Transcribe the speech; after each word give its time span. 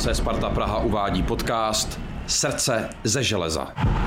Sparta 0.00 0.50
Praha 0.50 0.78
uvádí 0.78 1.22
podcast 1.22 2.00
Srdce 2.26 2.88
ze 3.04 3.22
železa. 3.22 3.99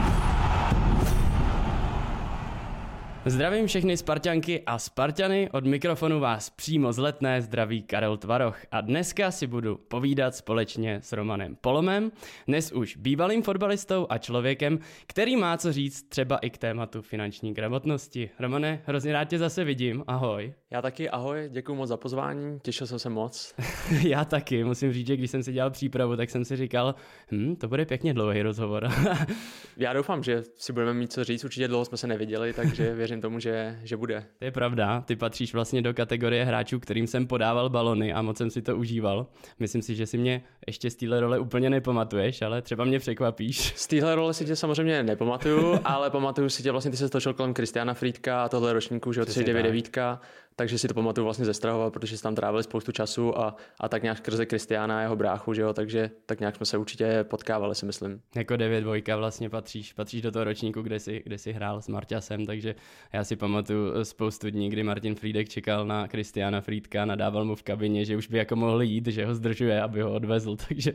Zdravím 3.25 3.67
všechny 3.67 3.97
Spartanky 3.97 4.63
a 4.65 4.79
Spartany, 4.79 5.49
od 5.51 5.65
mikrofonu 5.65 6.19
vás 6.19 6.49
přímo 6.49 6.93
z 6.93 6.97
letné 6.97 7.41
zdraví 7.41 7.81
Karel 7.81 8.17
Tvaroch 8.17 8.65
a 8.71 8.81
dneska 8.81 9.31
si 9.31 9.47
budu 9.47 9.79
povídat 9.87 10.35
společně 10.35 10.99
s 11.03 11.13
Romanem 11.13 11.55
Polomem, 11.61 12.11
dnes 12.47 12.71
už 12.71 12.97
bývalým 12.97 13.43
fotbalistou 13.43 14.07
a 14.09 14.17
člověkem, 14.17 14.79
který 15.07 15.35
má 15.35 15.57
co 15.57 15.73
říct 15.73 16.09
třeba 16.09 16.37
i 16.37 16.49
k 16.49 16.57
tématu 16.57 17.01
finanční 17.01 17.53
gramotnosti. 17.53 18.29
Romane, 18.39 18.81
hrozně 18.85 19.13
rád 19.13 19.25
tě 19.25 19.37
zase 19.37 19.63
vidím, 19.63 20.03
ahoj. 20.07 20.53
Já 20.71 20.81
taky, 20.81 21.09
ahoj, 21.09 21.49
děkuji 21.51 21.75
moc 21.75 21.89
za 21.89 21.97
pozvání, 21.97 22.59
těšil 22.59 22.87
jsem 22.87 22.99
se 22.99 23.09
moc. 23.09 23.55
Já 24.07 24.25
taky, 24.25 24.63
musím 24.63 24.93
říct, 24.93 25.07
že 25.07 25.17
když 25.17 25.31
jsem 25.31 25.43
si 25.43 25.53
dělal 25.53 25.71
přípravu, 25.71 26.15
tak 26.15 26.29
jsem 26.29 26.45
si 26.45 26.55
říkal, 26.55 26.95
hm, 27.31 27.55
to 27.55 27.67
bude 27.67 27.85
pěkně 27.85 28.13
dlouhý 28.13 28.41
rozhovor. 28.41 28.89
Já 29.77 29.93
doufám, 29.93 30.23
že 30.23 30.43
si 30.55 30.73
budeme 30.73 30.93
mít 30.93 31.13
co 31.13 31.23
říct, 31.23 31.43
určitě 31.43 31.67
dlouho 31.67 31.85
jsme 31.85 31.97
se 31.97 32.07
neviděli, 32.07 32.53
takže 32.53 32.93
věřím 32.93 33.12
tomu, 33.21 33.39
že, 33.39 33.79
že 33.83 33.97
bude. 33.97 34.25
To 34.39 34.45
je 34.45 34.51
pravda, 34.51 35.01
ty 35.01 35.15
patříš 35.15 35.53
vlastně 35.53 35.81
do 35.81 35.93
kategorie 35.93 36.45
hráčů, 36.45 36.79
kterým 36.79 37.07
jsem 37.07 37.27
podával 37.27 37.69
balony 37.69 38.13
a 38.13 38.21
moc 38.21 38.37
jsem 38.37 38.49
si 38.49 38.61
to 38.61 38.77
užíval. 38.77 39.27
Myslím 39.59 39.81
si, 39.81 39.95
že 39.95 40.05
si 40.05 40.17
mě 40.17 40.41
ještě 40.67 40.89
z 40.89 40.95
téhle 40.95 41.19
role 41.19 41.39
úplně 41.39 41.69
nepamatuješ, 41.69 42.41
ale 42.41 42.61
třeba 42.61 42.85
mě 42.85 42.99
překvapíš. 42.99 43.73
Z 43.75 43.87
téhle 43.87 44.15
role 44.15 44.33
si 44.33 44.45
tě 44.45 44.55
samozřejmě 44.55 45.03
nepamatuju, 45.03 45.79
ale 45.85 46.09
pamatuju 46.09 46.49
si 46.49 46.63
tě 46.63 46.71
vlastně, 46.71 46.91
ty 46.91 46.97
se 46.97 47.09
točil 47.09 47.33
kolem 47.33 47.53
Kristiana 47.53 47.93
Friedka 47.93 48.43
a 48.43 48.49
tohle 48.49 48.73
ročníku, 48.73 49.13
že 49.13 49.19
jo, 49.19 49.25
ty 49.25 49.31
jsi 49.31 49.43
99 49.43 50.19
takže 50.55 50.77
si 50.77 50.87
to 50.87 50.93
pamatuju 50.93 51.25
vlastně 51.25 51.45
ze 51.45 51.53
Strahova, 51.53 51.91
protože 51.91 52.17
jsme 52.17 52.23
tam 52.23 52.35
trávili 52.35 52.63
spoustu 52.63 52.91
času 52.91 53.39
a, 53.39 53.55
a 53.79 53.89
tak 53.89 54.03
nějak 54.03 54.17
skrze 54.17 54.45
Kristiána 54.45 54.97
a 54.97 55.01
jeho 55.01 55.15
bráchu, 55.15 55.53
že 55.53 55.61
jo, 55.61 55.73
takže 55.73 56.11
tak 56.25 56.39
nějak 56.39 56.55
jsme 56.55 56.65
se 56.65 56.77
určitě 56.77 57.23
potkávali, 57.23 57.75
si 57.75 57.85
myslím. 57.85 58.21
Jako 58.35 58.55
9 58.55 58.81
dvojka 58.81 59.17
vlastně 59.17 59.49
patříš, 59.49 59.93
patříš 59.93 60.21
do 60.21 60.31
toho 60.31 60.43
ročníku, 60.43 60.81
kde 60.81 60.99
si, 60.99 61.21
kde 61.25 61.37
si 61.37 61.53
hrál 61.53 61.81
s 61.81 61.87
Marťasem, 61.87 62.45
takže 62.45 62.75
já 63.13 63.23
si 63.23 63.35
pamatuju 63.35 64.05
spoustu 64.05 64.49
dní, 64.49 64.69
kdy 64.69 64.83
Martin 64.83 65.15
Friedek 65.15 65.49
čekal 65.49 65.85
na 65.85 66.07
Kristiána 66.07 66.61
Friedka, 66.61 67.05
nadával 67.05 67.45
mu 67.45 67.55
v 67.55 67.63
kabině, 67.63 68.05
že 68.05 68.17
už 68.17 68.27
by 68.27 68.37
jako 68.37 68.55
mohl 68.55 68.81
jít, 68.81 69.07
že 69.07 69.25
ho 69.25 69.35
zdržuje, 69.35 69.81
aby 69.81 70.01
ho 70.01 70.13
odvezl, 70.13 70.52
takže 70.67 70.91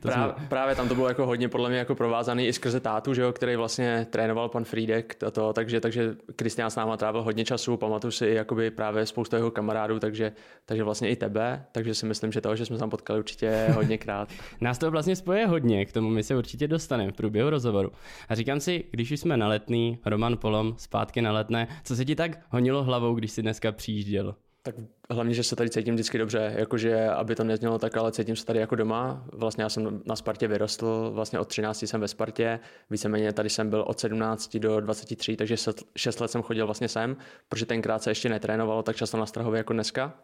to 0.00 0.08
právě, 0.08 0.34
jsme... 0.34 0.48
právě 0.48 0.74
tam 0.74 0.88
to 0.88 0.94
bylo 0.94 1.08
jako 1.08 1.26
hodně 1.26 1.48
podle 1.48 1.68
mě 1.68 1.78
jako 1.78 1.94
provázaný 1.94 2.46
i 2.46 2.52
skrze 2.52 2.80
tátu, 2.80 3.14
že 3.14 3.22
jo, 3.22 3.32
který 3.32 3.56
vlastně 3.56 4.06
trénoval 4.10 4.48
pan 4.48 4.64
Friedek, 4.64 5.14
to, 5.14 5.30
to 5.30 5.52
takže, 5.52 5.80
takže 5.80 6.16
Kristián 6.36 6.70
s 6.70 6.76
náma 6.76 6.96
trávil 6.96 7.22
hodně 7.22 7.44
času, 7.44 7.76
pamatuju 7.76 8.10
si 8.10 8.26
jakoby 8.26 8.70
právě 8.70 9.06
spoustu 9.06 9.36
jeho 9.36 9.50
kamarádů, 9.50 9.98
takže, 9.98 10.32
takže 10.64 10.84
vlastně 10.84 11.10
i 11.10 11.16
tebe, 11.16 11.64
takže 11.72 11.94
si 11.94 12.06
myslím, 12.06 12.32
že 12.32 12.40
to, 12.40 12.56
že 12.56 12.66
jsme 12.66 12.76
se 12.76 12.80
tam 12.80 12.90
potkali 12.90 13.18
určitě 13.18 13.66
hodněkrát. 13.74 14.28
Nás 14.60 14.78
to 14.78 14.90
vlastně 14.90 15.16
spoje 15.16 15.46
hodně, 15.46 15.86
k 15.86 15.92
tomu 15.92 16.10
my 16.10 16.22
se 16.22 16.36
určitě 16.36 16.68
dostaneme 16.68 17.12
v 17.12 17.14
průběhu 17.14 17.50
rozhovoru. 17.50 17.92
A 18.28 18.34
říkám 18.34 18.60
si, 18.60 18.84
když 18.90 19.10
už 19.10 19.20
jsme 19.20 19.36
na 19.36 19.48
letný, 19.48 19.98
Roman 20.06 20.36
Polom, 20.36 20.74
zpátky 20.76 21.22
na 21.22 21.32
letné, 21.32 21.68
co 21.84 21.96
se 21.96 22.04
ti 22.04 22.14
tak 22.14 22.38
honilo 22.48 22.84
hlavou, 22.84 23.14
když 23.14 23.30
si 23.32 23.42
dneska 23.42 23.72
přijížděl? 23.72 24.34
Tak 24.62 24.74
hlavně, 25.10 25.34
že 25.34 25.42
se 25.42 25.56
tady 25.56 25.70
cítím 25.70 25.94
vždycky 25.94 26.18
dobře, 26.18 26.54
jakože 26.56 27.08
aby 27.08 27.34
to 27.34 27.44
neznělo 27.44 27.78
tak, 27.78 27.96
ale 27.96 28.12
cítím 28.12 28.36
se 28.36 28.46
tady 28.46 28.58
jako 28.58 28.76
doma. 28.76 29.24
Vlastně 29.32 29.64
já 29.64 29.68
jsem 29.68 30.02
na 30.06 30.16
Spartě 30.16 30.48
vyrostl, 30.48 31.10
vlastně 31.14 31.38
od 31.38 31.48
13 31.48 31.82
jsem 31.82 32.00
ve 32.00 32.08
Spartě, 32.08 32.60
víceméně 32.90 33.32
tady 33.32 33.50
jsem 33.50 33.70
byl 33.70 33.84
od 33.86 34.00
17 34.00 34.56
do 34.56 34.80
23, 34.80 35.36
takže 35.36 35.56
6 35.96 36.20
let 36.20 36.30
jsem 36.30 36.42
chodil 36.42 36.66
vlastně 36.66 36.88
sem, 36.88 37.16
protože 37.48 37.66
tenkrát 37.66 38.02
se 38.02 38.10
ještě 38.10 38.28
netrénovalo 38.28 38.82
tak 38.82 38.96
často 38.96 39.16
na 39.16 39.26
Strahově 39.26 39.58
jako 39.58 39.72
dneska. 39.72 40.14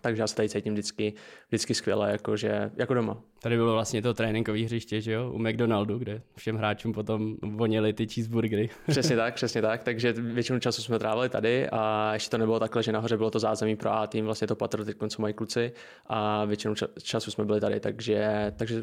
Takže 0.00 0.22
já 0.22 0.26
se 0.26 0.36
tady 0.36 0.48
cítím 0.48 0.72
vždycky, 0.72 1.12
vždycky 1.48 1.74
skvěle, 1.74 2.12
jakože, 2.12 2.70
jako 2.76 2.94
doma. 2.94 3.16
Tady 3.42 3.56
bylo 3.56 3.72
vlastně 3.72 4.02
to 4.02 4.14
tréninkové 4.14 4.58
hřiště, 4.58 5.00
že 5.00 5.12
jo, 5.12 5.30
u 5.30 5.38
McDonaldu, 5.38 5.98
kde 5.98 6.22
všem 6.36 6.56
hráčům 6.56 6.92
potom 6.92 7.36
vonily 7.42 7.92
ty 7.92 8.06
cheeseburgery. 8.06 8.70
Přesně 8.90 9.16
tak, 9.16 9.34
přesně 9.34 9.62
tak, 9.62 9.82
takže 9.82 10.12
většinu 10.12 10.58
času 10.58 10.82
jsme 10.82 10.98
trávili 10.98 11.28
tady 11.28 11.68
a 11.72 12.10
ještě 12.14 12.30
to 12.30 12.38
nebylo 12.38 12.60
takhle, 12.60 12.82
že 12.82 12.92
nahoře 12.92 13.16
bylo 13.16 13.30
to 13.30 13.38
zázemí 13.38 13.76
pro 13.76 13.92
A 13.92 14.06
tým, 14.06 14.24
vlastně 14.24 14.46
to 14.46 14.56
patro 14.56 14.84
teď 14.84 14.96
co 15.08 15.22
mají 15.22 15.34
kluci 15.34 15.72
a 16.06 16.44
většinu 16.44 16.74
času 17.02 17.30
jsme 17.30 17.44
byli 17.44 17.60
tady, 17.60 17.80
takže, 17.80 18.52
takže 18.56 18.82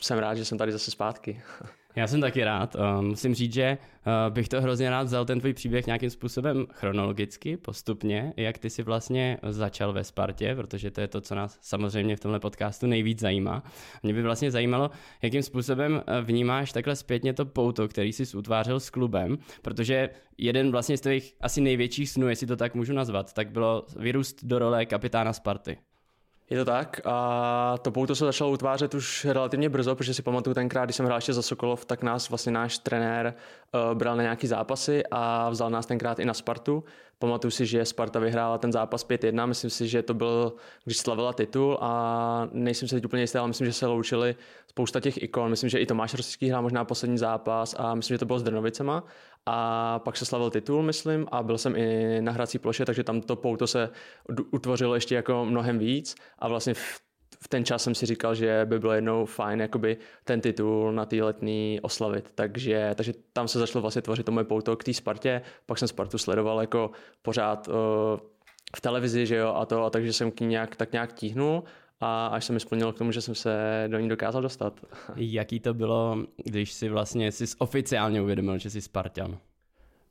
jsem 0.00 0.18
rád, 0.18 0.34
že 0.34 0.44
jsem 0.44 0.58
tady 0.58 0.72
zase 0.72 0.90
zpátky. 0.90 1.42
Já 1.96 2.06
jsem 2.06 2.20
taky 2.20 2.44
rád. 2.44 2.74
Uh, 2.74 3.02
musím 3.02 3.34
říct, 3.34 3.52
že 3.52 3.78
uh, 4.06 4.34
bych 4.34 4.48
to 4.48 4.62
hrozně 4.62 4.90
rád 4.90 5.02
vzal 5.02 5.24
ten 5.24 5.40
tvůj 5.40 5.54
příběh 5.54 5.86
nějakým 5.86 6.10
způsobem 6.10 6.66
chronologicky, 6.72 7.56
postupně, 7.56 8.32
jak 8.36 8.58
ty 8.58 8.70
si 8.70 8.82
vlastně 8.82 9.38
začal 9.48 9.92
ve 9.92 10.04
Spartě, 10.04 10.54
protože 10.54 10.90
to 10.90 11.00
je 11.00 11.08
to, 11.08 11.20
co 11.20 11.34
nás 11.34 11.58
samozřejmě 11.60 12.16
v 12.16 12.20
tomhle 12.20 12.40
podcastu 12.40 12.86
nejvíc 12.86 13.20
zajímá. 13.20 13.62
Mě 14.02 14.14
by 14.14 14.22
vlastně 14.22 14.50
zajímalo, 14.50 14.90
jakým 15.22 15.42
způsobem 15.42 16.02
eh, 16.06 16.20
vnímáš 16.20 16.72
takhle 16.72 16.96
zpětně 16.96 17.32
to 17.32 17.46
pouto, 17.46 17.88
který 17.88 18.12
jsi 18.12 18.36
utvářel 18.36 18.80
s 18.80 18.90
klubem, 18.90 19.38
protože 19.62 20.10
jeden 20.38 20.70
vlastně 20.70 20.96
z 20.96 21.00
tvých 21.00 21.34
asi 21.40 21.60
největších 21.60 22.10
snů, 22.10 22.28
jestli 22.28 22.46
to 22.46 22.56
tak 22.56 22.74
můžu 22.74 22.92
nazvat, 22.92 23.32
tak 23.32 23.50
bylo 23.50 23.86
vyrůst 23.96 24.44
do 24.44 24.58
role 24.58 24.86
kapitána 24.86 25.32
Sparty. 25.32 25.78
Je 26.50 26.58
to 26.58 26.64
tak 26.64 27.00
a 27.04 27.78
to 27.82 27.90
pouto 27.90 28.14
se 28.14 28.24
začalo 28.24 28.50
utvářet 28.50 28.94
už 28.94 29.24
relativně 29.24 29.68
brzo, 29.68 29.94
protože 29.94 30.14
si 30.14 30.22
pamatuju 30.22 30.54
tenkrát, 30.54 30.84
když 30.84 30.96
jsem 30.96 31.06
hrál 31.06 31.18
ještě 31.18 31.32
za 31.32 31.42
Sokolov, 31.42 31.84
tak 31.84 32.02
nás 32.02 32.28
vlastně 32.28 32.52
náš 32.52 32.78
trenér 32.78 33.34
uh, 33.74 33.98
bral 33.98 34.16
na 34.16 34.22
nějaký 34.22 34.46
zápasy 34.46 35.02
a 35.10 35.50
vzal 35.50 35.70
nás 35.70 35.86
tenkrát 35.86 36.18
i 36.18 36.24
na 36.24 36.34
Spartu. 36.34 36.84
Pamatuju 37.18 37.50
si, 37.50 37.66
že 37.66 37.84
Sparta 37.84 38.18
vyhrála 38.18 38.58
ten 38.58 38.72
zápas 38.72 39.06
5-1, 39.06 39.46
myslím 39.46 39.70
si, 39.70 39.88
že 39.88 40.02
to 40.02 40.14
byl, 40.14 40.52
když 40.84 40.98
slavila 40.98 41.32
titul 41.32 41.78
a 41.80 42.48
nejsem 42.52 42.88
si 42.88 42.94
teď 42.94 43.04
úplně 43.04 43.22
jistý, 43.22 43.38
ale 43.38 43.48
myslím, 43.48 43.66
že 43.66 43.72
se 43.72 43.86
loučili 43.86 44.36
spousta 44.66 45.00
těch 45.00 45.22
ikon. 45.22 45.50
Myslím, 45.50 45.70
že 45.70 45.78
i 45.78 45.86
Tomáš 45.86 46.14
Rosický 46.14 46.48
hrál 46.48 46.62
možná 46.62 46.84
poslední 46.84 47.18
zápas 47.18 47.74
a 47.78 47.94
myslím, 47.94 48.14
že 48.14 48.18
to 48.18 48.26
bylo 48.26 48.38
s 48.38 48.42
Drnovicema 48.42 49.04
a 49.46 49.98
pak 49.98 50.16
se 50.16 50.24
slavil 50.24 50.50
titul, 50.50 50.82
myslím, 50.82 51.26
a 51.32 51.42
byl 51.42 51.58
jsem 51.58 51.76
i 51.76 52.18
na 52.20 52.32
hrací 52.32 52.58
ploše, 52.58 52.84
takže 52.84 53.04
tam 53.04 53.20
to 53.20 53.36
pouto 53.36 53.66
se 53.66 53.90
utvořilo 54.50 54.94
ještě 54.94 55.14
jako 55.14 55.44
mnohem 55.44 55.78
víc. 55.78 56.14
A 56.38 56.48
vlastně 56.48 56.74
v, 56.74 57.00
v 57.40 57.48
ten 57.48 57.64
čas 57.64 57.82
jsem 57.82 57.94
si 57.94 58.06
říkal, 58.06 58.34
že 58.34 58.62
by 58.64 58.78
bylo 58.78 58.92
jednou 58.92 59.24
fajn 59.24 59.60
jakoby 59.60 59.96
ten 60.24 60.40
titul 60.40 60.92
na 60.92 61.06
té 61.06 61.22
letní 61.22 61.78
oslavit, 61.82 62.30
takže, 62.34 62.90
takže 62.94 63.12
tam 63.32 63.48
se 63.48 63.58
začalo 63.58 63.82
vlastně 63.82 64.02
tvořit 64.02 64.26
to 64.26 64.32
moje 64.32 64.44
pouto 64.44 64.76
k 64.76 64.84
té 64.84 64.94
Spartě, 64.94 65.42
pak 65.66 65.78
jsem 65.78 65.88
Spartu 65.88 66.18
sledoval 66.18 66.60
jako 66.60 66.90
pořád 67.22 67.68
uh, 67.68 67.74
v 68.76 68.80
televizi, 68.80 69.26
že 69.26 69.36
jo, 69.36 69.54
a 69.54 69.66
to, 69.66 69.84
a 69.84 69.90
takže 69.90 70.12
jsem 70.12 70.30
k 70.30 70.40
ní 70.40 70.46
nějak, 70.46 70.76
tak 70.76 70.92
nějak 70.92 71.12
tíhnul 71.12 71.64
a 72.04 72.26
až 72.26 72.44
se 72.44 72.52
mi 72.52 72.60
splnilo 72.60 72.92
k 72.92 72.98
tomu, 72.98 73.12
že 73.12 73.20
jsem 73.20 73.34
se 73.34 73.84
do 73.88 73.98
ní 73.98 74.08
dokázal 74.08 74.42
dostat. 74.42 74.80
Jaký 75.16 75.60
to 75.60 75.74
bylo, 75.74 76.16
když 76.44 76.72
si 76.72 76.88
vlastně 76.88 77.32
si 77.32 77.44
oficiálně 77.58 78.22
uvědomil, 78.22 78.58
že 78.58 78.70
jsi 78.70 78.80
Spartan? 78.80 79.38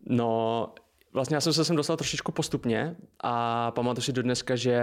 No, 0.06 0.70
vlastně 1.14 1.36
já 1.36 1.42
jsem 1.42 1.54
se 1.54 1.66
sem 1.66 1.76
dostal 1.76 1.98
trošičku 1.98 2.32
postupně 2.32 2.96
a 3.24 3.72
pamatuju 3.72 4.04
si 4.04 4.14
do 4.14 4.24
dneska, 4.24 4.56
že 4.56 4.82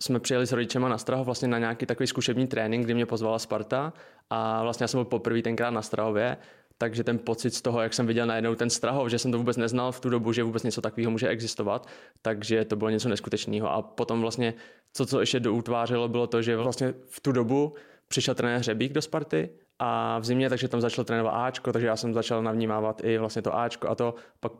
jsme 0.00 0.20
přijeli 0.20 0.46
s 0.46 0.52
rodičema 0.52 0.88
na 0.88 0.98
Strahov 0.98 1.26
vlastně 1.26 1.48
na 1.48 1.58
nějaký 1.58 1.86
takový 1.86 2.06
zkušební 2.06 2.46
trénink, 2.46 2.84
kdy 2.84 2.94
mě 2.94 3.06
pozvala 3.06 3.38
Sparta 3.38 3.92
a 4.30 4.62
vlastně 4.62 4.84
já 4.84 4.88
jsem 4.88 4.98
byl 4.98 5.04
poprvé 5.04 5.42
tenkrát 5.42 5.70
na 5.70 5.82
Strahově 5.82 6.36
takže 6.82 7.04
ten 7.04 7.18
pocit 7.18 7.54
z 7.54 7.62
toho, 7.62 7.80
jak 7.80 7.94
jsem 7.94 8.06
viděl 8.06 8.26
najednou 8.26 8.54
ten 8.54 8.70
Strahov, 8.70 9.08
že 9.08 9.18
jsem 9.18 9.32
to 9.32 9.38
vůbec 9.38 9.56
neznal 9.56 9.92
v 9.92 10.00
tu 10.00 10.08
dobu, 10.08 10.32
že 10.32 10.42
vůbec 10.42 10.62
něco 10.62 10.80
takového 10.80 11.10
může 11.10 11.28
existovat, 11.28 11.88
takže 12.22 12.64
to 12.64 12.76
bylo 12.76 12.90
něco 12.90 13.08
neskutečného. 13.08 13.72
A 13.72 13.82
potom 13.82 14.20
vlastně, 14.20 14.54
co, 14.92 15.06
co 15.06 15.20
ještě 15.20 15.40
doutvářelo, 15.40 16.08
bylo 16.08 16.26
to, 16.26 16.42
že 16.42 16.56
vlastně 16.56 16.94
v 17.08 17.20
tu 17.20 17.32
dobu 17.32 17.74
přišel 18.08 18.34
trenér 18.34 18.58
Hřebík 18.58 18.92
do 18.92 19.02
Sparty 19.02 19.50
a 19.78 20.18
v 20.18 20.24
zimě, 20.24 20.48
takže 20.48 20.68
tam 20.68 20.80
začal 20.80 21.04
trénovat 21.04 21.34
Ačko, 21.34 21.72
takže 21.72 21.86
já 21.86 21.96
jsem 21.96 22.14
začal 22.14 22.42
navnímávat 22.42 23.04
i 23.04 23.18
vlastně 23.18 23.42
to 23.42 23.58
Ačko 23.58 23.88
a 23.88 23.94
to 23.94 24.14
pak 24.40 24.52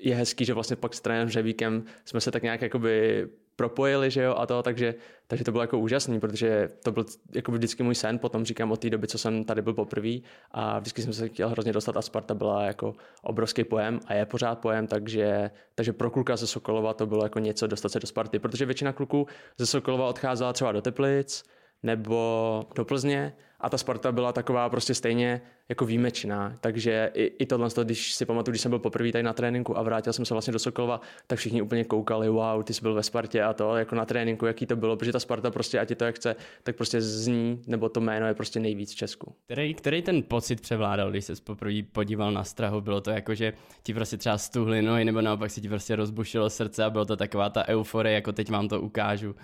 je 0.00 0.14
hezký, 0.14 0.44
že 0.44 0.54
vlastně 0.54 0.76
pak 0.76 0.94
s 0.94 1.00
trenérem 1.00 1.28
Hřebíkem 1.28 1.84
jsme 2.04 2.20
se 2.20 2.30
tak 2.30 2.42
nějak 2.42 2.62
jakoby 2.62 3.28
propojili, 3.56 4.10
že 4.10 4.22
jo, 4.22 4.34
a 4.38 4.46
to, 4.46 4.62
takže, 4.62 4.94
takže 5.26 5.44
to 5.44 5.52
bylo 5.52 5.62
jako 5.62 5.78
úžasný, 5.78 6.20
protože 6.20 6.68
to 6.82 6.92
byl 6.92 7.04
jako 7.34 7.52
vždycky 7.52 7.82
můj 7.82 7.94
sen, 7.94 8.18
potom 8.18 8.44
říkám 8.44 8.72
od 8.72 8.80
té 8.80 8.90
doby, 8.90 9.06
co 9.06 9.18
jsem 9.18 9.44
tady 9.44 9.62
byl 9.62 9.74
poprvé 9.74 10.10
a 10.50 10.78
vždycky 10.78 11.02
jsem 11.02 11.12
se 11.12 11.28
chtěl 11.28 11.48
hrozně 11.48 11.72
dostat 11.72 11.96
a 11.96 12.02
Sparta 12.02 12.34
byla 12.34 12.64
jako 12.64 12.94
obrovský 13.22 13.64
pojem 13.64 14.00
a 14.06 14.14
je 14.14 14.26
pořád 14.26 14.58
pojem, 14.58 14.86
takže, 14.86 15.50
takže 15.74 15.92
pro 15.92 16.10
kluka 16.10 16.36
ze 16.36 16.46
Sokolova 16.46 16.94
to 16.94 17.06
bylo 17.06 17.22
jako 17.24 17.38
něco 17.38 17.66
dostat 17.66 17.88
se 17.88 18.00
do 18.00 18.06
Sparty, 18.06 18.38
protože 18.38 18.66
většina 18.66 18.92
kluků 18.92 19.26
ze 19.58 19.66
Sokolova 19.66 20.08
odcházela 20.08 20.52
třeba 20.52 20.72
do 20.72 20.82
Teplic, 20.82 21.44
nebo 21.82 22.66
do 22.74 22.84
Plzně 22.84 23.32
a 23.64 23.68
ta 23.68 23.78
Sparta 23.78 24.12
byla 24.12 24.32
taková 24.32 24.68
prostě 24.68 24.94
stejně 24.94 25.40
jako 25.68 25.86
výjimečná. 25.86 26.56
Takže 26.60 27.10
i, 27.14 27.24
i 27.24 27.46
tohle, 27.46 27.68
když 27.84 28.14
si 28.14 28.26
pamatuju, 28.26 28.52
když 28.52 28.60
jsem 28.60 28.70
byl 28.70 28.78
poprvé 28.78 29.12
tady 29.12 29.22
na 29.22 29.32
tréninku 29.32 29.78
a 29.78 29.82
vrátil 29.82 30.12
jsem 30.12 30.24
se 30.24 30.34
vlastně 30.34 30.52
do 30.52 30.58
Sokolova, 30.58 31.00
tak 31.26 31.38
všichni 31.38 31.62
úplně 31.62 31.84
koukali, 31.84 32.28
wow, 32.28 32.62
ty 32.62 32.74
jsi 32.74 32.82
byl 32.82 32.94
ve 32.94 33.02
Spartě 33.02 33.42
a 33.42 33.52
to 33.52 33.76
jako 33.76 33.94
na 33.94 34.04
tréninku, 34.04 34.46
jaký 34.46 34.66
to 34.66 34.76
bylo, 34.76 34.96
protože 34.96 35.12
ta 35.12 35.20
Sparta 35.20 35.50
prostě, 35.50 35.78
ať 35.80 35.90
je 35.90 35.96
to 35.96 36.04
jak 36.04 36.16
chce, 36.16 36.36
tak 36.62 36.76
prostě 36.76 37.00
zní, 37.00 37.62
nebo 37.66 37.88
to 37.88 38.00
jméno 38.00 38.26
je 38.26 38.34
prostě 38.34 38.60
nejvíc 38.60 38.92
v 38.92 38.96
Česku. 38.96 39.34
Který, 39.44 39.74
který 39.74 40.02
ten 40.02 40.22
pocit 40.22 40.60
převládal, 40.60 41.10
když 41.10 41.24
se 41.24 41.32
poprvé 41.44 41.82
podíval 41.92 42.32
na 42.32 42.44
strahu? 42.44 42.80
Bylo 42.80 43.00
to 43.00 43.10
jako, 43.10 43.34
že 43.34 43.52
ti 43.82 43.94
prostě 43.94 44.16
třeba 44.16 44.38
stuhly 44.38 44.82
nohy, 44.82 45.04
nebo 45.04 45.20
naopak 45.20 45.50
si 45.50 45.60
ti 45.60 45.68
prostě 45.68 45.96
rozbušilo 45.96 46.50
srdce 46.50 46.84
a 46.84 46.90
bylo 46.90 47.04
to 47.04 47.16
taková 47.16 47.50
ta 47.50 47.68
euforie, 47.68 48.14
jako 48.14 48.32
teď 48.32 48.50
vám 48.50 48.68
to 48.68 48.80
ukážu? 48.80 49.34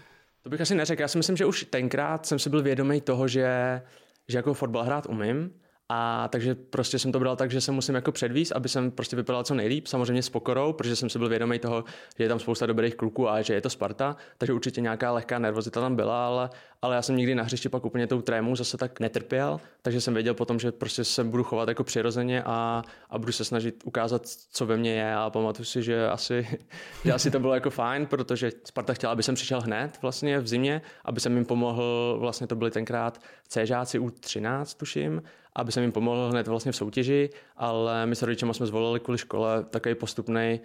To 0.43 0.51
bych 0.51 0.61
asi 0.61 0.75
neřekl. 0.75 1.03
Já 1.03 1.09
si 1.09 1.19
myslím, 1.19 1.37
že 1.37 1.47
už 1.47 1.67
tenkrát 1.71 2.27
jsem 2.27 2.39
si 2.39 2.51
byl 2.51 2.63
vědomý 2.63 3.01
toho, 3.01 3.29
že, 3.29 3.83
že 4.31 4.39
jako 4.39 4.55
fotbal 4.55 4.85
hrát 4.85 5.07
umím 5.07 5.51
a 5.93 6.29
takže 6.29 6.55
prostě 6.55 6.99
jsem 6.99 7.13
to 7.13 7.19
bral 7.19 7.37
tak, 7.37 7.51
že 7.51 7.61
se 7.61 7.73
musím 7.73 7.95
jako 7.95 8.13
předvíst, 8.13 8.53
aby 8.53 8.69
jsem 8.69 8.91
prostě 8.91 9.17
vypadal 9.17 9.45
co 9.45 9.55
nejlíp, 9.55 9.87
samozřejmě 9.87 10.23
s 10.23 10.29
pokorou, 10.29 10.73
protože 10.73 10.97
jsem 10.97 11.11
si 11.11 11.19
byl 11.19 11.29
vědomý 11.29 11.59
toho, 11.59 11.85
že 12.19 12.25
je 12.25 12.29
tam 12.29 12.39
spousta 12.39 12.67
dobrých 12.67 12.95
kluků 12.95 13.29
a 13.29 13.43
že 13.43 13.55
je 13.55 13.61
to 13.61 13.71
Sparta, 13.71 14.17
takže 14.39 14.53
určitě 14.53 14.81
nějaká 14.81 15.13
lehká 15.13 15.39
nervozita 15.39 15.81
tam 15.81 15.97
byla, 15.97 16.27
ale, 16.27 16.51
ale 16.83 16.97
já 16.97 17.03
jsem 17.03 17.17
nikdy 17.17 17.35
na 17.35 17.43
hřišti 17.43 17.69
pak 17.69 17.85
úplně 17.85 18.07
tou 18.07 18.23
trému 18.23 18.57
zase 18.57 18.77
tak 18.77 19.01
netrpěl, 19.01 19.61
takže 19.83 20.01
jsem 20.01 20.15
věděl 20.15 20.35
potom, 20.35 20.59
že 20.59 20.73
prostě 20.73 21.05
se 21.05 21.25
budu 21.25 21.45
chovat 21.45 21.69
jako 21.69 21.85
přirozeně 21.85 22.43
a, 22.47 22.83
a 23.11 23.19
budu 23.19 23.33
se 23.33 23.45
snažit 23.45 23.83
ukázat, 23.85 24.27
co 24.27 24.67
ve 24.67 24.77
mně 24.77 24.93
je 24.93 25.15
a 25.15 25.31
pamatuju 25.31 25.65
si, 25.65 25.83
že 25.83 26.09
asi, 26.09 26.49
že 27.05 27.13
asi 27.13 27.31
to 27.31 27.41
bylo 27.41 27.55
jako 27.55 27.71
fajn, 27.71 28.07
protože 28.07 28.53
Sparta 28.65 28.95
chtěla, 28.95 29.13
aby 29.13 29.23
jsem 29.23 29.35
přišel 29.35 29.61
hned 29.61 29.99
vlastně 30.03 30.39
v 30.39 30.49
zimě, 30.49 30.83
aby 31.05 31.21
jsem 31.21 31.37
jim 31.37 31.45
pomohl, 31.45 32.17
vlastně 32.21 32.47
to 32.47 32.57
byly 32.57 32.71
tenkrát 32.71 33.21
Cžáci 33.49 34.01
U13 34.01 34.77
tuším 34.77 35.23
aby 35.55 35.73
jsem 35.73 35.83
jim 35.83 35.93
pomohl 35.93 36.29
hned 36.31 36.49
vlastně 36.49 36.73
v 36.73 36.77
soutěži, 36.77 37.31
ale 37.57 38.07
my 38.07 38.17
s 38.17 38.23
rodičema 38.23 38.53
jsme 38.53 38.67
zvolili 38.67 39.01
kvůli 39.01 39.19
škole 39.19 39.65
takový 39.71 39.95
postupný 39.95 40.61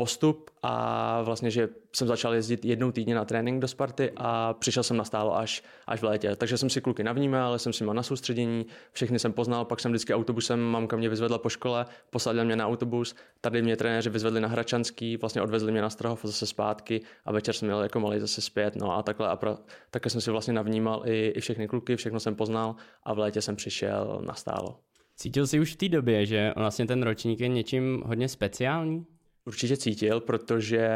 postup 0.00 0.50
a 0.62 1.22
vlastně, 1.22 1.50
že 1.50 1.68
jsem 1.92 2.08
začal 2.08 2.34
jezdit 2.34 2.64
jednou 2.64 2.92
týdně 2.92 3.14
na 3.14 3.24
trénink 3.24 3.60
do 3.60 3.68
Sparty 3.68 4.12
a 4.16 4.52
přišel 4.52 4.82
jsem 4.82 4.96
na 4.96 5.04
stálo 5.04 5.36
až, 5.36 5.62
až 5.86 6.00
v 6.00 6.04
létě. 6.04 6.36
Takže 6.36 6.58
jsem 6.58 6.70
si 6.70 6.80
kluky 6.80 7.04
navnímal, 7.04 7.58
jsem 7.58 7.72
si 7.72 7.84
mal 7.84 7.94
na 7.94 8.02
soustředění, 8.02 8.66
všechny 8.92 9.18
jsem 9.18 9.32
poznal, 9.32 9.64
pak 9.64 9.80
jsem 9.80 9.92
vždycky 9.92 10.14
autobusem, 10.14 10.60
mamka 10.60 10.96
mě 10.96 11.08
vyzvedla 11.08 11.38
po 11.38 11.48
škole, 11.48 11.86
posadila 12.10 12.44
mě 12.44 12.56
na 12.56 12.66
autobus, 12.66 13.14
tady 13.40 13.62
mě 13.62 13.76
trenéři 13.76 14.10
vyzvedli 14.10 14.40
na 14.40 14.48
Hračanský, 14.48 15.16
vlastně 15.16 15.42
odvezli 15.42 15.72
mě 15.72 15.82
na 15.82 15.90
Strahov 15.90 16.20
zase 16.24 16.46
zpátky 16.46 17.00
a 17.24 17.32
večer 17.32 17.54
jsem 17.54 17.68
měl 17.68 17.82
jako 17.82 18.00
malý 18.00 18.20
zase 18.20 18.40
zpět, 18.40 18.76
no 18.76 18.96
a 18.96 19.02
takhle 19.02 19.28
a 19.28 19.36
pra, 19.36 19.58
takhle 19.90 20.10
jsem 20.10 20.20
si 20.20 20.30
vlastně 20.30 20.54
navnímal 20.54 21.02
i, 21.04 21.32
i 21.36 21.40
všechny 21.40 21.68
kluky, 21.68 21.96
všechno 21.96 22.20
jsem 22.20 22.34
poznal 22.34 22.76
a 23.02 23.14
v 23.14 23.18
létě 23.18 23.42
jsem 23.42 23.56
přišel 23.56 24.22
na 24.26 24.34
stálo. 24.34 24.78
Cítil 25.16 25.46
jsi 25.46 25.60
už 25.60 25.72
v 25.72 25.76
té 25.76 25.88
době, 25.88 26.26
že 26.26 26.52
vlastně 26.56 26.86
ten 26.86 27.02
ročník 27.02 27.40
je 27.40 27.48
něčím 27.48 28.02
hodně 28.06 28.28
speciální? 28.28 29.06
Určitě 29.44 29.76
cítil, 29.76 30.20
protože 30.20 30.88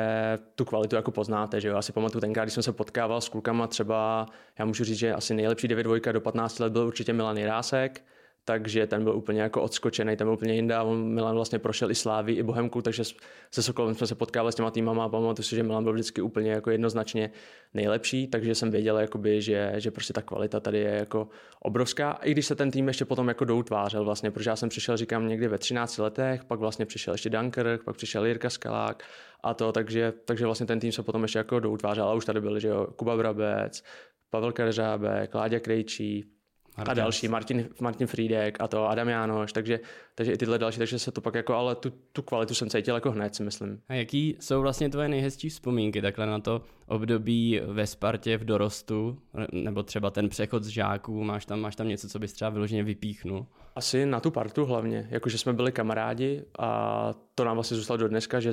tu 0.55 0.64
kvalitu 0.64 0.96
jako 0.96 1.11
poznáte, 1.11 1.61
že 1.61 1.69
jo. 1.69 1.75
Já 1.75 1.82
si 1.82 1.93
pamatuju 1.93 2.20
tenkrát, 2.20 2.44
když 2.44 2.55
jsem 2.55 2.62
se 2.62 2.73
potkával 2.73 3.20
s 3.20 3.29
klukama, 3.29 3.67
třeba, 3.67 4.26
já 4.58 4.64
můžu 4.64 4.85
říct, 4.85 4.99
že 4.99 5.14
asi 5.14 5.35
nejlepší 5.35 5.69
9 5.69 6.12
do 6.12 6.20
15 6.20 6.58
let 6.58 6.73
byl 6.73 6.87
určitě 6.87 7.12
Milan 7.12 7.37
Jirásek, 7.37 8.05
takže 8.44 8.87
ten 8.87 9.05
byl 9.05 9.17
úplně 9.17 9.41
jako 9.41 9.62
odskočený, 9.62 10.17
ten 10.17 10.26
byl 10.26 10.35
úplně 10.35 10.55
jinde 10.55 10.79
on 10.79 11.14
Milan 11.14 11.35
vlastně 11.35 11.58
prošel 11.58 11.91
i 11.91 11.94
Slávy, 11.94 12.32
i 12.32 12.43
Bohemku, 12.43 12.82
takže 12.82 13.02
se 13.50 13.62
Sokolem 13.62 13.94
jsme 13.94 14.06
se 14.06 14.14
potkávali 14.14 14.52
s 14.52 14.55
těma 14.55 14.70
týmama 14.70 15.05
a 15.05 15.08
pamatuju 15.08 15.44
si, 15.44 15.56
že 15.56 15.62
Milan 15.62 15.85
byl 15.85 15.93
vždycky 15.93 16.23
úplně 16.23 16.50
jako 16.50 16.70
jednoznačně 16.70 17.31
nejlepší, 17.75 18.26
takže 18.26 18.55
jsem 18.55 18.70
věděl, 18.70 18.99
jakoby, 18.99 19.43
že, 19.43 19.73
že 19.76 19.91
prostě 19.91 20.12
ta 20.12 20.23
kvalita 20.23 20.61
tady 20.61 20.79
je 20.79 20.91
jako 20.91 21.29
obrovská, 21.61 22.12
i 22.12 22.32
když 22.32 22.46
se 22.46 22.55
ten 22.55 22.70
tým 22.70 22.88
ještě 22.88 23.05
potom 23.05 23.29
jako 23.29 23.44
doutvářel 23.44 24.05
vlastně, 24.05 24.31
protože 24.31 24.50
já 24.50 24.56
jsem 24.56 24.69
přišel, 24.69 24.97
říkám, 24.97 25.29
někdy 25.29 25.49
ve 25.49 25.58
13 25.58 25.99
letech, 25.99 26.44
pak 26.44 26.61
vlastně 26.61 26.87
přišel 26.87 27.14
ještě 27.14 27.31
Dunker, 27.31 27.79
pak 27.85 27.97
přišel 27.97 28.26
Jirka 28.26 28.50
Skalák 28.50 29.02
a 29.43 29.55
to, 29.55 29.73
takže, 29.73 30.12
takže 30.25 30.44
vlastně 30.47 30.67
ten 30.67 30.81
tým 30.81 30.93
se 30.93 31.02
potom 31.02 31.23
ještě 31.23 31.38
jako 31.38 31.61
doutvářel, 31.61 32.08
a 32.08 32.14
už 32.14 32.25
tady 32.25 32.40
byli, 32.40 32.61
že 32.61 32.69
jo, 32.69 32.87
Kuba 32.97 33.17
Brabec, 33.17 33.82
Pavel 34.31 34.52
Karžábek, 34.52 35.35
Láďa 35.35 35.61
Krejčí, 35.61 36.35
Martin. 36.76 36.91
a 36.91 36.94
další, 36.94 37.29
Martin, 37.29 37.69
Martin 37.81 38.06
Friedek 38.06 38.56
a 38.61 38.69
to 38.69 38.88
Adam 38.88 39.09
Jánoš, 39.09 39.53
takže, 39.53 39.81
takže 40.15 40.32
i 40.32 40.37
tyhle 40.37 40.59
další, 40.59 40.79
takže 40.79 40.99
se 40.99 41.12
to 41.12 41.21
pak 41.21 41.35
jako, 41.35 41.55
ale 41.55 41.75
tu, 41.75 41.93
tu 42.12 42.23
kvalitu 42.23 42.55
jsem 42.55 42.71
cítil 42.71 42.94
jako 42.94 43.11
hned, 43.11 43.35
si 43.35 43.43
myslím. 43.43 43.81
A 43.88 43.94
jaký 43.94 44.37
jsou 44.41 44.61
vlastně 44.61 44.91
tvoje 44.91 45.09
nejhezčí 45.09 45.49
vzpomínky 45.49 46.03
takhle 46.03 46.26
na 46.26 46.41
to 46.41 46.62
období 46.87 47.61
ve 47.67 47.87
Spartě 47.87 48.37
v 48.37 48.44
dorostu, 48.44 49.19
nebo 49.53 49.82
třeba 49.82 50.11
ten 50.11 50.29
přechod 50.29 50.65
z 50.65 50.69
žáků, 50.69 51.25
máš 51.25 51.47
tam, 51.47 51.61
máš 51.61 51.76
tam 51.76 51.88
něco, 51.88 52.09
co 52.09 52.19
bys 52.19 52.32
třeba 52.32 52.50
vyloženě 52.50 52.82
vypíchnul? 52.82 53.47
Asi 53.76 54.06
na 54.06 54.21
tu 54.21 54.31
partu 54.31 54.65
hlavně, 54.65 55.09
jakože 55.11 55.38
jsme 55.38 55.53
byli 55.53 55.73
kamarádi 55.73 56.44
a 56.59 57.15
to 57.35 57.44
nám 57.44 57.56
vlastně 57.56 57.76
zůstalo 57.76 57.99
do 57.99 58.09
dneska, 58.09 58.41
že 58.41 58.53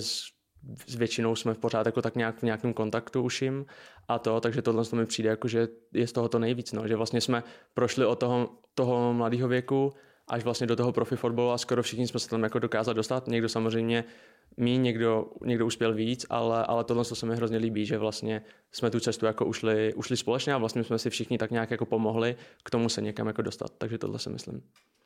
s 0.88 0.96
většinou 0.96 1.36
jsme 1.36 1.54
pořád 1.54 1.86
jako 1.86 2.02
tak 2.02 2.16
nějak 2.16 2.40
v 2.40 2.44
nějakém 2.44 2.74
kontaktu 2.74 3.28
jim 3.42 3.66
a 4.08 4.20
to, 4.20 4.42
takže 4.42 4.62
tohle 4.62 4.84
mi 4.94 5.06
přijde 5.06 5.30
jako, 5.30 5.48
že 5.48 5.68
je 5.94 6.08
z 6.08 6.12
toho 6.12 6.30
to 6.30 6.40
nejvíc, 6.40 6.74
no, 6.74 6.88
že 6.88 6.96
vlastně 6.96 7.22
jsme 7.22 7.44
prošli 7.74 8.06
od 8.06 8.20
toho, 8.20 8.50
toho 8.76 9.14
mladého 9.14 9.48
věku 9.48 9.94
až 10.28 10.44
vlastně 10.44 10.68
do 10.68 10.76
toho 10.76 10.92
profi 10.92 11.16
fotbalu 11.16 11.52
a 11.52 11.58
skoro 11.58 11.84
všichni 11.84 12.08
jsme 12.08 12.20
se 12.20 12.30
tam 12.30 12.44
jako 12.44 12.60
dokázali 12.60 12.96
dostat. 12.96 13.28
Někdo 13.28 13.50
samozřejmě 13.50 14.04
mí, 14.58 14.78
někdo, 14.78 15.26
někdo 15.46 15.66
uspěl 15.66 15.94
víc, 15.94 16.26
ale, 16.30 16.66
ale 16.66 16.84
tohle 16.84 17.06
se 17.06 17.26
mi 17.26 17.36
hrozně 17.36 17.58
líbí, 17.58 17.86
že 17.86 17.98
vlastně 17.98 18.42
jsme 18.72 18.90
tu 18.90 19.00
cestu 19.00 19.26
jako 19.26 19.46
ušli, 19.46 19.94
ušli 19.94 20.18
společně 20.18 20.54
a 20.54 20.58
vlastně 20.58 20.84
jsme 20.84 21.00
si 21.00 21.10
všichni 21.10 21.38
tak 21.38 21.52
nějak 21.52 21.72
jako 21.72 21.86
pomohli 21.86 22.36
k 22.64 22.70
tomu 22.70 22.90
se 22.90 23.02
někam 23.02 23.28
jako 23.28 23.42
dostat. 23.42 23.72
Takže 23.78 23.98
tohle 23.98 24.20
si 24.20 24.30
myslím. 24.30 24.62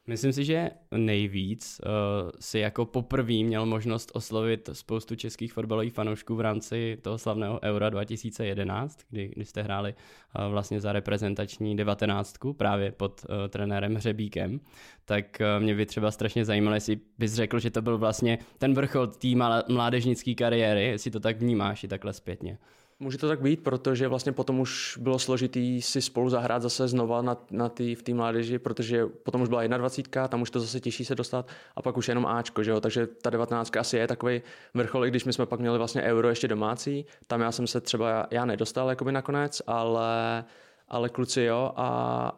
Myslím 0.07 0.33
si, 0.33 0.45
že 0.45 0.69
nejvíc 0.91 1.81
uh, 1.85 2.31
si 2.39 2.59
jako 2.59 2.85
poprvé 2.85 3.33
měl 3.43 3.65
možnost 3.65 4.11
oslovit 4.13 4.69
spoustu 4.73 5.15
českých 5.15 5.53
fotbalových 5.53 5.93
fanoušků 5.93 6.35
v 6.35 6.41
rámci 6.41 6.97
toho 7.01 7.17
slavného 7.17 7.59
Eura 7.63 7.89
2011, 7.89 8.99
kdy, 9.09 9.27
kdy 9.27 9.45
jste 9.45 9.61
hráli 9.61 9.93
uh, 9.93 10.51
vlastně 10.51 10.81
za 10.81 10.91
reprezentační 10.91 11.75
devatenáctku 11.75 12.53
právě 12.53 12.91
pod 12.91 13.25
uh, 13.29 13.35
trenérem 13.49 13.95
Hřebíkem. 13.95 14.59
Tak 15.05 15.41
uh, 15.41 15.63
mě 15.63 15.75
by 15.75 15.85
třeba 15.85 16.11
strašně 16.11 16.45
zajímalo, 16.45 16.75
jestli 16.75 16.99
bys 17.17 17.33
řekl, 17.33 17.59
že 17.59 17.71
to 17.71 17.81
byl 17.81 17.97
vlastně 17.97 18.37
ten 18.57 18.73
vrchol 18.73 19.07
té 19.07 19.27
mládežnické 19.67 20.33
kariéry, 20.33 20.83
jestli 20.83 21.11
to 21.11 21.19
tak 21.19 21.39
vnímáš 21.39 21.83
i 21.83 21.87
takhle 21.87 22.13
zpětně. 22.13 22.57
Může 22.99 23.17
to 23.17 23.27
tak 23.27 23.41
být, 23.41 23.63
protože 23.63 24.07
vlastně 24.07 24.31
potom 24.31 24.59
už 24.59 24.97
bylo 25.01 25.19
složitý 25.19 25.81
si 25.81 26.01
spolu 26.01 26.29
zahrát 26.29 26.61
zase 26.61 26.87
znova 26.87 27.21
na, 27.21 27.37
na 27.51 27.69
tý, 27.69 27.95
v 27.95 28.03
té 28.03 28.13
mládeži, 28.13 28.59
protože 28.59 29.05
potom 29.05 29.41
už 29.41 29.49
byla 29.49 29.67
21, 29.67 30.27
tam 30.27 30.41
už 30.41 30.49
to 30.49 30.59
zase 30.59 30.79
těžší 30.79 31.05
se 31.05 31.15
dostat 31.15 31.47
a 31.75 31.81
pak 31.81 31.97
už 31.97 32.07
jenom 32.07 32.25
Ačko, 32.25 32.63
že 32.63 32.71
jo? 32.71 32.81
takže 32.81 33.07
ta 33.07 33.29
19 33.29 33.77
asi 33.77 33.97
je 33.97 34.07
takový 34.07 34.41
vrchol, 34.73 35.05
i 35.05 35.09
když 35.09 35.25
my 35.25 35.33
jsme 35.33 35.45
pak 35.45 35.59
měli 35.59 35.77
vlastně 35.77 36.01
euro 36.01 36.29
ještě 36.29 36.47
domácí, 36.47 37.05
tam 37.27 37.41
já 37.41 37.51
jsem 37.51 37.67
se 37.67 37.81
třeba, 37.81 38.27
já 38.31 38.45
nedostal 38.45 38.89
jakoby 38.89 39.11
nakonec, 39.11 39.61
ale, 39.67 40.45
ale 40.87 41.09
kluci 41.09 41.41
jo, 41.41 41.71
a, 41.75 41.87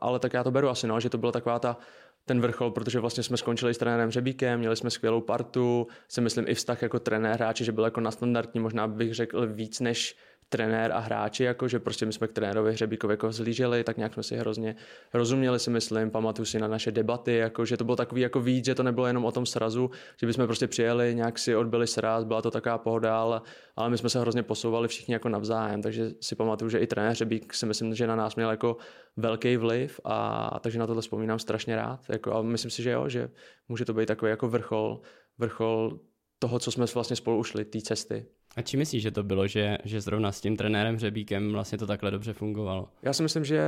ale 0.01 0.19
tak 0.19 0.33
já 0.33 0.43
to 0.43 0.51
beru 0.51 0.69
asi, 0.69 0.87
no, 0.87 0.99
že 0.99 1.09
to 1.09 1.17
byla 1.17 1.31
taková 1.31 1.59
ta 1.59 1.77
ten 2.25 2.41
vrchol, 2.41 2.71
protože 2.71 2.99
vlastně 2.99 3.23
jsme 3.23 3.37
skončili 3.37 3.73
s 3.73 3.77
trenérem 3.77 4.11
Řebíkem, 4.11 4.59
měli 4.59 4.75
jsme 4.75 4.89
skvělou 4.89 5.21
partu, 5.21 5.87
si 6.07 6.21
myslím 6.21 6.45
i 6.47 6.53
vztah 6.53 6.81
jako 6.81 6.99
trenér 6.99 7.35
hráči, 7.35 7.65
že 7.65 7.71
byl 7.71 7.83
jako 7.83 8.01
na 8.01 8.11
standardní, 8.11 8.59
možná 8.59 8.87
bych 8.87 9.13
řekl 9.13 9.47
víc 9.47 9.79
než 9.79 10.15
trenér 10.49 10.91
a 10.91 10.99
hráči, 10.99 11.43
jako 11.43 11.67
že 11.67 11.79
prostě 11.79 12.05
my 12.05 12.13
jsme 12.13 12.27
k 12.27 12.33
trenérovi 12.33 12.73
Hřebíkovi 12.73 13.13
jako 13.13 13.31
zlíželi, 13.31 13.83
tak 13.83 13.97
nějak 13.97 14.13
jsme 14.13 14.23
si 14.23 14.37
hrozně 14.37 14.75
rozuměli 15.13 15.59
si 15.59 15.69
myslím, 15.69 16.11
pamatuju 16.11 16.45
si 16.45 16.59
na 16.59 16.67
naše 16.67 16.91
debaty, 16.91 17.35
jako 17.35 17.65
že 17.65 17.77
to 17.77 17.83
bylo 17.83 17.95
takový 17.95 18.21
jako 18.21 18.41
víc, 18.41 18.65
že 18.65 18.75
to 18.75 18.83
nebylo 18.83 19.07
jenom 19.07 19.25
o 19.25 19.31
tom 19.31 19.45
srazu, 19.45 19.91
že 20.19 20.27
bychom 20.27 20.45
prostě 20.45 20.67
přijeli, 20.67 21.15
nějak 21.15 21.39
si 21.39 21.55
odbyli 21.55 21.87
sraz, 21.87 22.23
byla 22.23 22.41
to 22.41 22.51
taková 22.51 22.77
pohoda, 22.77 23.19
ale, 23.19 23.41
ale 23.75 23.89
my 23.89 23.97
jsme 23.97 24.09
se 24.09 24.19
hrozně 24.19 24.43
posouvali 24.43 24.87
všichni 24.87 25.13
jako 25.13 25.29
navzájem, 25.29 25.81
takže 25.81 26.11
si 26.21 26.35
pamatuju, 26.35 26.69
že 26.69 26.79
i 26.79 26.87
trenér 26.87 27.11
Hřebík 27.11 27.53
si 27.53 27.65
myslím, 27.65 27.95
že 27.95 28.07
na 28.07 28.15
nás 28.15 28.35
měl 28.35 28.49
jako 28.49 28.77
velký 29.17 29.57
vliv 29.57 29.99
a 30.03 30.59
takže 30.59 30.79
na 30.79 30.87
tohle 30.87 31.01
vzpomínám 31.01 31.39
strašně 31.39 31.75
rád, 31.75 31.99
jako, 32.09 32.33
a 32.33 32.41
myslím 32.41 32.71
si, 32.71 32.83
že 32.83 32.91
jo, 32.91 33.09
že 33.09 33.29
může 33.67 33.85
to 33.85 33.93
být 33.93 34.05
takový 34.05 34.29
jako 34.29 34.49
vrchol, 34.49 35.01
vrchol 35.37 35.99
toho, 36.39 36.59
co 36.59 36.71
jsme 36.71 36.85
vlastně 36.93 37.15
spolu 37.15 37.37
ušli, 37.37 37.65
té 37.65 37.81
cesty. 37.81 38.25
A 38.57 38.61
či 38.61 38.77
myslíš, 38.77 39.03
že 39.03 39.11
to 39.11 39.23
bylo, 39.23 39.47
že, 39.47 39.77
že 39.83 40.01
zrovna 40.01 40.31
s 40.31 40.41
tím 40.41 40.57
trenérem 40.57 40.99
Řebíkem 40.99 41.51
vlastně 41.51 41.77
to 41.77 41.87
takhle 41.87 42.11
dobře 42.11 42.33
fungovalo? 42.33 42.89
Já 43.01 43.13
si 43.13 43.23
myslím, 43.23 43.45
že 43.45 43.61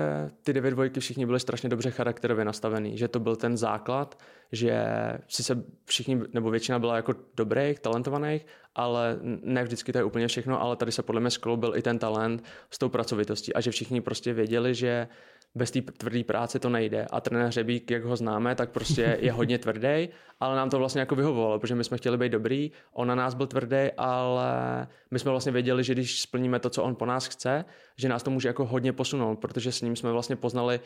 ty 0.44 0.54
dvě 0.54 0.72
dvojky 0.72 1.00
všichni 1.00 1.26
byli 1.26 1.40
strašně 1.40 1.70
dobře 1.70 1.92
charakterově 1.92 2.46
nastavený, 2.46 2.98
že 2.98 3.08
to 3.08 3.20
byl 3.20 3.36
ten 3.36 3.58
základ, 3.58 4.20
že 4.52 4.84
si 5.28 5.44
se 5.44 5.64
všichni, 5.86 6.22
nebo 6.34 6.50
většina 6.50 6.80
byla 6.80 6.96
jako 6.96 7.14
dobrých, 7.38 7.80
talentovaných, 7.80 8.46
ale 8.76 9.20
ne 9.44 9.64
vždycky 9.64 9.92
to 9.92 9.98
je 9.98 10.04
úplně 10.04 10.28
všechno, 10.28 10.62
ale 10.62 10.76
tady 10.76 10.92
se 10.92 11.04
podle 11.04 11.22
mě 11.22 11.30
skloubil 11.30 11.76
i 11.76 11.82
ten 11.82 12.00
talent 12.00 12.44
s 12.70 12.78
tou 12.78 12.90
pracovitostí 12.90 13.54
a 13.54 13.62
že 13.62 13.72
všichni 13.72 14.02
prostě 14.02 14.34
věděli, 14.34 14.76
že 14.76 15.08
bez 15.56 15.72
té 15.72 15.82
tvrdé 15.82 16.24
práce 16.24 16.60
to 16.60 16.70
nejde. 16.70 17.08
A 17.12 17.22
trenér 17.22 17.52
Řebík, 17.52 17.92
jak 17.92 18.04
ho 18.04 18.16
známe, 18.16 18.56
tak 18.56 18.70
prostě 18.70 19.18
je 19.22 19.32
hodně 19.32 19.58
tvrdý, 19.58 20.10
ale 20.40 20.56
nám 20.56 20.70
to 20.70 20.80
vlastně 20.80 21.00
jako 21.00 21.16
vyhovovalo, 21.16 21.60
protože 21.60 21.76
my 21.76 21.84
jsme 21.84 21.98
chtěli 21.98 22.18
být 22.18 22.32
dobrý, 22.32 22.72
on 22.94 23.08
na 23.08 23.16
nás 23.16 23.34
byl 23.34 23.48
tvrdý, 23.48 23.90
ale 23.98 24.88
my 25.12 25.20
jsme 25.20 25.32
vlastně 25.32 25.52
věděli, 25.52 25.84
že 25.84 25.94
když 25.94 26.22
splníme 26.22 26.60
to, 26.60 26.70
co 26.70 26.84
on 26.84 26.96
po 26.96 27.06
nás 27.06 27.28
chce, 27.28 27.66
že 27.98 28.10
nás 28.10 28.24
to 28.24 28.32
může 28.32 28.48
jako 28.48 28.66
hodně 28.66 28.94
posunout, 28.94 29.36
protože 29.36 29.72
s 29.72 29.82
ním 29.82 29.96
jsme 29.96 30.12
vlastně 30.12 30.36
poznali 30.36 30.80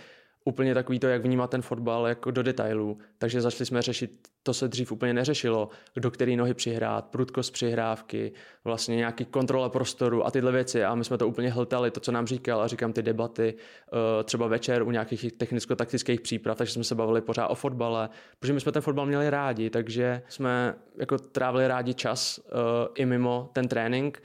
úplně 0.46 0.74
takový 0.74 1.00
to, 1.00 1.08
jak 1.08 1.24
vnímat 1.24 1.50
ten 1.50 1.62
fotbal 1.62 2.08
jako 2.08 2.32
do 2.32 2.44
detailů. 2.44 2.98
Takže 3.18 3.42
začali 3.42 3.66
jsme 3.66 3.82
řešit, 3.82 4.28
to 4.44 4.54
se 4.54 4.68
dřív 4.68 4.92
úplně 4.92 5.14
neřešilo, 5.14 5.70
do 5.96 6.12
který 6.12 6.36
nohy 6.36 6.54
přihrát, 6.54 7.06
prudkost 7.06 7.54
přihrávky, 7.54 8.32
vlastně 8.64 8.96
nějaký 8.96 9.26
kontrola 9.26 9.70
prostoru 9.70 10.26
a 10.26 10.32
tyhle 10.32 10.52
věci. 10.52 10.84
A 10.84 10.96
my 10.96 11.04
jsme 11.04 11.18
to 11.18 11.28
úplně 11.28 11.50
hltali, 11.50 11.92
to, 11.92 12.00
co 12.00 12.12
nám 12.12 12.28
říkal, 12.28 12.62
a 12.62 12.68
říkám 12.68 12.94
ty 12.94 13.02
debaty, 13.02 13.56
eh, 13.58 14.24
třeba 14.24 14.48
večer 14.48 14.84
u 14.84 14.92
nějakých 14.92 15.34
technicko-taktických 15.34 16.22
příprav, 16.22 16.58
takže 16.58 16.74
jsme 16.74 16.84
se 16.84 16.96
bavili 16.96 17.22
pořád 17.22 17.48
o 17.48 17.56
fotbale, 17.56 18.10
protože 18.40 18.54
my 18.54 18.60
jsme 18.60 18.72
ten 18.72 18.82
fotbal 18.82 19.06
měli 19.06 19.30
rádi, 19.30 19.70
takže 19.70 20.22
jsme 20.28 20.76
jako 20.98 21.18
trávili 21.18 21.68
rádi 21.68 21.94
čas 21.94 22.40
eh, 22.40 22.52
i 22.96 23.06
mimo 23.06 23.50
ten 23.54 23.68
trénink, 23.68 24.22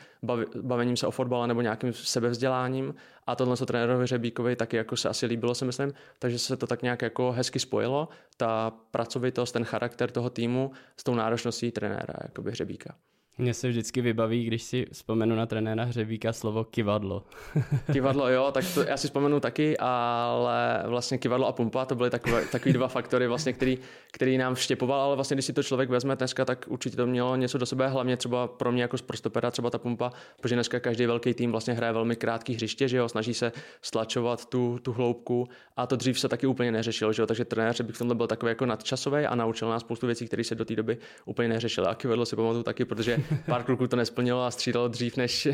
bavením 0.63 0.97
se 0.97 1.07
o 1.07 1.11
fotbale 1.11 1.47
nebo 1.47 1.61
nějakým 1.61 1.93
sebevzděláním 1.93 2.95
a 3.27 3.37
tohle 3.37 3.57
se 3.57 3.67
trenérovi 3.67 4.07
Řebíkovi 4.07 4.57
taky 4.57 4.77
jako 4.77 4.97
se 4.97 5.09
asi 5.09 5.27
líbilo, 5.27 5.55
si 5.55 5.65
myslím, 5.65 5.93
takže 6.19 6.39
se 6.39 6.57
to 6.57 6.67
tak 6.67 6.83
nějak 6.83 7.03
jako 7.03 7.33
hezky 7.33 7.59
spojilo, 7.59 8.09
ta 8.37 8.73
pracovitost, 8.91 9.53
ten 9.53 9.65
charakter 9.65 10.11
toho 10.11 10.31
týmu 10.31 10.73
s 10.97 11.05
tou 11.05 11.15
náročností 11.15 11.71
trenéra, 11.71 12.15
jakoby 12.23 12.55
Řebíka. 12.55 12.95
Mně 13.41 13.55
se 13.55 13.69
vždycky 13.69 14.01
vybaví, 14.01 14.45
když 14.45 14.63
si 14.63 14.87
vzpomenu 14.93 15.37
na 15.37 15.47
trenéra 15.47 15.85
Hřebíka 15.85 16.33
slovo 16.33 16.65
kivadlo. 16.65 17.25
kivadlo, 17.93 18.29
jo, 18.29 18.51
tak 18.53 18.65
to 18.75 18.83
já 18.83 18.97
si 18.97 19.07
vzpomenu 19.07 19.41
taky, 19.41 19.79
ale 19.79 20.83
vlastně 20.87 21.19
kivadlo 21.19 21.47
a 21.47 21.53
pumpa, 21.53 21.85
to 21.85 21.95
byly 21.95 22.11
takové, 22.11 22.45
takový 22.45 22.73
dva 22.73 22.89
faktory, 22.89 23.27
vlastně, 23.27 23.53
který, 23.53 23.79
který 24.13 24.39
nám 24.39 24.55
vštěpoval, 24.55 25.01
ale 25.01 25.15
vlastně 25.15 25.35
když 25.35 25.45
si 25.45 25.53
to 25.53 25.63
člověk 25.63 25.91
vezme 25.91 26.17
dneska, 26.17 26.45
tak 26.45 26.65
určitě 26.69 26.97
to 26.97 27.07
mělo 27.07 27.37
něco 27.37 27.59
do 27.59 27.67
sebe, 27.67 27.89
hlavně 27.89 28.17
třeba 28.17 28.47
pro 28.47 28.73
mě 28.73 28.83
jako 28.83 28.99
z 28.99 29.03
prostopera, 29.03 29.51
třeba 29.51 29.71
ta 29.71 29.79
pumpa, 29.79 30.13
protože 30.41 30.55
dneska 30.55 30.81
každý 30.81 31.07
velký 31.07 31.35
tým 31.35 31.51
vlastně 31.51 31.75
hraje 31.75 31.93
velmi 31.93 32.17
krátký 32.17 32.55
hřiště, 32.55 32.89
že 32.89 32.97
jo, 32.97 33.09
snaží 33.09 33.35
se 33.35 33.53
stlačovat 33.83 34.47
tu, 34.47 34.79
tu 34.83 34.93
hloubku 34.93 35.49
a 35.77 35.87
to 35.87 35.97
dřív 35.97 36.21
se 36.21 36.29
taky 36.29 36.47
úplně 36.47 36.73
neřešilo, 36.73 37.13
že 37.13 37.23
jo, 37.23 37.27
takže 37.27 37.45
trenér 37.45 37.73
Hřebík 37.73 37.95
v 37.95 37.99
tomhle 37.99 38.15
byl 38.15 38.27
takový 38.27 38.51
jako 38.51 38.67
nadčasový 38.67 39.27
a 39.27 39.35
naučil 39.35 39.69
nás 39.69 39.83
spoustu 39.83 40.07
věcí, 40.07 40.27
které 40.27 40.45
se 40.45 40.55
do 40.55 40.65
té 40.65 40.77
doby 40.77 40.99
úplně 41.25 41.49
neřešily. 41.49 41.87
A 41.87 41.95
kivadlo 41.95 42.27
si 42.27 42.37
pamatuju 42.37 42.63
taky, 42.63 42.85
protože 42.85 43.19
pár 43.47 43.63
kluků 43.63 43.87
to 43.87 43.97
nesplnilo 43.97 44.45
a 44.45 44.51
střídalo 44.51 44.89
dřív, 44.89 45.17
než, 45.17 45.49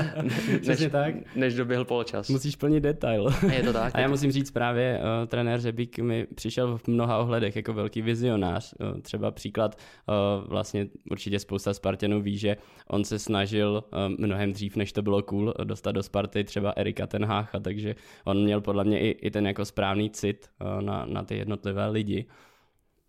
než, 0.66 0.86
tak. 0.90 1.14
než 1.36 1.54
doběhl 1.54 1.84
poločas. 1.84 2.28
Musíš 2.28 2.56
plnit 2.56 2.82
detail. 2.82 3.28
A 3.48 3.52
je 3.52 3.62
to 3.62 3.72
tak. 3.72 3.94
A 3.94 4.00
já 4.00 4.08
musím 4.08 4.32
říct 4.32 4.50
právě, 4.50 4.98
uh, 4.98 5.28
trenér 5.28 5.60
Řebík 5.60 5.98
mi 5.98 6.26
přišel 6.34 6.78
v 6.78 6.88
mnoha 6.88 7.18
ohledech 7.18 7.56
jako 7.56 7.72
velký 7.72 8.02
vizionář. 8.02 8.74
Uh, 8.80 9.00
třeba 9.00 9.30
příklad, 9.30 9.78
uh, 10.08 10.48
vlastně 10.48 10.86
určitě 11.10 11.38
spousta 11.38 11.74
Spartanů 11.74 12.22
ví, 12.22 12.38
že 12.38 12.56
on 12.88 13.04
se 13.04 13.18
snažil 13.18 13.84
uh, 13.92 13.98
mnohem 14.18 14.52
dřív, 14.52 14.76
než 14.76 14.92
to 14.92 15.02
bylo 15.02 15.22
cool, 15.22 15.54
dostat 15.64 15.92
do 15.92 16.02
Sparty 16.02 16.44
třeba 16.44 16.70
Erika 16.70 17.06
Tenhácha, 17.06 17.60
takže 17.60 17.94
on 18.24 18.42
měl 18.42 18.60
podle 18.60 18.84
mě 18.84 19.00
i, 19.00 19.08
i 19.08 19.30
ten 19.30 19.46
jako 19.46 19.64
správný 19.64 20.10
cit 20.10 20.48
uh, 20.60 20.82
na, 20.82 21.06
na 21.06 21.22
ty 21.22 21.36
jednotlivé 21.36 21.88
lidi. 21.88 22.26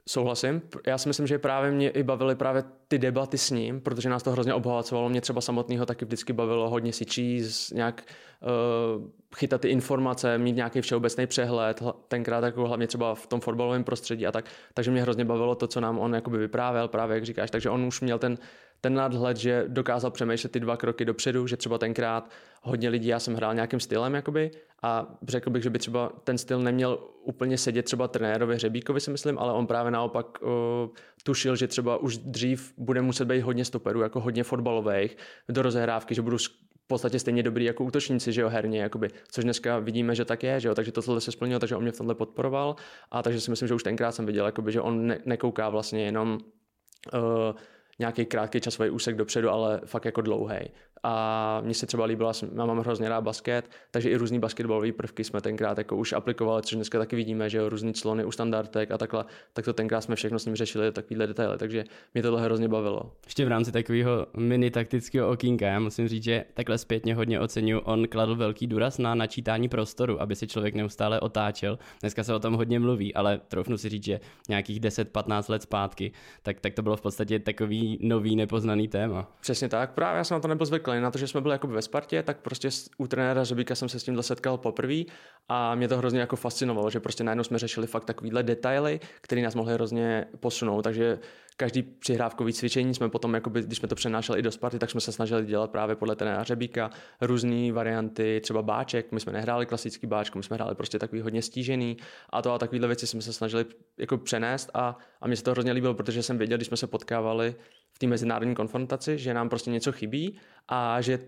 Souhlasím. 0.09 0.62
Já 0.88 0.97
si 0.97 1.09
myslím, 1.09 1.27
že 1.27 1.39
právě 1.39 1.71
mě 1.71 1.89
i 1.89 2.03
bavily 2.03 2.35
právě 2.35 2.63
ty 2.88 2.97
debaty 2.97 3.38
s 3.38 3.50
ním, 3.50 3.81
protože 3.81 4.09
nás 4.09 4.24
to 4.24 4.31
hrozně 4.31 4.53
obohacovalo. 4.53 5.09
Mě 5.09 5.21
třeba 5.21 5.41
samotného 5.41 5.85
taky 5.85 6.05
vždycky 6.05 6.33
bavilo 6.33 6.69
hodně 6.69 6.93
si 6.93 7.05
číst, 7.05 7.71
nějak 7.71 8.03
uh, 8.41 9.03
chytat 9.35 9.62
ty 9.62 9.69
informace, 9.69 10.38
mít 10.38 10.55
nějaký 10.55 10.81
všeobecný 10.81 11.27
přehled, 11.27 11.83
tenkrát 12.07 12.43
jako 12.43 12.67
hlavně 12.67 12.88
třeba 12.88 13.15
v 13.15 13.27
tom 13.27 13.39
fotbalovém 13.41 13.83
prostředí 13.83 14.27
a 14.27 14.31
tak. 14.31 14.45
Takže 14.74 14.91
mě 14.91 15.01
hrozně 15.01 15.25
bavilo 15.25 15.55
to, 15.55 15.67
co 15.67 15.81
nám 15.81 16.00
on 16.00 16.15
jakoby 16.15 16.38
vyprávěl, 16.38 16.88
právě 16.88 17.15
jak 17.15 17.25
říkáš. 17.25 17.51
Takže 17.51 17.69
on 17.69 17.85
už 17.85 18.01
měl 18.01 18.19
ten, 18.19 18.38
ten 18.82 18.94
nadhled, 18.94 19.38
že 19.38 19.65
dokázal 19.67 20.12
přemýšlet 20.12 20.51
ty 20.51 20.60
dva 20.60 20.77
kroky 20.77 21.05
dopředu, 21.05 21.48
že 21.48 21.58
třeba 21.58 21.77
tenkrát 21.77 22.29
hodně 22.62 22.89
lidí, 22.89 23.08
já 23.08 23.20
jsem 23.20 23.36
hrál 23.36 23.53
nějakým 23.53 23.79
stylem 23.79 24.13
jakoby 24.13 24.51
a 24.84 25.17
řekl 25.27 25.50
bych, 25.50 25.63
že 25.63 25.70
by 25.70 25.79
třeba 25.79 26.12
ten 26.24 26.38
styl 26.38 26.60
neměl 26.60 27.00
úplně 27.24 27.58
sedět 27.58 27.84
třeba 27.84 28.08
trenérovi 28.08 28.55
Hřebíkovi 28.55 29.00
si 29.00 29.12
myslím, 29.12 29.39
ale 29.39 29.53
on 29.53 29.67
právě 29.67 29.91
naopak 29.91 30.41
uh, 30.41 30.50
tušil, 31.24 31.55
že 31.55 31.67
třeba 31.67 31.98
už 31.98 32.17
dřív 32.17 32.74
bude 32.77 33.01
muset 33.01 33.25
být 33.25 33.41
hodně 33.41 33.65
stoperů, 33.65 34.01
jako 34.01 34.20
hodně 34.20 34.44
fotbalových 34.44 35.17
do 35.50 35.62
rozehrávky, 35.62 36.15
že 36.15 36.22
budou 36.22 36.38
v 36.86 36.88
podstatě 36.88 37.20
stejně 37.20 37.44
dobrý 37.44 37.65
jako 37.65 37.84
útočníci, 37.84 38.34
že 38.34 38.41
jo, 38.41 38.50
herně, 38.50 38.82
jakoby, 38.82 39.10
což 39.32 39.44
dneska 39.44 39.79
vidíme, 39.79 40.15
že 40.15 40.25
tak 40.25 40.44
je, 40.44 40.60
že 40.60 40.67
jo, 40.67 40.75
takže 40.75 40.91
tohle 40.91 41.22
se 41.22 41.32
splnilo, 41.32 41.60
takže 41.60 41.75
on 41.75 41.84
mě 41.84 41.91
v 41.91 41.98
tomhle 41.98 42.15
podporoval 42.15 42.75
a 43.12 43.24
takže 43.24 43.41
si 43.41 43.51
myslím, 43.51 43.67
že 43.67 43.74
už 43.74 43.84
tenkrát 43.84 44.12
jsem 44.12 44.25
viděl, 44.25 44.46
jakoby, 44.46 44.72
že 44.72 44.82
on 44.82 45.08
ne- 45.08 45.20
nekouká 45.25 45.70
vlastně 45.70 46.05
jenom 46.05 46.38
uh, 47.13 47.20
nějaký 48.00 48.25
krátký 48.25 48.62
časový 48.62 48.90
úsek 48.90 49.16
dopředu, 49.16 49.50
ale 49.50 49.82
fakt 49.86 50.06
jako 50.06 50.22
dlouhý. 50.22 50.58
A 51.07 51.62
mně 51.62 51.74
se 51.74 51.85
třeba 51.85 52.05
líbilo, 52.05 52.31
já 52.55 52.65
mám 52.65 52.79
hrozně 52.79 53.09
rád 53.09 53.21
basket, 53.21 53.69
takže 53.91 54.09
i 54.09 54.15
různý 54.15 54.39
basketbalové 54.39 54.91
prvky 54.91 55.24
jsme 55.24 55.41
tenkrát 55.41 55.77
jako 55.77 55.95
už 55.95 56.13
aplikovali, 56.13 56.62
což 56.62 56.75
dneska 56.75 57.00
taky 57.00 57.15
vidíme, 57.15 57.50
že 57.50 57.57
jo, 57.57 57.69
různý 57.69 57.93
clony 57.93 58.25
u 58.25 58.31
standardek 58.31 58.91
a 58.91 58.97
takhle, 58.97 59.25
tak 59.53 59.65
to 59.65 59.74
tenkrát 59.74 60.01
jsme 60.01 60.15
všechno 60.15 60.39
s 60.39 60.45
ním 60.45 60.55
řešili, 60.55 60.91
takovýhle 60.91 61.27
detaily, 61.27 61.57
takže 61.57 61.83
mě 62.13 62.24
tohle 62.24 62.41
hrozně 62.41 62.67
bavilo. 62.67 63.12
Ještě 63.25 63.45
v 63.45 63.47
rámci 63.47 63.71
takového 63.71 64.27
mini 64.38 64.71
taktického 64.71 65.29
okýnka, 65.29 65.65
já 65.65 65.79
musím 65.79 66.07
říct, 66.07 66.24
že 66.24 66.45
takhle 66.53 66.77
zpětně 66.77 67.15
hodně 67.15 67.39
oceňuji, 67.39 67.81
on 67.81 68.07
kladl 68.07 68.35
velký 68.35 68.67
důraz 68.67 68.97
na 68.97 69.15
načítání 69.15 69.69
prostoru, 69.69 70.21
aby 70.21 70.35
si 70.35 70.47
člověk 70.47 70.75
neustále 70.75 71.19
otáčel. 71.19 71.79
Dneska 72.01 72.24
se 72.24 72.33
o 72.33 72.39
tom 72.39 72.53
hodně 72.53 72.79
mluví, 72.79 73.13
ale 73.13 73.41
troufnu 73.47 73.77
si 73.77 73.89
říct, 73.89 74.03
že 74.03 74.19
nějakých 74.50 74.81
10-15 74.81 75.51
let 75.51 75.62
zpátky, 75.62 76.12
tak, 76.43 76.59
tak 76.59 76.74
to 76.74 76.81
bylo 76.81 76.97
v 76.97 77.01
podstatě 77.01 77.39
takový 77.39 78.00
nový 78.01 78.35
nepoznaný 78.35 78.88
téma. 78.88 79.31
Přesně 79.41 79.69
tak, 79.69 79.93
právě 79.93 80.17
já 80.17 80.24
jsem 80.24 80.35
na 80.35 80.39
to 80.39 80.47
nebyl 80.47 80.65
zvyklý, 80.65 80.95
na 81.02 81.12
to, 81.12 81.18
že 81.18 81.28
jsme 81.28 81.42
byli 81.42 81.54
jako 81.54 81.68
ve 81.68 81.82
Spartě, 81.82 82.24
tak 82.24 82.38
prostě 82.38 82.70
u 82.98 83.08
trenéra 83.08 83.44
Řebíka 83.44 83.75
jsem 83.75 83.90
se 83.90 84.00
s 84.00 84.04
tím 84.04 84.24
setkal 84.24 84.58
poprvé 84.58 85.04
a 85.48 85.75
mě 85.75 85.88
to 85.88 85.98
hrozně 85.98 86.20
jako 86.20 86.36
fascinovalo, 86.36 86.90
že 86.90 87.00
prostě 87.00 87.24
najednou 87.24 87.44
jsme 87.44 87.60
řešili 87.60 87.88
fakt 87.88 88.06
takovýhle 88.06 88.44
detaily, 88.44 89.00
které 89.22 89.42
nás 89.42 89.56
mohly 89.56 89.74
hrozně 89.74 90.25
posunout, 90.40 90.82
takže 90.82 91.20
každý 91.58 91.82
přihrávkový 91.82 92.54
cvičení 92.54 92.94
jsme 92.94 93.10
potom, 93.10 93.34
jakoby, 93.34 93.62
když 93.62 93.78
jsme 93.78 93.88
to 93.88 93.96
přenášeli 93.96 94.40
i 94.40 94.42
do 94.42 94.52
Sparty, 94.52 94.80
tak 94.80 94.92
jsme 94.92 95.02
se 95.02 95.12
snažili 95.12 95.46
dělat 95.46 95.72
právě 95.72 95.96
podle 95.96 96.16
trenéra 96.16 96.44
Řebíka 96.44 96.90
různé 97.22 97.72
varianty, 97.72 98.40
třeba 98.44 98.62
báček, 98.62 99.12
my 99.12 99.20
jsme 99.20 99.34
nehráli 99.34 99.66
klasický 99.66 100.08
báček, 100.08 100.36
my 100.36 100.44
jsme 100.44 100.56
hráli 100.56 100.75
prostě 100.75 101.00
takový 101.00 101.22
hodně 101.22 101.42
stížený 101.42 101.98
a 102.30 102.42
to 102.42 102.54
a 102.54 102.58
takovéhle 102.58 102.88
věci 102.88 103.08
jsme 103.08 103.22
se 103.22 103.34
snažili 103.34 103.66
jako 103.98 104.18
přenést 104.18 104.70
a, 104.74 104.98
a 105.22 105.28
mě 105.28 105.36
se 105.36 105.44
to 105.44 105.52
hrozně 105.52 105.72
líbilo, 105.72 105.94
protože 105.94 106.24
jsem 106.24 106.38
věděl, 106.38 106.58
když 106.58 106.68
jsme 106.68 106.78
se 106.78 106.88
potkávali 106.88 107.56
v 107.96 108.00
té 108.00 108.08
mezinárodní 108.08 108.56
konfrontaci, 108.56 109.18
že 109.18 109.34
nám 109.34 109.50
prostě 109.50 109.72
něco 109.72 109.92
chybí 109.92 110.38
a 110.68 111.02
že 111.02 111.20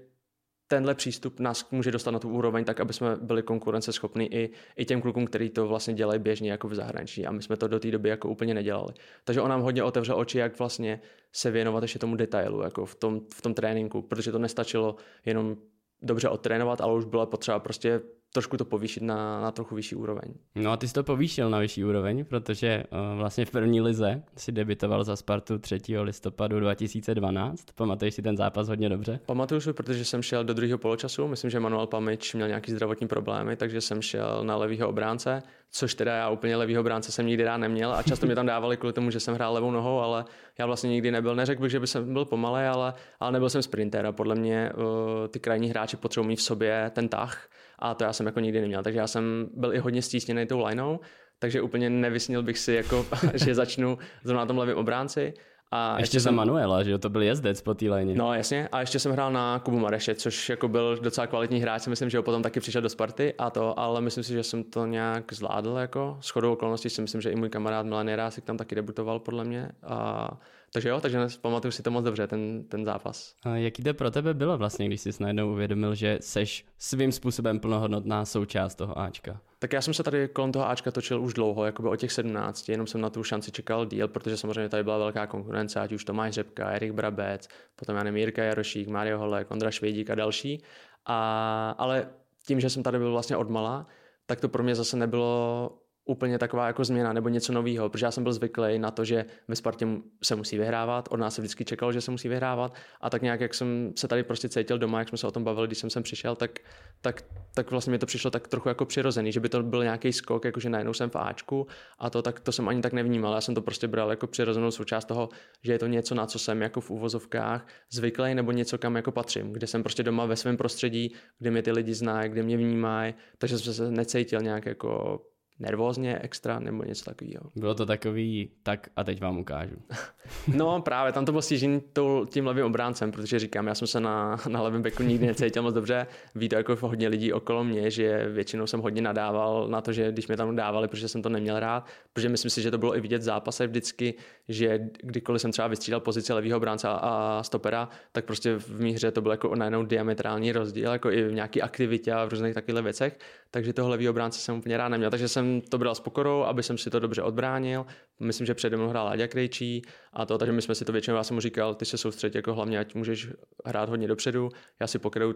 tenhle 0.67 0.95
přístup 0.95 1.39
nás 1.39 1.69
může 1.71 1.91
dostat 1.91 2.11
na 2.11 2.19
tu 2.19 2.29
úroveň 2.29 2.65
tak, 2.65 2.79
aby 2.79 2.93
jsme 2.93 3.15
byli 3.15 3.43
konkurenceschopní 3.43 4.33
i, 4.33 4.49
i 4.75 4.85
těm 4.85 5.01
klukům, 5.01 5.27
kteří 5.27 5.49
to 5.49 5.67
vlastně 5.67 5.93
dělají 5.93 6.19
běžně 6.19 6.51
jako 6.51 6.67
v 6.67 6.75
zahraničí 6.75 7.25
a 7.25 7.31
my 7.31 7.41
jsme 7.41 7.57
to 7.57 7.67
do 7.67 7.79
té 7.79 7.91
doby 7.91 8.09
jako 8.09 8.29
úplně 8.29 8.53
nedělali. 8.53 8.93
Takže 9.23 9.41
on 9.41 9.49
nám 9.49 9.61
hodně 9.61 9.83
otevřel 9.83 10.19
oči, 10.19 10.37
jak 10.37 10.59
vlastně 10.59 11.01
se 11.31 11.51
věnovat 11.51 11.83
ještě 11.83 11.99
tomu 11.99 12.15
detailu 12.15 12.61
jako 12.61 12.85
v 12.85 12.95
tom, 12.95 13.21
v 13.33 13.41
tom 13.41 13.53
tréninku, 13.53 14.01
protože 14.01 14.31
to 14.31 14.39
nestačilo 14.39 14.95
jenom 15.25 15.57
dobře 16.01 16.29
odtrénovat, 16.29 16.81
ale 16.81 16.93
už 16.93 17.05
byla 17.05 17.25
potřeba 17.25 17.59
prostě 17.59 18.01
trošku 18.37 18.57
to 18.57 18.65
povýšit 18.65 19.03
na, 19.03 19.41
na 19.41 19.51
trochu 19.51 19.75
vyšší 19.75 19.95
úroveň. 19.95 20.33
No 20.55 20.71
a 20.71 20.77
ty 20.77 20.87
jsi 20.87 20.93
to 20.93 21.03
povýšil 21.03 21.49
na 21.49 21.59
vyšší 21.59 21.85
úroveň, 21.85 22.25
protože 22.25 22.83
uh, 22.91 23.17
vlastně 23.17 23.45
v 23.45 23.51
první 23.51 23.81
lize 23.81 24.21
si 24.37 24.51
debitoval 24.51 25.03
za 25.03 25.15
Spartu 25.15 25.57
3. 25.57 25.79
listopadu 26.01 26.59
2012. 26.59 27.65
Pamatuješ 27.75 28.13
si 28.13 28.21
ten 28.21 28.37
zápas 28.37 28.67
hodně 28.67 28.89
dobře? 28.89 29.19
Pamatuju 29.25 29.61
si, 29.61 29.73
protože 29.73 30.05
jsem 30.05 30.21
šel 30.21 30.43
do 30.43 30.53
druhého 30.53 30.77
poločasu. 30.77 31.27
Myslím, 31.27 31.51
že 31.51 31.59
Manuel 31.59 31.87
Pamič 31.87 32.33
měl 32.33 32.47
nějaký 32.47 32.71
zdravotní 32.71 33.07
problémy, 33.07 33.55
takže 33.55 33.81
jsem 33.81 34.01
šel 34.01 34.43
na 34.43 34.55
levýho 34.55 34.89
obránce, 34.89 35.43
což 35.71 35.95
teda 35.95 36.15
já 36.15 36.29
úplně 36.29 36.55
levýho 36.55 36.81
obránce 36.81 37.11
jsem 37.11 37.27
nikdy 37.27 37.43
rád 37.43 37.57
neměl 37.57 37.93
a 37.93 38.03
často 38.03 38.25
mě 38.25 38.35
tam 38.35 38.45
dávali 38.45 38.77
kvůli 38.77 38.93
tomu, 38.93 39.11
že 39.11 39.19
jsem 39.19 39.35
hrál 39.35 39.53
levou 39.53 39.71
nohou, 39.71 39.99
ale 39.99 40.25
já 40.59 40.65
vlastně 40.65 40.89
nikdy 40.89 41.11
nebyl, 41.11 41.35
neřekl 41.35 41.61
bych, 41.61 41.71
že 41.71 41.79
by 41.79 41.87
jsem 41.87 42.13
byl 42.13 42.25
pomalej, 42.25 42.67
ale, 42.67 42.93
ale 43.19 43.31
nebyl 43.31 43.49
jsem 43.49 43.61
sprinter 43.61 44.05
a 44.05 44.11
podle 44.11 44.35
mě 44.35 44.71
uh, 44.75 45.27
ty 45.27 45.39
krajní 45.39 45.69
hráči 45.69 45.97
potřebují 45.97 46.27
mít 46.27 46.39
v 46.39 46.41
sobě 46.41 46.91
ten 46.93 47.09
tah 47.09 47.49
a 47.79 47.93
to 47.93 48.03
já 48.03 48.13
jsem 48.13 48.25
jako 48.25 48.39
nikdy 48.39 48.61
neměl. 48.61 48.83
Takže 48.83 48.99
já 48.99 49.07
jsem 49.07 49.49
byl 49.53 49.73
i 49.73 49.79
hodně 49.79 50.01
stísněný 50.01 50.47
tou 50.47 50.65
lineou, 50.65 50.99
takže 51.39 51.61
úplně 51.61 51.89
nevysnil 51.89 52.43
bych 52.43 52.57
si, 52.57 52.73
jako, 52.73 53.05
že 53.33 53.55
začnu 53.55 53.97
zrovna 54.23 54.41
na 54.41 54.45
tom 54.45 54.57
levém 54.57 54.77
obránci. 54.77 55.33
A 55.71 55.91
ještě, 55.91 56.01
ještě 56.01 56.19
za 56.19 56.29
jsem... 56.29 56.35
Manuela, 56.35 56.83
že 56.83 56.91
jo, 56.91 56.97
to 56.97 57.09
byl 57.09 57.21
jezdec 57.21 57.61
po 57.61 57.73
té 57.73 57.85
léně. 57.89 58.15
No 58.15 58.33
jasně, 58.33 58.67
a 58.71 58.79
ještě 58.79 58.99
jsem 58.99 59.11
hrál 59.11 59.31
na 59.31 59.59
Kubu 59.59 59.79
Mareše, 59.79 60.15
což 60.15 60.49
jako 60.49 60.67
byl 60.67 60.97
docela 60.97 61.27
kvalitní 61.27 61.59
hráč, 61.59 61.87
myslím, 61.87 62.09
že 62.09 62.17
ho 62.17 62.23
potom 62.23 62.43
taky 62.43 62.59
přišel 62.59 62.81
do 62.81 62.89
Sparty 62.89 63.33
a 63.37 63.49
to, 63.49 63.79
ale 63.79 64.01
myslím 64.01 64.23
si, 64.23 64.33
že 64.33 64.43
jsem 64.43 64.63
to 64.63 64.85
nějak 64.85 65.33
zvládl 65.33 65.77
jako. 65.77 66.17
S 66.21 66.29
chodou 66.29 66.53
okolností 66.53 66.89
si 66.89 67.01
myslím, 67.01 67.21
že 67.21 67.31
i 67.31 67.35
můj 67.35 67.49
kamarád 67.49 67.85
Milan 67.85 68.07
Jirásek 68.07 68.43
tam 68.43 68.57
taky 68.57 68.75
debutoval 68.75 69.19
podle 69.19 69.43
mě 69.43 69.69
a 69.83 70.31
takže 70.73 70.89
jo, 70.89 71.01
takže 71.01 71.19
pamatuju 71.41 71.71
si 71.71 71.83
to 71.83 71.91
moc 71.91 72.05
dobře, 72.05 72.27
ten, 72.27 72.63
ten 72.63 72.85
zápas. 72.85 73.35
A 73.43 73.55
jaký 73.55 73.83
to 73.83 73.93
pro 73.93 74.11
tebe 74.11 74.33
bylo 74.33 74.57
vlastně, 74.57 74.87
když 74.87 75.01
jsi 75.01 75.09
najednou 75.19 75.51
uvědomil, 75.51 75.95
že 75.95 76.17
seš 76.21 76.65
svým 76.77 77.11
způsobem 77.11 77.59
plnohodnotná 77.59 78.25
součást 78.25 78.75
toho 78.75 78.99
Ačka? 78.99 79.41
Tak 79.59 79.73
já 79.73 79.81
jsem 79.81 79.93
se 79.93 80.03
tady 80.03 80.27
kolem 80.27 80.51
toho 80.51 80.69
Ačka 80.69 80.91
točil 80.91 81.21
už 81.21 81.33
dlouho, 81.33 81.65
jakoby 81.65 81.89
od 81.89 81.95
těch 81.95 82.11
17, 82.11 82.69
jenom 82.69 82.87
jsem 82.87 83.01
na 83.01 83.09
tu 83.09 83.23
šanci 83.23 83.51
čekal 83.51 83.85
díl, 83.85 84.07
protože 84.07 84.37
samozřejmě 84.37 84.69
tady 84.69 84.83
byla 84.83 84.97
velká 84.97 85.27
konkurence, 85.27 85.79
ať 85.79 85.91
už 85.91 86.05
Tomáš 86.05 86.33
Řepka, 86.33 86.69
Erik 86.69 86.91
Brabec, 86.91 87.47
potom 87.75 87.95
já 87.95 88.03
nevím, 88.03 88.17
Jirka 88.17 88.43
Jarošík, 88.43 88.87
Mario 88.87 89.19
Holek, 89.19 89.51
Ondra 89.51 89.71
Švědík 89.71 90.09
a 90.09 90.15
další. 90.15 90.63
A, 91.05 91.75
ale 91.77 92.09
tím, 92.47 92.59
že 92.59 92.69
jsem 92.69 92.83
tady 92.83 92.97
byl 92.97 93.11
vlastně 93.11 93.37
odmala, 93.37 93.87
tak 94.25 94.41
to 94.41 94.49
pro 94.49 94.63
mě 94.63 94.75
zase 94.75 94.97
nebylo 94.97 95.71
úplně 96.07 96.39
taková 96.39 96.67
jako 96.67 96.83
změna 96.83 97.13
nebo 97.13 97.29
něco 97.29 97.53
nového, 97.53 97.89
protože 97.89 98.05
já 98.05 98.11
jsem 98.11 98.23
byl 98.23 98.33
zvyklý 98.33 98.79
na 98.79 98.91
to, 98.91 99.05
že 99.05 99.25
ve 99.47 99.55
Spartě 99.55 99.87
se 100.23 100.35
musí 100.35 100.57
vyhrávat, 100.57 101.07
od 101.11 101.17
nás 101.17 101.35
se 101.35 101.41
vždycky 101.41 101.65
čekalo, 101.65 101.91
že 101.91 102.01
se 102.01 102.11
musí 102.11 102.29
vyhrávat. 102.29 102.73
A 103.01 103.09
tak 103.09 103.21
nějak, 103.21 103.41
jak 103.41 103.53
jsem 103.53 103.93
se 103.95 104.07
tady 104.07 104.23
prostě 104.23 104.49
cítil 104.49 104.77
doma, 104.77 104.99
jak 104.99 105.09
jsme 105.09 105.17
se 105.17 105.27
o 105.27 105.31
tom 105.31 105.43
bavili, 105.43 105.67
když 105.67 105.77
jsem 105.77 105.89
sem 105.89 106.03
přišel, 106.03 106.35
tak, 106.35 106.59
tak, 107.01 107.23
tak 107.53 107.71
vlastně 107.71 107.91
mi 107.91 107.99
to 107.99 108.05
přišlo 108.05 108.31
tak 108.31 108.47
trochu 108.47 108.69
jako 108.69 108.85
přirozený, 108.85 109.31
že 109.31 109.39
by 109.39 109.49
to 109.49 109.63
byl 109.63 109.83
nějaký 109.83 110.13
skok, 110.13 110.45
jakože 110.45 110.69
najednou 110.69 110.93
jsem 110.93 111.09
v 111.09 111.15
Ačku 111.15 111.67
a 111.99 112.09
to, 112.09 112.21
tak, 112.21 112.39
to 112.39 112.51
jsem 112.51 112.67
ani 112.67 112.81
tak 112.81 112.93
nevnímal, 112.93 113.33
já 113.33 113.41
jsem 113.41 113.55
to 113.55 113.61
prostě 113.61 113.87
bral 113.87 114.09
jako 114.09 114.27
přirozenou 114.27 114.71
součást 114.71 115.05
toho, 115.05 115.29
že 115.63 115.71
je 115.71 115.79
to 115.79 115.87
něco, 115.87 116.15
na 116.15 116.25
co 116.25 116.39
jsem 116.39 116.61
jako 116.61 116.81
v 116.81 116.91
uvozovkách 116.91 117.67
zvyklý 117.91 118.35
nebo 118.35 118.51
něco, 118.51 118.77
kam 118.77 118.95
jako 118.95 119.11
patřím, 119.11 119.53
kde 119.53 119.67
jsem 119.67 119.83
prostě 119.83 120.03
doma 120.03 120.25
ve 120.25 120.35
svém 120.35 120.57
prostředí, 120.57 121.15
kde 121.39 121.51
mě 121.51 121.61
ty 121.61 121.71
lidi 121.71 121.93
znají, 121.93 122.29
kde 122.29 122.43
mě 122.43 122.57
vnímají, 122.57 123.13
takže 123.37 123.57
jsem 123.59 123.73
se 123.73 123.91
necítil 123.91 124.41
nějak 124.41 124.65
jako 124.65 125.21
nervózně 125.59 126.19
extra 126.21 126.59
nebo 126.59 126.83
něco 126.83 127.05
takového. 127.05 127.41
Bylo 127.55 127.75
to 127.75 127.85
takový, 127.85 128.51
tak 128.63 128.87
a 128.95 129.03
teď 129.03 129.21
vám 129.21 129.37
ukážu. 129.37 129.75
no 130.55 130.81
právě, 130.81 131.13
tam 131.13 131.25
to 131.25 131.31
bylo 131.31 131.41
stížený 131.41 131.81
tím 132.29 132.47
levým 132.47 132.65
obráncem, 132.65 133.11
protože 133.11 133.39
říkám, 133.39 133.67
já 133.67 133.75
jsem 133.75 133.87
se 133.87 133.99
na, 133.99 134.37
na 134.47 134.61
levém 134.61 134.81
beku 134.81 135.03
nikdy 135.03 135.27
necítil 135.27 135.63
moc 135.63 135.73
dobře. 135.73 136.07
Ví 136.35 136.49
to 136.49 136.55
jako 136.55 136.77
hodně 136.81 137.07
lidí 137.07 137.33
okolo 137.33 137.63
mě, 137.63 137.91
že 137.91 138.29
většinou 138.29 138.67
jsem 138.67 138.81
hodně 138.81 139.01
nadával 139.01 139.67
na 139.67 139.81
to, 139.81 139.93
že 139.93 140.11
když 140.11 140.27
mě 140.27 140.37
tam 140.37 140.55
dávali, 140.55 140.87
protože 140.87 141.07
jsem 141.07 141.21
to 141.21 141.29
neměl 141.29 141.59
rád, 141.59 141.85
protože 142.13 142.29
myslím 142.29 142.51
si, 142.51 142.61
že 142.61 142.71
to 142.71 142.77
bylo 142.77 142.97
i 142.97 143.01
vidět 143.01 143.17
v 143.17 143.21
zápase 143.21 143.67
vždycky, 143.67 144.13
že 144.47 144.79
kdykoliv 145.03 145.41
jsem 145.41 145.51
třeba 145.51 145.67
vystřídal 145.67 145.99
pozici 145.99 146.33
levého 146.33 146.57
obránce 146.57 146.87
a 146.89 147.39
stopera, 147.43 147.89
tak 148.11 148.25
prostě 148.25 148.55
v 148.55 148.81
mý 148.81 148.93
hře 148.93 149.11
to 149.11 149.21
bylo 149.21 149.33
jako 149.33 149.55
najednou 149.55 149.85
diametrální 149.85 150.51
rozdíl, 150.51 150.91
jako 150.91 151.11
i 151.11 151.23
v 151.23 151.33
nějaké 151.33 151.61
aktivitě 151.61 152.13
a 152.13 152.25
v 152.25 152.29
různých 152.29 152.53
takových 152.53 152.83
věcech, 152.83 153.19
takže 153.51 153.73
toho 153.73 153.89
levého 153.89 154.11
obránce 154.11 154.39
jsem 154.39 154.57
úplně 154.57 154.77
rád 154.77 154.89
neměl, 154.89 155.09
takže 155.11 155.27
jsem 155.27 155.46
to 155.69 155.77
bral 155.77 155.95
s 155.95 155.99
pokorou, 155.99 156.43
aby 156.43 156.63
jsem 156.63 156.77
si 156.77 156.89
to 156.89 156.99
dobře 156.99 157.23
odbránil. 157.23 157.85
Myslím, 158.19 158.47
že 158.47 158.53
přede 158.53 158.77
mnou 158.77 158.89
hrál 158.89 159.05
Láďa 159.05 159.27
Krejčí 159.27 159.81
a 160.13 160.25
to, 160.25 160.37
takže 160.37 160.51
my 160.51 160.61
jsme 160.61 160.75
si 160.75 160.85
to 160.85 160.91
většinou, 160.91 161.17
já 161.17 161.23
jsem 161.23 161.35
mu 161.35 161.41
říkal, 161.41 161.75
ty 161.75 161.85
se 161.85 161.97
soustředit 161.97 162.35
jako 162.35 162.53
hlavně, 162.53 162.79
ať 162.79 162.95
můžeš 162.95 163.27
hrát 163.65 163.89
hodně 163.89 164.07
dopředu, 164.07 164.49
já 164.79 164.87
si 164.87 164.99
pokryju 164.99 165.29
uh, 165.29 165.35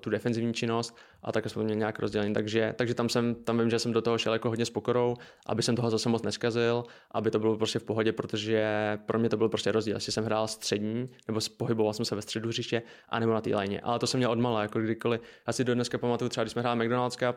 tu 0.00 0.10
defenzivní 0.10 0.54
činnost 0.54 0.96
a 1.22 1.32
tak 1.32 1.50
jsme 1.50 1.60
to 1.60 1.64
měli 1.64 1.78
nějak 1.78 1.98
rozdělení. 1.98 2.34
Takže, 2.34 2.74
takže 2.76 2.94
tam, 2.94 3.08
jsem, 3.08 3.34
tam 3.34 3.58
vím, 3.58 3.70
že 3.70 3.78
jsem 3.78 3.92
do 3.92 4.02
toho 4.02 4.18
šel 4.18 4.32
jako 4.32 4.48
hodně 4.48 4.64
s 4.64 4.70
pokorou, 4.70 5.14
aby 5.46 5.62
jsem 5.62 5.76
toho 5.76 5.90
zase 5.90 6.08
moc 6.08 6.22
neskazil, 6.22 6.84
aby 7.10 7.30
to 7.30 7.38
bylo 7.38 7.56
prostě 7.56 7.78
v 7.78 7.84
pohodě, 7.84 8.12
protože 8.12 8.64
pro 9.06 9.18
mě 9.18 9.28
to 9.28 9.36
byl 9.36 9.48
prostě 9.48 9.72
rozdíl, 9.72 9.96
jestli 9.96 10.12
jsem 10.12 10.24
hrál 10.24 10.48
střední, 10.48 11.08
nebo 11.28 11.40
pohyboval 11.56 11.92
jsem 11.92 12.04
se 12.04 12.14
ve 12.14 12.22
středu 12.22 12.48
hřiště, 12.48 12.82
anebo 13.08 13.32
na 13.32 13.40
té 13.40 13.56
léně. 13.56 13.80
Ale 13.80 13.98
to 13.98 14.06
jsem 14.06 14.18
měl 14.18 14.30
odmala, 14.30 14.62
jako 14.62 14.80
kdykoliv. 14.80 15.20
Já 15.46 15.52
si 15.52 15.64
do 15.64 15.74
dneska 15.74 15.98
pamatuju 15.98 16.28
třeba, 16.28 16.44
když 16.44 16.52
jsme 16.52 16.62
hráli 16.62 16.84
McDonald's 16.84 17.16
Cup, 17.16 17.36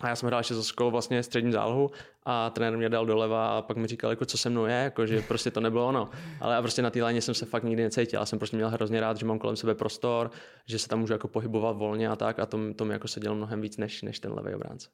a 0.00 0.08
já 0.08 0.16
jsem 0.16 0.26
hrál 0.26 0.40
ještě 0.40 0.54
za 0.54 0.62
školu 0.62 0.90
vlastně 0.90 1.22
střední 1.22 1.52
zálohu 1.52 1.90
a 2.24 2.50
trenér 2.50 2.78
mě 2.78 2.88
dal 2.88 3.06
doleva 3.06 3.58
a 3.58 3.62
pak 3.62 3.76
mi 3.76 3.86
říkal, 3.86 4.10
jako, 4.10 4.24
co 4.24 4.38
se 4.38 4.50
mnou 4.50 4.64
je, 4.64 4.74
jako, 4.74 5.06
že 5.06 5.22
prostě 5.22 5.50
to 5.50 5.60
nebylo 5.60 5.86
ono. 5.86 6.10
Ale 6.40 6.54
já 6.54 6.62
prostě 6.62 6.82
na 6.82 6.90
té 6.90 7.02
léně 7.02 7.22
jsem 7.22 7.34
se 7.34 7.46
fakt 7.46 7.64
nikdy 7.64 7.82
necítil. 7.82 8.20
Já 8.20 8.26
jsem 8.26 8.38
prostě 8.38 8.56
měl 8.56 8.70
hrozně 8.70 9.00
rád, 9.00 9.16
že 9.16 9.26
mám 9.26 9.38
kolem 9.38 9.56
sebe 9.56 9.74
prostor, 9.74 10.30
že 10.66 10.78
se 10.78 10.88
tam 10.88 10.98
můžu 10.98 11.12
jako 11.12 11.28
pohybovat 11.28 11.76
volně 11.76 12.08
a 12.08 12.16
tak 12.16 12.38
a 12.38 12.46
to, 12.46 12.58
to 12.76 12.84
mi 12.84 12.92
jako 12.92 13.08
sedělo 13.08 13.34
mnohem 13.34 13.60
víc 13.60 13.76
než, 13.76 14.02
než 14.02 14.20
ten 14.20 14.32
levý 14.32 14.54
obránce 14.54 14.88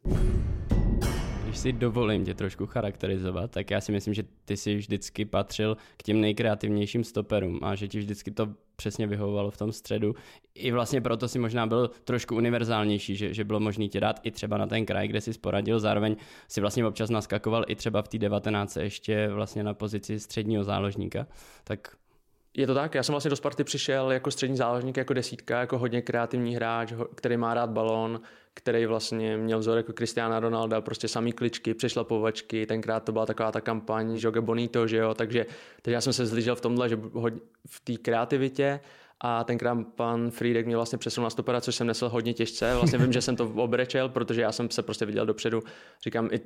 když 1.56 1.62
si 1.62 1.72
dovolím 1.72 2.24
tě 2.24 2.34
trošku 2.34 2.66
charakterizovat, 2.66 3.50
tak 3.50 3.70
já 3.70 3.80
si 3.80 3.92
myslím, 3.92 4.14
že 4.14 4.22
ty 4.44 4.56
si 4.56 4.76
vždycky 4.76 5.24
patřil 5.24 5.76
k 5.96 6.02
těm 6.02 6.20
nejkreativnějším 6.20 7.04
stoperům 7.04 7.60
a 7.62 7.74
že 7.74 7.88
ti 7.88 7.98
vždycky 7.98 8.30
to 8.30 8.48
přesně 8.76 9.06
vyhovovalo 9.06 9.50
v 9.50 9.56
tom 9.56 9.72
středu. 9.72 10.14
I 10.54 10.72
vlastně 10.72 11.00
proto 11.00 11.28
si 11.28 11.38
možná 11.38 11.66
byl 11.66 11.90
trošku 12.04 12.36
univerzálnější, 12.36 13.16
že, 13.16 13.34
že 13.34 13.44
bylo 13.44 13.60
možné 13.60 13.88
tě 13.88 14.00
dát 14.00 14.20
i 14.22 14.30
třeba 14.30 14.56
na 14.56 14.66
ten 14.66 14.86
kraj, 14.86 15.08
kde 15.08 15.20
jsi 15.20 15.38
poradil, 15.38 15.80
zároveň 15.80 16.16
si 16.48 16.60
vlastně 16.60 16.86
občas 16.86 17.10
naskakoval 17.10 17.64
i 17.68 17.76
třeba 17.76 18.02
v 18.02 18.08
té 18.08 18.18
19. 18.18 18.76
ještě 18.76 19.28
vlastně 19.28 19.64
na 19.64 19.74
pozici 19.74 20.20
středního 20.20 20.64
záložníka. 20.64 21.26
Tak 21.64 21.96
je 22.56 22.66
to 22.66 22.74
tak, 22.74 22.94
já 22.94 23.02
jsem 23.02 23.12
vlastně 23.12 23.30
do 23.30 23.36
Sparty 23.36 23.64
přišel 23.64 24.12
jako 24.12 24.30
střední 24.30 24.56
záložník, 24.56 24.96
jako 24.96 25.14
desítka, 25.14 25.60
jako 25.60 25.78
hodně 25.78 26.02
kreativní 26.02 26.56
hráč, 26.56 26.92
který 27.14 27.36
má 27.36 27.54
rád 27.54 27.70
balón, 27.70 28.20
který 28.58 28.86
vlastně 28.86 29.36
měl 29.36 29.58
vzor 29.58 29.76
jako 29.76 29.92
Cristiana 29.92 30.40
Ronaldo, 30.40 30.82
prostě 30.82 31.08
samý 31.08 31.32
kličky, 31.32 31.74
přešlapovačky, 31.74 32.66
tenkrát 32.66 33.04
to 33.04 33.12
byla 33.12 33.26
taková 33.26 33.52
ta 33.52 33.60
kampaň 33.60 34.16
Joga 34.20 34.40
Bonito, 34.40 34.86
že 34.86 34.96
jo, 34.96 35.14
takže, 35.14 35.46
takže 35.82 35.94
já 35.94 36.00
jsem 36.00 36.12
se 36.12 36.26
zlížel 36.26 36.56
v 36.56 36.60
tomhle, 36.60 36.88
že 36.88 36.96
v 37.66 37.80
té 37.80 37.92
kreativitě 37.96 38.80
a 39.20 39.44
tenkrát 39.44 39.78
pan 39.94 40.30
Friedek 40.30 40.66
mě 40.66 40.76
vlastně 40.76 40.98
přesunul 40.98 41.24
na 41.26 41.30
stopera, 41.30 41.60
což 41.60 41.74
jsem 41.74 41.86
nesl 41.86 42.08
hodně 42.08 42.34
těžce. 42.34 42.74
Vlastně 42.74 42.98
vím, 42.98 43.12
že 43.12 43.22
jsem 43.22 43.36
to 43.36 43.52
obrečel, 43.56 44.08
protože 44.08 44.42
já 44.42 44.52
jsem 44.52 44.70
se 44.70 44.82
prostě 44.82 45.06
viděl 45.06 45.26
dopředu. 45.26 45.62
Říkám, 46.02 46.28
i 46.32 46.40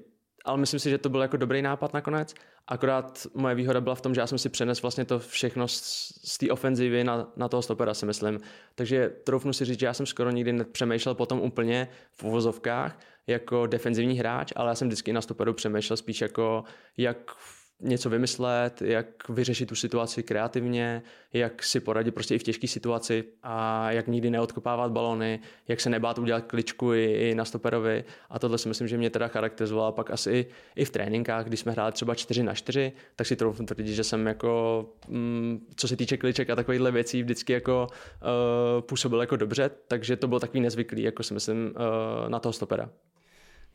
ale 0.45 0.59
myslím 0.59 0.81
si, 0.81 0.91
že 0.91 0.99
to 0.99 1.09
byl 1.09 1.23
jako 1.23 1.37
dobrý 1.37 1.63
nápad 1.63 1.93
nakonec. 1.93 2.35
Akorát 2.69 3.27
moje 3.35 3.55
výhoda 3.55 3.81
byla 3.81 3.95
v 3.95 4.01
tom, 4.01 4.15
že 4.15 4.21
já 4.21 4.27
jsem 4.27 4.39
si 4.39 4.49
přenes 4.49 4.83
vlastně 4.83 5.05
to 5.05 5.19
všechno 5.19 5.69
z, 5.69 5.81
z 6.25 6.39
té 6.39 6.51
ofenzivy 6.51 7.05
na, 7.05 7.33
na 7.37 7.49
toho 7.49 7.63
stopera, 7.63 7.95
si 7.95 8.07
myslím. 8.07 8.41
Takže 8.75 9.09
troufnu 9.25 9.53
si 9.53 9.65
říct, 9.65 9.81
že 9.81 9.87
já 9.87 9.95
jsem 9.95 10.07
skoro 10.07 10.31
nikdy 10.31 10.53
nepřemýšlel 10.53 11.15
potom 11.15 11.41
úplně 11.41 11.89
v 12.13 12.25
uvozovkách 12.25 12.99
jako 13.27 13.67
defenzivní 13.67 14.19
hráč, 14.19 14.53
ale 14.57 14.69
já 14.69 14.75
jsem 14.75 14.89
vždycky 14.89 15.13
na 15.13 15.21
stoperu 15.21 15.53
přemýšlel 15.53 15.97
spíš 15.97 16.21
jako 16.21 16.65
jak 16.97 17.31
něco 17.81 18.11
vymyslet, 18.11 18.83
jak 18.83 19.29
vyřešit 19.29 19.67
tu 19.67 19.75
situaci 19.75 20.23
kreativně, 20.23 21.03
jak 21.33 21.63
si 21.63 21.81
poradit 21.81 22.11
prostě 22.11 22.35
i 22.35 22.39
v 22.39 22.43
těžké 22.43 22.69
situaci 22.69 23.25
a 23.43 23.91
jak 23.91 24.07
nikdy 24.07 24.31
neodkopávat 24.31 24.93
balony, 24.93 25.41
jak 25.69 25.81
se 25.81 25.91
nebát 25.91 26.19
udělat 26.19 26.45
kličku 26.45 26.93
i, 26.93 27.05
i 27.05 27.35
na 27.35 27.45
stoperovi. 27.45 28.05
A 28.31 28.39
tohle 28.39 28.59
si 28.59 28.69
myslím, 28.69 28.89
že 28.89 28.99
mě 28.99 29.11
teda 29.11 29.29
charakterizovala 29.29 29.93
pak 29.93 30.11
asi 30.11 30.31
i, 30.31 30.47
i 30.77 30.85
v 30.85 30.91
tréninkách, 30.91 31.47
když 31.47 31.61
jsme 31.61 31.73
hráli 31.73 31.93
třeba 31.93 32.15
4 32.15 32.43
na 32.43 32.55
4, 32.55 32.93
tak 33.17 33.27
si 33.27 33.37
troufnu 33.37 33.67
tvrdit, 33.67 33.95
že 33.95 34.05
jsem 34.05 34.27
jako, 34.27 34.87
mm, 35.09 35.67
co 35.77 35.89
se 35.89 35.97
týče 35.97 36.17
kliček 36.17 36.51
a 36.51 36.57
takovýchhle 36.57 36.91
věcí, 36.91 37.23
vždycky 37.23 37.53
jako 37.53 37.87
uh, 37.91 38.81
působil 38.81 39.21
jako 39.21 39.37
dobře, 39.37 39.71
takže 39.89 40.17
to 40.17 40.29
bylo 40.29 40.41
takový 40.41 40.61
nezvyklý, 40.61 41.03
jako 41.03 41.23
si 41.23 41.35
myslím, 41.35 41.67
uh, 41.67 42.31
na 42.31 42.39
toho 42.39 42.53
stopera. 42.53 42.91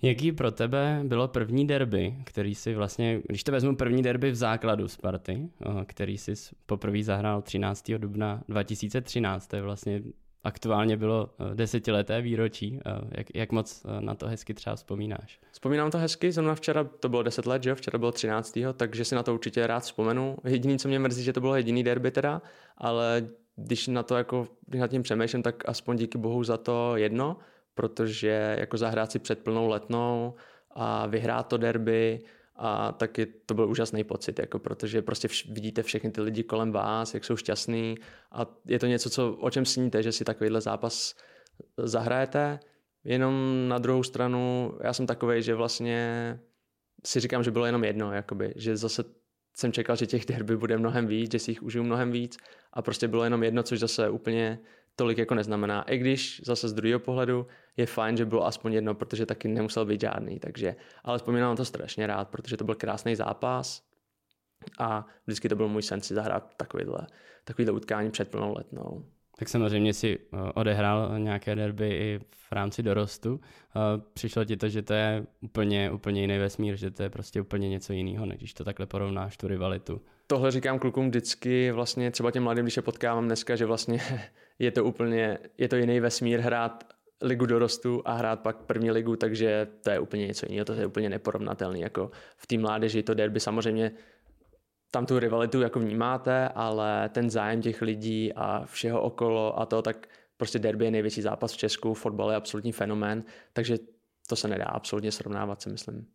Jaký 0.01 0.31
pro 0.31 0.51
tebe 0.51 1.01
bylo 1.03 1.27
první 1.27 1.67
derby, 1.67 2.15
který 2.23 2.55
si 2.55 2.75
vlastně, 2.75 3.21
když 3.27 3.43
to 3.43 3.51
vezmu 3.51 3.75
první 3.75 4.03
derby 4.03 4.31
v 4.31 4.35
základu 4.35 4.87
Sparty, 4.87 5.49
eh, 5.61 5.85
který 5.85 6.17
si 6.17 6.33
poprvé 6.65 7.03
zahrál 7.03 7.41
13. 7.41 7.97
dubna 7.97 8.43
2013, 8.49 9.47
to 9.47 9.55
je 9.55 9.61
vlastně 9.61 10.01
aktuálně 10.43 10.97
bylo 10.97 11.29
eh, 11.39 11.55
desetileté 11.55 12.21
výročí. 12.21 12.79
Eh, 12.85 13.01
jak, 13.17 13.27
jak 13.33 13.51
moc 13.51 13.85
na 13.99 14.15
to 14.15 14.27
hezky 14.27 14.53
třeba 14.53 14.75
vzpomínáš? 14.75 15.39
Vzpomínám 15.51 15.91
to 15.91 15.97
hezky, 15.97 16.31
zrovna 16.31 16.55
včera 16.55 16.83
to 16.83 17.09
bylo 17.09 17.23
10 17.23 17.45
let, 17.45 17.63
že 17.63 17.69
jo? 17.69 17.75
včera 17.75 17.99
bylo 17.99 18.11
13. 18.11 18.57
takže 18.73 19.05
si 19.05 19.15
na 19.15 19.23
to 19.23 19.33
určitě 19.33 19.67
rád 19.67 19.79
vzpomenu. 19.79 20.37
Jediný, 20.43 20.79
co 20.79 20.87
mě 20.87 20.99
mrzí, 20.99 21.23
že 21.23 21.33
to 21.33 21.41
bylo 21.41 21.55
jediný 21.55 21.83
derby 21.83 22.11
teda, 22.11 22.41
ale 22.77 23.27
když 23.55 23.87
na 23.87 24.03
to 24.03 24.17
jako, 24.17 24.47
když 24.67 24.81
nad 24.81 24.87
tím 24.87 25.03
přemýšlím, 25.03 25.43
tak 25.43 25.69
aspoň 25.69 25.97
díky 25.97 26.17
bohu 26.17 26.43
za 26.43 26.57
to 26.57 26.95
jedno, 26.95 27.37
protože 27.75 28.55
jako 28.59 28.77
zahrát 28.77 29.11
si 29.11 29.19
před 29.19 29.39
plnou 29.43 29.67
letnou 29.67 30.33
a 30.71 31.07
vyhrát 31.07 31.47
to 31.47 31.57
derby 31.57 32.19
a 32.55 32.91
taky 32.91 33.25
to 33.25 33.53
byl 33.53 33.69
úžasný 33.69 34.03
pocit, 34.03 34.39
jako 34.39 34.59
protože 34.59 35.01
prostě 35.01 35.27
vš- 35.27 35.53
vidíte 35.53 35.83
všechny 35.83 36.11
ty 36.11 36.21
lidi 36.21 36.43
kolem 36.43 36.71
vás, 36.71 37.13
jak 37.13 37.25
jsou 37.25 37.35
šťastní 37.35 37.97
a 38.31 38.45
je 38.65 38.79
to 38.79 38.85
něco, 38.85 39.09
co, 39.09 39.33
o 39.33 39.49
čem 39.49 39.65
sníte, 39.65 40.03
že 40.03 40.11
si 40.11 40.23
takovýhle 40.23 40.61
zápas 40.61 41.15
zahrajete, 41.77 42.59
jenom 43.03 43.65
na 43.67 43.77
druhou 43.77 44.03
stranu 44.03 44.73
já 44.83 44.93
jsem 44.93 45.07
takový, 45.07 45.41
že 45.41 45.55
vlastně 45.55 46.39
si 47.05 47.19
říkám, 47.19 47.43
že 47.43 47.51
bylo 47.51 47.65
jenom 47.65 47.83
jedno, 47.83 48.13
jakoby, 48.13 48.53
že 48.55 48.77
zase 48.77 49.03
jsem 49.55 49.71
čekal, 49.71 49.95
že 49.95 50.05
těch 50.05 50.25
derby 50.31 50.57
bude 50.57 50.77
mnohem 50.77 51.07
víc, 51.07 51.31
že 51.31 51.39
si 51.39 51.51
jich 51.51 51.63
užiju 51.63 51.83
mnohem 51.83 52.11
víc 52.11 52.37
a 52.73 52.81
prostě 52.81 53.07
bylo 53.07 53.23
jenom 53.23 53.43
jedno, 53.43 53.63
což 53.63 53.79
zase 53.79 54.09
úplně 54.09 54.59
tolik 54.95 55.17
jako 55.17 55.35
neznamená. 55.35 55.81
I 55.81 55.97
když 55.97 56.41
zase 56.45 56.69
z 56.69 56.73
druhého 56.73 56.99
pohledu 56.99 57.47
je 57.77 57.85
fajn, 57.85 58.17
že 58.17 58.25
bylo 58.25 58.45
aspoň 58.45 58.73
jedno, 58.73 58.95
protože 58.95 59.25
taky 59.25 59.47
nemusel 59.47 59.85
být 59.85 60.01
žádný. 60.01 60.39
Takže, 60.39 60.75
ale 61.03 61.17
vzpomínám 61.17 61.49
na 61.49 61.55
to 61.55 61.65
strašně 61.65 62.07
rád, 62.07 62.29
protože 62.29 62.57
to 62.57 62.63
byl 62.63 62.75
krásný 62.75 63.15
zápas 63.15 63.83
a 64.79 65.05
vždycky 65.27 65.49
to 65.49 65.55
byl 65.55 65.67
můj 65.67 65.81
sen 65.81 66.01
si 66.01 66.13
zahrát 66.13 66.53
takovýhle, 66.57 67.07
takovýhle 67.43 67.73
utkání 67.73 68.11
před 68.11 68.31
plnou 68.31 68.53
letnou. 68.57 69.05
Tak 69.37 69.49
samozřejmě 69.49 69.93
si 69.93 70.19
eh, 70.19 70.51
odehrál 70.53 71.19
nějaké 71.19 71.55
derby 71.55 71.89
i 71.89 72.19
v 72.31 72.51
rámci 72.51 72.83
dorostu. 72.83 73.39
Eh, 73.41 73.79
přišlo 74.13 74.45
ti 74.45 74.57
to, 74.57 74.69
že 74.69 74.81
to 74.81 74.93
je 74.93 75.25
úplně, 75.41 75.91
úplně 75.91 76.21
jiný 76.21 76.37
vesmír, 76.37 76.75
že 76.75 76.91
to 76.91 77.03
je 77.03 77.09
prostě 77.09 77.41
úplně 77.41 77.69
něco 77.69 77.93
jiného, 77.93 78.25
než 78.25 78.37
když 78.37 78.53
to 78.53 78.63
takhle 78.63 78.85
porovnáš, 78.85 79.37
tu 79.37 79.47
rivalitu. 79.47 80.01
Tohle 80.27 80.51
říkám 80.51 80.79
klukům 80.79 81.09
vždycky, 81.09 81.71
vlastně 81.71 82.11
třeba 82.11 82.31
těm 82.31 82.43
mladým, 82.43 82.65
když 82.65 82.75
je 82.75 82.81
potkávám 82.81 83.25
dneska, 83.25 83.55
že 83.55 83.65
vlastně 83.65 84.01
je 84.59 84.71
to 84.71 84.85
úplně, 84.85 85.37
je 85.57 85.67
to 85.67 85.75
jiný 85.75 85.99
vesmír 85.99 86.39
hrát 86.39 86.83
ligu 87.21 87.45
dorostu 87.45 88.01
a 88.05 88.13
hrát 88.13 88.39
pak 88.39 88.57
první 88.57 88.91
ligu, 88.91 89.15
takže 89.15 89.67
to 89.83 89.89
je 89.89 89.99
úplně 89.99 90.27
něco 90.27 90.45
jiného, 90.49 90.65
to 90.65 90.73
je 90.73 90.85
úplně 90.85 91.09
neporovnatelné. 91.09 91.79
Jako 91.79 92.11
v 92.37 92.47
té 92.47 92.57
mládeži 92.57 93.03
to 93.03 93.13
derby 93.13 93.39
samozřejmě 93.39 93.91
tam 94.91 95.05
tu 95.05 95.19
rivalitu 95.19 95.61
jako 95.61 95.79
vnímáte, 95.79 96.49
ale 96.49 97.09
ten 97.09 97.29
zájem 97.29 97.61
těch 97.61 97.81
lidí 97.81 98.33
a 98.33 98.65
všeho 98.65 99.01
okolo 99.01 99.59
a 99.59 99.65
to, 99.65 99.81
tak 99.81 100.07
prostě 100.37 100.59
derby 100.59 100.85
je 100.85 100.91
největší 100.91 101.21
zápas 101.21 101.53
v 101.53 101.57
Česku, 101.57 101.93
fotbal 101.93 102.29
je 102.29 102.35
absolutní 102.35 102.71
fenomén, 102.71 103.23
takže 103.53 103.77
to 104.27 104.35
se 104.35 104.47
nedá 104.47 104.65
absolutně 104.65 105.11
srovnávat, 105.11 105.61
si 105.61 105.69
myslím. 105.69 106.07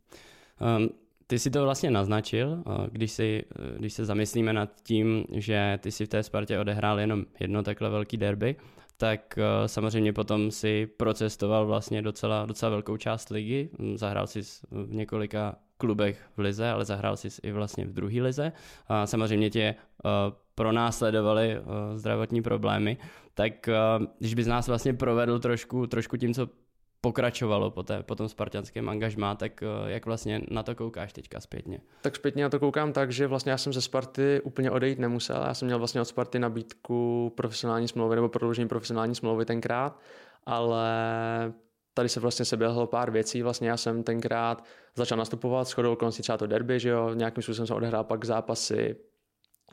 Um, 0.78 0.88
ty 1.30 1.38
si 1.38 1.50
to 1.50 1.64
vlastně 1.64 1.90
naznačil, 1.90 2.64
když, 2.90 3.12
si, 3.12 3.44
když 3.76 3.92
se 3.92 4.04
zamyslíme 4.04 4.52
nad 4.52 4.70
tím, 4.82 5.24
že 5.32 5.78
ty 5.82 5.90
si 5.90 6.06
v 6.06 6.08
té 6.08 6.22
Spartě 6.22 6.58
odehrál 6.58 7.00
jenom 7.00 7.24
jedno 7.40 7.62
takhle 7.62 7.90
velký 7.90 8.16
derby, 8.16 8.56
tak 8.96 9.38
samozřejmě 9.66 10.12
potom 10.12 10.50
si 10.50 10.86
procestoval 10.86 11.66
vlastně 11.66 12.02
docela, 12.02 12.46
docela 12.46 12.70
velkou 12.70 12.96
část 12.96 13.30
ligy. 13.30 13.70
Zahrál 13.94 14.26
si 14.26 14.40
v 14.70 14.94
několika 14.94 15.56
klubech 15.76 16.30
v 16.36 16.40
lize, 16.40 16.70
ale 16.70 16.84
zahrál 16.84 17.16
si 17.16 17.28
i 17.42 17.52
vlastně 17.52 17.84
v 17.84 17.92
druhé 17.92 18.22
lize. 18.22 18.52
A 18.88 19.06
samozřejmě 19.06 19.50
tě 19.50 19.74
pronásledovaly 20.54 21.56
zdravotní 21.94 22.42
problémy, 22.42 22.96
tak 23.34 23.68
když 24.18 24.34
bys 24.34 24.46
nás 24.46 24.68
vlastně 24.68 24.94
provedl 24.94 25.38
trošku, 25.38 25.86
trošku 25.86 26.16
tím, 26.16 26.34
co 26.34 26.48
pokračovalo 27.00 27.70
po, 27.70 27.82
té, 27.82 28.02
po 28.02 28.14
tom 28.14 28.28
spartianském 28.28 28.88
angažmá, 28.88 29.34
tak 29.34 29.62
eh, 29.62 29.66
jak 29.90 30.06
vlastně 30.06 30.40
na 30.50 30.62
to 30.62 30.74
koukáš 30.74 31.12
teďka 31.12 31.40
zpětně? 31.40 31.80
Tak 32.02 32.16
zpětně 32.16 32.42
na 32.42 32.48
to 32.48 32.58
koukám 32.60 32.92
tak, 32.92 33.12
že 33.12 33.26
vlastně 33.26 33.52
já 33.52 33.58
jsem 33.58 33.72
ze 33.72 33.82
Sparty 33.82 34.40
úplně 34.44 34.70
odejít 34.70 34.98
nemusel. 34.98 35.42
Já 35.46 35.54
jsem 35.54 35.66
měl 35.66 35.78
vlastně 35.78 36.00
od 36.00 36.04
Sparty 36.04 36.38
nabídku 36.38 37.32
profesionální 37.36 37.88
smlouvy 37.88 38.16
nebo 38.16 38.28
prodloužení 38.28 38.68
profesionální 38.68 39.14
smlouvy 39.14 39.44
tenkrát, 39.44 39.98
ale 40.46 40.92
tady 41.94 42.08
se 42.08 42.20
vlastně 42.20 42.44
seběhlo 42.44 42.86
pár 42.86 43.10
věcí. 43.10 43.42
Vlastně 43.42 43.68
já 43.68 43.76
jsem 43.76 44.02
tenkrát 44.02 44.64
začal 44.96 45.18
nastupovat, 45.18 45.68
shodou 45.68 45.92
okolností 45.92 46.22
třeba 46.22 46.38
to 46.38 46.46
derby, 46.46 46.80
že 46.80 46.88
jo, 46.88 47.14
nějakým 47.14 47.42
způsobem 47.42 47.66
jsem 47.66 47.76
odehrál 47.76 48.04
pak 48.04 48.24
zápasy 48.24 48.96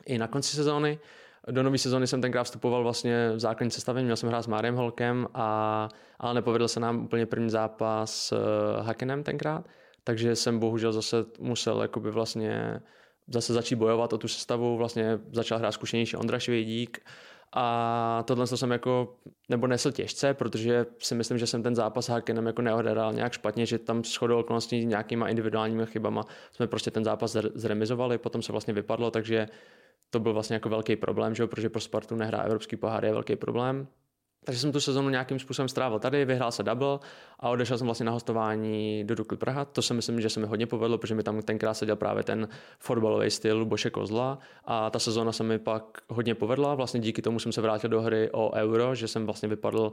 i 0.06 0.18
na 0.18 0.26
konci 0.26 0.56
sezóny. 0.56 0.98
Do 1.50 1.62
nové 1.62 1.78
sezóny 1.78 2.06
jsem 2.06 2.20
tenkrát 2.20 2.44
vstupoval 2.44 2.82
vlastně 2.82 3.32
v 3.34 3.38
základní 3.38 3.70
sestavení, 3.70 4.04
měl 4.04 4.16
jsem 4.16 4.28
hrát 4.28 4.42
s 4.42 4.46
Máriem 4.46 4.74
Holkem, 4.74 5.26
a, 5.34 5.88
ale 6.18 6.34
nepovedl 6.34 6.68
se 6.68 6.80
nám 6.80 7.04
úplně 7.04 7.26
první 7.26 7.50
zápas 7.50 8.14
s 8.14 8.32
uh, 8.32 8.86
Hakenem 8.86 9.22
tenkrát, 9.22 9.64
takže 10.04 10.36
jsem 10.36 10.58
bohužel 10.58 10.92
zase 10.92 11.16
musel 11.38 11.82
jakoby 11.82 12.10
vlastně 12.10 12.80
zase 13.28 13.52
začít 13.52 13.74
bojovat 13.74 14.12
o 14.12 14.18
tu 14.18 14.28
sestavu, 14.28 14.76
vlastně 14.76 15.18
začal 15.32 15.58
hrát 15.58 15.72
zkušenější 15.72 16.16
Ondra 16.16 16.38
Švědík 16.38 17.00
a 17.52 18.24
tohle 18.26 18.46
jsem 18.46 18.70
jako, 18.70 19.16
nebo 19.48 19.66
nesl 19.66 19.92
těžce, 19.92 20.34
protože 20.34 20.86
si 20.98 21.14
myslím, 21.14 21.38
že 21.38 21.46
jsem 21.46 21.62
ten 21.62 21.74
zápas 21.74 22.04
s 22.04 22.08
Hakenem 22.08 22.46
jako 22.46 22.62
neodehrál 22.62 23.12
nějak 23.12 23.32
špatně, 23.32 23.66
že 23.66 23.78
tam 23.78 24.04
shodou 24.04 24.40
okolností 24.40 24.86
nějakýma 24.86 25.28
individuálními 25.28 25.86
chybama 25.86 26.24
jsme 26.52 26.66
prostě 26.66 26.90
ten 26.90 27.04
zápas 27.04 27.36
zremizovali, 27.54 28.18
potom 28.18 28.42
se 28.42 28.52
vlastně 28.52 28.74
vypadlo, 28.74 29.10
takže 29.10 29.48
to 30.10 30.20
byl 30.20 30.32
vlastně 30.32 30.54
jako 30.54 30.68
velký 30.68 30.96
problém, 30.96 31.34
že 31.34 31.42
jo, 31.42 31.48
protože 31.48 31.68
pro 31.68 31.80
Spartu 31.80 32.16
nehrá 32.16 32.38
evropský 32.38 32.76
pohár 32.76 33.04
je 33.04 33.12
velký 33.12 33.36
problém. 33.36 33.88
Takže 34.44 34.60
jsem 34.60 34.72
tu 34.72 34.80
sezonu 34.80 35.08
nějakým 35.08 35.38
způsobem 35.38 35.68
strávil 35.68 35.98
tady, 35.98 36.24
vyhrál 36.24 36.52
se 36.52 36.62
double 36.62 36.98
a 37.40 37.48
odešel 37.48 37.78
jsem 37.78 37.86
vlastně 37.86 38.06
na 38.06 38.12
hostování 38.12 39.04
do 39.04 39.14
Dukly 39.14 39.36
Praha. 39.36 39.64
To 39.64 39.82
si 39.82 39.94
myslím, 39.94 40.20
že 40.20 40.30
se 40.30 40.40
mi 40.40 40.46
hodně 40.46 40.66
povedlo, 40.66 40.98
protože 40.98 41.14
mi 41.14 41.22
tam 41.22 41.42
tenkrát 41.42 41.74
seděl 41.74 41.96
právě 41.96 42.22
ten 42.22 42.48
fotbalový 42.78 43.30
styl 43.30 43.64
Boše 43.64 43.90
Kozla 43.90 44.38
a 44.64 44.90
ta 44.90 44.98
sezóna 44.98 45.32
se 45.32 45.44
mi 45.44 45.58
pak 45.58 45.98
hodně 46.08 46.34
povedla. 46.34 46.74
Vlastně 46.74 47.00
díky 47.00 47.22
tomu 47.22 47.38
jsem 47.38 47.52
se 47.52 47.60
vrátil 47.60 47.90
do 47.90 48.02
hry 48.02 48.30
o 48.32 48.52
euro, 48.54 48.94
že 48.94 49.08
jsem 49.08 49.24
vlastně 49.24 49.48
vypadl 49.48 49.92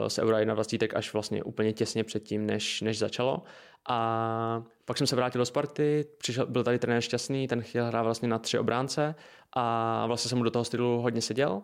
uh, 0.00 0.08
z 0.08 0.18
eura 0.18 0.44
21 0.44 0.98
až 0.98 1.12
vlastně 1.12 1.42
úplně 1.42 1.72
těsně 1.72 2.04
předtím, 2.04 2.46
než, 2.46 2.80
než 2.80 2.98
začalo. 2.98 3.42
A 3.88 4.62
pak 4.84 4.98
jsem 4.98 5.06
se 5.06 5.16
vrátil 5.16 5.38
do 5.38 5.46
Sparty, 5.46 6.06
přišel, 6.18 6.46
byl 6.46 6.64
tady 6.64 6.78
trenér 6.78 7.02
šťastný, 7.02 7.48
ten 7.48 7.62
chtěl 7.62 7.86
hrát 7.86 8.02
vlastně 8.02 8.28
na 8.28 8.38
tři 8.38 8.58
obránce 8.58 9.14
a 9.52 10.04
vlastně 10.06 10.28
jsem 10.28 10.38
mu 10.38 10.44
do 10.44 10.50
toho 10.50 10.64
stylu 10.64 11.00
hodně 11.00 11.22
seděl. 11.22 11.62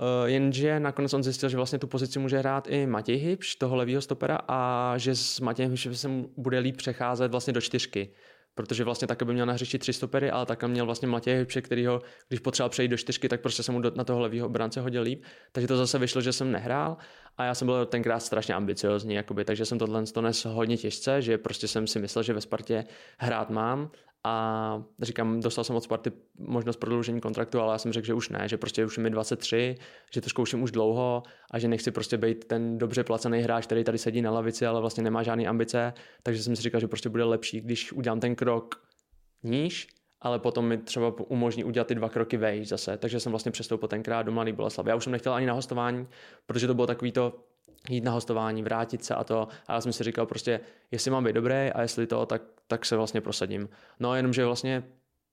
Uh, 0.00 0.28
jenže 0.28 0.80
nakonec 0.80 1.14
on 1.14 1.22
zjistil, 1.22 1.48
že 1.48 1.56
vlastně 1.56 1.78
tu 1.78 1.86
pozici 1.86 2.18
může 2.18 2.38
hrát 2.38 2.68
i 2.70 2.86
Matěj 2.86 3.16
Hybš, 3.16 3.56
toho 3.56 3.76
levého 3.76 4.00
stopera, 4.00 4.38
a 4.48 4.92
že 4.98 5.14
s 5.14 5.40
Matějem 5.40 5.70
Hybšem 5.70 5.94
se 5.94 6.08
bude 6.36 6.58
líp 6.58 6.76
přecházet 6.76 7.30
vlastně 7.30 7.52
do 7.52 7.60
čtyřky 7.60 8.10
protože 8.58 8.84
vlastně 8.84 9.08
také 9.08 9.24
by 9.24 9.32
měl 9.32 9.46
na 9.46 9.52
hřišti 9.52 9.78
tři 9.78 9.92
stopery, 9.92 10.30
ale 10.30 10.46
také 10.46 10.68
měl 10.68 10.86
vlastně 10.86 11.08
Matěj 11.08 11.36
Hybše, 11.36 11.62
který 11.62 11.86
ho, 11.86 12.02
když 12.28 12.40
potřeboval 12.40 12.70
přejít 12.70 12.88
do 12.88 12.96
čtyřky, 12.96 13.28
tak 13.28 13.40
prostě 13.40 13.62
se 13.62 13.72
mu 13.72 13.80
do, 13.80 13.92
na 13.94 14.04
toho 14.04 14.20
levého 14.20 14.46
obránce 14.46 14.80
hodil 14.80 15.02
líp. 15.02 15.22
Takže 15.52 15.68
to 15.68 15.76
zase 15.76 15.98
vyšlo, 15.98 16.20
že 16.20 16.32
jsem 16.32 16.52
nehrál 16.52 16.96
a 17.36 17.44
já 17.44 17.54
jsem 17.54 17.66
byl 17.66 17.86
tenkrát 17.86 18.20
strašně 18.20 18.54
ambiciozní, 18.54 19.14
jakoby, 19.14 19.44
takže 19.44 19.64
jsem 19.64 19.78
tohle 19.78 20.06
to 20.06 20.22
nes 20.22 20.44
hodně 20.44 20.76
těžce, 20.76 21.22
že 21.22 21.38
prostě 21.38 21.68
jsem 21.68 21.86
si 21.86 21.98
myslel, 21.98 22.22
že 22.22 22.32
ve 22.32 22.40
Spartě 22.40 22.84
hrát 23.18 23.50
mám 23.50 23.90
a 24.24 24.82
říkám, 25.02 25.40
dostal 25.40 25.64
jsem 25.64 25.76
od 25.76 25.84
Sparty 25.84 26.12
možnost 26.38 26.76
prodloužení 26.76 27.20
kontraktu, 27.20 27.60
ale 27.60 27.74
já 27.74 27.78
jsem 27.78 27.92
řekl, 27.92 28.06
že 28.06 28.14
už 28.14 28.28
ne, 28.28 28.48
že 28.48 28.56
prostě 28.56 28.84
už 28.84 28.98
mi 28.98 29.10
23, 29.10 29.74
že 30.14 30.20
to 30.20 30.28
zkouším 30.28 30.62
už 30.62 30.70
dlouho 30.70 31.22
a 31.50 31.58
že 31.58 31.68
nechci 31.68 31.90
prostě 31.90 32.16
být 32.16 32.44
ten 32.44 32.78
dobře 32.78 33.04
placený 33.04 33.40
hráč, 33.40 33.66
který 33.66 33.84
tady 33.84 33.98
sedí 33.98 34.22
na 34.22 34.30
lavici, 34.30 34.66
ale 34.66 34.80
vlastně 34.80 35.02
nemá 35.02 35.22
žádné 35.22 35.46
ambice, 35.46 35.92
takže 36.22 36.42
jsem 36.42 36.56
si 36.56 36.62
říkal, 36.62 36.80
že 36.80 36.88
prostě 36.88 37.08
bude 37.08 37.24
lepší, 37.24 37.60
když 37.60 37.92
udělám 37.92 38.20
ten 38.20 38.34
krok 38.34 38.82
níž, 39.42 39.88
ale 40.20 40.38
potom 40.38 40.68
mi 40.68 40.78
třeba 40.78 41.14
umožní 41.18 41.64
udělat 41.64 41.86
ty 41.88 41.94
dva 41.94 42.08
kroky 42.08 42.36
vejš 42.36 42.68
zase. 42.68 42.96
Takže 42.96 43.20
jsem 43.20 43.32
vlastně 43.32 43.52
přestoupil 43.52 43.88
tenkrát 43.88 44.22
do 44.22 44.32
Mladý 44.32 44.52
Boleslavy. 44.52 44.90
Já 44.90 44.96
už 44.96 45.04
jsem 45.04 45.12
nechtěl 45.12 45.34
ani 45.34 45.46
na 45.46 45.52
hostování, 45.52 46.08
protože 46.46 46.66
to 46.66 46.74
bylo 46.74 46.86
takový 46.86 47.12
to, 47.12 47.47
jít 47.88 48.04
na 48.04 48.12
hostování, 48.12 48.62
vrátit 48.62 49.04
se 49.04 49.14
a 49.14 49.24
to. 49.24 49.48
A 49.66 49.74
já 49.74 49.80
jsem 49.80 49.92
si 49.92 50.04
říkal 50.04 50.26
prostě, 50.26 50.60
jestli 50.90 51.10
mám 51.10 51.24
být 51.24 51.32
dobrý 51.32 51.54
a 51.54 51.82
jestli 51.82 52.06
to, 52.06 52.26
tak, 52.26 52.42
tak 52.66 52.84
se 52.84 52.96
vlastně 52.96 53.20
prosadím. 53.20 53.68
No 54.00 54.14
jenomže 54.14 54.44
vlastně 54.44 54.82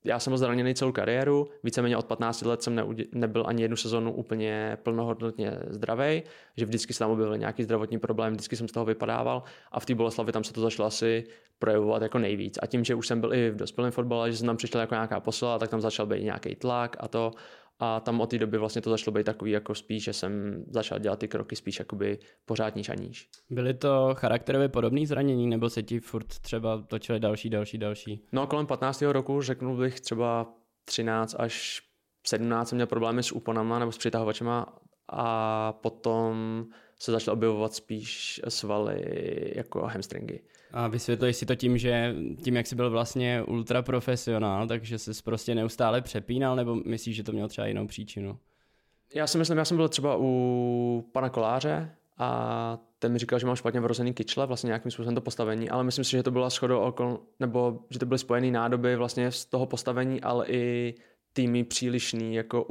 já 0.05 0.19
jsem 0.19 0.37
zraněný 0.37 0.75
celou 0.75 0.91
kariéru, 0.91 1.47
víceméně 1.63 1.97
od 1.97 2.05
15 2.05 2.41
let 2.41 2.63
jsem 2.63 2.95
nebyl 3.13 3.43
ani 3.47 3.61
jednu 3.61 3.77
sezonu 3.77 4.13
úplně 4.13 4.77
plnohodnotně 4.83 5.51
zdravý, 5.69 6.23
že 6.57 6.65
vždycky 6.65 6.93
se 6.93 6.99
tam 6.99 7.11
objevil 7.11 7.37
nějaký 7.37 7.63
zdravotní 7.63 7.99
problém, 7.99 8.33
vždycky 8.33 8.55
jsem 8.55 8.67
z 8.67 8.71
toho 8.71 8.85
vypadával 8.85 9.43
a 9.71 9.79
v 9.79 9.85
té 9.85 9.95
Boleslavi 9.95 10.31
tam 10.31 10.43
se 10.43 10.53
to 10.53 10.61
začalo 10.61 10.87
asi 10.87 11.23
projevovat 11.59 12.01
jako 12.01 12.19
nejvíc. 12.19 12.59
A 12.61 12.65
tím, 12.67 12.83
že 12.83 12.95
už 12.95 13.07
jsem 13.07 13.21
byl 13.21 13.33
i 13.33 13.49
v 13.49 13.55
dospělém 13.55 13.91
fotbale, 13.91 14.31
že 14.31 14.37
jsem 14.37 14.47
tam 14.47 14.57
přišel 14.57 14.81
jako 14.81 14.93
nějaká 14.93 15.19
posila, 15.19 15.59
tak 15.59 15.69
tam 15.69 15.81
začal 15.81 16.05
být 16.05 16.23
nějaký 16.23 16.55
tlak 16.55 16.97
a 16.99 17.07
to. 17.07 17.31
A 17.79 17.99
tam 17.99 18.21
od 18.21 18.29
té 18.29 18.37
doby 18.37 18.57
vlastně 18.57 18.81
to 18.81 18.89
začalo 18.89 19.13
být 19.13 19.23
takový 19.23 19.51
jako 19.51 19.75
spíš, 19.75 20.03
že 20.03 20.13
jsem 20.13 20.63
začal 20.67 20.99
dělat 20.99 21.19
ty 21.19 21.27
kroky 21.27 21.55
spíš 21.55 21.79
jakoby 21.79 22.19
pořád 22.45 22.75
níž 22.75 22.89
a 22.89 22.95
níž. 22.95 23.29
Byly 23.49 23.73
to 23.73 24.09
charakterově 24.13 24.69
podobné 24.69 25.05
zranění, 25.05 25.47
nebo 25.47 25.69
se 25.69 25.83
ti 25.83 25.99
furt 25.99 26.27
třeba 26.27 26.81
točily 26.81 27.19
další, 27.19 27.49
další, 27.49 27.77
další? 27.77 28.25
No 28.31 28.47
kolem 28.47 28.67
15. 28.67 29.01
roku 29.01 29.41
řeknu 29.41 29.77
bych 29.77 29.99
třeba 29.99 30.53
13 30.85 31.35
až 31.39 31.81
17 32.27 32.69
jsem 32.69 32.75
měl 32.75 32.87
problémy 32.87 33.23
s 33.23 33.31
úponama 33.31 33.79
nebo 33.79 33.91
s 33.91 33.97
přitahovačema 33.97 34.79
a 35.09 35.73
potom 35.73 36.65
se 36.99 37.11
začaly 37.11 37.33
objevovat 37.33 37.73
spíš 37.73 38.41
svaly 38.49 39.01
jako 39.55 39.81
hamstringy. 39.81 40.39
A 40.75 40.87
vysvětluješ 40.87 41.35
si 41.35 41.45
to 41.45 41.55
tím, 41.55 41.77
že 41.77 42.15
tím, 42.43 42.55
jak 42.55 42.67
jsi 42.67 42.75
byl 42.75 42.89
vlastně 42.89 43.43
ultra 43.47 43.81
profesionál, 43.81 44.67
takže 44.67 44.99
jsi 44.99 45.11
prostě 45.23 45.55
neustále 45.55 46.01
přepínal, 46.01 46.55
nebo 46.55 46.75
myslíš, 46.75 47.15
že 47.15 47.23
to 47.23 47.31
mělo 47.31 47.47
třeba 47.47 47.67
jinou 47.67 47.87
příčinu? 47.87 48.37
Já 49.13 49.27
si 49.27 49.37
myslím, 49.37 49.57
já 49.57 49.65
jsem 49.65 49.77
byl 49.77 49.89
třeba 49.89 50.15
u 50.19 51.09
pana 51.11 51.29
Koláře 51.29 51.91
a 52.17 52.79
ten 52.99 53.11
mi 53.11 53.19
říkal, 53.19 53.39
že 53.39 53.45
mám 53.45 53.55
špatně 53.55 53.79
vrozený 53.79 54.13
kyčle, 54.13 54.45
vlastně 54.45 54.67
nějakým 54.67 54.91
způsobem 54.91 55.15
to 55.15 55.21
postavení, 55.21 55.69
ale 55.69 55.83
myslím 55.83 56.05
si, 56.05 56.11
že 56.11 56.23
to 56.23 56.31
byla 56.31 56.49
shodou 56.49 56.79
okol, 56.79 57.19
nebo 57.39 57.79
že 57.89 57.99
to 57.99 58.05
byly 58.05 58.19
spojené 58.19 58.51
nádoby 58.51 58.95
vlastně 58.95 59.31
z 59.31 59.45
toho 59.45 59.65
postavení, 59.65 60.21
ale 60.21 60.45
i 60.47 60.95
týmy 61.33 61.63
přílišný 61.63 62.35
jako 62.35 62.63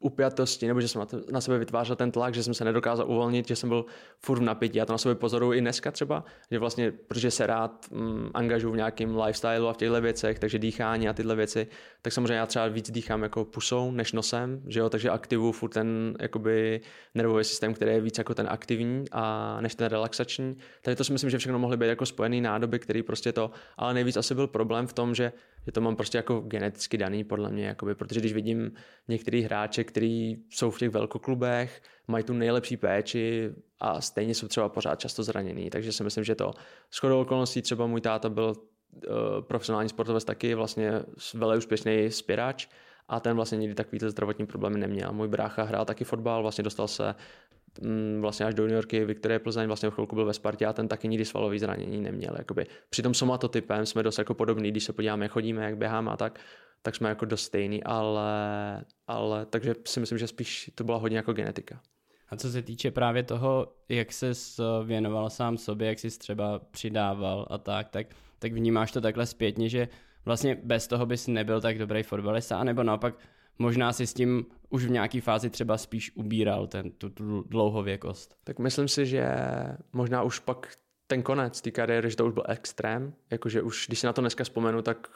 upjatosti, 0.00 0.66
nebo 0.66 0.80
že 0.80 0.88
jsem 0.88 1.02
na 1.30 1.40
sebe 1.40 1.58
vytvářel 1.58 1.96
ten 1.96 2.10
tlak, 2.10 2.34
že 2.34 2.42
jsem 2.42 2.54
se 2.54 2.64
nedokázal 2.64 3.10
uvolnit, 3.10 3.48
že 3.48 3.56
jsem 3.56 3.68
byl 3.68 3.84
furt 4.18 4.38
v 4.38 4.42
napětí. 4.42 4.78
Já 4.78 4.86
to 4.86 4.92
na 4.92 4.98
sebe 4.98 5.14
pozoruju 5.14 5.52
i 5.52 5.60
dneska 5.60 5.90
třeba, 5.90 6.24
že 6.50 6.58
vlastně, 6.58 6.92
protože 6.92 7.30
se 7.30 7.46
rád 7.46 7.86
mm, 7.90 8.30
angažuju 8.34 8.72
v 8.72 8.76
nějakém 8.76 9.20
lifestyle 9.20 9.70
a 9.70 9.72
v 9.72 9.76
těchto 9.76 10.00
věcech, 10.00 10.38
takže 10.38 10.58
dýchání 10.58 11.08
a 11.08 11.12
tyhle 11.12 11.36
věci, 11.36 11.66
tak 12.02 12.12
samozřejmě 12.12 12.34
já 12.34 12.46
třeba 12.46 12.68
víc 12.68 12.90
dýchám 12.90 13.22
jako 13.22 13.44
pusou 13.44 13.90
než 13.90 14.12
nosem, 14.12 14.62
že 14.66 14.80
jo, 14.80 14.88
takže 14.88 15.10
aktivu 15.10 15.52
furt 15.52 15.70
ten 15.70 16.16
jakoby 16.20 16.80
nervový 17.14 17.44
systém, 17.44 17.74
který 17.74 17.90
je 17.90 18.00
víc 18.00 18.18
jako 18.18 18.34
ten 18.34 18.46
aktivní 18.50 19.04
a 19.12 19.56
než 19.60 19.74
ten 19.74 19.86
relaxační. 19.86 20.56
Takže 20.82 20.96
to 20.96 21.04
si 21.04 21.12
myslím, 21.12 21.30
že 21.30 21.38
všechno 21.38 21.58
mohly 21.58 21.76
být 21.76 21.86
jako 21.86 22.06
spojený 22.06 22.40
nádoby, 22.40 22.78
který 22.78 23.02
prostě 23.02 23.32
to, 23.32 23.50
ale 23.76 23.94
nejvíc 23.94 24.16
asi 24.16 24.34
byl 24.34 24.46
problém 24.46 24.86
v 24.86 24.92
tom, 24.92 25.14
že 25.14 25.32
že 25.66 25.72
to 25.72 25.80
mám 25.80 25.96
prostě 25.96 26.18
jako 26.18 26.40
geneticky 26.40 26.98
daný 26.98 27.24
podle 27.24 27.50
mě, 27.50 27.66
jakoby, 27.66 27.94
protože 27.94 28.20
když 28.20 28.32
vidím 28.32 28.72
některý 29.08 29.42
hráče, 29.42 29.84
kteří 29.84 30.44
jsou 30.50 30.70
v 30.70 30.78
těch 30.78 30.90
velkoklubech, 30.90 31.82
mají 32.08 32.24
tu 32.24 32.32
nejlepší 32.32 32.76
péči 32.76 33.50
a 33.80 34.00
stejně 34.00 34.34
jsou 34.34 34.48
třeba 34.48 34.68
pořád 34.68 35.00
často 35.00 35.22
zraněný, 35.22 35.70
takže 35.70 35.92
si 35.92 36.04
myslím, 36.04 36.24
že 36.24 36.34
to 36.34 36.52
shodou 37.00 37.20
okolností 37.20 37.62
třeba 37.62 37.86
můj 37.86 38.00
táta 38.00 38.28
byl 38.28 38.54
uh, 38.54 39.02
profesionální 39.40 39.88
sportovec 39.88 40.24
taky, 40.24 40.54
vlastně 40.54 40.92
velmi 41.34 41.58
úspěšný 41.58 42.10
spěrač 42.10 42.68
a 43.10 43.20
ten 43.20 43.36
vlastně 43.36 43.58
nikdy 43.58 43.74
takovýhle 43.74 44.10
zdravotní 44.10 44.46
problémy 44.46 44.78
neměl. 44.78 45.12
Můj 45.12 45.28
brácha 45.28 45.62
hrál 45.62 45.84
taky 45.84 46.04
fotbal, 46.04 46.42
vlastně 46.42 46.64
dostal 46.64 46.88
se 46.88 47.14
Mm, 47.80 48.18
vlastně 48.20 48.46
až 48.46 48.54
do 48.54 48.62
juniorky 48.62 49.04
Viktorie 49.04 49.38
Plzeň, 49.38 49.66
vlastně 49.66 49.90
v 49.90 49.94
chvilku 49.94 50.14
byl 50.14 50.26
ve 50.26 50.32
Spartě 50.32 50.66
a 50.66 50.72
ten 50.72 50.88
taky 50.88 51.08
nikdy 51.08 51.24
svalový 51.24 51.58
zranění 51.58 52.00
neměl. 52.00 52.34
Jakoby. 52.38 52.66
Při 52.90 53.02
tom 53.02 53.14
somatotypem 53.14 53.86
jsme 53.86 54.02
dost 54.02 54.18
jako 54.18 54.34
podobný, 54.34 54.70
když 54.70 54.84
se 54.84 54.92
podíváme, 54.92 55.24
jak 55.24 55.32
chodíme, 55.32 55.64
jak 55.64 55.76
běháme 55.76 56.10
a 56.10 56.16
tak, 56.16 56.40
tak 56.82 56.94
jsme 56.94 57.08
jako 57.08 57.24
dost 57.24 57.42
stejný, 57.42 57.84
ale, 57.84 58.84
ale 59.06 59.46
takže 59.46 59.74
si 59.86 60.00
myslím, 60.00 60.18
že 60.18 60.26
spíš 60.26 60.70
to 60.74 60.84
byla 60.84 60.98
hodně 60.98 61.16
jako 61.16 61.32
genetika. 61.32 61.80
A 62.28 62.36
co 62.36 62.50
se 62.50 62.62
týče 62.62 62.90
právě 62.90 63.22
toho, 63.22 63.72
jak 63.88 64.12
se 64.12 64.32
věnoval 64.84 65.30
sám 65.30 65.58
sobě, 65.58 65.88
jak 65.88 65.98
jsi 65.98 66.18
třeba 66.18 66.58
přidával 66.58 67.46
a 67.50 67.58
tak, 67.58 67.88
tak 67.88 68.06
tak 68.40 68.52
vnímáš 68.52 68.92
to 68.92 69.00
takhle 69.00 69.26
zpětně, 69.26 69.68
že 69.68 69.88
vlastně 70.24 70.58
bez 70.62 70.86
toho 70.86 71.06
bys 71.06 71.26
nebyl 71.26 71.60
tak 71.60 71.78
dobrý 71.78 72.02
fotbalista, 72.02 72.58
anebo 72.58 72.82
naopak 72.82 73.14
možná 73.58 73.92
si 73.92 74.06
s 74.06 74.14
tím 74.14 74.46
už 74.68 74.84
v 74.84 74.90
nějaké 74.90 75.20
fázi 75.20 75.50
třeba 75.50 75.78
spíš 75.78 76.12
ubíral 76.16 76.66
ten, 76.66 76.90
tu, 76.90 77.10
tu 77.10 77.42
dlouhověkost. 77.42 78.36
Tak 78.44 78.58
myslím 78.58 78.88
si, 78.88 79.06
že 79.06 79.34
možná 79.92 80.22
už 80.22 80.38
pak 80.38 80.74
ten 81.06 81.22
konec 81.22 81.60
té 81.60 81.70
kariéry, 81.70 82.10
že 82.10 82.16
to 82.16 82.26
už 82.26 82.32
byl 82.32 82.44
extrém, 82.48 83.14
jakože 83.30 83.62
už, 83.62 83.86
když 83.86 83.98
si 83.98 84.06
na 84.06 84.12
to 84.12 84.20
dneska 84.20 84.44
vzpomenu, 84.44 84.82
tak 84.82 85.08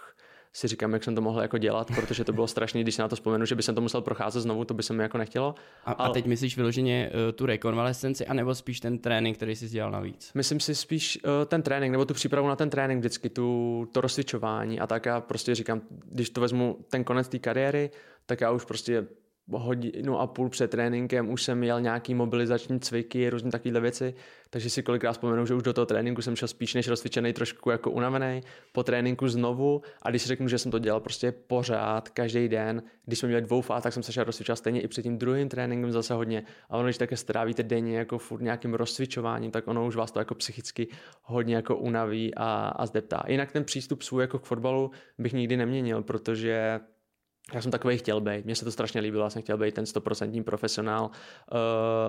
si 0.56 0.68
říkám, 0.68 0.92
jak 0.92 1.04
jsem 1.04 1.14
to 1.14 1.20
mohl 1.20 1.42
jako 1.42 1.58
dělat, 1.58 1.90
protože 1.94 2.24
to 2.24 2.32
bylo 2.32 2.46
strašné, 2.46 2.80
když 2.80 2.94
si 2.94 3.00
na 3.00 3.08
to 3.08 3.16
vzpomenu, 3.16 3.44
že 3.44 3.54
by 3.54 3.62
jsem 3.62 3.74
to 3.74 3.80
musel 3.80 4.00
procházet 4.00 4.40
znovu, 4.40 4.64
to 4.64 4.74
by 4.74 4.82
se 4.82 4.92
mi 4.92 5.02
jako 5.02 5.18
nechtělo. 5.18 5.54
A, 5.84 5.92
ale... 5.92 6.08
a 6.08 6.12
teď 6.12 6.26
myslíš 6.26 6.56
vyloženě 6.56 7.10
uh, 7.10 7.32
tu 7.32 7.46
rekonvalescenci, 7.46 8.26
anebo 8.26 8.54
spíš 8.54 8.80
ten 8.80 8.98
trénink, 8.98 9.36
který 9.36 9.56
jsi 9.56 9.68
dělal 9.68 9.90
navíc? 9.90 10.30
Myslím 10.34 10.60
si 10.60 10.74
spíš 10.74 11.18
uh, 11.24 11.30
ten 11.46 11.62
trénink, 11.62 11.92
nebo 11.92 12.04
tu 12.04 12.14
přípravu 12.14 12.48
na 12.48 12.56
ten 12.56 12.70
trénink 12.70 12.98
vždycky, 12.98 13.28
tu, 13.28 13.88
to 13.92 14.00
rozcvičování 14.00 14.80
a 14.80 14.86
tak 14.86 15.06
já 15.06 15.20
prostě 15.20 15.54
říkám, 15.54 15.80
když 16.04 16.30
to 16.30 16.40
vezmu 16.40 16.78
ten 16.90 17.04
konec 17.04 17.28
té 17.28 17.38
kariéry, 17.38 17.90
tak 18.26 18.40
já 18.40 18.50
už 18.50 18.64
prostě 18.64 19.06
hodinu 19.50 20.20
a 20.20 20.26
půl 20.26 20.48
před 20.48 20.70
tréninkem 20.70 21.30
už 21.30 21.42
jsem 21.42 21.58
měl 21.58 21.80
nějaký 21.80 22.14
mobilizační 22.14 22.80
cviky, 22.80 23.30
různé 23.30 23.50
takové 23.50 23.80
věci, 23.80 24.14
takže 24.50 24.70
si 24.70 24.82
kolikrát 24.82 25.12
vzpomenu, 25.12 25.46
že 25.46 25.54
už 25.54 25.62
do 25.62 25.72
toho 25.72 25.86
tréninku 25.86 26.22
jsem 26.22 26.36
šel 26.36 26.48
spíš 26.48 26.74
než 26.74 26.88
rozcvičený, 26.88 27.32
trošku 27.32 27.70
jako 27.70 27.90
unavený, 27.90 28.40
po 28.72 28.82
tréninku 28.82 29.28
znovu 29.28 29.82
a 30.02 30.10
když 30.10 30.26
řeknu, 30.26 30.48
že 30.48 30.58
jsem 30.58 30.70
to 30.70 30.78
dělal 30.78 31.00
prostě 31.00 31.32
pořád, 31.32 32.08
každý 32.08 32.48
den, 32.48 32.82
když 33.04 33.18
jsme 33.18 33.26
měli 33.26 33.42
dvou 33.42 33.60
fáz, 33.60 33.82
tak 33.82 33.92
jsem 33.92 34.02
se 34.02 34.12
šel 34.12 34.24
rozcvičovat 34.24 34.58
stejně 34.58 34.80
i 34.80 34.88
před 34.88 35.02
tím 35.02 35.18
druhým 35.18 35.48
tréninkem 35.48 35.92
zase 35.92 36.14
hodně 36.14 36.42
a 36.70 36.76
ono, 36.76 36.84
když 36.84 36.98
také 36.98 37.16
strávíte 37.16 37.62
denně 37.62 37.98
jako 37.98 38.18
furt 38.18 38.40
nějakým 38.40 38.74
rozcvičováním, 38.74 39.50
tak 39.50 39.68
ono 39.68 39.86
už 39.86 39.96
vás 39.96 40.10
to 40.10 40.18
jako 40.18 40.34
psychicky 40.34 40.88
hodně 41.22 41.54
jako 41.56 41.76
unaví 41.76 42.34
a, 42.34 42.68
a 42.76 42.86
zdeptá. 42.86 43.22
Jinak 43.28 43.52
ten 43.52 43.64
přístup 43.64 44.02
svůj 44.02 44.22
jako 44.22 44.38
k 44.38 44.44
fotbalu 44.44 44.90
bych 45.18 45.32
nikdy 45.32 45.56
neměnil, 45.56 46.02
protože 46.02 46.80
já 47.52 47.62
jsem 47.62 47.70
takový 47.70 47.98
chtěl 47.98 48.20
být, 48.20 48.44
mně 48.44 48.54
se 48.54 48.64
to 48.64 48.72
strašně 48.72 49.00
líbilo, 49.00 49.24
já 49.24 49.30
jsem 49.30 49.42
chtěl 49.42 49.58
být 49.58 49.74
ten 49.74 49.86
stoprocentní 49.86 50.42
profesionál 50.42 51.04
uh, 51.04 51.10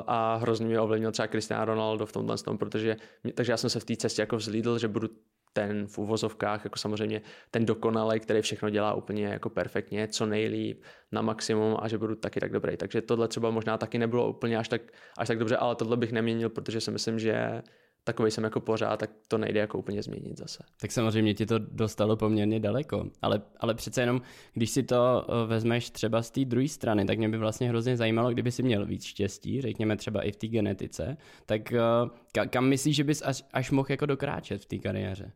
a 0.08 0.36
hrozně 0.36 0.66
mě 0.66 0.80
ovlivnil 0.80 1.12
třeba 1.12 1.28
Cristiano 1.28 1.66
Ronaldo 1.66 2.06
v 2.06 2.12
tomhle 2.12 2.38
tom, 2.38 2.58
protože, 2.58 2.98
takže 3.34 3.52
já 3.52 3.58
jsem 3.58 3.70
se 3.70 3.80
v 3.80 3.86
té 3.86 3.96
cestě 3.96 4.22
jako 4.22 4.38
vzlídl, 4.38 4.80
že 4.80 4.88
budu 4.88 5.10
ten 5.54 5.88
v 5.88 5.98
uvozovkách, 5.98 6.64
jako 6.64 6.80
samozřejmě 6.80 7.22
ten 7.52 7.66
dokonalý, 7.66 8.20
který 8.20 8.42
všechno 8.42 8.70
dělá 8.70 8.94
úplně 8.94 9.26
jako 9.26 9.50
perfektně, 9.50 10.08
co 10.08 10.26
nejlíp, 10.26 10.84
na 11.12 11.22
maximum 11.22 11.78
a 11.80 11.88
že 11.88 11.98
budu 11.98 12.16
taky 12.16 12.40
tak 12.40 12.52
dobrý. 12.52 12.78
Takže 12.78 13.02
tohle 13.02 13.28
třeba 13.28 13.50
možná 13.50 13.78
taky 13.78 13.98
nebylo 13.98 14.30
úplně 14.30 14.58
až 14.58 14.68
tak, 14.68 14.82
až 15.18 15.28
tak 15.28 15.40
dobře, 15.40 15.58
ale 15.58 15.76
tohle 15.76 15.98
bych 15.98 16.12
neměnil, 16.12 16.50
protože 16.50 16.82
si 16.82 16.92
myslím, 16.92 17.20
že 17.20 17.62
takový 18.06 18.32
jsem 18.32 18.44
jako 18.44 18.60
pořád, 18.60 18.98
tak 18.98 19.10
to 19.28 19.38
nejde 19.38 19.60
jako 19.60 19.78
úplně 19.78 20.04
změnit 20.04 20.38
zase. 20.38 20.64
Tak 20.82 20.92
samozřejmě 20.92 21.34
ti 21.34 21.46
to 21.46 21.60
dostalo 21.60 22.18
poměrně 22.18 22.60
daleko, 22.60 23.06
ale, 23.22 23.42
ale 23.60 23.74
přece 23.74 24.02
jenom, 24.02 24.22
když 24.54 24.70
si 24.70 24.84
to 24.84 25.26
eh, 25.30 25.48
vezmeš 25.48 25.90
třeba 25.90 26.22
z 26.22 26.32
té 26.32 26.46
druhé 26.46 26.68
strany, 26.68 27.06
tak 27.06 27.18
mě 27.18 27.30
by 27.30 27.38
vlastně 27.38 27.70
hrozně 27.70 27.98
zajímalo, 27.98 28.32
kdyby 28.32 28.52
si 28.52 28.64
měl 28.64 28.86
víc 28.86 29.04
štěstí, 29.04 29.62
řekněme 29.62 29.98
třeba 29.98 30.22
i 30.22 30.32
v 30.32 30.36
té 30.36 30.48
genetice, 30.48 31.18
tak 31.46 31.74
eh, 31.74 32.48
kam 32.48 32.68
myslíš, 32.70 32.96
že 32.96 33.04
bys 33.04 33.22
až, 33.26 33.44
až 33.54 33.72
mohl 33.72 33.88
jako 33.90 34.06
dokráčet 34.06 34.62
v 34.62 34.66
té 34.66 34.78
kariéře? 34.78 35.32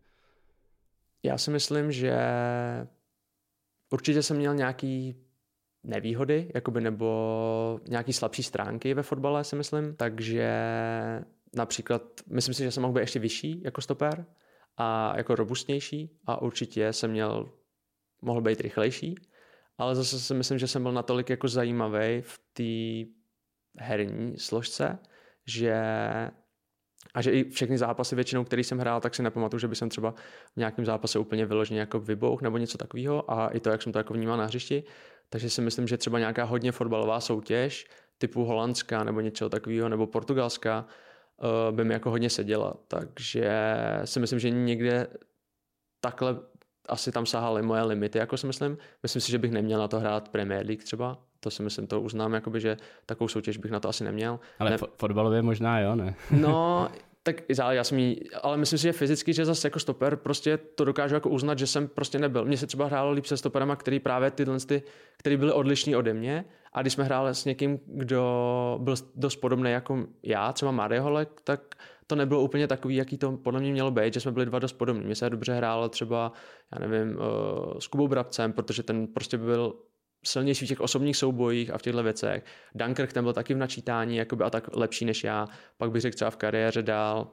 Já 1.23 1.37
si 1.37 1.51
myslím, 1.51 1.91
že 1.91 2.17
určitě 3.93 4.23
jsem 4.23 4.37
měl 4.37 4.55
nějaký 4.55 5.15
nevýhody, 5.83 6.51
jakoby 6.55 6.81
nebo 6.81 7.79
nějaký 7.89 8.13
slabší 8.13 8.43
stránky 8.43 8.93
ve 8.93 9.03
fotbale, 9.03 9.43
si 9.43 9.55
myslím, 9.55 9.95
takže 9.95 10.51
například, 11.55 12.01
myslím 12.27 12.53
si, 12.53 12.63
že 12.63 12.71
jsem 12.71 12.81
mohl 12.81 12.93
být 12.93 13.01
ještě 13.01 13.19
vyšší 13.19 13.61
jako 13.63 13.81
stoper 13.81 14.25
a 14.77 15.17
jako 15.17 15.35
robustnější 15.35 16.19
a 16.25 16.41
určitě 16.41 16.93
jsem 16.93 17.11
měl, 17.11 17.49
mohl 18.21 18.41
být 18.41 18.61
rychlejší, 18.61 19.15
ale 19.77 19.95
zase 19.95 20.19
si 20.19 20.33
myslím, 20.33 20.59
že 20.59 20.67
jsem 20.67 20.83
byl 20.83 20.91
natolik 20.91 21.29
jako 21.29 21.47
zajímavý 21.47 22.21
v 22.21 22.39
té 22.53 23.11
herní 23.83 24.37
složce, 24.37 24.99
že 25.45 25.83
a 27.13 27.21
že 27.21 27.31
i 27.31 27.49
všechny 27.49 27.77
zápasy 27.77 28.15
většinou, 28.15 28.43
který 28.43 28.63
jsem 28.63 28.79
hrál, 28.79 29.01
tak 29.01 29.15
si 29.15 29.23
nepamatuju, 29.23 29.59
že 29.59 29.67
by 29.67 29.75
jsem 29.75 29.89
třeba 29.89 30.11
v 30.53 30.57
nějakém 30.57 30.85
zápase 30.85 31.19
úplně 31.19 31.45
vyloženě 31.45 31.79
jako 31.79 31.99
vybouch 31.99 32.41
nebo 32.41 32.57
něco 32.57 32.77
takového 32.77 33.31
a 33.31 33.47
i 33.47 33.59
to, 33.59 33.69
jak 33.69 33.81
jsem 33.81 33.93
to 33.93 33.99
jako 33.99 34.13
vnímal 34.13 34.37
na 34.37 34.45
hřišti. 34.45 34.83
Takže 35.29 35.49
si 35.49 35.61
myslím, 35.61 35.87
že 35.87 35.97
třeba 35.97 36.19
nějaká 36.19 36.43
hodně 36.43 36.71
fotbalová 36.71 37.19
soutěž 37.19 37.87
typu 38.17 38.45
holandská 38.45 39.03
nebo 39.03 39.21
něco 39.21 39.49
takového 39.49 39.89
nebo 39.89 40.07
portugalská 40.07 40.85
uh, 41.41 41.75
by 41.75 41.83
mi 41.83 41.93
jako 41.93 42.09
hodně 42.09 42.29
seděla. 42.29 42.73
Takže 42.87 43.51
si 44.05 44.19
myslím, 44.19 44.39
že 44.39 44.49
někde 44.49 45.07
takhle 46.01 46.39
asi 46.89 47.11
tam 47.11 47.25
sahaly 47.25 47.61
moje 47.61 47.83
limity, 47.83 48.17
jako 48.17 48.37
si 48.37 48.47
myslím. 48.47 48.77
Myslím 49.03 49.21
si, 49.21 49.31
že 49.31 49.37
bych 49.37 49.51
neměl 49.51 49.79
na 49.79 49.87
to 49.87 49.99
hrát 49.99 50.29
Premier 50.29 50.65
League 50.65 50.83
třeba. 50.83 51.17
To 51.39 51.51
si 51.51 51.63
myslím, 51.63 51.87
to 51.87 52.01
uznám, 52.01 52.33
jakoby, 52.33 52.59
že 52.59 52.77
takovou 53.05 53.27
soutěž 53.27 53.57
bych 53.57 53.71
na 53.71 53.79
to 53.79 53.89
asi 53.89 54.03
neměl. 54.03 54.39
Ale 54.59 54.69
ne... 54.69 54.77
fotbalově 54.97 55.41
možná 55.41 55.79
jo, 55.79 55.95
ne? 55.95 56.15
no, 56.31 56.89
tak 57.23 57.41
já 57.71 57.83
jsem 57.83 57.99
jí, 57.99 58.31
ale 58.43 58.57
myslím 58.57 58.79
si, 58.79 58.83
že 58.83 58.93
fyzicky, 58.93 59.33
že 59.33 59.45
zase 59.45 59.67
jako 59.67 59.79
stoper 59.79 60.15
prostě 60.15 60.57
to 60.57 60.85
dokážu 60.85 61.15
jako 61.15 61.29
uznat, 61.29 61.59
že 61.59 61.67
jsem 61.67 61.87
prostě 61.87 62.19
nebyl. 62.19 62.45
Mně 62.45 62.57
se 62.57 62.67
třeba 62.67 62.85
hrálo 62.85 63.11
líp 63.11 63.25
se 63.25 63.37
stoperama, 63.37 63.75
který 63.75 63.99
právě 63.99 64.31
tyhle, 64.31 64.59
ty, 64.59 64.83
který 65.17 65.37
byly 65.37 65.51
odlišní 65.51 65.95
ode 65.95 66.13
mě 66.13 66.45
a 66.73 66.81
když 66.81 66.93
jsme 66.93 67.03
hráli 67.03 67.35
s 67.35 67.45
někým, 67.45 67.79
kdo 67.85 68.79
byl 68.81 68.95
dost 69.15 69.35
podobný 69.35 69.71
jako 69.71 70.05
já, 70.23 70.53
třeba 70.53 70.71
Mario 70.71 71.03
Holek, 71.03 71.41
tak 71.43 71.61
to 72.07 72.15
nebylo 72.15 72.41
úplně 72.41 72.67
takový, 72.67 72.95
jaký 72.95 73.17
to 73.17 73.37
podle 73.37 73.59
mě 73.59 73.71
mělo 73.71 73.91
být, 73.91 74.13
že 74.13 74.19
jsme 74.19 74.31
byli 74.31 74.45
dva 74.45 74.59
dost 74.59 74.73
podobní. 74.73 75.03
Mně 75.05 75.15
se 75.15 75.29
dobře 75.29 75.53
hrálo 75.53 75.89
třeba, 75.89 76.31
já 76.73 76.87
nevím, 76.87 77.17
uh, 77.17 77.79
s 77.79 77.87
Kubou 77.87 78.07
Brabcem, 78.07 78.53
protože 78.53 78.83
ten 78.83 79.07
prostě 79.07 79.37
byl 79.37 79.73
silnější 80.25 80.65
v 80.65 80.67
těch 80.69 80.81
osobních 80.81 81.17
soubojích 81.17 81.73
a 81.73 81.77
v 81.77 81.81
těchto 81.81 82.03
věcech. 82.03 82.45
Dunkirk 82.75 83.13
ten 83.13 83.23
byl 83.23 83.33
taky 83.33 83.53
v 83.53 83.57
načítání 83.57 84.17
jakoby, 84.17 84.43
a 84.43 84.49
tak 84.49 84.75
lepší 84.75 85.05
než 85.05 85.23
já. 85.23 85.47
Pak 85.77 85.91
bych 85.91 86.01
řekl 86.01 86.15
třeba 86.15 86.31
v 86.31 86.37
kariéře 86.37 86.81
dál 86.81 87.27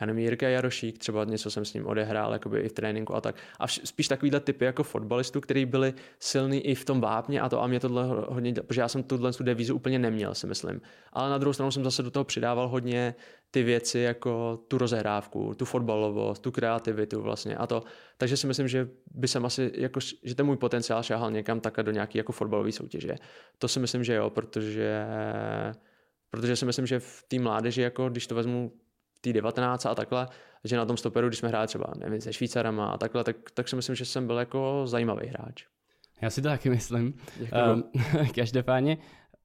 já 0.00 0.06
nevím, 0.06 0.24
Jirka 0.24 0.48
Jarošík, 0.48 0.98
třeba 0.98 1.24
něco 1.24 1.50
jsem 1.50 1.64
s 1.64 1.74
ním 1.74 1.86
odehrál 1.86 2.32
jakoby 2.32 2.60
i 2.60 2.68
v 2.68 2.72
tréninku 2.72 3.14
a 3.14 3.20
tak. 3.20 3.36
A 3.58 3.68
spíš 3.68 4.08
takovýhle 4.08 4.40
typy 4.40 4.64
jako 4.64 4.82
fotbalistů, 4.82 5.40
který 5.40 5.66
byli 5.66 5.94
silní 6.18 6.60
i 6.60 6.74
v 6.74 6.84
tom 6.84 7.00
vápně 7.00 7.40
a 7.40 7.48
to 7.48 7.62
a 7.62 7.66
mě 7.66 7.80
tohle 7.80 8.04
hodně, 8.28 8.54
protože 8.54 8.80
já 8.80 8.88
jsem 8.88 9.02
tuhle 9.02 9.32
tu 9.32 9.42
devízu 9.42 9.74
úplně 9.74 9.98
neměl, 9.98 10.34
si 10.34 10.46
myslím. 10.46 10.80
Ale 11.12 11.30
na 11.30 11.38
druhou 11.38 11.52
stranu 11.52 11.70
jsem 11.70 11.84
zase 11.84 12.02
do 12.02 12.10
toho 12.10 12.24
přidával 12.24 12.68
hodně 12.68 13.14
ty 13.50 13.62
věci 13.62 13.98
jako 13.98 14.60
tu 14.68 14.78
rozehrávku, 14.78 15.54
tu 15.54 15.64
fotbalovost, 15.64 16.42
tu 16.42 16.50
kreativitu 16.50 17.22
vlastně 17.22 17.56
a 17.56 17.66
to. 17.66 17.82
Takže 18.16 18.36
si 18.36 18.46
myslím, 18.46 18.68
že 18.68 18.88
by 19.14 19.28
jsem 19.28 19.44
asi, 19.44 19.72
jako, 19.74 20.00
že 20.00 20.34
ten 20.34 20.46
můj 20.46 20.56
potenciál 20.56 21.02
šáhal 21.02 21.30
někam 21.30 21.60
takhle 21.60 21.84
do 21.84 21.90
nějaký 21.90 22.18
jako 22.18 22.32
fotbalové 22.32 22.72
soutěže. 22.72 23.14
To 23.58 23.68
si 23.68 23.80
myslím, 23.80 24.04
že 24.04 24.14
jo, 24.14 24.30
protože 24.30 25.06
protože 26.30 26.56
si 26.56 26.66
myslím, 26.66 26.86
že 26.86 27.00
v 27.00 27.24
té 27.28 27.38
mládeži, 27.38 27.80
jako 27.82 28.08
když 28.08 28.26
to 28.26 28.34
vezmu 28.34 28.72
té 29.20 29.32
19 29.32 29.86
a 29.86 29.94
takhle, 29.94 30.28
že 30.64 30.76
na 30.76 30.86
tom 30.86 30.96
stoperu, 30.96 31.28
když 31.28 31.38
jsme 31.38 31.48
hráli 31.48 31.66
třeba 31.66 31.84
nevím, 31.98 32.20
se 32.20 32.32
Švýcarama 32.32 32.90
a 32.90 32.98
takhle, 32.98 33.24
tak, 33.24 33.36
tak 33.54 33.68
si 33.68 33.76
myslím, 33.76 33.96
že 33.96 34.04
jsem 34.04 34.26
byl 34.26 34.38
jako 34.38 34.82
zajímavý 34.84 35.26
hráč. 35.26 35.64
Já 36.20 36.30
si 36.30 36.42
to 36.42 36.48
taky 36.48 36.70
myslím. 36.70 37.14
Um, 37.72 37.84
každopádně, 38.34 38.98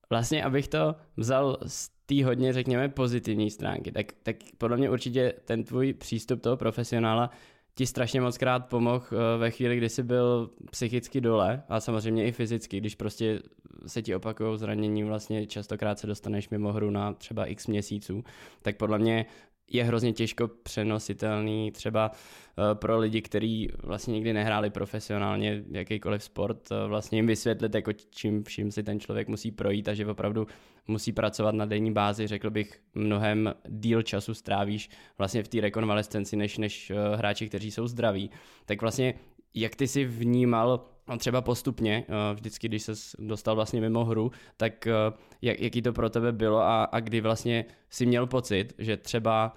vlastně 0.10 0.44
abych 0.44 0.68
to 0.68 0.96
vzal 1.18 1.58
z 1.66 1.90
té 2.06 2.26
hodně, 2.26 2.54
řekněme, 2.54 2.90
pozitivní 2.90 3.52
stránky, 3.52 3.92
tak, 3.92 4.06
tak 4.24 4.36
podle 4.58 4.78
mě 4.78 4.90
určitě 4.90 5.34
ten 5.46 5.64
tvůj 5.64 5.94
přístup 5.94 6.42
toho 6.42 6.58
profesionála 6.58 7.30
ti 7.76 7.86
strašně 7.86 8.22
moc 8.22 8.38
krát 8.38 8.66
pomohl 8.66 9.06
eh, 9.12 9.38
ve 9.38 9.52
chvíli, 9.52 9.78
kdy 9.78 9.90
jsi 9.90 10.04
byl 10.04 10.50
psychicky 10.72 11.22
dole 11.22 11.64
a 11.70 11.80
samozřejmě 11.80 12.28
i 12.28 12.32
fyzicky, 12.32 12.78
když 12.78 12.96
prostě 12.96 13.42
se 13.88 14.02
ti 14.02 14.16
opakují 14.16 14.58
zranění, 14.58 15.04
vlastně 15.04 15.48
častokrát 15.48 16.00
se 16.00 16.08
dostaneš 16.08 16.50
mimo 16.50 16.74
hru 16.74 16.90
na 16.90 17.14
třeba 17.14 17.46
x 17.46 17.68
měsíců, 17.68 18.24
tak 18.62 18.78
podle 18.78 19.00
mě 19.00 19.26
je 19.68 19.84
hrozně 19.84 20.14
těžko 20.14 20.48
přenositelný 20.48 21.72
třeba 21.72 22.12
eh, 22.12 22.76
pro 22.76 23.00
lidi, 23.00 23.22
kteří 23.22 23.70
vlastně 23.84 24.14
nikdy 24.14 24.34
nehráli 24.34 24.70
profesionálně 24.70 25.64
jakýkoliv 25.72 26.24
sport, 26.24 26.72
eh, 26.72 26.88
vlastně 26.88 27.18
jim 27.18 27.28
vysvětlit, 27.28 27.76
jako 27.76 27.92
čím 28.10 28.44
vším 28.44 28.72
si 28.72 28.84
ten 28.84 29.00
člověk 29.00 29.28
musí 29.28 29.52
projít 29.52 29.88
a 29.88 29.94
že 29.94 30.06
opravdu 30.06 30.48
musí 30.88 31.12
pracovat 31.12 31.56
na 31.56 31.66
denní 31.66 31.92
bázi, 31.92 32.28
řekl 32.28 32.50
bych, 32.50 32.80
mnohem 32.94 33.54
díl 33.68 34.02
času 34.02 34.34
strávíš 34.34 34.90
vlastně 35.18 35.44
v 35.44 35.48
té 35.48 35.62
rekonvalescenci, 35.62 36.36
než, 36.36 36.58
než 36.58 36.92
eh, 36.92 37.16
hráči, 37.16 37.50
kteří 37.50 37.72
jsou 37.72 37.88
zdraví. 37.88 38.30
Tak 38.66 38.82
vlastně 38.82 39.14
jak 39.54 39.76
ty 39.76 39.88
si 39.88 40.06
vnímal 40.06 40.95
třeba 41.18 41.42
postupně, 41.42 42.06
eh, 42.08 42.34
vždycky, 42.34 42.68
když 42.68 42.84
se 42.84 42.94
dostal 43.20 43.56
vlastně 43.56 43.82
mimo 43.82 44.06
hru, 44.06 44.32
tak 44.58 44.88
eh, 44.88 44.94
jak, 45.42 45.60
jaký 45.60 45.82
to 45.82 45.94
pro 45.94 46.10
tebe 46.10 46.32
bylo 46.32 46.60
a, 46.60 46.84
a 46.84 47.00
kdy 47.00 47.22
vlastně 47.22 47.66
si 47.90 48.06
měl 48.06 48.28
pocit, 48.28 48.74
že 48.78 48.98
třeba 48.98 49.56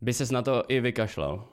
by 0.00 0.12
ses 0.12 0.30
na 0.30 0.42
to 0.42 0.64
i 0.68 0.80
vykašlal? 0.80 1.48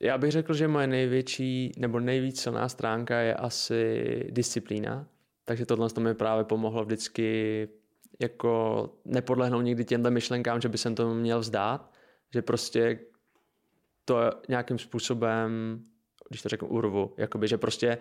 Já 0.00 0.18
bych 0.18 0.30
řekl, 0.30 0.54
že 0.54 0.68
moje 0.68 0.86
největší 0.86 1.72
nebo 1.78 2.00
nejvíc 2.00 2.40
silná 2.40 2.68
stránka 2.68 3.18
je 3.20 3.34
asi 3.34 4.04
disciplína, 4.30 5.06
takže 5.44 5.66
tohle 5.66 5.90
to 5.90 6.00
mi 6.00 6.14
právě 6.14 6.44
pomohlo 6.44 6.84
vždycky 6.84 7.68
jako 8.20 8.84
nepodlehnout 9.04 9.64
nikdy 9.64 9.84
těmhle 9.84 10.10
myšlenkám, 10.10 10.60
že 10.60 10.68
by 10.68 10.78
jsem 10.78 10.94
to 10.94 11.14
měl 11.14 11.40
vzdát, 11.40 11.92
že 12.34 12.42
prostě 12.42 13.00
to 14.04 14.30
nějakým 14.48 14.78
způsobem, 14.78 15.80
když 16.30 16.42
to 16.42 16.48
řeknu, 16.48 16.68
urvu, 16.68 17.14
jakoby, 17.16 17.48
že 17.48 17.58
prostě 17.58 17.98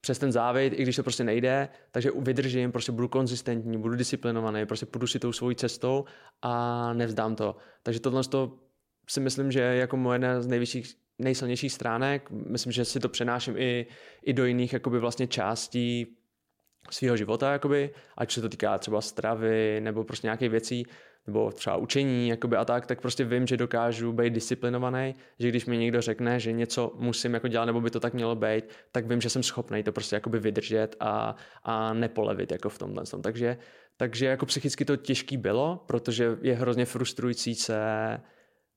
přes 0.00 0.18
ten 0.18 0.32
závit, 0.32 0.72
i 0.76 0.82
když 0.82 0.96
to 0.96 1.02
prostě 1.02 1.24
nejde, 1.24 1.68
takže 1.90 2.10
vydržím, 2.16 2.72
prostě 2.72 2.92
budu 2.92 3.08
konzistentní, 3.08 3.78
budu 3.78 3.96
disciplinovaný, 3.96 4.66
prostě 4.66 4.86
půjdu 4.86 5.06
si 5.06 5.18
tou 5.18 5.32
svojí 5.32 5.56
cestou 5.56 6.04
a 6.42 6.92
nevzdám 6.92 7.36
to. 7.36 7.56
Takže 7.82 8.00
tohle 8.00 8.24
to 8.24 8.58
si 9.08 9.20
myslím, 9.20 9.52
že 9.52 9.60
je 9.60 9.76
jako 9.76 9.96
moje 9.96 10.14
jedna 10.14 10.40
z 10.40 10.46
nejvyšších, 10.46 10.94
nejsilnějších 11.18 11.72
stránek. 11.72 12.30
Myslím, 12.30 12.72
že 12.72 12.84
si 12.84 13.00
to 13.00 13.08
přenáším 13.08 13.54
i, 13.56 13.86
i 14.22 14.32
do 14.32 14.44
jiných 14.44 14.72
jakoby 14.72 14.98
vlastně 14.98 15.26
částí 15.26 16.16
svého 16.90 17.16
života, 17.16 17.52
jakoby, 17.52 17.90
ať 18.16 18.32
se 18.32 18.40
to 18.40 18.48
týká 18.48 18.78
třeba 18.78 19.00
stravy 19.00 19.80
nebo 19.80 20.04
prostě 20.04 20.26
nějakých 20.26 20.50
věcí, 20.50 20.86
nebo 21.26 21.52
třeba 21.52 21.76
učení 21.76 22.28
jakoby 22.28 22.56
a 22.56 22.64
tak, 22.64 22.86
tak 22.86 23.00
prostě 23.00 23.24
vím, 23.24 23.46
že 23.46 23.56
dokážu 23.56 24.12
být 24.12 24.32
disciplinovaný, 24.32 25.14
že 25.38 25.48
když 25.48 25.66
mi 25.66 25.78
někdo 25.78 26.00
řekne, 26.00 26.40
že 26.40 26.52
něco 26.52 26.92
musím 26.98 27.34
jako 27.34 27.48
dělat, 27.48 27.64
nebo 27.64 27.80
by 27.80 27.90
to 27.90 28.00
tak 28.00 28.14
mělo 28.14 28.36
být, 28.36 28.64
tak 28.92 29.06
vím, 29.06 29.20
že 29.20 29.30
jsem 29.30 29.42
schopný 29.42 29.82
to 29.82 29.92
prostě 29.92 30.16
jakoby 30.16 30.38
vydržet 30.38 30.96
a, 31.00 31.36
a 31.62 31.92
nepolevit 31.92 32.52
jako 32.52 32.68
v 32.68 32.78
tomhle. 32.78 33.04
Takže, 33.22 33.56
takže 33.96 34.26
jako 34.26 34.46
psychicky 34.46 34.84
to 34.84 34.96
těžký 34.96 35.36
bylo, 35.36 35.84
protože 35.86 36.36
je 36.42 36.54
hrozně 36.54 36.84
frustrující 36.84 37.54
se 37.54 37.78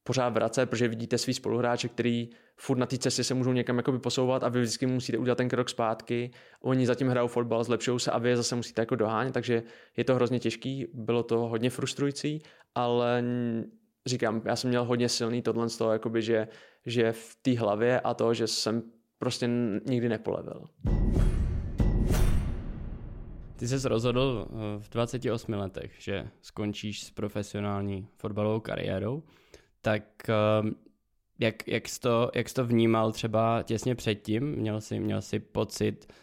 pořád 0.03 0.29
vracet, 0.29 0.69
protože 0.69 0.88
vidíte 0.88 1.17
svý 1.17 1.34
spoluhráče, 1.34 1.88
který 1.88 2.29
furt 2.57 2.77
na 2.77 2.85
té 2.85 2.97
cestě 2.97 3.23
se 3.23 3.33
můžou 3.33 3.51
někam 3.51 3.77
jakoby 3.77 3.99
posouvat 3.99 4.43
a 4.43 4.49
vy 4.49 4.61
vždycky 4.61 4.85
musíte 4.85 5.17
udělat 5.17 5.37
ten 5.37 5.49
krok 5.49 5.69
zpátky. 5.69 6.31
Oni 6.61 6.85
zatím 6.85 7.07
hrajou 7.07 7.27
fotbal, 7.27 7.63
zlepšují 7.63 7.99
se 7.99 8.11
a 8.11 8.17
vy 8.17 8.29
je 8.29 8.37
zase 8.37 8.55
musíte 8.55 8.81
jako 8.81 8.95
dohánět, 8.95 9.33
takže 9.33 9.63
je 9.97 10.03
to 10.03 10.15
hrozně 10.15 10.39
těžký, 10.39 10.87
bylo 10.93 11.23
to 11.23 11.37
hodně 11.37 11.69
frustrující, 11.69 12.41
ale 12.75 13.23
říkám, 14.05 14.41
já 14.45 14.55
jsem 14.55 14.69
měl 14.69 14.85
hodně 14.85 15.09
silný 15.09 15.41
tohle 15.41 15.69
z 15.69 15.77
toho, 15.77 15.93
jakoby, 15.93 16.21
že, 16.21 16.47
že 16.85 17.11
v 17.11 17.37
té 17.41 17.59
hlavě 17.59 17.99
a 17.99 18.13
to, 18.13 18.33
že 18.33 18.47
jsem 18.47 18.83
prostě 19.19 19.49
nikdy 19.85 20.09
nepolevil. 20.09 20.65
Ty 23.55 23.67
jsi 23.67 23.87
rozhodl 23.87 24.47
eh, 24.49 24.79
v 24.79 24.89
28 24.89 25.53
letech, 25.53 25.91
že 25.99 26.27
skončíš 26.41 27.03
s 27.03 27.11
profesionální 27.11 28.07
fotbalovou 28.17 28.59
kariérou 28.59 29.23
tak 29.85 30.29
ehm, 30.29 30.75
jak, 31.39 31.67
jak, 31.67 31.89
jsi 31.89 31.99
to, 31.99 32.31
jak 32.35 32.49
jsi 32.49 32.55
to 32.55 32.65
vnímal 32.65 33.11
třeba 33.11 33.63
těsně 33.63 33.95
předtím? 33.95 34.43
Měl 34.43 34.81
jsi, 34.81 34.99
měl 34.99 35.21
jsi 35.21 35.39
pocit, 35.39 36.13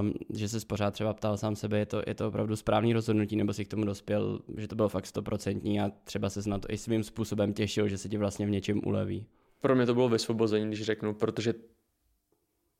um, 0.00 0.12
že 0.34 0.48
se 0.48 0.66
pořád 0.66 0.90
třeba 0.90 1.14
ptal 1.14 1.36
sám 1.36 1.56
sebe, 1.56 1.78
je 1.78 1.86
to, 1.86 2.02
je 2.06 2.14
to 2.14 2.28
opravdu 2.28 2.56
správný 2.56 2.92
rozhodnutí, 2.92 3.36
nebo 3.36 3.52
si 3.52 3.64
k 3.64 3.68
tomu 3.68 3.84
dospěl, 3.84 4.40
že 4.56 4.68
to 4.68 4.76
bylo 4.76 4.88
fakt 4.88 5.06
stoprocentní 5.06 5.80
a 5.80 5.90
třeba 6.04 6.30
se 6.30 6.50
na 6.50 6.58
to 6.58 6.68
i 6.70 6.78
svým 6.78 7.04
způsobem 7.04 7.52
těšil, 7.52 7.88
že 7.88 7.98
se 7.98 8.08
ti 8.08 8.16
vlastně 8.16 8.46
v 8.46 8.50
něčem 8.50 8.80
uleví? 8.86 9.26
Pro 9.60 9.76
mě 9.76 9.86
to 9.86 9.94
bylo 9.94 10.08
vysvobození, 10.08 10.66
když 10.66 10.82
řeknu, 10.82 11.14
protože 11.14 11.54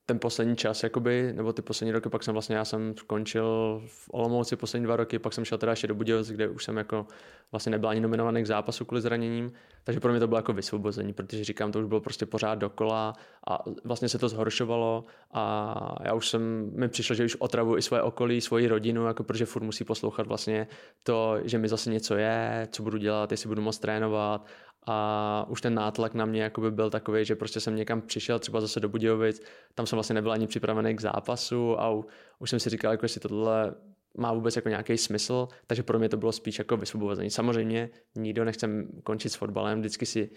ten 0.09 0.19
poslední 0.19 0.57
čas, 0.57 0.83
jakoby, 0.83 1.33
nebo 1.33 1.53
ty 1.53 1.63
poslední 1.63 1.93
roky, 1.93 2.09
pak 2.09 2.23
jsem 2.23 2.33
vlastně, 2.33 2.57
já 2.57 2.65
jsem 2.65 2.97
skončil 2.97 3.83
v 3.87 4.09
Olomouci 4.13 4.57
poslední 4.57 4.85
dva 4.85 4.97
roky, 4.97 5.19
pak 5.19 5.33
jsem 5.33 5.45
šel 5.45 5.59
teda 5.59 5.73
ještě 5.73 5.87
do 5.87 5.95
Budějovic, 5.95 6.31
kde 6.31 6.49
už 6.49 6.65
jsem 6.65 6.77
jako 6.77 7.07
vlastně 7.53 7.71
nebyl 7.71 7.89
ani 7.89 8.01
nominovaný 8.01 8.43
k 8.43 8.47
zápasu 8.47 8.85
kvůli 8.85 9.01
zraněním, 9.01 9.53
takže 9.85 10.01
pro 10.01 10.11
mě 10.11 10.21
to 10.21 10.27
bylo 10.27 10.39
jako 10.39 10.53
vysvobození, 10.53 11.13
protože 11.13 11.45
říkám, 11.45 11.73
to 11.73 11.79
už 11.79 11.85
bylo 11.85 12.01
prostě 12.01 12.27
pořád 12.27 12.55
dokola 12.55 13.15
a 13.49 13.59
vlastně 13.85 14.09
se 14.09 14.19
to 14.19 14.29
zhoršovalo 14.29 15.05
a 15.33 15.97
já 16.05 16.15
už 16.15 16.29
jsem, 16.29 16.71
mi 16.75 16.89
přišlo, 16.89 17.15
že 17.15 17.25
už 17.25 17.37
otravu 17.39 17.77
i 17.77 17.83
svoje 17.83 18.03
okolí, 18.03 18.41
svoji 18.41 18.69
rodinu, 18.69 19.07
jako 19.07 19.25
protože 19.25 19.47
furt 19.47 19.63
musí 19.63 19.85
poslouchat 19.85 20.27
vlastně 20.27 20.67
to, 21.03 21.37
že 21.45 21.59
mi 21.59 21.69
zase 21.69 21.91
něco 21.91 22.17
je, 22.17 22.69
co 22.73 22.83
budu 22.83 22.99
dělat, 22.99 23.31
jestli 23.31 23.49
budu 23.49 23.63
moc 23.63 23.79
trénovat 23.79 24.47
a 24.91 25.47
už 25.49 25.61
ten 25.61 25.75
nátlak 25.75 26.15
na 26.15 26.25
mě 26.25 26.43
jakoby 26.43 26.71
byl 26.71 26.91
takový, 26.91 27.25
že 27.25 27.37
prostě 27.37 27.61
jsem 27.61 27.77
někam 27.77 28.01
přišel, 28.01 28.39
třeba 28.39 28.61
zase 28.61 28.81
do 28.81 28.89
Budějovic, 28.89 29.43
tam 29.75 29.87
jsem 29.87 29.97
vlastně 29.97 30.15
nebyl 30.15 30.33
ani 30.33 30.47
připravený 30.47 30.97
k 30.97 31.01
zápasu 31.01 31.81
a 31.81 32.03
už 32.39 32.51
jsem 32.51 32.61
si 32.61 32.71
říkal, 32.71 32.93
jako 32.93 33.05
jestli 33.05 33.21
tohle 33.21 33.75
má 34.19 34.33
vůbec 34.33 34.57
jako 34.57 34.69
nějaký 34.69 34.99
smysl, 34.99 35.49
takže 35.67 35.83
pro 35.83 35.99
mě 35.99 36.09
to 36.09 36.17
bylo 36.17 36.33
spíš 36.33 36.59
jako 36.59 36.77
vysvobození. 36.77 37.31
Samozřejmě 37.31 37.91
nikdo 38.17 38.45
nechce 38.45 38.69
končit 39.05 39.29
s 39.29 39.35
fotbalem, 39.35 39.79
vždycky 39.79 40.07
si 40.07 40.31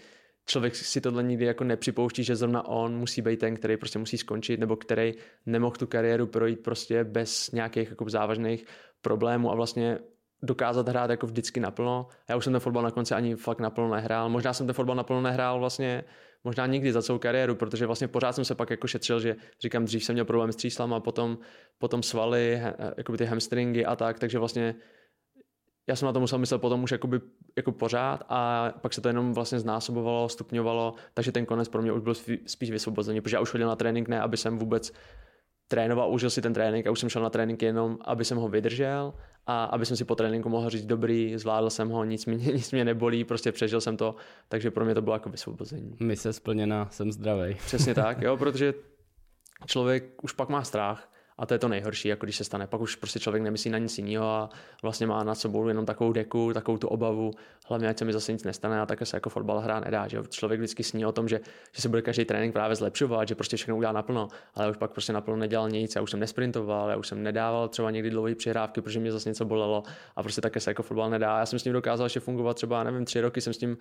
člověk 0.46 0.76
si 0.76 1.00
tohle 1.00 1.22
nikdy 1.22 1.44
jako 1.44 1.64
nepřipouští, 1.64 2.24
že 2.24 2.36
zrovna 2.36 2.68
on 2.68 2.96
musí 2.96 3.22
být 3.22 3.40
ten, 3.40 3.54
který 3.54 3.76
prostě 3.76 3.98
musí 3.98 4.18
skončit, 4.18 4.60
nebo 4.60 4.76
který 4.76 5.12
nemohl 5.46 5.76
tu 5.76 5.86
kariéru 5.86 6.26
projít 6.26 6.60
prostě 6.60 7.04
bez 7.04 7.50
nějakých 7.50 7.90
jako 7.90 8.08
závažných 8.08 8.64
problémů 9.00 9.50
a 9.50 9.54
vlastně 9.54 9.98
dokázat 10.42 10.88
hrát 10.88 11.10
jako 11.10 11.26
vždycky 11.26 11.60
naplno. 11.60 12.08
Já 12.28 12.36
už 12.36 12.44
jsem 12.44 12.52
ten 12.52 12.60
fotbal 12.60 12.82
na 12.82 12.90
konci 12.90 13.14
ani 13.14 13.36
fakt 13.36 13.60
naplno 13.60 13.94
nehrál. 13.94 14.28
Možná 14.28 14.52
jsem 14.52 14.66
ten 14.66 14.74
fotbal 14.74 14.96
naplno 14.96 15.20
nehrál 15.20 15.58
vlastně 15.58 16.04
možná 16.44 16.66
nikdy 16.66 16.92
za 16.92 17.02
celou 17.02 17.18
kariéru, 17.18 17.54
protože 17.54 17.86
vlastně 17.86 18.08
pořád 18.08 18.32
jsem 18.32 18.44
se 18.44 18.54
pak 18.54 18.70
jako 18.70 18.86
šetřil, 18.86 19.20
že 19.20 19.36
říkám, 19.60 19.84
dřív 19.84 20.04
jsem 20.04 20.12
měl 20.12 20.24
problém 20.24 20.52
s 20.52 20.56
tříslama, 20.56 21.00
potom, 21.00 21.38
potom 21.78 22.02
svaly, 22.02 22.62
jakoby 22.96 23.18
ty 23.18 23.24
hamstringy 23.24 23.84
a 23.84 23.96
tak, 23.96 24.18
takže 24.18 24.38
vlastně 24.38 24.74
já 25.88 25.96
jsem 25.96 26.06
na 26.06 26.12
to 26.12 26.20
musel 26.20 26.38
myslet 26.38 26.58
potom 26.58 26.82
už 26.82 26.90
jakoby, 26.92 27.20
jako 27.56 27.72
pořád 27.72 28.24
a 28.28 28.72
pak 28.80 28.92
se 28.92 29.00
to 29.00 29.08
jenom 29.08 29.32
vlastně 29.32 29.58
znásobovalo, 29.58 30.28
stupňovalo, 30.28 30.94
takže 31.14 31.32
ten 31.32 31.46
konec 31.46 31.68
pro 31.68 31.82
mě 31.82 31.92
už 31.92 32.02
byl 32.02 32.14
spíš 32.46 32.70
vysvobozený, 32.70 33.20
protože 33.20 33.36
já 33.36 33.40
už 33.40 33.50
chodil 33.50 33.66
na 33.68 33.76
trénink 33.76 34.08
ne, 34.08 34.20
aby 34.20 34.36
jsem 34.36 34.58
vůbec 34.58 34.92
trénoval, 35.68 36.12
užil 36.12 36.30
si 36.30 36.42
ten 36.42 36.54
trénink 36.54 36.86
a 36.86 36.90
už 36.90 37.00
jsem 37.00 37.08
šel 37.08 37.22
na 37.22 37.30
trénink 37.30 37.62
jenom, 37.62 37.98
aby 38.04 38.24
jsem 38.24 38.38
ho 38.38 38.48
vydržel 38.48 39.14
a 39.46 39.64
aby 39.64 39.86
jsem 39.86 39.96
si 39.96 40.04
po 40.04 40.14
tréninku 40.14 40.48
mohl 40.48 40.70
říct 40.70 40.86
dobrý, 40.86 41.38
zvládl 41.38 41.70
jsem 41.70 41.88
ho, 41.88 42.04
nic 42.04 42.26
mě, 42.26 42.36
nic 42.52 42.72
mě 42.72 42.84
nebolí, 42.84 43.24
prostě 43.24 43.52
přežil 43.52 43.80
jsem 43.80 43.96
to, 43.96 44.14
takže 44.48 44.70
pro 44.70 44.84
mě 44.84 44.94
to 44.94 45.02
bylo 45.02 45.16
jako 45.16 45.30
vysvobození. 45.30 45.96
Mise 46.00 46.32
splněna, 46.32 46.88
jsem 46.90 47.12
zdravý. 47.12 47.54
Přesně 47.54 47.94
tak, 47.94 48.22
jo, 48.22 48.36
protože 48.38 48.74
člověk 49.66 50.24
už 50.24 50.32
pak 50.32 50.48
má 50.48 50.62
strach 50.62 51.11
a 51.38 51.46
to 51.46 51.54
je 51.54 51.58
to 51.58 51.68
nejhorší, 51.68 52.08
jako 52.08 52.26
když 52.26 52.36
se 52.36 52.44
stane. 52.44 52.66
Pak 52.66 52.80
už 52.80 52.96
prostě 52.96 53.18
člověk 53.18 53.42
nemyslí 53.42 53.70
na 53.70 53.78
nic 53.78 53.98
jiného 53.98 54.26
a 54.26 54.50
vlastně 54.82 55.06
má 55.06 55.24
nad 55.24 55.34
sebou 55.34 55.68
jenom 55.68 55.86
takovou 55.86 56.12
deku, 56.12 56.52
takovou 56.54 56.78
tu 56.78 56.88
obavu, 56.88 57.30
hlavně 57.66 57.88
ať 57.88 57.98
se 57.98 58.04
mi 58.04 58.12
zase 58.12 58.32
nic 58.32 58.44
nestane 58.44 58.80
a 58.80 58.86
také 58.86 59.06
se 59.06 59.16
jako 59.16 59.30
fotbal 59.30 59.60
hrá 59.60 59.80
nedá. 59.80 60.08
Že 60.08 60.18
člověk 60.28 60.60
vždycky 60.60 60.82
sní 60.82 61.06
o 61.06 61.12
tom, 61.12 61.28
že, 61.28 61.40
že 61.72 61.82
se 61.82 61.88
bude 61.88 62.02
každý 62.02 62.24
trénink 62.24 62.52
právě 62.52 62.76
zlepšovat, 62.76 63.28
že 63.28 63.34
prostě 63.34 63.56
všechno 63.56 63.76
udělá 63.76 63.92
naplno, 63.92 64.28
ale 64.54 64.70
už 64.70 64.76
pak 64.76 64.90
prostě 64.90 65.12
naplno 65.12 65.36
nedělal 65.36 65.70
nic, 65.70 65.94
já 65.96 66.02
už 66.02 66.10
jsem 66.10 66.20
nesprintoval, 66.20 66.90
já 66.90 66.96
už 66.96 67.08
jsem 67.08 67.22
nedával 67.22 67.68
třeba 67.68 67.90
někdy 67.90 68.10
dlouhé 68.10 68.34
přihrávky, 68.34 68.80
protože 68.80 69.00
mě 69.00 69.12
zase 69.12 69.28
něco 69.28 69.44
bolelo 69.44 69.82
a 70.16 70.22
prostě 70.22 70.40
také 70.40 70.60
se 70.60 70.70
jako 70.70 70.82
fotbal 70.82 71.10
nedá. 71.10 71.38
Já 71.38 71.46
jsem 71.46 71.58
s 71.58 71.64
ním 71.64 71.72
dokázal 71.72 72.06
ještě 72.06 72.20
fungovat 72.20 72.54
třeba, 72.54 72.84
nevím, 72.84 73.04
tři 73.04 73.20
roky 73.20 73.40
jsem 73.40 73.52
s 73.52 73.60
ním 73.60 73.78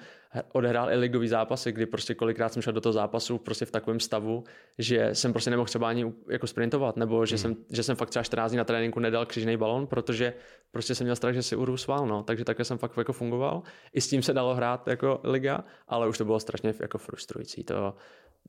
odehrál 0.51 0.91
i 0.91 0.95
ligový 0.95 1.27
zápasy, 1.27 1.71
kdy 1.71 1.85
prostě 1.85 2.15
kolikrát 2.15 2.53
jsem 2.53 2.61
šel 2.61 2.73
do 2.73 2.81
toho 2.81 2.93
zápasu 2.93 3.37
prostě 3.37 3.65
v 3.65 3.71
takovém 3.71 3.99
stavu, 3.99 4.43
že 4.77 5.09
jsem 5.15 5.33
prostě 5.33 5.49
nemohl 5.49 5.67
třeba 5.67 5.89
ani 5.89 6.13
jako 6.29 6.47
sprintovat, 6.47 6.97
nebo 6.97 7.25
že. 7.25 7.40
Jsem, 7.41 7.55
že 7.69 7.83
jsem 7.83 7.95
fakt 7.95 8.09
třeba 8.09 8.23
14 8.23 8.51
dní 8.51 8.57
na 8.57 8.63
tréninku 8.63 8.99
nedal 8.99 9.25
křižný 9.25 9.57
balon, 9.57 9.87
protože 9.87 10.33
prostě 10.71 10.95
jsem 10.95 11.05
měl 11.05 11.15
strach, 11.15 11.33
že 11.33 11.43
si 11.43 11.55
urvu 11.55 11.77
sval, 11.77 12.07
no. 12.07 12.23
takže 12.23 12.45
také 12.45 12.63
jsem 12.65 12.77
fakt 12.77 12.97
jako 12.97 13.13
fungoval. 13.13 13.63
I 13.93 14.01
s 14.01 14.07
tím 14.07 14.23
se 14.23 14.33
dalo 14.33 14.55
hrát 14.55 14.87
jako 14.87 15.19
liga, 15.23 15.63
ale 15.87 16.07
už 16.07 16.17
to 16.17 16.25
bylo 16.25 16.39
strašně 16.39 16.73
jako 16.79 16.97
frustrující. 16.97 17.63
To 17.63 17.95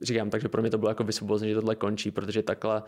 říkám, 0.03 0.31
takže 0.31 0.49
pro 0.49 0.63
mě 0.63 0.71
to 0.71 0.79
bylo 0.79 0.91
jako 0.91 1.05
vysvobození, 1.05 1.51
že 1.51 1.55
tohle 1.55 1.77
končí, 1.77 2.11
protože 2.11 2.43
takhle 2.43 2.83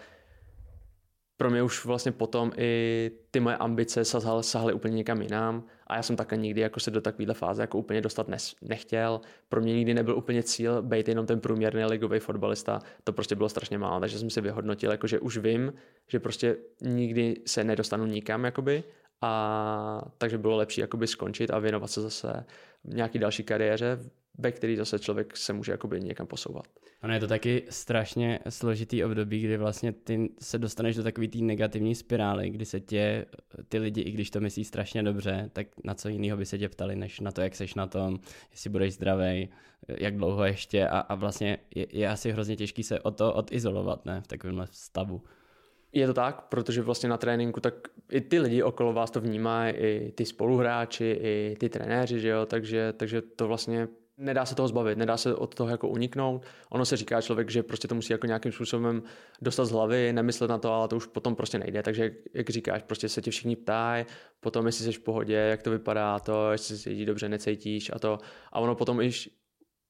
pro 1.37 1.51
mě 1.51 1.63
už 1.63 1.85
vlastně 1.85 2.13
potom 2.13 2.53
i 2.57 3.11
ty 3.31 3.41
moje 3.41 3.57
ambice 3.57 4.05
sahaly, 4.05 4.43
sahaly 4.43 4.73
úplně 4.73 4.97
někam 4.97 5.23
jinam 5.23 5.65
a 5.87 5.97
já 5.97 6.03
jsem 6.03 6.17
také 6.17 6.37
nikdy 6.37 6.61
jako 6.61 6.81
se 6.81 6.91
do 6.91 7.01
takovéhle 7.01 7.35
fáze 7.35 7.63
jako 7.63 7.79
úplně 7.79 8.01
dostat 8.01 8.29
nes, 8.29 8.55
nechtěl. 8.63 9.21
Pro 9.49 9.61
mě 9.61 9.75
nikdy 9.75 9.95
nebyl 9.95 10.17
úplně 10.17 10.43
cíl 10.43 10.83
být 10.83 11.09
jenom 11.09 11.27
ten 11.27 11.41
průměrný 11.41 11.85
ligový 11.85 12.19
fotbalista, 12.19 12.81
to 13.05 13.13
prostě 13.13 13.35
bylo 13.35 13.49
strašně 13.49 13.79
málo, 13.79 14.01
takže 14.01 14.19
jsem 14.19 14.31
si 14.31 14.41
vyhodnotil, 14.41 14.91
jako 14.91 15.07
že 15.07 15.21
už 15.21 15.39
vím, 15.39 15.73
že 16.09 16.21
prostě 16.21 16.57
nikdy 16.81 17.43
se 17.47 17.65
nedostanu 17.65 18.07
nikam, 18.07 18.45
jakoby, 18.45 18.85
a 19.21 20.03
takže 20.19 20.39
bylo 20.39 20.57
lepší 20.57 20.81
jakoby 20.81 21.07
skončit 21.07 21.51
a 21.51 21.59
věnovat 21.59 21.91
se 21.91 22.01
zase 22.01 22.45
nějaký 22.85 23.19
další 23.19 23.43
kariéře, 23.43 23.99
ve 24.39 24.53
který 24.53 24.77
zase 24.77 24.99
člověk 24.99 25.37
se 25.37 25.53
může 25.53 25.73
jakoby 25.73 26.01
někam 26.01 26.27
posouvat. 26.27 26.65
Ano, 27.03 27.15
je 27.15 27.21
to 27.21 27.27
taky 27.27 27.63
strašně 27.71 28.39
složitý 28.49 29.05
období, 29.05 29.41
kdy 29.41 29.57
vlastně 29.57 29.93
ty 29.93 30.31
se 30.41 30.59
dostaneš 30.59 30.97
do 30.97 31.03
takové 31.03 31.29
té 31.29 31.39
negativní 31.39 31.95
spirály, 31.95 32.51
kdy 32.51 32.65
se 32.65 32.81
tě 32.81 33.27
ty 33.69 33.79
lidi, 33.79 34.01
i 34.01 34.11
když 34.11 34.31
to 34.31 34.41
myslí 34.41 34.65
strašně 34.65 35.03
dobře, 35.03 35.51
tak 35.53 35.67
na 35.85 35.95
co 35.95 36.09
jiného 36.09 36.39
by 36.39 36.47
se 36.47 36.59
tě 36.59 36.69
ptali, 36.69 36.97
než 36.97 37.21
na 37.21 37.33
to, 37.33 37.41
jak 37.41 37.55
seš 37.55 37.75
na 37.75 37.87
tom, 37.87 38.19
jestli 38.51 38.71
budeš 38.71 38.95
zdravý, 38.95 39.49
jak 39.89 40.17
dlouho 40.17 40.45
ještě 40.45 40.89
a, 40.89 40.99
a 40.99 41.15
vlastně 41.15 41.59
je, 41.75 41.87
je 41.93 42.09
asi 42.09 42.33
hrozně 42.33 42.57
těžký 42.57 42.83
se 42.83 43.01
o 43.01 43.11
to 43.11 43.35
odizolovat, 43.35 44.07
ne, 44.07 44.21
v 44.21 44.27
takovémhle 44.27 44.67
stavu. 44.71 45.23
Je 45.93 46.07
to 46.07 46.15
tak, 46.15 46.41
protože 46.41 46.83
vlastně 46.83 47.09
na 47.09 47.17
tréninku 47.17 47.61
tak 47.61 47.75
i 48.11 48.21
ty 48.21 48.39
lidi 48.39 48.63
okolo 48.63 48.93
vás 48.93 49.11
to 49.11 49.21
vnímají, 49.21 49.75
i 49.75 50.13
ty 50.15 50.25
spoluhráči, 50.25 51.19
i 51.21 51.57
ty 51.61 51.69
trenéři, 51.69 52.21
že 52.21 52.29
jo, 52.29 52.47
takže, 52.47 52.93
takže 52.97 53.23
to 53.23 53.49
vlastně 53.49 53.89
nedá 54.17 54.47
se 54.47 54.55
toho 54.55 54.69
zbavit, 54.69 54.99
nedá 54.99 55.17
se 55.17 55.35
od 55.35 55.55
toho 55.55 55.71
jako 55.71 55.89
uniknout. 55.89 56.45
Ono 56.71 56.85
se 56.85 56.97
říká 56.97 57.21
člověk, 57.23 57.51
že 57.51 57.63
prostě 57.63 57.89
to 57.89 57.95
musí 57.95 58.13
jako 58.13 58.27
nějakým 58.27 58.53
způsobem 58.53 59.03
dostat 59.43 59.65
z 59.65 59.71
hlavy, 59.71 60.13
nemyslet 60.13 60.51
na 60.51 60.59
to, 60.59 60.73
ale 60.73 60.89
to 60.89 60.97
už 60.97 61.07
potom 61.07 61.37
prostě 61.37 61.59
nejde. 61.59 61.83
Takže 61.83 62.11
jak 62.35 62.51
říkáš, 62.51 62.83
prostě 62.83 63.09
se 63.09 63.23
tě 63.23 63.31
všichni 63.31 63.57
ptají, 63.57 64.07
potom 64.41 64.67
jestli 64.67 64.85
jsi 64.85 64.93
v 64.93 65.01
pohodě, 65.05 65.35
jak 65.35 65.63
to 65.63 65.71
vypadá, 65.71 66.19
to, 66.19 66.53
jestli 66.53 66.77
se 66.77 66.83
cítíš 66.83 67.07
dobře, 67.07 67.29
necítíš 67.29 67.91
a 67.95 67.99
to. 67.99 68.19
A 68.53 68.61
ono 68.61 68.75
potom, 68.75 68.99
když 68.99 69.31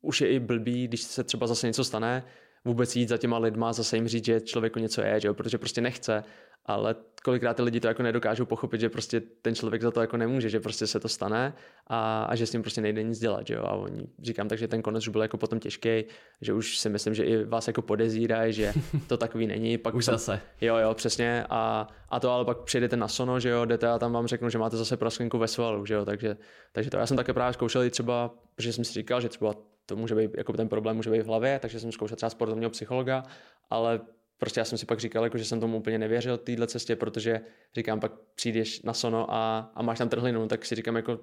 už 0.01 0.21
je 0.21 0.29
i 0.29 0.41
blbý, 0.41 0.89
když 0.89 1.03
se 1.03 1.25
třeba 1.25 1.47
zase 1.47 1.67
něco 1.67 1.85
stane, 1.85 2.25
vůbec 2.65 2.97
jít 2.97 3.09
za 3.09 3.19
těma 3.19 3.39
lidma, 3.39 3.73
zase 3.73 3.97
jim 3.97 4.09
říct, 4.09 4.25
že 4.25 4.41
člověku 4.41 4.79
něco 4.79 5.03
je, 5.03 5.21
že 5.21 5.29
jo? 5.29 5.35
protože 5.35 5.59
prostě 5.59 5.81
nechce 5.81 6.25
ale 6.67 6.95
kolikrát 7.25 7.55
ty 7.55 7.63
lidi 7.63 7.81
to 7.81 7.89
jako 7.89 8.03
nedokážou 8.03 8.45
pochopit, 8.45 8.81
že 8.81 8.89
prostě 8.89 9.21
ten 9.21 9.55
člověk 9.55 9.83
za 9.83 9.91
to 9.91 10.01
jako 10.01 10.17
nemůže, 10.17 10.49
že 10.49 10.61
prostě 10.61 10.87
se 10.87 11.01
to 11.01 11.09
stane 11.09 11.55
a, 11.87 12.25
a 12.25 12.35
že 12.35 12.47
s 12.47 12.51
tím 12.51 12.63
prostě 12.63 12.81
nejde 12.81 13.03
nic 13.03 13.19
dělat, 13.19 13.47
že 13.47 13.55
jo? 13.55 13.63
A 13.65 13.73
oni 13.73 14.07
říkám 14.23 14.49
tak, 14.49 14.59
že 14.59 14.69
ten 14.69 14.83
konec 14.83 15.03
už 15.03 15.09
byl 15.09 15.23
jako 15.23 15.37
potom 15.37 15.61
těžký, 15.61 16.05
že 16.41 16.53
už 16.53 16.79
si 16.79 16.89
myslím, 16.89 17.15
že 17.15 17.25
i 17.25 17.45
vás 17.45 17.67
jako 17.67 17.83
podezírají, 17.83 18.53
že 18.53 18.73
to 19.07 19.17
takový 19.17 19.47
není. 19.47 19.79
Pak 19.79 19.95
už 19.95 20.05
zase. 20.05 20.41
Jo, 20.61 20.77
jo, 20.77 20.95
přesně. 20.95 21.45
A, 21.51 21.89
a 22.09 22.21
to 22.21 22.31
ale 22.31 22.45
pak 22.45 22.59
přijedete 22.59 22.97
na 22.97 23.09
sono, 23.09 23.41
že 23.41 23.49
jo, 23.49 23.65
jdete 23.65 23.89
a 23.89 23.99
tam 23.99 24.13
vám 24.13 24.27
řeknu, 24.27 24.51
že 24.51 24.59
máte 24.59 24.77
zase 24.77 24.97
prasklinku 24.97 25.39
ve 25.39 25.49
svalu, 25.49 25.87
že 25.87 25.95
jo, 25.95 26.05
takže, 26.05 26.37
takže 26.73 26.91
to 26.91 26.97
já 26.97 27.07
jsem 27.07 27.17
také 27.17 27.33
právě 27.33 27.53
zkoušel 27.53 27.83
i 27.83 27.91
třeba, 27.91 28.35
protože 28.55 28.73
jsem 28.73 28.85
si 28.85 28.93
říkal, 28.93 29.21
že 29.21 29.29
třeba 29.29 29.55
to 29.87 29.97
může 29.97 30.15
být, 30.15 30.31
jako 30.37 30.53
ten 30.53 30.69
problém 30.69 30.97
může 30.97 31.11
být 31.11 31.23
v 31.23 31.27
hlavě, 31.27 31.59
takže 31.59 31.81
jsem 31.81 31.93
zkoušel 31.93 32.17
třeba 32.17 32.31
sportovního 32.31 32.71
psychologa, 32.71 33.23
ale 33.71 34.01
prostě 34.39 34.61
já 34.61 34.65
jsem 34.65 34.79
si 34.79 34.87
pak 34.87 35.01
říkal, 35.01 35.25
jako, 35.25 35.39
že 35.39 35.45
jsem 35.45 35.61
tomu 35.61 35.77
úplně 35.77 35.99
nevěřil 35.99 36.39
téhle 36.39 36.67
cestě, 36.67 36.97
protože 36.97 37.41
říkám, 37.75 38.01
pak 38.01 38.13
přijdeš 38.35 38.83
na 38.83 38.95
sono 38.95 39.35
a, 39.35 39.73
a 39.75 39.83
máš 39.83 39.99
tam 39.99 40.09
trhlinu, 40.09 40.49
tak 40.49 40.65
si 40.65 40.75
říkám, 40.75 40.97
jako 40.97 41.21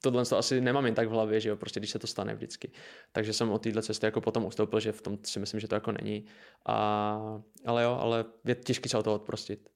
tohle 0.00 0.24
to 0.24 0.38
asi 0.38 0.60
nemám 0.60 0.86
jen 0.86 0.94
tak 0.94 1.08
v 1.08 1.10
hlavě, 1.10 1.40
že 1.40 1.48
jo, 1.48 1.56
prostě 1.56 1.80
když 1.80 1.90
se 1.90 1.98
to 1.98 2.06
stane 2.06 2.34
vždycky. 2.34 2.70
Takže 3.12 3.32
jsem 3.32 3.50
od 3.50 3.62
téhle 3.62 3.82
cesty 3.82 4.06
jako 4.06 4.20
potom 4.20 4.44
ustoupil, 4.44 4.80
že 4.80 4.92
v 4.92 5.02
tom 5.02 5.18
si 5.24 5.40
myslím, 5.40 5.60
že 5.60 5.68
to 5.68 5.74
jako 5.74 5.92
není. 5.92 6.24
A, 6.66 7.42
ale 7.64 7.82
jo, 7.82 7.98
ale 8.00 8.24
je 8.44 8.54
těžké 8.54 8.88
se 8.88 8.98
o 8.98 9.02
to 9.02 9.14
odprostit. 9.14 9.68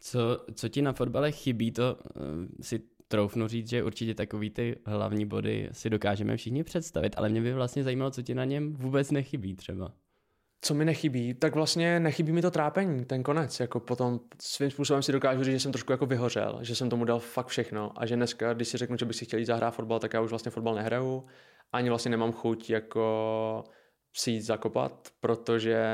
Co, 0.00 0.18
co 0.54 0.68
ti 0.68 0.82
na 0.82 0.92
fotbale 0.92 1.32
chybí, 1.32 1.72
to 1.72 1.96
uh, 1.96 2.46
si 2.60 2.82
troufnu 3.08 3.48
říct, 3.48 3.68
že 3.68 3.82
určitě 3.82 4.14
takový 4.14 4.50
ty 4.50 4.76
hlavní 4.84 5.26
body 5.26 5.68
si 5.72 5.90
dokážeme 5.90 6.36
všichni 6.36 6.64
představit, 6.64 7.14
ale 7.16 7.28
mě 7.28 7.40
by 7.40 7.52
vlastně 7.52 7.84
zajímalo, 7.84 8.10
co 8.10 8.22
ti 8.22 8.34
na 8.34 8.44
něm 8.44 8.74
vůbec 8.74 9.10
nechybí 9.10 9.56
třeba 9.56 9.92
co 10.60 10.74
mi 10.74 10.84
nechybí, 10.84 11.34
tak 11.34 11.54
vlastně 11.54 12.00
nechybí 12.00 12.32
mi 12.32 12.42
to 12.42 12.50
trápení, 12.50 13.04
ten 13.04 13.22
konec. 13.22 13.60
Jako 13.60 13.80
potom 13.80 14.20
svým 14.42 14.70
způsobem 14.70 15.02
si 15.02 15.12
dokážu 15.12 15.44
říct, 15.44 15.54
že 15.54 15.60
jsem 15.60 15.72
trošku 15.72 15.92
jako 15.92 16.06
vyhořel, 16.06 16.58
že 16.62 16.74
jsem 16.74 16.90
tomu 16.90 17.04
dal 17.04 17.18
fakt 17.18 17.46
všechno 17.46 17.92
a 17.96 18.06
že 18.06 18.16
dneska, 18.16 18.54
když 18.54 18.68
si 18.68 18.78
řeknu, 18.78 18.96
že 18.96 19.04
bych 19.04 19.16
si 19.16 19.24
chtěl 19.24 19.38
jít 19.38 19.44
zahrát 19.44 19.74
fotbal, 19.74 19.98
tak 19.98 20.14
já 20.14 20.20
už 20.20 20.30
vlastně 20.30 20.50
fotbal 20.50 20.74
nehraju. 20.74 21.26
Ani 21.72 21.88
vlastně 21.88 22.10
nemám 22.10 22.32
chuť 22.32 22.70
jako 22.70 23.64
si 24.16 24.30
jít 24.30 24.40
zakopat, 24.40 25.08
protože, 25.20 25.84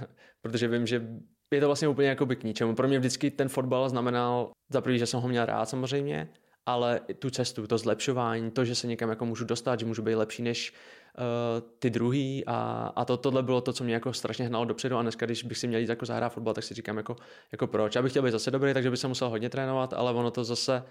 protože 0.40 0.68
vím, 0.68 0.86
že 0.86 1.08
je 1.50 1.60
to 1.60 1.66
vlastně 1.66 1.88
úplně 1.88 2.08
jako 2.08 2.26
by 2.26 2.36
k 2.36 2.44
ničemu. 2.44 2.74
Pro 2.74 2.88
mě 2.88 2.98
vždycky 2.98 3.30
ten 3.30 3.48
fotbal 3.48 3.88
znamenal 3.88 4.50
za 4.72 4.80
prvý, 4.80 4.98
že 4.98 5.06
jsem 5.06 5.20
ho 5.20 5.28
měl 5.28 5.46
rád 5.46 5.68
samozřejmě, 5.68 6.28
ale 6.66 7.00
tu 7.18 7.30
cestu, 7.30 7.66
to 7.66 7.78
zlepšování, 7.78 8.50
to, 8.50 8.64
že 8.64 8.74
se 8.74 8.86
někam 8.86 9.10
jako 9.10 9.24
můžu 9.24 9.44
dostat, 9.44 9.80
že 9.80 9.86
můžu 9.86 10.02
být 10.02 10.14
lepší 10.14 10.42
než 10.42 10.72
uh, 10.72 11.68
ty 11.78 11.90
druhý 11.90 12.44
a, 12.46 12.92
a 12.96 13.04
to, 13.04 13.16
tohle 13.16 13.42
bylo 13.42 13.60
to, 13.60 13.72
co 13.72 13.84
mě 13.84 13.94
jako 13.94 14.12
strašně 14.12 14.46
hnalo 14.46 14.64
dopředu 14.64 14.96
a 14.96 15.02
dneska, 15.02 15.26
když 15.26 15.44
bych 15.44 15.58
si 15.58 15.66
měl 15.66 15.80
jít 15.80 15.88
jako 15.88 16.06
zahrát 16.06 16.32
fotbal, 16.32 16.54
tak 16.54 16.64
si 16.64 16.74
říkám 16.74 16.96
jako, 16.96 17.16
jako 17.52 17.66
proč. 17.66 17.94
Já 17.94 18.02
bych 18.02 18.12
chtěl 18.12 18.22
být 18.22 18.30
zase 18.30 18.50
dobrý, 18.50 18.74
takže 18.74 18.90
bych 18.90 19.00
se 19.00 19.08
musel 19.08 19.28
hodně 19.28 19.50
trénovat, 19.50 19.92
ale 19.92 20.12
ono 20.12 20.30
to 20.30 20.44
zase 20.44 20.82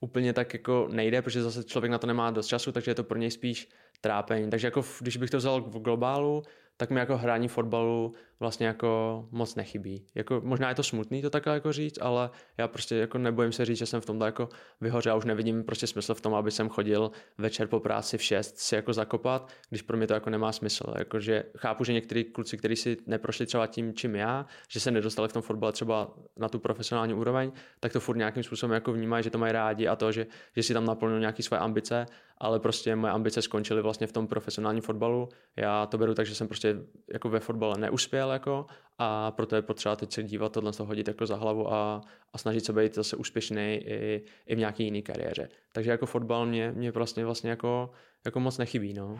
úplně 0.00 0.32
tak 0.32 0.52
jako 0.52 0.88
nejde, 0.90 1.22
protože 1.22 1.42
zase 1.42 1.64
člověk 1.64 1.90
na 1.90 1.98
to 1.98 2.06
nemá 2.06 2.30
dost 2.30 2.46
času, 2.46 2.72
takže 2.72 2.90
je 2.90 2.94
to 2.94 3.04
pro 3.04 3.18
něj 3.18 3.30
spíš 3.30 3.68
trápení. 4.00 4.50
Takže 4.50 4.66
jako 4.66 4.84
když 5.00 5.16
bych 5.16 5.30
to 5.30 5.36
vzal 5.36 5.60
v 5.60 5.78
globálu, 5.78 6.42
tak 6.82 6.90
mi 6.90 7.00
jako 7.00 7.16
hraní 7.16 7.48
fotbalu 7.48 8.14
vlastně 8.40 8.66
jako 8.66 9.24
moc 9.30 9.54
nechybí. 9.54 10.06
Jako, 10.14 10.40
možná 10.44 10.68
je 10.68 10.74
to 10.74 10.82
smutný 10.82 11.22
to 11.22 11.30
takhle 11.30 11.54
jako 11.54 11.72
říct, 11.72 11.98
ale 12.00 12.30
já 12.58 12.68
prostě 12.68 12.96
jako 12.96 13.18
nebojím 13.18 13.52
se 13.52 13.64
říct, 13.64 13.78
že 13.78 13.86
jsem 13.86 14.00
v 14.00 14.06
tomto 14.06 14.24
jako 14.24 14.48
vyhořel, 14.80 15.18
už 15.18 15.24
nevidím 15.24 15.64
prostě 15.64 15.86
smysl 15.86 16.14
v 16.14 16.20
tom, 16.20 16.34
aby 16.34 16.50
jsem 16.50 16.68
chodil 16.68 17.10
večer 17.38 17.66
po 17.66 17.80
práci 17.80 18.18
v 18.18 18.22
6 18.22 18.58
si 18.58 18.74
jako 18.74 18.92
zakopat, 18.92 19.52
když 19.68 19.82
pro 19.82 19.96
mě 19.96 20.06
to 20.06 20.14
jako 20.14 20.30
nemá 20.30 20.52
smysl. 20.52 20.94
Jako, 20.98 21.20
že 21.20 21.44
chápu, 21.56 21.84
že 21.84 21.92
někteří 21.92 22.24
kluci, 22.24 22.56
kteří 22.56 22.76
si 22.76 22.96
neprošli 23.06 23.46
třeba 23.46 23.66
tím, 23.66 23.94
čím 23.94 24.14
já, 24.16 24.46
že 24.68 24.80
se 24.80 24.90
nedostali 24.90 25.28
v 25.28 25.32
tom 25.32 25.42
fotbale 25.42 25.72
třeba 25.72 26.10
na 26.36 26.48
tu 26.48 26.58
profesionální 26.58 27.14
úroveň, 27.14 27.52
tak 27.80 27.92
to 27.92 28.00
furt 28.00 28.16
nějakým 28.16 28.42
způsobem 28.42 28.74
jako 28.74 28.92
vnímají, 28.92 29.24
že 29.24 29.30
to 29.30 29.38
mají 29.38 29.52
rádi 29.52 29.88
a 29.88 29.96
to, 29.96 30.12
že, 30.12 30.26
že 30.56 30.62
si 30.62 30.74
tam 30.74 30.84
naplňují 30.84 31.20
nějaké 31.20 31.42
své 31.42 31.58
ambice, 31.58 32.06
ale 32.42 32.60
prostě 32.60 32.96
moje 32.96 33.12
ambice 33.12 33.42
skončily 33.42 33.82
vlastně 33.82 34.06
v 34.06 34.12
tom 34.12 34.26
profesionálním 34.26 34.82
fotbalu. 34.82 35.28
Já 35.56 35.86
to 35.86 35.98
beru 35.98 36.14
tak, 36.14 36.26
že 36.26 36.34
jsem 36.34 36.48
prostě 36.48 36.76
jako 37.12 37.28
ve 37.28 37.40
fotbale 37.40 37.78
neuspěl 37.78 38.30
jako 38.30 38.66
a 38.98 39.30
proto 39.30 39.56
je 39.56 39.62
potřeba 39.62 39.96
teď 39.96 40.12
se 40.12 40.22
dívat 40.22 40.52
tohle 40.52 40.72
to 40.72 40.84
hodit 40.84 41.08
jako 41.08 41.26
za 41.26 41.36
hlavu 41.36 41.72
a, 41.72 42.00
a 42.32 42.38
snažit 42.38 42.64
se 42.64 42.72
být 42.72 42.94
zase 42.94 43.16
úspěšný 43.16 43.62
i, 43.84 44.22
i 44.46 44.54
v 44.54 44.58
nějaké 44.58 44.82
jiné 44.82 45.02
kariéře. 45.02 45.48
Takže 45.72 45.90
jako 45.90 46.06
fotbal 46.06 46.46
mě, 46.46 46.72
mě 46.72 46.90
vlastně, 46.90 47.24
vlastně 47.24 47.50
jako, 47.50 47.90
jako 48.24 48.40
moc 48.40 48.58
nechybí. 48.58 48.94
No. 48.94 49.16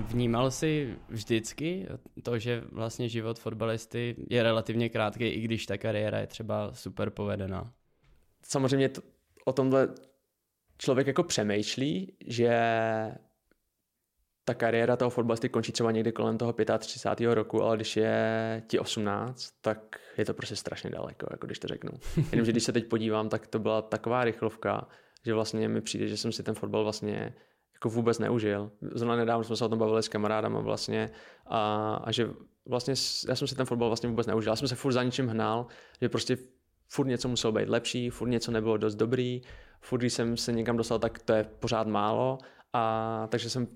Vnímal 0.00 0.50
jsi 0.50 0.96
vždycky 1.08 1.88
to, 2.22 2.38
že 2.38 2.62
vlastně 2.72 3.08
život 3.08 3.38
fotbalisty 3.38 4.16
je 4.30 4.42
relativně 4.42 4.88
krátký, 4.88 5.24
i 5.24 5.40
když 5.40 5.66
ta 5.66 5.78
kariéra 5.78 6.18
je 6.18 6.26
třeba 6.26 6.74
super 6.74 7.10
povedená? 7.10 7.72
Samozřejmě 8.42 8.88
to, 8.88 9.00
o 9.44 9.52
tomhle 9.52 9.88
člověk 10.82 11.06
jako 11.06 11.22
přemýšlí, 11.22 12.16
že 12.26 12.50
ta 14.44 14.54
kariéra 14.54 14.96
toho 14.96 15.10
fotbalisty 15.10 15.48
končí 15.48 15.72
třeba 15.72 15.90
někdy 15.90 16.12
kolem 16.12 16.38
toho 16.38 16.54
35. 16.78 17.34
roku, 17.34 17.62
ale 17.62 17.76
když 17.76 17.96
je 17.96 18.62
ti 18.66 18.78
18, 18.78 19.52
tak 19.60 19.78
je 20.18 20.24
to 20.24 20.34
prostě 20.34 20.56
strašně 20.56 20.90
daleko, 20.90 21.26
jako 21.30 21.46
když 21.46 21.58
to 21.58 21.68
řeknu. 21.68 21.90
Jenomže 22.32 22.52
když 22.52 22.64
se 22.64 22.72
teď 22.72 22.88
podívám, 22.88 23.28
tak 23.28 23.46
to 23.46 23.58
byla 23.58 23.82
taková 23.82 24.24
rychlovka, 24.24 24.88
že 25.24 25.34
vlastně 25.34 25.68
mi 25.68 25.80
přijde, 25.80 26.08
že 26.08 26.16
jsem 26.16 26.32
si 26.32 26.42
ten 26.42 26.54
fotbal 26.54 26.82
vlastně 26.82 27.34
jako 27.74 27.88
vůbec 27.88 28.18
neužil. 28.18 28.70
Zrovna 28.94 29.16
nedávno 29.16 29.44
jsme 29.44 29.56
se 29.56 29.64
o 29.64 29.68
tom 29.68 29.78
bavili 29.78 30.02
s 30.02 30.08
kamarádama 30.08 30.60
vlastně 30.60 31.10
a, 31.46 31.94
a 32.04 32.12
že 32.12 32.30
vlastně 32.66 32.94
já 33.28 33.34
jsem 33.34 33.48
si 33.48 33.54
ten 33.54 33.66
fotbal 33.66 33.88
vlastně 33.88 34.08
vůbec 34.08 34.26
neužil. 34.26 34.52
Já 34.52 34.56
jsem 34.56 34.68
se 34.68 34.74
furt 34.74 34.92
za 34.92 35.02
ničím 35.02 35.28
hnal, 35.28 35.66
že 36.00 36.08
prostě 36.08 36.36
furt 36.92 37.06
něco 37.06 37.28
muselo 37.28 37.52
být 37.52 37.68
lepší, 37.68 38.10
furt 38.10 38.28
něco 38.28 38.50
nebylo 38.50 38.76
dost 38.76 38.94
dobrý, 38.94 39.42
furt 39.80 39.98
když 39.98 40.12
jsem 40.12 40.36
se 40.36 40.52
někam 40.52 40.76
dostal, 40.76 40.98
tak 40.98 41.18
to 41.18 41.32
je 41.32 41.44
pořád 41.60 41.86
málo 41.86 42.38
a 42.72 43.26
takže 43.30 43.50
jsem 43.50 43.66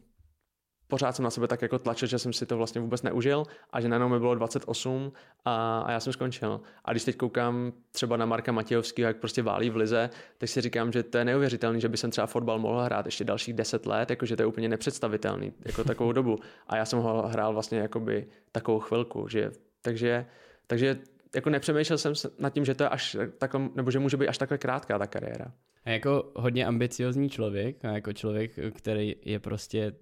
pořád 0.88 1.16
jsem 1.16 1.22
na 1.22 1.30
sebe 1.30 1.48
tak 1.48 1.62
jako 1.62 1.78
tlačil, 1.78 2.08
že 2.08 2.18
jsem 2.18 2.32
si 2.32 2.46
to 2.46 2.56
vlastně 2.56 2.80
vůbec 2.80 3.02
neužil 3.02 3.44
a 3.70 3.80
že 3.80 3.88
najednou 3.88 4.08
mi 4.08 4.18
bylo 4.18 4.34
28 4.34 5.12
a, 5.44 5.80
a 5.80 5.92
já 5.92 6.00
jsem 6.00 6.12
skončil. 6.12 6.60
A 6.84 6.90
když 6.90 7.04
teď 7.04 7.16
koukám 7.16 7.72
třeba 7.92 8.16
na 8.16 8.26
Marka 8.26 8.52
Matějovského, 8.52 9.06
jak 9.06 9.16
prostě 9.16 9.42
válí 9.42 9.70
v 9.70 9.76
lize, 9.76 10.10
tak 10.38 10.48
si 10.48 10.60
říkám, 10.60 10.92
že 10.92 11.02
to 11.02 11.18
je 11.18 11.24
neuvěřitelný, 11.24 11.80
že 11.80 11.88
by 11.88 11.96
jsem 11.96 12.10
třeba 12.10 12.26
fotbal 12.26 12.58
mohl 12.58 12.80
hrát 12.80 13.06
ještě 13.06 13.24
dalších 13.24 13.54
10 13.54 13.86
let, 13.86 14.10
jakože 14.10 14.36
to 14.36 14.42
je 14.42 14.46
úplně 14.46 14.68
nepředstavitelný, 14.68 15.52
jako 15.64 15.84
takovou 15.84 16.12
dobu. 16.12 16.38
A 16.66 16.76
já 16.76 16.84
jsem 16.84 16.98
ho 16.98 17.28
hrál 17.28 17.52
vlastně 17.52 17.78
jakoby 17.78 18.26
takovou 18.52 18.80
chvilku, 18.80 19.28
že 19.28 19.50
takže, 19.82 20.26
takže 20.66 20.98
jako 21.36 21.50
nepřemýšlel 21.50 21.98
jsem 21.98 22.12
nad 22.38 22.50
tím, 22.50 22.64
že 22.64 22.74
to 22.74 22.82
je 22.82 22.88
až 22.88 23.16
takhle, 23.38 23.68
nebo 23.74 23.90
že 23.90 23.98
může 23.98 24.16
být 24.16 24.28
až 24.28 24.38
takhle 24.38 24.58
krátká 24.58 24.98
ta 24.98 25.06
kariéra. 25.06 25.52
A 25.84 25.90
jako 25.90 26.32
hodně 26.36 26.66
ambiciozní 26.66 27.30
člověk, 27.30 27.84
a 27.84 27.88
jako 27.88 28.12
člověk, 28.12 28.52
který 28.74 29.16
je 29.24 29.38
prostě 29.40 29.92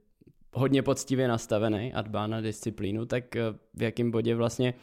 hodně 0.53 0.82
poctivě 0.82 1.28
nastavený 1.28 1.93
a 1.93 2.03
dbá 2.03 2.26
na 2.26 2.41
disciplínu, 2.41 3.07
tak 3.07 3.37
eh, 3.37 3.43
v 3.74 3.82
jakém 3.82 4.11
bodě 4.11 4.35
vlastně 4.35 4.74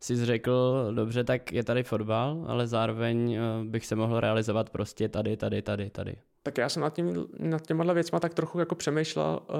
si 0.00 0.26
řekl, 0.26 0.90
dobře, 0.94 1.24
tak 1.24 1.52
je 1.52 1.64
tady 1.64 1.82
fotbal, 1.82 2.44
ale 2.48 2.66
zároveň 2.66 3.32
eh, 3.34 3.40
bych 3.64 3.86
se 3.86 3.96
mohl 3.96 4.20
realizovat 4.20 4.70
prostě 4.70 5.08
tady, 5.08 5.36
tady, 5.36 5.62
tady, 5.62 5.90
tady. 5.90 6.16
Tak 6.48 6.58
já 6.58 6.68
jsem 6.68 6.82
nad, 6.82 6.94
tím, 6.94 7.26
nad 7.38 7.66
těma 7.66 7.92
věcma 7.92 8.20
tak 8.20 8.34
trochu 8.34 8.58
jako 8.58 8.74
přemýšlel 8.74 9.40
uh, 9.48 9.56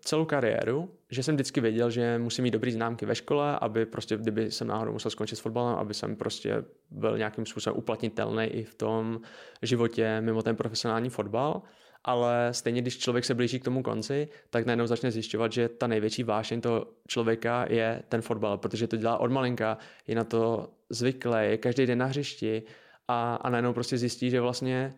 celou 0.00 0.24
kariéru, 0.24 0.90
že 1.10 1.22
jsem 1.22 1.34
vždycky 1.34 1.60
věděl, 1.60 1.90
že 1.90 2.18
musím 2.18 2.42
mít 2.42 2.50
dobrý 2.50 2.72
známky 2.72 3.06
ve 3.06 3.14
škole, 3.14 3.58
aby 3.60 3.86
prostě, 3.86 4.16
kdyby 4.16 4.50
jsem 4.50 4.66
náhodou 4.66 4.92
musel 4.92 5.10
skončit 5.10 5.36
s 5.36 5.40
fotbalem, 5.40 5.74
aby 5.74 5.94
jsem 5.94 6.16
prostě 6.16 6.64
byl 6.90 7.18
nějakým 7.18 7.46
způsobem 7.46 7.78
uplatnitelný 7.78 8.44
i 8.44 8.64
v 8.64 8.74
tom 8.74 9.20
životě 9.62 10.20
mimo 10.20 10.42
ten 10.42 10.56
profesionální 10.56 11.08
fotbal. 11.08 11.62
Ale 12.04 12.48
stejně, 12.50 12.80
když 12.80 12.98
člověk 12.98 13.24
se 13.24 13.34
blíží 13.34 13.60
k 13.60 13.64
tomu 13.64 13.82
konci, 13.82 14.28
tak 14.50 14.66
najednou 14.66 14.86
začne 14.86 15.10
zjišťovat, 15.10 15.52
že 15.52 15.68
ta 15.68 15.86
největší 15.86 16.22
vášeň 16.22 16.60
toho 16.60 16.86
člověka 17.08 17.66
je 17.68 18.02
ten 18.08 18.22
fotbal, 18.22 18.58
protože 18.58 18.86
to 18.86 18.96
dělá 18.96 19.18
od 19.18 19.30
malinka, 19.30 19.78
je 20.06 20.14
na 20.14 20.24
to 20.24 20.68
zvyklé, 20.90 21.46
je 21.46 21.56
každý 21.58 21.86
den 21.86 21.98
na 21.98 22.06
hřišti 22.06 22.62
a, 23.08 23.34
a 23.34 23.50
najednou 23.50 23.72
prostě 23.72 23.98
zjistí, 23.98 24.30
že 24.30 24.40
vlastně 24.40 24.94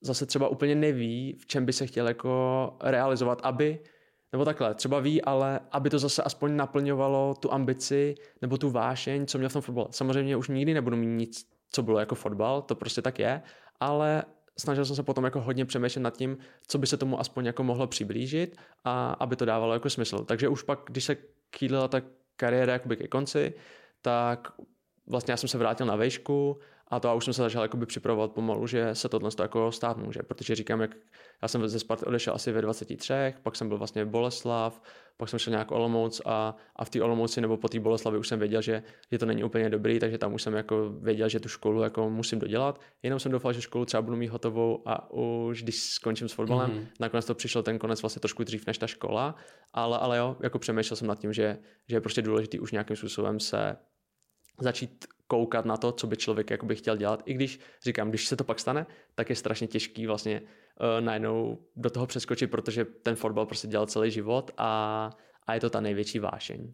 zase 0.00 0.26
třeba 0.26 0.48
úplně 0.48 0.74
neví, 0.74 1.36
v 1.40 1.46
čem 1.46 1.66
by 1.66 1.72
se 1.72 1.86
chtěl 1.86 2.08
jako 2.08 2.76
realizovat, 2.80 3.40
aby 3.42 3.78
nebo 4.32 4.44
takhle, 4.44 4.74
třeba 4.74 5.00
ví, 5.00 5.22
ale 5.22 5.60
aby 5.70 5.90
to 5.90 5.98
zase 5.98 6.22
aspoň 6.22 6.56
naplňovalo 6.56 7.34
tu 7.34 7.52
ambici 7.52 8.14
nebo 8.42 8.58
tu 8.58 8.70
vášeň, 8.70 9.26
co 9.26 9.38
měl 9.38 9.50
v 9.50 9.52
tom 9.52 9.62
fotbale. 9.62 9.88
Samozřejmě 9.90 10.36
už 10.36 10.48
nikdy 10.48 10.74
nebudu 10.74 10.96
mít 10.96 11.06
nic, 11.06 11.46
co 11.70 11.82
bylo 11.82 11.98
jako 11.98 12.14
fotbal, 12.14 12.62
to 12.62 12.74
prostě 12.74 13.02
tak 13.02 13.18
je, 13.18 13.42
ale 13.80 14.22
snažil 14.58 14.84
jsem 14.84 14.96
se 14.96 15.02
potom 15.02 15.24
jako 15.24 15.40
hodně 15.40 15.64
přemýšlet 15.64 16.02
nad 16.02 16.16
tím, 16.16 16.38
co 16.66 16.78
by 16.78 16.86
se 16.86 16.96
tomu 16.96 17.20
aspoň 17.20 17.46
jako 17.46 17.64
mohlo 17.64 17.86
přiblížit 17.86 18.56
a 18.84 19.12
aby 19.12 19.36
to 19.36 19.44
dávalo 19.44 19.72
jako 19.72 19.90
smysl. 19.90 20.18
Takže 20.24 20.48
už 20.48 20.62
pak, 20.62 20.80
když 20.86 21.04
se 21.04 21.16
kýlila 21.50 21.88
ta 21.88 22.02
kariéra 22.36 22.72
jakoby 22.72 22.96
ke 22.96 23.08
konci, 23.08 23.54
tak 24.02 24.52
vlastně 25.06 25.32
já 25.32 25.36
jsem 25.36 25.48
se 25.48 25.58
vrátil 25.58 25.86
na 25.86 25.96
vejšku 25.96 26.58
A 26.90 27.00
to 27.00 27.08
já 27.08 27.14
už 27.14 27.24
jsem 27.24 27.34
se 27.34 27.42
začal 27.42 27.62
jakoby 27.62 27.86
připravovat 27.86 28.32
pomalu, 28.32 28.66
že 28.66 28.94
se 28.94 29.08
tohle 29.08 29.30
jako 29.40 29.72
stát 29.72 29.96
může, 29.96 30.22
protože 30.22 30.54
říkám, 30.54 30.80
jak 30.80 30.96
já 31.42 31.48
jsem 31.48 31.68
ze 31.68 31.78
Sparty 31.78 32.04
odešel 32.04 32.34
asi 32.34 32.52
ve 32.52 32.62
23, 32.62 33.14
pak 33.42 33.56
jsem 33.56 33.68
byl 33.68 33.78
vlastně 33.78 34.04
v 34.04 34.08
Boleslav, 34.08 34.82
pak 35.16 35.28
jsem 35.28 35.38
šel 35.38 35.50
nějak 35.50 35.70
Olomouc 35.70 36.22
a, 36.24 36.56
a 36.76 36.84
v 36.84 36.90
té 36.90 37.02
Olomouci 37.02 37.40
nebo 37.40 37.56
po 37.56 37.68
té 37.68 37.80
Boleslavi 37.80 38.18
už 38.18 38.28
jsem 38.28 38.38
věděl, 38.38 38.62
že, 38.62 38.82
že 39.12 39.18
to 39.18 39.26
není 39.26 39.44
úplně 39.44 39.70
dobrý, 39.70 39.98
takže 39.98 40.18
tam 40.18 40.34
už 40.34 40.42
jsem 40.42 40.54
jako 40.54 40.90
věděl, 41.00 41.28
že 41.28 41.40
tu 41.40 41.48
školu 41.48 41.82
jako 41.82 42.10
musím 42.10 42.38
dodělat. 42.38 42.80
Jenom 43.02 43.20
jsem 43.20 43.32
doufal, 43.32 43.52
že 43.52 43.62
školu 43.62 43.84
třeba 43.84 44.02
budu 44.02 44.16
mít 44.16 44.28
hotovou 44.28 44.82
a 44.86 45.10
už 45.10 45.62
když 45.62 45.76
skončím 45.76 46.28
s 46.28 46.32
fotbalem, 46.32 46.70
mm-hmm. 46.70 46.86
nakonec 47.00 47.26
to 47.26 47.34
přišel 47.34 47.62
ten 47.62 47.78
konec 47.78 48.02
vlastně 48.02 48.20
trošku 48.20 48.44
dřív 48.44 48.66
než 48.66 48.78
ta 48.78 48.86
škola, 48.86 49.34
ale, 49.72 49.98
ale 49.98 50.18
jo, 50.18 50.36
jako 50.40 50.58
přemýšlel 50.58 50.96
jsem 50.96 51.08
nad 51.08 51.18
tím, 51.18 51.32
že, 51.32 51.58
že 51.88 51.96
je 51.96 52.00
prostě 52.00 52.22
důležité 52.22 52.60
už 52.60 52.72
nějakým 52.72 52.96
způsobem 52.96 53.40
se 53.40 53.76
začít 54.60 55.04
koukat 55.30 55.64
na 55.64 55.76
to, 55.76 55.92
co 55.92 56.06
by 56.06 56.16
člověk 56.16 56.50
jakoby 56.50 56.76
chtěl 56.76 56.96
dělat. 56.96 57.22
I 57.26 57.34
když 57.34 57.60
říkám, 57.82 58.08
když 58.08 58.26
se 58.26 58.36
to 58.36 58.44
pak 58.44 58.58
stane, 58.58 58.86
tak 59.14 59.30
je 59.30 59.36
strašně 59.36 59.66
těžký 59.66 60.06
vlastně 60.06 60.40
uh, 60.40 61.00
najednou 61.00 61.58
do 61.76 61.90
toho 61.90 62.06
přeskočit, 62.06 62.50
protože 62.50 62.84
ten 62.84 63.16
fotbal 63.16 63.46
prostě 63.46 63.68
dělal 63.68 63.86
celý 63.86 64.10
život 64.10 64.50
a, 64.56 65.10
a 65.46 65.54
je 65.54 65.60
to 65.60 65.70
ta 65.70 65.80
největší 65.80 66.18
vášeň. 66.18 66.72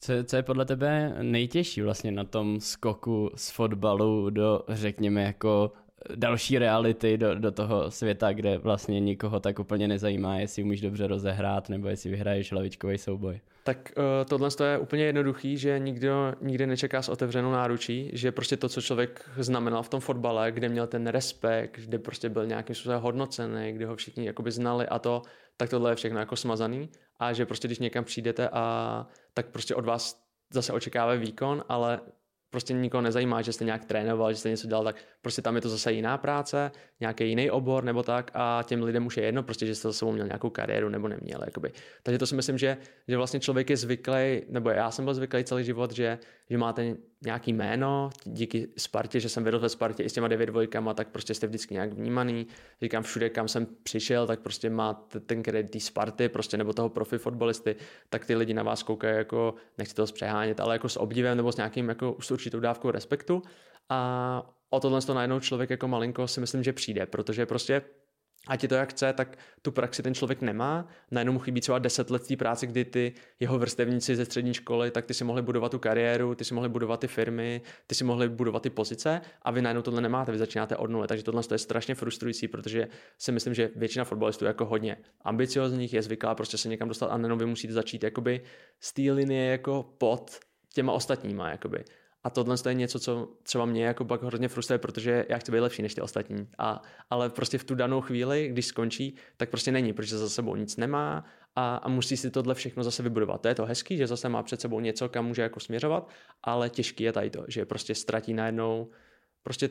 Co, 0.00 0.12
co 0.24 0.36
je 0.36 0.42
podle 0.42 0.64
tebe 0.64 1.16
nejtěžší 1.22 1.82
vlastně 1.82 2.12
na 2.12 2.24
tom 2.24 2.60
skoku 2.60 3.30
z 3.34 3.50
fotbalu 3.50 4.30
do, 4.30 4.60
řekněme, 4.68 5.22
jako 5.22 5.72
další 6.14 6.58
reality 6.58 7.18
do, 7.18 7.34
do 7.34 7.52
toho 7.52 7.90
světa, 7.90 8.32
kde 8.32 8.58
vlastně 8.58 9.00
nikoho 9.00 9.40
tak 9.40 9.58
úplně 9.58 9.88
nezajímá, 9.88 10.36
jestli 10.36 10.62
umíš 10.62 10.80
dobře 10.80 11.06
rozehrát 11.06 11.68
nebo 11.68 11.88
jestli 11.88 12.10
vyhraješ 12.10 12.52
hlavičkový 12.52 12.98
souboj. 12.98 13.40
Tak 13.66 13.92
uh, 13.96 14.04
tohle 14.28 14.48
je 14.64 14.78
úplně 14.78 15.04
jednoduchý, 15.04 15.56
že 15.58 15.78
nikdo 15.78 16.34
nikdy 16.40 16.66
nečeká 16.66 17.02
s 17.02 17.08
otevřenou 17.08 17.52
náručí, 17.52 18.10
že 18.12 18.32
prostě 18.32 18.56
to, 18.56 18.68
co 18.68 18.82
člověk 18.82 19.30
znamenal 19.36 19.82
v 19.82 19.88
tom 19.88 20.00
fotbale, 20.00 20.52
kde 20.52 20.68
měl 20.68 20.86
ten 20.86 21.06
respekt, 21.06 21.80
kde 21.80 21.98
prostě 21.98 22.28
byl 22.28 22.46
nějakým 22.46 22.74
způsobem 22.74 23.00
hodnocený, 23.00 23.72
kde 23.72 23.86
ho 23.86 23.96
všichni 23.96 24.26
jakoby 24.26 24.50
znali 24.50 24.86
a 24.86 24.98
to, 24.98 25.22
tak 25.56 25.70
tohle 25.70 25.92
je 25.92 25.96
všechno 25.96 26.18
jako 26.18 26.36
smazaný. 26.36 26.88
A 27.18 27.32
že 27.32 27.46
prostě 27.46 27.68
když 27.68 27.78
někam 27.78 28.04
přijdete 28.04 28.48
a 28.48 29.06
tak 29.34 29.46
prostě 29.46 29.74
od 29.74 29.84
vás 29.84 30.24
zase 30.52 30.72
očekávají 30.72 31.20
výkon, 31.20 31.64
ale 31.68 32.00
prostě 32.54 32.74
nikoho 32.74 33.02
nezajímá, 33.02 33.42
že 33.42 33.52
jste 33.52 33.64
nějak 33.64 33.84
trénoval, 33.84 34.32
že 34.32 34.38
jste 34.38 34.50
něco 34.50 34.66
dělal, 34.66 34.84
tak 34.84 34.96
prostě 35.22 35.42
tam 35.42 35.54
je 35.56 35.60
to 35.60 35.68
zase 35.68 35.92
jiná 35.92 36.18
práce, 36.18 36.70
nějaký 37.00 37.28
jiný 37.28 37.50
obor 37.50 37.84
nebo 37.84 38.02
tak 38.02 38.30
a 38.34 38.62
těm 38.62 38.82
lidem 38.82 39.06
už 39.06 39.16
je 39.16 39.24
jedno, 39.24 39.42
prostě, 39.42 39.66
že 39.66 39.74
jste 39.74 39.88
za 39.88 39.92
sebou 39.92 40.12
měl 40.12 40.26
nějakou 40.26 40.50
kariéru 40.50 40.88
nebo 40.88 41.08
neměl. 41.08 41.40
Jakoby. 41.44 41.72
Takže 42.02 42.18
to 42.18 42.26
si 42.26 42.34
myslím, 42.34 42.58
že, 42.58 42.76
že 43.08 43.16
vlastně 43.16 43.40
člověk 43.40 43.70
je 43.70 43.76
zvyklý, 43.76 44.42
nebo 44.48 44.70
já 44.70 44.90
jsem 44.90 45.04
byl 45.04 45.14
zvyklý 45.14 45.44
celý 45.44 45.64
život, 45.64 45.92
že, 45.92 46.18
že 46.50 46.58
máte 46.58 46.96
nějaký 47.24 47.52
jméno, 47.52 48.10
díky 48.24 48.68
Spartě, 48.76 49.20
že 49.20 49.28
jsem 49.28 49.44
vyrostl 49.44 49.62
ve 49.62 49.68
Spartě 49.68 50.02
i 50.02 50.10
s 50.10 50.12
těma 50.12 50.28
9 50.28 50.46
dvojkama, 50.46 50.94
tak 50.94 51.08
prostě 51.08 51.34
jste 51.34 51.46
vždycky 51.46 51.74
nějak 51.74 51.92
vnímaný. 51.92 52.46
Říkám, 52.82 53.02
všude, 53.02 53.30
kam 53.30 53.48
jsem 53.48 53.66
přišel, 53.82 54.26
tak 54.26 54.40
prostě 54.40 54.70
máte 54.70 55.20
ten 55.20 55.42
kredit 55.42 55.70
té 55.70 55.80
Sparty, 55.80 56.28
prostě 56.28 56.56
nebo 56.56 56.72
toho 56.72 56.88
profi 56.88 57.18
fotbalisty, 57.18 57.76
tak 58.08 58.24
ty 58.24 58.34
lidi 58.34 58.54
na 58.54 58.62
vás 58.62 58.82
koukají 58.82 59.16
jako, 59.16 59.54
nechci 59.78 59.94
to 59.94 60.06
zpřehánět, 60.06 60.60
ale 60.60 60.74
jako 60.74 60.88
s 60.88 60.96
obdivem 60.96 61.36
nebo 61.36 61.52
s 61.52 61.56
nějakým 61.56 61.88
jako 61.88 62.16
s 62.20 62.30
určitou 62.30 62.60
dávkou 62.60 62.90
respektu. 62.90 63.42
A 63.88 64.42
o 64.70 64.80
tohle 64.80 65.02
to 65.02 65.14
najednou 65.14 65.40
člověk 65.40 65.70
jako 65.70 65.88
malinko 65.88 66.28
si 66.28 66.40
myslím, 66.40 66.62
že 66.62 66.72
přijde, 66.72 67.06
protože 67.06 67.46
prostě 67.46 67.82
ať 68.48 68.62
je 68.62 68.68
to 68.68 68.74
jak 68.74 68.90
chce, 68.90 69.12
tak 69.12 69.38
tu 69.62 69.72
praxi 69.72 70.02
ten 70.02 70.14
člověk 70.14 70.40
nemá. 70.40 70.88
Najednou 71.10 71.32
mu 71.32 71.38
chybí 71.38 71.60
třeba 71.60 71.78
10 71.78 72.10
let 72.10 72.26
té 72.26 72.36
práce, 72.36 72.66
kdy 72.66 72.84
ty 72.84 73.12
jeho 73.40 73.58
vrstevníci 73.58 74.16
ze 74.16 74.24
střední 74.24 74.54
školy, 74.54 74.90
tak 74.90 75.04
ty 75.04 75.14
si 75.14 75.24
mohli 75.24 75.42
budovat 75.42 75.70
tu 75.70 75.78
kariéru, 75.78 76.34
ty 76.34 76.44
si 76.44 76.54
mohli 76.54 76.68
budovat 76.68 77.00
ty 77.00 77.06
firmy, 77.06 77.62
ty 77.86 77.94
si 77.94 78.04
mohli 78.04 78.28
budovat 78.28 78.62
ty 78.62 78.70
pozice 78.70 79.20
a 79.42 79.50
vy 79.50 79.62
najednou 79.62 79.82
tohle 79.82 80.00
nemáte, 80.00 80.32
vy 80.32 80.38
začínáte 80.38 80.76
od 80.76 80.90
nuly. 80.90 81.08
Takže 81.08 81.24
tohle 81.24 81.42
je 81.52 81.58
strašně 81.58 81.94
frustrující, 81.94 82.48
protože 82.48 82.88
si 83.18 83.32
myslím, 83.32 83.54
že 83.54 83.70
většina 83.76 84.04
fotbalistů 84.04 84.44
jako 84.44 84.64
hodně 84.64 84.96
ambiciozních, 85.22 85.92
je 85.92 86.02
zvyklá 86.02 86.34
prostě 86.34 86.58
se 86.58 86.68
někam 86.68 86.88
dostat 86.88 87.06
a 87.06 87.16
najednou 87.16 87.36
vy 87.36 87.46
musíte 87.46 87.72
začít 87.72 88.04
jakoby 88.04 88.40
z 88.80 88.92
té 88.92 89.02
linie 89.02 89.50
jako 89.50 89.94
pod 89.98 90.40
těma 90.74 90.92
ostatníma. 90.92 91.50
Jakoby. 91.50 91.84
A 92.24 92.30
tohle 92.30 92.56
je 92.68 92.74
něco, 92.74 92.98
co 92.98 93.28
třeba 93.42 93.64
mě 93.64 93.84
jako 93.84 94.04
pak 94.04 94.22
hodně 94.22 94.48
frustruje, 94.48 94.78
protože 94.78 95.26
já 95.28 95.38
chci 95.38 95.52
být 95.52 95.60
lepší 95.60 95.82
než 95.82 95.94
ty 95.94 96.00
ostatní. 96.00 96.48
A, 96.58 96.82
ale 97.10 97.30
prostě 97.30 97.58
v 97.58 97.64
tu 97.64 97.74
danou 97.74 98.00
chvíli, 98.00 98.48
když 98.48 98.66
skončí, 98.66 99.16
tak 99.36 99.50
prostě 99.50 99.72
není, 99.72 99.92
protože 99.92 100.18
za 100.18 100.28
sebou 100.28 100.56
nic 100.56 100.76
nemá 100.76 101.24
a, 101.56 101.76
a 101.76 101.88
musí 101.88 102.16
si 102.16 102.30
tohle 102.30 102.54
všechno 102.54 102.84
zase 102.84 103.02
vybudovat. 103.02 103.40
To 103.40 103.48
je 103.48 103.54
to 103.54 103.66
hezký, 103.66 103.96
že 103.96 104.06
zase 104.06 104.28
má 104.28 104.42
před 104.42 104.60
sebou 104.60 104.80
něco, 104.80 105.08
kam 105.08 105.26
může 105.26 105.42
jako 105.42 105.60
směřovat, 105.60 106.08
ale 106.42 106.70
těžký 106.70 107.04
je 107.04 107.12
tady 107.12 107.30
to, 107.30 107.44
že 107.48 107.64
prostě 107.64 107.94
ztratí 107.94 108.34
najednou 108.34 108.90
prostě 109.42 109.70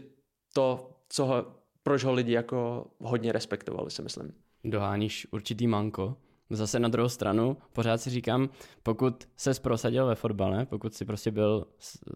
to, 0.54 0.90
co 1.10 1.26
ho, 1.26 1.46
proč 1.84 2.04
ho 2.04 2.14
lidi 2.14 2.32
jako 2.32 2.88
hodně 3.00 3.32
respektovali, 3.32 3.92
si 3.92 4.02
myslím. 4.02 4.34
Doháníš 4.64 5.28
určitý 5.32 5.68
manko, 5.68 6.18
Zase 6.56 6.80
na 6.80 6.90
druhou 6.90 7.10
stranu, 7.10 7.58
pořád 7.74 7.98
si 7.98 8.10
říkám, 8.10 8.50
pokud 8.84 9.28
se 9.38 9.54
prosadil 9.62 10.06
ve 10.06 10.16
fotbale, 10.16 10.66
pokud 10.66 10.94
si 10.94 11.06
prostě 11.06 11.32
byl 11.32 11.68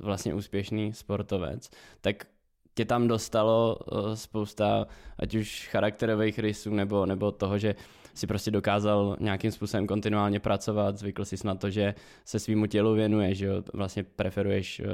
vlastně 0.01 0.33
úspěšný 0.33 0.93
sportovec, 0.93 1.69
tak 2.01 2.27
tě 2.73 2.85
tam 2.85 3.07
dostalo 3.07 3.77
eh, 3.79 4.15
spousta 4.15 4.87
ať 5.19 5.35
už 5.35 5.67
charakterových 5.71 6.39
rysů 6.39 6.73
nebo, 6.73 7.05
nebo 7.05 7.31
toho, 7.31 7.57
že 7.57 7.75
si 8.13 8.27
prostě 8.27 8.51
dokázal 8.51 9.17
nějakým 9.19 9.51
způsobem 9.51 9.87
kontinuálně 9.87 10.39
pracovat, 10.39 10.97
zvykl 10.97 11.25
jsi 11.25 11.35
na 11.43 11.55
to, 11.55 11.69
že 11.69 11.95
se 12.25 12.39
svýmu 12.39 12.65
tělu 12.65 12.93
věnuješ, 12.93 13.37
že 13.37 13.49
vlastně 13.73 14.03
preferuješ 14.03 14.79
eh, 14.79 14.85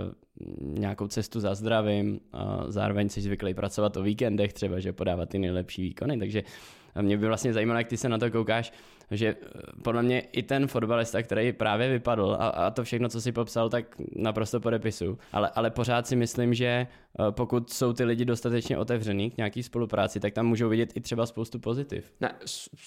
nějakou 0.60 1.08
cestu 1.08 1.40
za 1.40 1.56
zdravím, 1.56 2.20
a 2.34 2.64
zároveň 2.68 3.10
jsi 3.10 3.22
zvyklý 3.22 3.54
pracovat 3.54 3.98
o 3.98 4.04
víkendech 4.04 4.54
třeba, 4.54 4.80
že 4.80 4.94
podávat 4.94 5.30
ty 5.30 5.40
nejlepší 5.40 5.82
výkony, 5.82 6.20
takže 6.20 6.44
mě 7.02 7.18
by 7.18 7.28
vlastně 7.28 7.54
zajímalo, 7.54 7.80
jak 7.80 7.88
ty 7.88 7.98
se 7.98 8.10
na 8.10 8.18
to 8.18 8.32
koukáš, 8.32 8.74
že 9.14 9.28
eh, 9.28 9.60
podle 9.84 10.04
mě 10.04 10.20
i 10.20 10.44
ten 10.44 10.68
fotbalista, 10.68 11.24
který 11.24 11.54
právě 11.54 11.90
vypadl 11.90 12.38
a, 12.40 12.48
a 12.48 12.72
to 12.72 12.84
všechno, 12.84 13.10
co 13.10 13.22
si 13.22 13.32
popsal, 13.32 13.70
tak 13.70 13.86
naprosto 14.16 14.60
podepisu. 14.60 15.18
Ale, 15.32 15.50
ale 15.56 15.70
pořád 15.70 16.08
si 16.08 16.16
myslím, 16.16 16.54
že 16.54 16.66
eh, 16.66 16.88
pokud 17.30 17.74
jsou 17.74 17.94
ty 17.94 18.04
lidi 18.04 18.26
dostatečně 18.26 18.78
otevřený 18.78 19.32
k 19.32 19.38
nějaký 19.38 19.64
spolupráci, 19.64 20.20
tak 20.20 20.34
tam 20.34 20.48
můžou 20.48 20.70
vidět 20.70 20.90
i 20.96 21.02
třeba 21.02 21.26
spoustu 21.26 21.60
pozitiv. 21.60 22.12
Ne, 22.22 22.36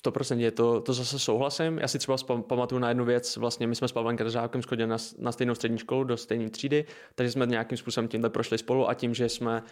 100% 0.05 0.39
je 0.39 0.51
to, 0.51 0.81
to 0.81 0.93
zase 0.93 1.19
souhlasím. 1.19 1.79
Já 1.79 1.89
si 1.89 1.99
třeba 1.99 2.17
pamatuju 2.47 2.79
na 2.79 2.89
jednu 2.89 3.05
věc, 3.05 3.37
vlastně 3.37 3.67
my 3.67 3.75
jsme 3.75 3.89
s 3.89 3.93
Pavlem 3.93 4.17
Krzákem 4.17 4.63
schodili 4.63 4.89
na, 4.89 4.97
na 5.19 5.33
stejnou 5.33 5.55
střední 5.55 5.79
školu, 5.79 6.05
do 6.05 6.17
stejné 6.17 6.51
třídy, 6.51 6.85
takže 7.15 7.33
jsme 7.33 7.47
nějakým 7.47 7.79
způsobem 7.79 8.09
tímhle 8.09 8.31
prošli 8.31 8.59
spolu 8.59 8.89
a 8.89 8.95
tím, 8.95 9.15
že 9.15 9.29
jsme 9.29 9.63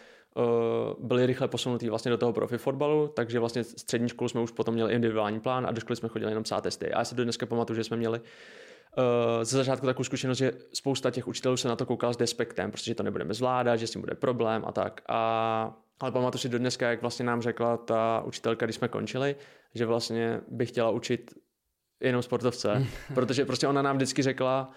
byli 0.99 1.27
rychle 1.27 1.49
posunutí 1.49 1.89
vlastně 1.89 2.11
do 2.11 2.19
toho 2.19 2.33
profi 2.33 2.59
fotbalu, 2.59 3.09
takže 3.09 3.39
vlastně 3.39 3.65
střední 3.65 4.09
školu 4.09 4.29
jsme 4.29 4.41
už 4.41 4.51
potom 4.51 4.75
měli 4.75 4.95
individuální 4.95 5.41
plán 5.41 5.67
a 5.67 5.73
do 5.73 5.81
školy 5.81 5.97
jsme 5.97 6.09
chodili 6.09 6.31
jenom 6.31 6.45
psát 6.45 6.61
testy. 6.61 6.93
A 6.93 6.99
já 6.99 7.05
si 7.05 7.15
do 7.15 7.25
dneska 7.25 7.47
pamatuju, 7.47 7.77
že 7.77 7.85
jsme 7.85 7.97
měli 7.97 8.21
uh, 8.21 8.25
ze 9.43 9.57
začátku 9.57 9.87
takovou 9.87 10.05
zkušenost, 10.05 10.39
že 10.39 10.53
spousta 10.73 11.11
těch 11.11 11.29
učitelů 11.29 11.57
se 11.57 11.69
na 11.69 11.77
to 11.77 11.87
koukal 11.87 12.15
s 12.15 12.17
despektem, 12.17 12.71
protože 12.71 12.95
to 12.95 13.03
nebudeme 13.03 13.35
zvládat, 13.35 13.77
že 13.77 13.87
s 13.87 13.91
tím 13.91 14.01
bude 14.01 14.15
problém 14.15 14.63
a 14.67 14.73
tak. 14.73 15.01
A, 15.09 15.77
ale 16.01 16.13
pamatuju 16.13 16.41
si 16.41 16.49
do 16.49 16.59
dneska, 16.59 16.91
jak 16.91 17.01
vlastně 17.01 17.25
nám 17.25 17.43
řekla 17.43 17.77
ta 17.77 18.23
učitelka, 18.27 18.67
když 18.67 18.77
jsme 18.77 18.89
končili, 18.89 19.37
že 19.75 19.87
vlastně 19.87 20.41
by 20.49 20.67
chtěla 20.67 20.91
učit 20.91 21.35
jenom 22.01 22.23
sportovce, 22.23 22.87
protože 23.15 23.45
prostě 23.45 23.67
ona 23.67 23.83
nám 23.83 23.97
vždycky 23.97 24.23
řekla, 24.23 24.71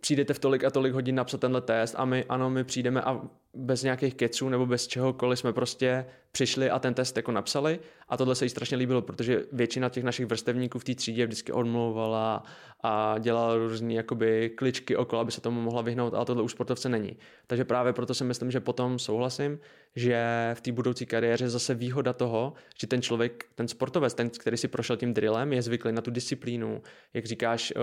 přijdete 0.00 0.34
v 0.34 0.38
tolik 0.38 0.64
a 0.64 0.70
tolik 0.70 0.92
hodin 0.92 1.14
napsat 1.14 1.40
tenhle 1.40 1.60
test 1.60 1.94
a 1.98 2.04
my 2.04 2.24
ano, 2.24 2.50
my 2.50 2.64
přijdeme 2.64 3.02
a 3.02 3.20
bez 3.54 3.82
nějakých 3.82 4.14
keců 4.14 4.48
nebo 4.48 4.66
bez 4.66 4.86
čehokoliv 4.86 5.38
jsme 5.38 5.52
prostě 5.52 6.06
přišli 6.32 6.70
a 6.70 6.78
ten 6.78 6.94
test 6.94 7.16
jako 7.16 7.32
napsali 7.32 7.80
a 8.08 8.16
tohle 8.16 8.34
se 8.34 8.44
jí 8.44 8.48
strašně 8.48 8.76
líbilo, 8.76 9.02
protože 9.02 9.44
většina 9.52 9.88
těch 9.88 10.04
našich 10.04 10.26
vrstevníků 10.26 10.78
v 10.78 10.84
té 10.84 10.94
třídě 10.94 11.26
vždycky 11.26 11.52
odmlouvala 11.52 12.42
a 12.82 13.18
dělala 13.18 13.56
různé 13.56 13.94
jakoby 13.94 14.50
kličky 14.50 14.96
okolo, 14.96 15.20
aby 15.20 15.32
se 15.32 15.40
tomu 15.40 15.60
mohla 15.60 15.82
vyhnout, 15.82 16.14
ale 16.14 16.24
tohle 16.24 16.42
už 16.42 16.52
sportovce 16.52 16.88
není. 16.88 17.16
Takže 17.46 17.64
právě 17.64 17.92
proto 17.92 18.14
si 18.14 18.24
myslím, 18.24 18.50
že 18.50 18.60
potom 18.60 18.98
souhlasím, 18.98 19.58
že 19.96 20.50
v 20.54 20.60
té 20.60 20.72
budoucí 20.72 21.06
kariéře 21.06 21.48
zase 21.48 21.74
výhoda 21.74 22.12
toho, 22.12 22.52
že 22.80 22.86
ten 22.86 23.02
člověk, 23.02 23.44
ten 23.54 23.68
sportovec, 23.68 24.14
ten, 24.14 24.30
který 24.30 24.56
si 24.56 24.68
prošel 24.68 24.96
tím 24.96 25.14
drillem, 25.14 25.52
je 25.52 25.62
zvyklý 25.62 25.92
na 25.92 26.02
tu 26.02 26.10
disciplínu, 26.10 26.82
jak 27.14 27.26
říkáš, 27.26 27.72
eh, 27.76 27.80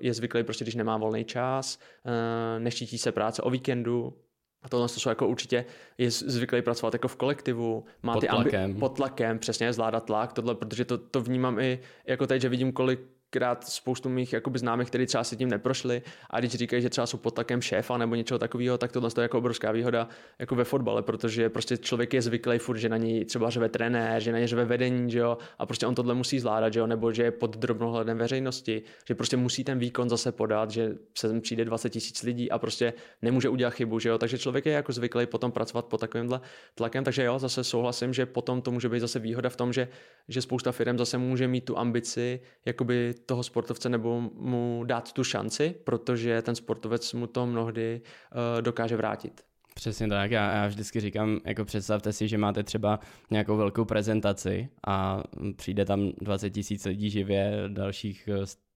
je 0.00 0.14
zvyklý 0.14 0.44
prostě, 0.44 0.64
když 0.64 0.74
nemá 0.74 0.96
volný 0.96 1.24
čas, 1.24 1.78
eh, 2.04 2.60
neštítí 2.60 2.98
se 2.98 3.12
práce 3.12 3.42
o 3.42 3.50
víkendu, 3.50 4.14
a 4.62 4.68
tohle 4.68 4.88
jsou 4.88 5.08
jako 5.08 5.28
určitě, 5.28 5.64
je 5.98 6.10
zvyklý 6.10 6.62
pracovat 6.62 6.94
jako 6.94 7.08
v 7.08 7.16
kolektivu, 7.16 7.84
má 8.02 8.12
pod 8.12 8.20
ty 8.20 8.26
tlakem. 8.26 8.72
Ambi- 8.72 8.78
pod 8.78 8.96
tlakem, 8.96 9.38
přesně 9.38 9.72
zvládat 9.72 10.04
tlak, 10.04 10.32
tohle, 10.32 10.54
protože 10.54 10.84
to, 10.84 10.98
to 10.98 11.20
vnímám 11.20 11.58
i 11.58 11.78
jako 12.06 12.26
teď, 12.26 12.42
že 12.42 12.48
vidím, 12.48 12.72
kolik 12.72 13.00
krát 13.30 13.64
spoustu 13.68 14.08
mých 14.08 14.32
jakoby 14.32 14.58
známých, 14.58 14.88
kteří 14.88 15.06
třeba 15.06 15.24
si 15.24 15.36
tím 15.36 15.50
neprošli. 15.50 16.02
A 16.30 16.40
když 16.40 16.52
říkají, 16.52 16.82
že 16.82 16.90
třeba 16.90 17.06
jsou 17.06 17.16
pod 17.16 17.34
takem 17.34 17.62
šéfa 17.62 17.98
nebo 17.98 18.14
něčeho 18.14 18.38
takového, 18.38 18.78
tak 18.78 18.92
tohle 18.92 19.10
je 19.18 19.22
jako 19.22 19.38
obrovská 19.38 19.72
výhoda 19.72 20.08
jako 20.38 20.54
ve 20.54 20.64
fotbale, 20.64 21.02
protože 21.02 21.48
prostě 21.48 21.76
člověk 21.76 22.14
je 22.14 22.22
zvyklý 22.22 22.58
furt, 22.58 22.78
že 22.78 22.88
na 22.88 22.96
něj 22.96 23.24
třeba 23.24 23.50
řve 23.50 23.68
trenér, 23.68 24.22
že 24.22 24.32
na 24.32 24.38
něj 24.38 24.46
řve 24.46 24.64
vedení, 24.64 25.10
že 25.10 25.18
jo, 25.18 25.38
a 25.58 25.66
prostě 25.66 25.86
on 25.86 25.94
tohle 25.94 26.14
musí 26.14 26.40
zvládat, 26.40 26.72
že 26.72 26.80
jo, 26.80 26.86
nebo 26.86 27.12
že 27.12 27.22
je 27.22 27.30
pod 27.30 27.56
drobnohledem 27.56 28.18
veřejnosti, 28.18 28.82
že 29.08 29.14
prostě 29.14 29.36
musí 29.36 29.64
ten 29.64 29.78
výkon 29.78 30.08
zase 30.08 30.32
podat, 30.32 30.70
že 30.70 30.94
se 31.18 31.40
přijde 31.40 31.64
20 31.64 31.90
tisíc 31.90 32.22
lidí 32.22 32.50
a 32.50 32.58
prostě 32.58 32.92
nemůže 33.22 33.48
udělat 33.48 33.74
chybu, 33.74 33.98
že 33.98 34.08
jo, 34.08 34.18
takže 34.18 34.38
člověk 34.38 34.66
je 34.66 34.72
jako 34.72 34.92
zvyklý 34.92 35.26
potom 35.26 35.52
pracovat 35.52 35.84
pod 35.84 36.00
takovýmhle 36.00 36.40
tlakem, 36.74 37.04
takže 37.04 37.24
jo, 37.24 37.38
zase 37.38 37.64
souhlasím, 37.64 38.12
že 38.12 38.26
potom 38.26 38.62
to 38.62 38.70
může 38.70 38.88
být 38.88 39.00
zase 39.00 39.18
výhoda 39.18 39.48
v 39.48 39.56
tom, 39.56 39.72
že, 39.72 39.88
že 40.28 40.42
spousta 40.42 40.72
firm 40.72 40.98
zase 40.98 41.18
může 41.18 41.48
mít 41.48 41.64
tu 41.64 41.78
ambici 41.78 42.40
jakoby 42.64 43.14
toho 43.26 43.42
sportovce 43.42 43.88
nebo 43.88 44.20
mu 44.20 44.84
dát 44.84 45.12
tu 45.12 45.24
šanci, 45.24 45.74
protože 45.84 46.42
ten 46.42 46.54
sportovec 46.54 47.12
mu 47.12 47.26
to 47.26 47.46
mnohdy 47.46 48.00
uh, 48.00 48.62
dokáže 48.62 48.96
vrátit. 48.96 49.40
Přesně 49.74 50.08
tak, 50.08 50.30
já, 50.30 50.52
já 50.52 50.66
vždycky 50.66 51.00
říkám, 51.00 51.40
jako 51.44 51.64
představte 51.64 52.12
si, 52.12 52.28
že 52.28 52.38
máte 52.38 52.62
třeba 52.62 53.00
nějakou 53.30 53.56
velkou 53.56 53.84
prezentaci 53.84 54.68
a 54.86 55.22
přijde 55.56 55.84
tam 55.84 56.12
20 56.20 56.50
tisíc 56.50 56.84
lidí 56.84 57.10
živě, 57.10 57.64
dalších 57.68 58.28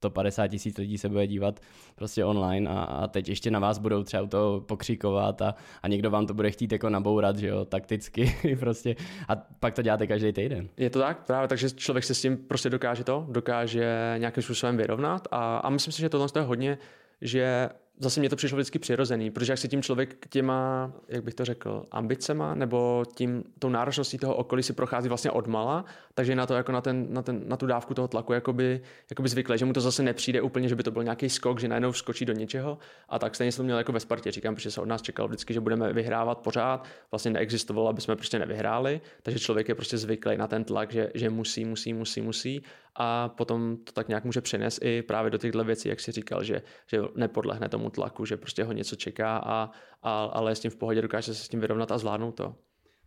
150 0.05 0.49
tisíc 0.49 0.79
lidí 0.79 0.99
se 0.99 1.09
bude 1.09 1.27
dívat 1.27 1.61
prostě 1.95 2.25
online 2.25 2.71
a, 2.71 2.75
a 2.75 3.07
teď 3.07 3.29
ještě 3.29 3.51
na 3.51 3.59
vás 3.59 3.79
budou 3.79 4.03
třeba 4.03 4.27
to 4.27 4.65
pokřikovat 4.67 5.43
a, 5.43 5.55
a 5.83 5.89
někdo 5.89 6.11
vám 6.11 6.27
to 6.27 6.35
bude 6.35 6.51
chtít 6.51 6.73
jako 6.73 6.91
nabourat, 6.91 7.39
že 7.39 7.49
jo, 7.49 7.65
takticky 7.65 8.37
prostě 8.61 8.97
a 9.29 9.37
pak 9.37 9.75
to 9.75 9.83
děláte 9.83 10.07
každý 10.07 10.33
týden. 10.33 10.69
Je 10.77 10.91
to 10.91 10.99
tak, 10.99 11.27
právě, 11.27 11.49
takže 11.49 11.71
člověk 11.71 12.05
se 12.05 12.15
s 12.15 12.21
tím 12.21 12.37
prostě 12.37 12.71
dokáže 12.71 13.05
to, 13.05 13.27
dokáže 13.31 14.15
nějakým 14.19 14.43
způsobem 14.43 14.77
vyrovnat 14.77 15.29
a, 15.31 15.57
a 15.57 15.71
myslím 15.71 15.93
si, 15.93 16.01
že 16.01 16.09
tohle 16.09 16.29
je 16.37 16.43
hodně, 16.43 16.79
že 17.21 17.69
zase 17.99 18.21
mě 18.21 18.31
to 18.31 18.37
přišlo 18.37 18.57
vždycky 18.57 18.79
přirozený, 18.79 19.31
protože 19.31 19.53
jak 19.53 19.59
se 19.59 19.69
tím 19.69 19.83
člověk 19.83 20.27
těma, 20.29 20.93
jak 21.09 21.25
bych 21.25 21.35
to 21.35 21.45
řekl, 21.45 21.85
ambicema 21.91 22.55
nebo 22.55 23.05
tím, 23.15 23.45
tou 23.59 23.69
náročností 23.69 24.19
toho 24.19 24.35
okolí 24.35 24.63
si 24.63 24.73
prochází 24.73 25.09
vlastně 25.09 25.31
odmala, 25.31 25.85
takže 26.15 26.35
na 26.35 26.47
to 26.47 26.55
jako 26.55 26.73
na, 26.73 26.81
ten, 26.81 27.07
na, 27.11 27.23
ten, 27.23 27.43
na 27.47 27.57
tu 27.57 27.67
dávku 27.67 27.95
toho 27.95 28.09
tlaku 28.09 28.33
jakoby, 28.33 28.81
jakoby 29.11 29.29
zvyklé, 29.29 29.59
že 29.59 29.65
mu 29.65 29.73
to 29.73 29.81
zase 29.81 30.03
nepřijde 30.03 30.43
úplně, 30.43 30.69
že 30.69 30.75
by 30.75 30.83
to 30.83 30.91
byl 30.91 31.03
nějaký 31.03 31.29
skok, 31.29 31.61
že 31.61 31.69
najednou 31.69 31.93
skočí 31.93 32.25
do 32.25 32.33
něčeho. 32.33 32.79
A 33.09 33.19
tak 33.19 33.35
stejně 33.35 33.53
jsem 33.53 33.65
měl 33.65 33.79
jako 33.79 33.93
ve 33.93 34.01
Spartě, 34.01 34.31
říkám, 34.31 34.55
protože 34.55 34.71
se 34.71 34.81
od 34.81 34.89
nás 34.89 35.03
čekal 35.03 35.29
vždycky, 35.29 35.55
že 35.55 35.61
budeme 35.61 35.93
vyhrávat 35.93 36.39
pořád, 36.39 36.87
vlastně 37.11 37.31
neexistovalo, 37.31 37.89
aby 37.89 38.01
jsme 38.01 38.17
prostě 38.17 38.39
nevyhráli, 38.39 39.01
takže 39.23 39.39
člověk 39.39 39.69
je 39.69 39.75
prostě 39.75 39.99
zvyklý 39.99 40.37
na 40.37 40.47
ten 40.47 40.65
tlak, 40.65 40.93
že, 40.93 41.11
že 41.15 41.31
musí, 41.31 41.65
musí, 41.65 41.93
musí, 41.93 42.21
musí. 42.21 42.63
A 42.97 43.29
potom 43.29 43.77
to 43.85 43.93
tak 43.93 44.09
nějak 44.09 44.25
může 44.25 44.41
přenést 44.41 44.79
i 44.83 45.03
právě 45.03 45.31
do 45.31 45.39
těchto 45.39 45.65
věcí, 45.65 45.89
jak 45.89 46.01
si 46.01 46.13
říkal, 46.13 46.45
že, 46.45 46.63
že 46.87 47.03
nepodlehne 47.15 47.69
tomu 47.69 47.84
tlaku, 47.91 48.25
že 48.25 48.37
prostě 48.37 48.65
ho 48.65 48.73
něco 48.73 48.97
čeká, 48.97 49.37
a, 49.37 49.71
a, 50.03 50.25
ale 50.25 50.51
je 50.51 50.55
s 50.55 50.61
tím 50.61 50.71
v 50.71 50.77
pohodě, 50.77 51.03
dokáže 51.03 51.35
se 51.35 51.45
s 51.45 51.49
tím 51.49 51.61
vyrovnat 51.61 51.93
a 51.93 51.99
zvládnout 51.99 52.33
to. 52.33 52.55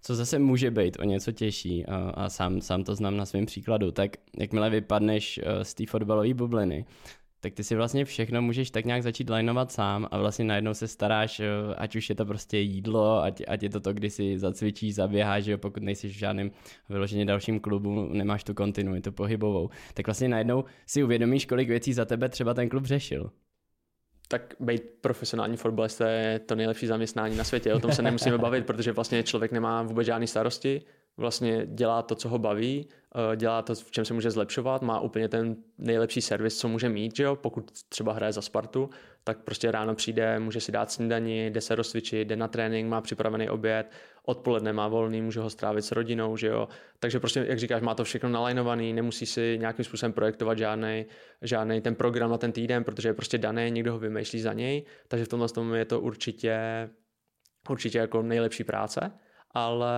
Co 0.01 0.15
zase 0.15 0.39
může 0.39 0.71
být 0.71 0.97
o 0.99 1.03
něco 1.03 1.31
těžší, 1.31 1.85
a, 1.85 1.95
a 1.95 2.29
sám, 2.29 2.61
sám 2.61 2.83
to 2.83 2.95
znám 2.95 3.17
na 3.17 3.25
svém 3.25 3.45
příkladu, 3.45 3.91
tak 3.91 4.11
jakmile 4.37 4.69
vypadneš 4.69 5.37
eh, 5.43 5.65
z 5.65 5.73
té 5.73 5.85
fotbalové 5.85 6.33
bubliny, 6.33 6.85
tak 7.39 7.53
ty 7.53 7.63
si 7.63 7.75
vlastně 7.75 8.05
všechno 8.05 8.41
můžeš 8.41 8.71
tak 8.71 8.85
nějak 8.85 9.03
začít 9.03 9.29
lineovat 9.29 9.71
sám 9.71 10.07
a 10.11 10.17
vlastně 10.17 10.45
najednou 10.45 10.73
se 10.73 10.87
staráš, 10.87 11.39
eh, 11.39 11.45
ať 11.77 11.95
už 11.95 12.09
je 12.09 12.15
to 12.15 12.25
prostě 12.25 12.57
jídlo, 12.57 13.23
ať, 13.23 13.41
ať 13.47 13.63
je 13.63 13.69
to 13.69 13.79
to, 13.79 13.93
kdy 13.93 14.09
si 14.09 14.39
zacvičíš, 14.39 14.95
zaběháš, 14.95 15.43
že 15.43 15.51
jo, 15.51 15.57
pokud 15.57 15.83
nejsi 15.83 16.07
v 16.07 16.11
žádném 16.11 16.51
vyloženě 16.89 17.25
dalším 17.25 17.59
klubu, 17.59 18.09
nemáš 18.13 18.43
tu 18.43 18.53
kontinuitu 18.53 19.11
pohybovou, 19.11 19.69
tak 19.93 20.07
vlastně 20.07 20.29
najednou 20.29 20.63
si 20.85 21.03
uvědomíš, 21.03 21.45
kolik 21.45 21.69
věcí 21.69 21.93
za 21.93 22.05
tebe 22.05 22.29
třeba 22.29 22.53
ten 22.53 22.69
klub 22.69 22.85
řešil. 22.85 23.31
Tak 24.27 24.55
být 24.59 24.81
profesionální 25.01 25.57
fotbalista 25.57 26.09
je 26.09 26.39
to 26.39 26.55
nejlepší 26.55 26.87
zaměstnání 26.87 27.37
na 27.37 27.43
světě, 27.43 27.73
o 27.73 27.79
tom 27.79 27.91
se 27.91 28.01
nemusíme 28.01 28.37
bavit, 28.37 28.65
protože 28.65 28.91
vlastně 28.91 29.23
člověk 29.23 29.51
nemá 29.51 29.83
vůbec 29.83 30.05
žádný 30.05 30.27
starosti, 30.27 30.81
vlastně 31.17 31.65
dělá 31.65 32.01
to, 32.01 32.15
co 32.15 32.29
ho 32.29 32.39
baví, 32.39 32.87
eh, 33.15 33.35
dělá 33.35 33.61
to, 33.61 33.75
v 33.75 33.91
čem 33.91 34.05
se 34.05 34.13
může 34.13 34.31
zlepšovat, 34.31 34.81
má 34.81 34.99
úplně 34.99 35.29
ten 35.29 35.55
nejlepší 35.77 36.21
servis, 36.21 36.57
co 36.57 36.67
může 36.67 36.89
mít, 36.89 37.15
že 37.15 37.23
jo? 37.23 37.35
pokud 37.35 37.71
třeba 37.89 38.13
hraje 38.13 38.33
za 38.33 38.41
Spartu, 38.41 38.89
tak 39.23 39.37
prostě 39.37 39.71
ráno 39.71 39.95
přijde, 39.95 40.39
může 40.39 40.61
si 40.61 40.71
dát 40.71 40.91
snídani, 40.91 41.45
jde 41.49 41.61
se 41.61 41.75
rozcvičit, 41.75 42.27
jde 42.27 42.35
na 42.35 42.47
trénink, 42.47 42.89
má 42.89 43.01
připravený 43.01 43.49
oběd, 43.49 43.91
odpoledne 44.27 44.73
má 44.73 44.87
volný, 44.87 45.21
může 45.21 45.39
ho 45.39 45.49
strávit 45.49 45.81
s 45.81 45.91
rodinou, 45.91 46.37
že 46.37 46.47
jo. 46.47 46.67
Takže 46.99 47.19
prostě, 47.19 47.45
jak 47.47 47.59
říkáš, 47.59 47.81
má 47.81 47.95
to 47.95 48.03
všechno 48.03 48.29
nalajnovaný, 48.29 48.93
nemusí 48.93 49.25
si 49.25 49.57
nějakým 49.59 49.85
způsobem 49.85 50.13
projektovat 50.13 50.57
žádný, 50.57 51.05
žádný 51.41 51.81
ten 51.81 51.95
program 51.95 52.31
na 52.31 52.37
ten 52.37 52.51
týden, 52.51 52.83
protože 52.83 53.09
je 53.09 53.13
prostě 53.13 53.37
daný, 53.37 53.71
někdo 53.71 53.91
ho 53.91 53.99
vymýšlí 53.99 54.39
za 54.41 54.53
něj, 54.53 54.85
takže 55.07 55.25
v 55.25 55.27
tomhle 55.27 55.49
tom 55.49 55.73
je 55.73 55.85
to 55.85 55.99
určitě, 55.99 56.59
určitě 57.69 57.97
jako 57.97 58.21
nejlepší 58.21 58.63
práce, 58.63 59.11
ale 59.51 59.91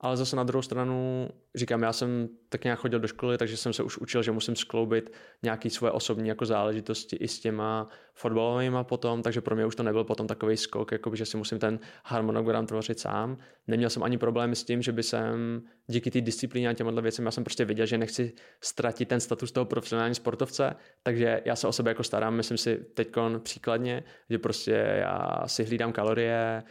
ale 0.00 0.16
zase 0.16 0.36
na 0.36 0.44
druhou 0.44 0.62
stranu 0.62 1.28
říkám, 1.54 1.82
já 1.82 1.92
jsem 1.92 2.28
tak 2.48 2.64
nějak 2.64 2.78
chodil 2.78 3.00
do 3.00 3.08
školy, 3.08 3.38
takže 3.38 3.56
jsem 3.56 3.72
se 3.72 3.82
už 3.82 3.98
učil, 3.98 4.22
že 4.22 4.32
musím 4.32 4.56
skloubit 4.56 5.12
nějaké 5.42 5.70
svoje 5.70 5.90
osobní 5.90 6.28
jako 6.28 6.46
záležitosti 6.46 7.16
i 7.16 7.28
s 7.28 7.40
těma 7.40 7.88
fotbalovými 8.14 8.78
potom, 8.82 9.22
takže 9.22 9.40
pro 9.40 9.56
mě 9.56 9.66
už 9.66 9.76
to 9.76 9.82
nebyl 9.82 10.04
potom 10.04 10.26
takový 10.26 10.56
skok, 10.56 10.92
jako 10.92 11.16
že 11.16 11.26
si 11.26 11.36
musím 11.36 11.58
ten 11.58 11.78
harmonogram 12.04 12.66
tvořit 12.66 13.00
sám. 13.00 13.36
Neměl 13.66 13.90
jsem 13.90 14.02
ani 14.02 14.18
problémy 14.18 14.56
s 14.56 14.64
tím, 14.64 14.82
že 14.82 14.92
by 14.92 15.02
jsem 15.02 15.62
díky 15.86 16.10
té 16.10 16.20
disciplíně 16.20 16.68
a 16.68 16.72
těmhle 16.72 17.02
věcem, 17.02 17.24
já 17.24 17.30
jsem 17.30 17.44
prostě 17.44 17.64
viděl, 17.64 17.86
že 17.86 17.98
nechci 17.98 18.32
ztratit 18.60 19.08
ten 19.08 19.20
status 19.20 19.52
toho 19.52 19.64
profesionální 19.64 20.14
sportovce, 20.14 20.74
takže 21.02 21.42
já 21.44 21.56
se 21.56 21.66
o 21.66 21.72
sebe 21.72 21.90
jako 21.90 22.02
starám, 22.02 22.34
myslím 22.34 22.58
si 22.58 22.76
teď 22.76 23.08
příkladně, 23.42 24.02
že 24.30 24.38
prostě 24.38 24.72
já 25.00 25.42
si 25.46 25.64
hlídám 25.64 25.92
kalorie, 25.92 26.62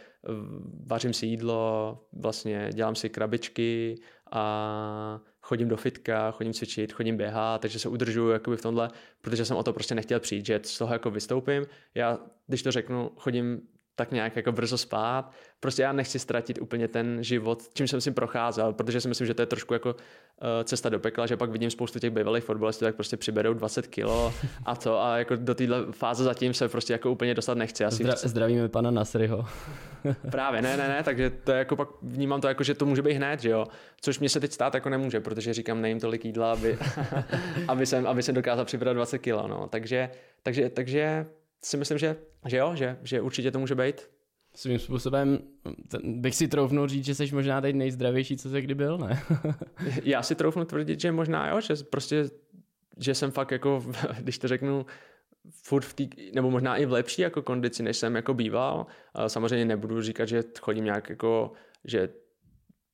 vařím 0.85 1.13
si 1.13 1.25
jídlo, 1.25 1.97
vlastně 2.13 2.69
dělám 2.73 2.95
si 2.95 3.09
krabičky 3.09 3.95
a 4.31 5.21
chodím 5.41 5.67
do 5.67 5.77
fitka, 5.77 6.31
chodím 6.31 6.53
cvičit, 6.53 6.93
chodím 6.93 7.17
běhat, 7.17 7.61
takže 7.61 7.79
se 7.79 7.89
udržuju 7.89 8.29
jakoby 8.29 8.57
v 8.57 8.61
tomhle, 8.61 8.89
protože 9.21 9.45
jsem 9.45 9.57
o 9.57 9.63
to 9.63 9.73
prostě 9.73 9.95
nechtěl 9.95 10.19
přijít, 10.19 10.45
že 10.45 10.59
z 10.63 10.77
toho 10.77 10.93
jako 10.93 11.11
vystoupím. 11.11 11.65
Já, 11.95 12.19
když 12.47 12.63
to 12.63 12.71
řeknu, 12.71 13.11
chodím 13.15 13.61
tak 13.99 14.11
nějak 14.11 14.35
jako 14.35 14.51
brzo 14.51 14.77
spát. 14.77 15.31
Prostě 15.59 15.81
já 15.81 15.91
nechci 15.91 16.19
ztratit 16.19 16.61
úplně 16.61 16.87
ten 16.87 17.23
život, 17.23 17.63
čím 17.73 17.87
jsem 17.87 18.01
si 18.01 18.11
procházel, 18.11 18.73
protože 18.73 19.01
si 19.01 19.07
myslím, 19.07 19.27
že 19.27 19.33
to 19.33 19.41
je 19.41 19.45
trošku 19.45 19.73
jako 19.73 19.89
uh, 19.93 20.63
cesta 20.63 20.89
do 20.89 20.99
pekla, 20.99 21.25
že 21.25 21.37
pak 21.37 21.49
vidím 21.49 21.69
spoustu 21.69 21.99
těch 21.99 22.11
bývalých 22.11 22.43
fotbalistů, 22.43 22.85
tak 22.85 22.95
prostě 22.95 23.17
přiberou 23.17 23.53
20 23.53 23.87
kilo 23.87 24.33
a 24.65 24.75
to 24.75 25.01
a 25.01 25.17
jako 25.17 25.35
do 25.35 25.55
téhle 25.55 25.85
fáze 25.91 26.23
zatím 26.23 26.53
se 26.53 26.69
prostě 26.69 26.93
jako 26.93 27.11
úplně 27.11 27.35
dostat 27.35 27.57
nechci. 27.57 27.85
Asi 27.85 28.03
Zdra- 28.03 28.15
chci... 28.15 28.27
Zdravíme 28.27 28.69
pana 28.69 28.91
Nasryho. 28.91 29.45
Právě, 30.31 30.61
ne, 30.61 30.77
ne, 30.77 30.87
ne, 30.87 31.03
takže 31.03 31.29
to 31.29 31.51
jako 31.51 31.75
pak 31.75 31.89
vnímám 32.01 32.41
to 32.41 32.47
jako, 32.47 32.63
že 32.63 32.73
to 32.73 32.85
může 32.85 33.01
být 33.01 33.13
hned, 33.13 33.41
že 33.41 33.49
jo. 33.49 33.65
Což 34.01 34.19
mě 34.19 34.29
se 34.29 34.39
teď 34.39 34.51
stát 34.51 34.73
jako 34.73 34.89
nemůže, 34.89 35.19
protože 35.19 35.53
říkám, 35.53 35.81
nejím 35.81 35.99
tolik 35.99 36.25
jídla, 36.25 36.51
aby, 36.51 36.77
aby, 37.67 37.85
jsem, 37.85 38.07
aby 38.07 38.23
jsem 38.23 38.35
dokázal 38.35 38.65
přibrat 38.65 38.93
20 38.93 39.17
kilo, 39.17 39.47
no. 39.47 39.67
Takže, 39.69 40.09
takže, 40.43 40.69
takže 40.69 41.25
si 41.63 41.77
myslím, 41.77 41.97
že, 41.97 42.15
že 42.45 42.57
jo, 42.57 42.75
že, 42.75 42.97
že 43.03 43.21
určitě 43.21 43.51
to 43.51 43.59
může 43.59 43.75
být. 43.75 44.09
Svým 44.55 44.79
způsobem 44.79 45.39
bych 46.03 46.35
si 46.35 46.47
troufnul 46.47 46.87
říct, 46.87 47.05
že 47.05 47.15
jsi 47.15 47.35
možná 47.35 47.61
teď 47.61 47.75
nejzdravější, 47.75 48.37
co 48.37 48.49
se 48.49 48.61
kdy 48.61 48.75
byl, 48.75 48.97
ne? 48.97 49.23
Já 50.03 50.23
si 50.23 50.35
troufnu 50.35 50.65
tvrdit, 50.65 50.99
že 50.99 51.11
možná 51.11 51.49
jo, 51.49 51.61
že 51.61 51.73
prostě, 51.89 52.29
že 52.97 53.15
jsem 53.15 53.31
fakt 53.31 53.51
jako, 53.51 53.85
když 54.19 54.37
to 54.37 54.47
řeknu, 54.47 54.85
furt 55.63 55.85
v 55.85 55.93
tý, 55.93 56.09
nebo 56.33 56.51
možná 56.51 56.77
i 56.77 56.85
v 56.85 56.91
lepší 56.91 57.21
jako 57.21 57.41
kondici, 57.41 57.83
než 57.83 57.97
jsem 57.97 58.15
jako 58.15 58.33
býval. 58.33 58.85
Samozřejmě 59.27 59.65
nebudu 59.65 60.01
říkat, 60.01 60.25
že 60.25 60.43
chodím 60.59 60.85
nějak 60.85 61.09
jako, 61.09 61.51
že 61.85 62.09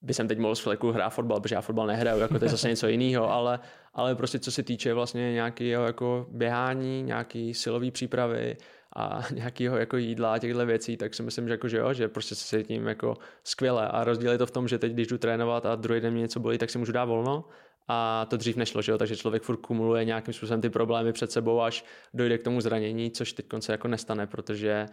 by 0.05 0.13
jsem 0.13 0.27
teď 0.27 0.39
mohl 0.39 0.55
z 0.55 0.59
fleku 0.59 0.91
hrát 0.91 1.09
fotbal, 1.09 1.39
protože 1.39 1.55
já 1.55 1.61
fotbal 1.61 1.87
nehraju, 1.87 2.19
jako 2.19 2.39
to 2.39 2.45
je 2.45 2.49
zase 2.49 2.69
něco 2.69 2.87
jiného, 2.87 3.31
ale, 3.31 3.59
ale 3.93 4.15
prostě 4.15 4.39
co 4.39 4.51
se 4.51 4.63
týče 4.63 4.93
vlastně 4.93 5.33
nějakého 5.33 5.85
jako 5.85 6.27
běhání, 6.29 7.03
nějaký 7.03 7.53
silový 7.53 7.91
přípravy 7.91 8.57
a 8.95 9.21
nějakého 9.33 9.77
jako 9.77 9.97
jídla 9.97 10.33
a 10.33 10.37
těchto 10.37 10.65
věcí, 10.65 10.97
tak 10.97 11.13
si 11.13 11.23
myslím, 11.23 11.47
že, 11.47 11.53
jako, 11.53 11.67
že 11.67 11.77
jo, 11.77 11.93
že 11.93 12.07
prostě 12.07 12.35
se 12.35 12.57
cítím 12.57 12.87
jako 12.87 13.17
skvěle 13.43 13.87
a 13.87 14.03
rozdíl 14.03 14.31
je 14.31 14.37
to 14.37 14.45
v 14.45 14.51
tom, 14.51 14.67
že 14.67 14.77
teď, 14.77 14.91
když 14.91 15.07
jdu 15.07 15.17
trénovat 15.17 15.65
a 15.65 15.75
druhý 15.75 16.01
den 16.01 16.13
mě 16.13 16.21
něco 16.21 16.39
bolí, 16.39 16.57
tak 16.57 16.69
si 16.69 16.77
můžu 16.77 16.91
dát 16.91 17.05
volno 17.05 17.45
a 17.87 18.25
to 18.29 18.37
dřív 18.37 18.55
nešlo, 18.55 18.81
že 18.81 18.91
jo? 18.91 18.97
takže 18.97 19.17
člověk 19.17 19.43
furt 19.43 19.57
kumuluje 19.57 20.05
nějakým 20.05 20.33
způsobem 20.33 20.61
ty 20.61 20.69
problémy 20.69 21.13
před 21.13 21.31
sebou, 21.31 21.61
až 21.61 21.85
dojde 22.13 22.37
k 22.37 22.43
tomu 22.43 22.61
zranění, 22.61 23.11
což 23.11 23.33
teď 23.33 23.45
se 23.59 23.71
jako 23.71 23.87
nestane, 23.87 24.27
protože 24.27 24.85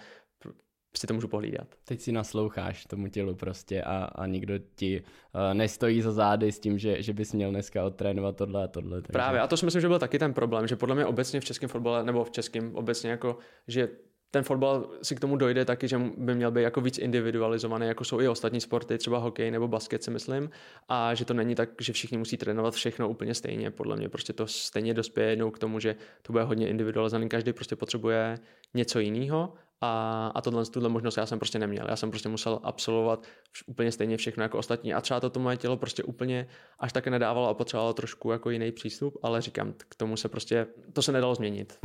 si 0.97 1.07
to 1.07 1.15
můžu 1.15 1.29
pohlídat. 1.29 1.69
Teď 1.85 2.01
si 2.01 2.13
nasloucháš 2.13 2.87
tomu 2.87 3.09
tělu 3.09 3.35
prostě 3.35 3.83
a, 3.83 4.05
a 4.05 4.27
nikdo 4.27 4.55
ti 4.75 5.03
uh, 5.03 5.55
nestojí 5.55 6.03
za 6.03 6.13
zády 6.13 6.53
s 6.53 6.59
tím, 6.59 6.79
že, 6.79 7.03
že 7.03 7.13
bys 7.13 7.33
měl 7.33 7.51
dneska 7.51 7.85
odtrénovat 7.85 8.37
tohle 8.37 8.65
a 8.65 8.69
tohle. 8.69 9.03
Takže... 9.03 9.13
Právě 9.13 9.41
a 9.41 9.47
to 9.47 9.57
si 9.57 9.65
myslím, 9.65 9.83
že 9.83 9.89
byl 9.89 9.99
taky 9.99 10.19
ten 10.19 10.35
problém, 10.35 10.67
že 10.67 10.77
podle 10.77 10.95
mě 10.95 11.07
obecně 11.07 11.41
v 11.41 11.45
českém 11.45 11.69
fotbale, 11.69 12.05
nebo 12.05 12.25
v 12.25 12.31
českém 12.31 12.75
obecně 12.75 13.11
jako, 13.11 13.39
že 13.69 13.89
ten 14.31 14.45
fotbal 14.45 14.91
si 15.03 15.17
k 15.17 15.21
tomu 15.21 15.37
dojde 15.37 15.65
taky, 15.65 15.89
že 15.89 15.99
by 16.17 16.35
měl 16.35 16.51
být 16.51 16.63
jako 16.63 16.81
víc 16.81 16.99
individualizovaný, 16.99 17.87
jako 17.87 18.05
jsou 18.05 18.21
i 18.21 18.29
ostatní 18.29 18.61
sporty, 18.61 18.99
třeba 18.99 19.19
hokej 19.19 19.51
nebo 19.51 19.69
basket 19.69 20.03
si 20.03 20.11
myslím, 20.11 20.51
a 20.89 21.15
že 21.15 21.25
to 21.25 21.35
není 21.35 21.55
tak, 21.55 21.71
že 21.81 21.93
všichni 21.93 22.19
musí 22.19 22.37
trénovat 22.37 22.75
všechno 22.75 23.09
úplně 23.09 23.35
stejně. 23.35 23.71
Podle 23.71 23.97
mě 23.97 24.09
prostě 24.09 24.33
to 24.33 24.47
stejně 24.47 24.95
dospěje 24.95 25.31
jednou 25.31 25.51
k 25.51 25.59
tomu, 25.59 25.81
že 25.81 25.97
to 26.23 26.33
bude 26.33 26.45
hodně 26.45 26.69
individualizovaný, 26.69 27.29
každý 27.29 27.53
prostě 27.53 27.77
potřebuje 27.77 28.39
něco 28.75 29.01
jiného 29.01 29.55
a, 29.83 30.33
a 30.35 30.41
tohle, 30.41 30.65
tuhle 30.67 30.89
možnost 30.89 31.17
já 31.17 31.27
jsem 31.27 31.39
prostě 31.39 31.59
neměl. 31.59 31.87
Já 31.89 31.97
jsem 31.97 32.11
prostě 32.11 32.29
musel 32.29 32.61
absolvovat 32.63 33.27
úplně 33.67 33.93
stejně 33.93 34.17
všechno 34.17 34.43
jako 34.43 34.59
ostatní 34.59 34.95
a 34.95 35.01
třeba 35.01 35.21
to, 35.21 35.31
to 35.31 35.41
moje 35.41 35.57
tělo 35.57 35.77
prostě 35.77 36.03
úplně 36.03 36.49
až 36.79 36.93
také 36.93 37.11
nedávalo 37.11 37.49
a 37.49 37.55
potřebovalo 37.55 37.93
trošku 37.93 38.31
jako 38.31 38.51
jiný 38.51 38.73
přístup, 38.73 39.19
ale 39.23 39.41
říkám, 39.41 39.75
k 39.89 39.95
tomu 39.95 40.17
se 40.17 40.29
prostě, 40.29 40.67
to 40.93 41.03
se 41.03 41.13
nedalo 41.13 41.35
změnit. 41.35 41.79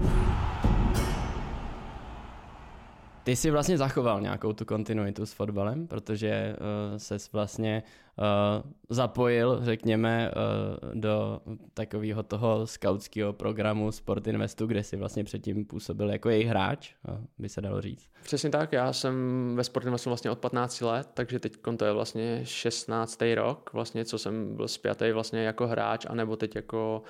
Ty 3.27 3.35
jsi 3.35 3.51
vlastně 3.51 3.77
zachoval 3.77 4.21
nějakou 4.21 4.53
tu 4.53 4.65
kontinuitu 4.65 5.25
s 5.25 5.33
fotbalem, 5.33 5.87
protože 5.87 6.55
uh, 6.91 6.97
ses 6.97 7.31
vlastně 7.31 7.83
uh, 8.17 8.71
zapojil, 8.89 9.59
řekněme, 9.63 10.31
uh, 10.31 10.93
do 10.93 11.41
takového 11.73 12.23
toho 12.23 12.67
skautského 12.67 13.33
programu 13.33 13.91
Sport 13.91 14.27
Investu, 14.27 14.65
kde 14.65 14.83
jsi 14.83 14.97
vlastně 14.97 15.23
předtím 15.23 15.65
působil 15.65 16.09
jako 16.09 16.29
jejich 16.29 16.47
hráč, 16.47 16.93
uh, 17.09 17.17
by 17.37 17.49
se 17.49 17.61
dalo 17.61 17.81
říct. 17.81 18.09
Přesně 18.23 18.49
tak, 18.49 18.73
já 18.73 18.93
jsem 18.93 19.15
ve 19.55 19.63
Sport 19.63 19.85
Investu 19.85 20.09
vlastně 20.09 20.31
od 20.31 20.39
15 20.39 20.81
let, 20.81 21.09
takže 21.13 21.39
teď 21.39 21.57
to 21.77 21.85
je 21.85 21.93
vlastně 21.93 22.41
16. 22.43 23.21
rok, 23.35 23.69
vlastně, 23.73 24.05
co 24.05 24.17
jsem 24.17 24.55
byl 24.55 24.67
zpětý 24.67 25.11
vlastně 25.11 25.43
jako 25.43 25.67
hráč, 25.67 26.05
anebo 26.09 26.35
teď 26.35 26.55
jako 26.55 27.03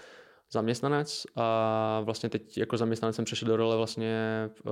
zaměstnanec 0.52 1.26
a 1.36 2.02
vlastně 2.04 2.30
teď 2.30 2.58
jako 2.58 2.78
zaměstnanec 2.78 3.16
jsem 3.16 3.26
přešel 3.26 3.48
do 3.48 3.58
role 3.58 3.78
vlastně 3.78 4.16
uh, 4.66 4.72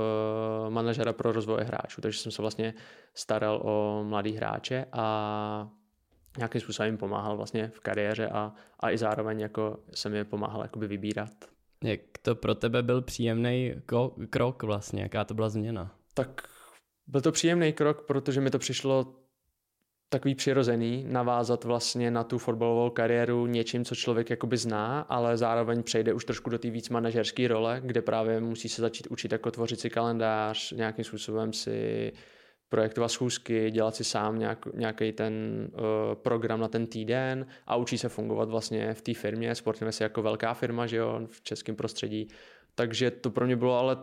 manažera 0.70 1.14
pro 1.14 1.32
rozvoj 1.32 1.64
hráčů, 1.64 2.02
takže 2.02 2.20
jsem 2.20 2.32
se 2.32 2.42
vlastně 2.42 2.74
staral 3.14 3.62
o 3.64 4.04
mladý 4.04 4.32
hráče 4.32 4.86
a 4.92 5.70
nějakým 6.38 6.62
způsobem 6.62 6.88
jim 6.88 6.98
pomáhal 6.98 7.38
vlastně 7.38 7.68
v 7.68 7.80
kariéře 7.80 8.28
a, 8.28 8.54
a 8.80 8.92
i 8.92 8.98
zároveň 8.98 9.40
jako 9.40 9.78
jsem 9.94 10.14
je 10.14 10.24
pomáhal 10.24 10.62
jakoby 10.62 10.88
vybírat. 10.88 11.32
Jak 11.84 12.00
to 12.22 12.36
pro 12.36 12.56
tebe 12.56 12.84
byl 12.84 13.02
příjemný 13.02 13.74
krok 14.30 14.64
vlastně, 14.64 15.02
jaká 15.02 15.26
to 15.26 15.34
byla 15.34 15.50
změna? 15.50 15.96
Tak 16.14 16.42
byl 17.08 17.22
to 17.22 17.32
příjemný 17.32 17.74
krok, 17.74 18.06
protože 18.08 18.42
mi 18.42 18.50
to 18.50 18.60
přišlo 18.60 19.16
takový 20.10 20.36
přirozený 20.36 21.06
navázat 21.08 21.64
vlastně 21.64 22.12
na 22.12 22.24
tu 22.24 22.38
fotbalovou 22.38 22.90
kariéru 22.90 23.48
něčím, 23.48 23.86
co 23.86 23.96
člověk 23.96 24.30
jakoby 24.30 24.58
zná, 24.58 25.00
ale 25.00 25.38
zároveň 25.38 25.84
přejde 25.84 26.14
už 26.14 26.26
trošku 26.26 26.50
do 26.50 26.60
té 26.60 26.70
víc 26.70 26.90
manažerské 26.90 27.48
role, 27.48 27.82
kde 27.84 28.02
právě 28.02 28.40
musí 28.40 28.70
se 28.70 28.82
začít 28.82 29.08
učit 29.08 29.32
jako 29.32 29.52
tvořit 29.52 29.80
si 29.80 29.90
kalendář, 29.90 30.72
nějakým 30.72 31.06
způsobem 31.06 31.54
si 31.54 32.12
projektovat 32.70 33.12
schůzky, 33.12 33.72
dělat 33.72 33.96
si 33.96 34.04
sám 34.04 34.40
nějak, 34.40 34.66
nějaký 34.74 35.12
ten 35.12 35.34
uh, 35.74 35.80
program 36.16 36.60
na 36.60 36.68
ten 36.68 36.88
týden 36.88 37.46
a 37.68 37.76
učí 37.76 37.98
se 37.98 38.10
fungovat 38.10 38.50
vlastně 38.50 38.94
v 38.94 39.02
té 39.02 39.14
firmě. 39.14 39.56
Sportujeme 39.56 39.92
si 39.92 40.04
jako 40.04 40.22
velká 40.22 40.54
firma, 40.54 40.88
že 40.88 40.98
jo, 40.98 41.22
v 41.28 41.42
českém 41.42 41.76
prostředí. 41.76 42.28
Takže 42.76 43.12
to 43.12 43.30
pro 43.30 43.46
mě 43.46 43.56
bylo 43.56 43.80
ale 43.80 43.98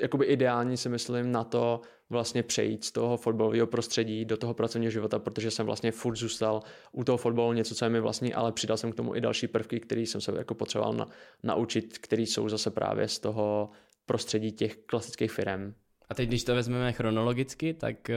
jakoby 0.00 0.24
ideální 0.24 0.76
si 0.76 0.88
myslím 0.88 1.32
na 1.32 1.44
to 1.44 1.80
vlastně 2.12 2.42
přejít 2.42 2.84
z 2.84 2.92
toho 2.92 3.16
fotbalového 3.16 3.66
prostředí 3.66 4.24
do 4.24 4.36
toho 4.36 4.54
pracovního 4.54 4.90
života, 4.90 5.18
protože 5.18 5.50
jsem 5.50 5.66
vlastně 5.66 5.92
furt 5.92 6.16
zůstal 6.16 6.62
u 6.92 7.04
toho 7.04 7.18
fotbalu 7.18 7.52
něco, 7.52 7.74
co 7.74 7.84
je 7.84 7.88
mi 7.88 8.00
vlastní, 8.00 8.34
ale 8.34 8.52
přidal 8.52 8.76
jsem 8.76 8.92
k 8.92 8.94
tomu 8.94 9.16
i 9.16 9.20
další 9.20 9.48
prvky, 9.48 9.80
které 9.80 10.00
jsem 10.00 10.20
se 10.20 10.32
jako 10.38 10.54
potřeboval 10.54 10.92
na, 10.92 11.08
naučit, 11.42 11.98
které 11.98 12.22
jsou 12.22 12.48
zase 12.48 12.70
právě 12.70 13.08
z 13.08 13.18
toho 13.18 13.70
prostředí 14.06 14.52
těch 14.52 14.76
klasických 14.76 15.32
firm. 15.32 15.74
A 16.08 16.14
teď, 16.14 16.28
když 16.28 16.44
to 16.44 16.54
vezmeme 16.54 16.92
chronologicky, 16.92 17.74
tak 17.74 18.10
eh, 18.10 18.16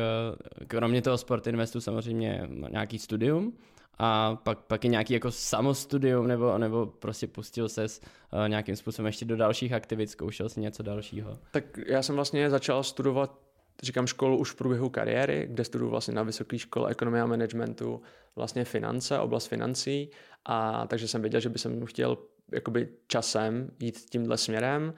kromě 0.68 1.02
toho 1.02 1.18
Sport 1.18 1.48
Investu 1.48 1.82
samozřejmě 1.82 2.50
nějaký 2.70 3.00
studium, 3.00 3.54
a 3.98 4.36
pak, 4.36 4.60
pak 4.60 4.84
je 4.84 4.90
nějaký 4.90 5.14
jako 5.14 5.32
samostudium, 5.32 6.28
nebo, 6.28 6.58
nebo 6.58 6.86
prostě 6.86 7.28
pustil 7.28 7.70
se 7.70 7.86
uh, 7.86 8.50
nějakým 8.50 8.76
způsobem 8.76 9.08
ještě 9.08 9.26
do 9.26 9.38
dalších 9.38 9.74
aktivit, 9.74 10.10
zkoušel 10.10 10.50
si 10.50 10.60
něco 10.60 10.84
dalšího? 10.84 11.40
Tak 11.52 11.64
já 11.88 12.02
jsem 12.02 12.16
vlastně 12.16 12.50
začal 12.50 12.84
studovat 12.84 13.45
říkám 13.84 14.08
školu 14.08 14.38
už 14.38 14.52
v 14.52 14.56
průběhu 14.56 14.90
kariéry, 14.90 15.48
kde 15.50 15.64
studuju 15.64 15.92
vlastně 15.92 16.14
na 16.14 16.24
vysoké 16.24 16.60
škole 16.60 16.92
ekonomie 16.92 17.24
a 17.24 17.26
managementu 17.26 18.02
vlastně 18.36 18.66
finance, 18.66 19.20
oblast 19.20 19.48
financí. 19.48 20.10
A 20.46 20.88
takže 20.88 21.08
jsem 21.08 21.22
věděl, 21.22 21.40
že 21.40 21.50
by 21.50 21.60
jsem 21.60 21.86
chtěl 21.86 22.18
jakoby 22.52 22.90
časem 23.08 23.72
jít 23.80 24.00
tímhle 24.10 24.38
směrem. 24.38 24.94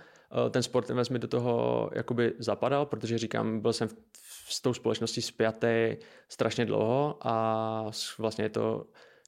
Eh, 0.47 0.49
ten 0.49 0.63
sport 0.63 0.89
invest 0.89 1.11
mi 1.11 1.19
do 1.19 1.27
toho 1.27 1.89
jakoby 1.93 2.33
zapadal, 2.39 2.85
protože 2.85 3.17
říkám, 3.17 3.59
byl 3.59 3.73
jsem 3.73 3.87
v, 3.87 4.53
s 4.53 4.61
tou 4.61 4.73
společností 4.73 5.21
spjatý 5.21 5.97
strašně 6.29 6.65
dlouho 6.65 7.17
a 7.21 7.91
vlastně 8.17 8.45
je 8.45 8.49
to 8.49 8.85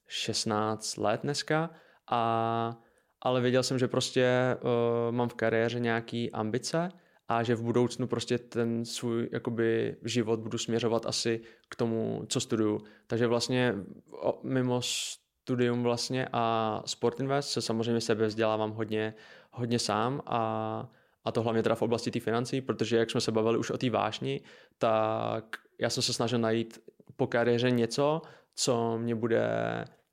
16 0.07 0.97
let 0.97 1.21
dneska. 1.23 1.69
A 2.11 2.77
ale 3.21 3.41
věděl 3.41 3.63
jsem, 3.63 3.79
že 3.79 3.87
prostě 3.87 4.57
uh, 4.61 5.15
mám 5.15 5.29
v 5.29 5.33
kariéře 5.33 5.79
nějaký 5.79 6.31
ambice 6.31 6.89
a 7.29 7.43
že 7.43 7.55
v 7.55 7.63
budoucnu 7.63 8.07
prostě 8.07 8.37
ten 8.37 8.85
svůj 8.85 9.29
jakoby 9.31 9.95
život 10.03 10.39
budu 10.39 10.57
směřovat 10.57 11.05
asi 11.05 11.41
k 11.69 11.75
tomu, 11.75 12.25
co 12.27 12.39
studuju. 12.39 12.81
Takže 13.07 13.27
vlastně 13.27 13.75
mimo 14.43 14.81
studium 14.81 15.83
vlastně 15.83 16.27
a 16.33 16.83
Sport 16.85 17.19
Invest 17.19 17.49
se 17.49 17.61
samozřejmě 17.61 18.01
sebe 18.01 18.27
vzdělávám 18.27 18.71
hodně, 18.71 19.13
hodně 19.51 19.79
sám 19.79 20.21
a, 20.25 20.89
a 21.23 21.31
to 21.31 21.41
hlavně 21.41 21.63
teda 21.63 21.75
v 21.75 21.81
oblasti 21.81 22.11
té 22.11 22.19
financí, 22.19 22.61
protože 22.61 22.97
jak 22.97 23.11
jsme 23.11 23.21
se 23.21 23.31
bavili 23.31 23.57
už 23.57 23.69
o 23.69 23.77
té 23.77 23.89
vášni, 23.89 24.41
tak 24.77 25.57
já 25.79 25.89
jsem 25.89 26.03
se 26.03 26.13
snažil 26.13 26.39
najít 26.39 26.79
po 27.15 27.27
kariéře 27.27 27.71
něco, 27.71 28.21
co 28.55 28.97
mě 28.97 29.15
bude 29.15 29.49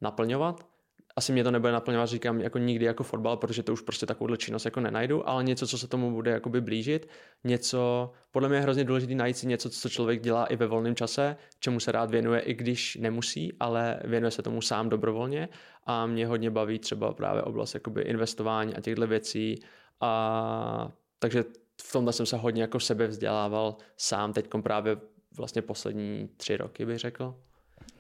naplňovat 0.01 0.76
asi 1.19 1.33
mě 1.33 1.45
to 1.45 1.51
nebude 1.51 1.73
naplňovat, 1.73 2.09
říkám, 2.09 2.41
jako 2.41 2.59
nikdy 2.59 2.85
jako 2.85 3.05
fotbal, 3.05 3.37
protože 3.37 3.63
to 3.63 3.73
už 3.73 3.81
prostě 3.81 4.07
takovouhle 4.07 4.37
činnost 4.37 4.65
jako 4.65 4.81
nenajdu, 4.81 5.29
ale 5.29 5.45
něco, 5.45 5.67
co 5.67 5.79
se 5.79 5.89
tomu 5.89 6.11
bude 6.11 6.31
jakoby 6.31 6.61
blížit, 6.61 7.09
něco, 7.45 8.13
podle 8.31 8.49
mě 8.49 8.59
je 8.59 8.63
hrozně 8.63 8.85
důležité 8.85 9.15
najít 9.15 9.37
si 9.37 9.47
něco, 9.47 9.71
co 9.71 9.89
člověk 9.89 10.23
dělá 10.23 10.47
i 10.47 10.57
ve 10.57 10.67
volném 10.67 10.95
čase, 10.95 11.37
čemu 11.61 11.81
se 11.81 11.93
rád 11.93 12.11
věnuje, 12.11 12.41
i 12.41 12.55
když 12.55 12.97
nemusí, 12.97 13.53
ale 13.61 14.01
věnuje 14.05 14.31
se 14.31 14.43
tomu 14.43 14.63
sám 14.63 14.89
dobrovolně 14.89 15.49
a 15.87 16.07
mě 16.07 16.27
hodně 16.27 16.51
baví 16.51 16.79
třeba 16.79 17.13
právě 17.13 17.43
oblast 17.43 17.75
jakoby 17.75 18.03
investování 18.03 18.75
a 18.75 18.81
těchto 18.81 19.07
věcí 19.07 19.63
a 20.01 20.93
takže 21.19 21.45
v 21.83 21.93
tomhle 21.93 22.13
jsem 22.13 22.27
se 22.27 22.37
hodně 22.37 22.63
jako 22.63 22.81
sebe 22.81 23.07
vzdělával 23.07 23.77
sám 23.97 24.33
teď 24.33 24.49
právě 24.63 24.97
vlastně 25.37 25.63
poslední 25.63 26.29
tři 26.37 26.57
roky 26.57 26.87
bych 26.87 26.99
řekl. 26.99 27.35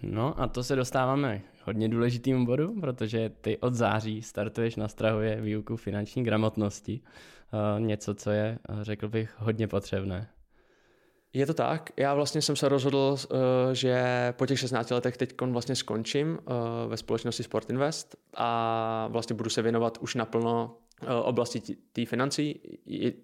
No 0.02 0.40
a 0.40 0.46
to 0.46 0.64
se 0.64 0.76
dostáváme 0.76 1.42
hodně 1.66 1.88
důležitým 1.88 2.44
bodu, 2.44 2.80
protože 2.80 3.30
ty 3.40 3.58
od 3.58 3.74
září 3.74 4.22
startuješ 4.22 4.76
na 4.76 4.88
Strahově 4.88 5.40
výuku 5.40 5.76
finanční 5.76 6.24
gramotnosti. 6.24 7.00
Uh, 7.52 7.80
něco, 7.80 8.14
co 8.14 8.30
je, 8.30 8.58
eh, 8.68 8.74
řekl 8.82 9.08
bych, 9.08 9.34
hodně 9.38 9.68
potřebné. 9.68 10.28
Je 11.32 11.46
to 11.46 11.54
tak. 11.54 11.90
Já 11.96 12.14
vlastně 12.14 12.42
jsem 12.42 12.56
se 12.56 12.68
rozhodl, 12.68 13.16
eh, 13.16 13.74
že 13.74 14.04
po 14.36 14.46
těch 14.46 14.58
16 14.58 14.90
letech 14.90 15.16
teď 15.16 15.42
vlastně 15.42 15.74
skončím 15.74 16.38
ve 16.88 16.96
společnosti 16.96 17.42
Sport 17.42 17.70
Invest 17.70 18.16
a 18.36 19.08
vlastně 19.10 19.36
budu 19.36 19.50
se 19.50 19.62
věnovat 19.62 19.98
už 20.00 20.14
naplno 20.14 20.76
oblasti 21.22 21.60
té 21.92 22.06
financí. 22.06 22.60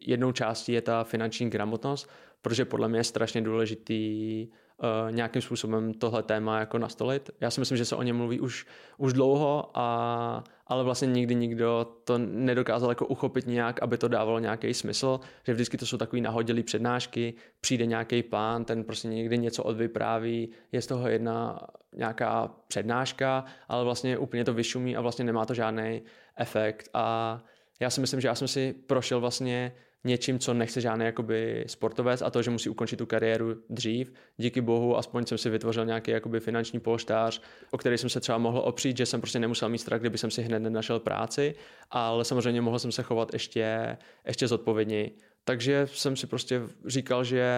Jednou 0.01 0.32
částí 0.32 0.72
je 0.72 0.80
ta 0.80 1.05
finanční 1.05 1.51
gramotnost, 1.51 2.11
protože 2.43 2.64
podle 2.64 2.88
mě 2.88 2.99
je 2.99 3.05
strašně 3.05 3.40
důležitý 3.40 4.49
uh, 4.83 5.12
nějakým 5.14 5.43
způsobem 5.43 5.95
tohle 5.95 6.22
téma 6.22 6.59
jako 6.59 6.78
nastolit. 6.78 7.30
Já 7.41 7.51
si 7.51 7.61
myslím, 7.61 7.78
že 7.78 7.85
se 7.85 7.97
o 7.97 8.03
něm 8.03 8.16
mluví 8.16 8.41
už, 8.41 8.66
už 8.97 9.12
dlouho, 9.12 9.70
a, 9.74 10.45
ale 10.66 10.85
vlastně 10.85 11.07
nikdy 11.07 11.35
nikdo 11.35 11.87
to 12.05 12.18
nedokázal 12.18 12.89
jako 12.91 13.07
uchopit 13.07 13.47
nějak, 13.47 13.83
aby 13.83 13.99
to 13.99 14.09
dávalo 14.09 14.39
nějaký 14.39 14.74
smysl, 14.74 15.20
že 15.47 15.53
vždycky 15.55 15.76
to 15.78 15.87
jsou 15.87 15.97
takový 15.97 16.22
nahodilý 16.22 16.62
přednášky, 16.62 17.35
přijde 17.61 17.87
nějaký 17.87 18.22
plán, 18.22 18.64
ten 18.64 18.85
prostě 18.85 19.09
někdy 19.09 19.39
něco 19.39 19.62
odvypráví, 19.62 20.49
je 20.72 20.83
z 20.83 20.87
toho 20.87 21.09
jedna 21.09 21.61
nějaká 21.97 22.51
přednáška, 22.68 23.45
ale 23.68 23.85
vlastně 23.85 24.18
úplně 24.18 24.45
to 24.45 24.55
vyšumí 24.55 24.97
a 24.97 25.01
vlastně 25.01 25.24
nemá 25.24 25.47
to 25.47 25.55
žádný 25.55 26.03
efekt 26.37 26.89
a 26.95 27.39
já 27.80 27.91
si 27.91 28.01
myslím, 28.01 28.20
že 28.20 28.28
já 28.28 28.35
jsem 28.35 28.49
si 28.49 28.74
prošel 28.87 29.20
vlastně 29.20 29.72
něčím, 30.05 30.38
co 30.38 30.55
nechce 30.55 30.80
žádný 30.80 31.05
jakoby 31.05 31.64
sportovec 31.66 32.22
a 32.22 32.30
to, 32.30 32.42
že 32.42 32.50
musí 32.50 32.68
ukončit 32.68 32.96
tu 32.96 33.07
kariéru 33.07 33.55
dřív. 33.70 34.12
Díky 34.36 34.61
bohu, 34.61 34.96
aspoň 34.96 35.26
jsem 35.26 35.38
si 35.38 35.50
vytvořil 35.50 35.86
nějaký 35.86 36.11
jakoby 36.11 36.40
finanční 36.40 36.80
polštář, 36.80 37.42
o 37.70 37.78
který 37.78 37.98
jsem 37.98 38.11
se 38.11 38.20
třeba 38.20 38.38
mohl 38.38 38.59
opřít, 38.59 38.96
že 38.96 39.07
jsem 39.07 39.20
prostě 39.20 39.38
nemusel 39.38 39.68
mít 39.68 39.78
strach, 39.78 40.00
kdyby 40.00 40.18
jsem 40.18 40.30
si 40.30 40.42
hned 40.42 40.59
nenašel 40.59 41.00
práci, 41.00 41.55
ale 41.90 42.24
samozřejmě 42.24 42.61
mohl 42.61 42.78
jsem 42.78 42.92
se 42.92 43.03
chovat 43.03 43.32
ještě, 43.32 43.96
ještě 44.26 44.48
zodpovědněji. 44.48 45.16
Takže 45.44 45.86
jsem 45.92 46.16
si 46.16 46.26
prostě 46.26 46.62
říkal, 46.86 47.24
že 47.24 47.55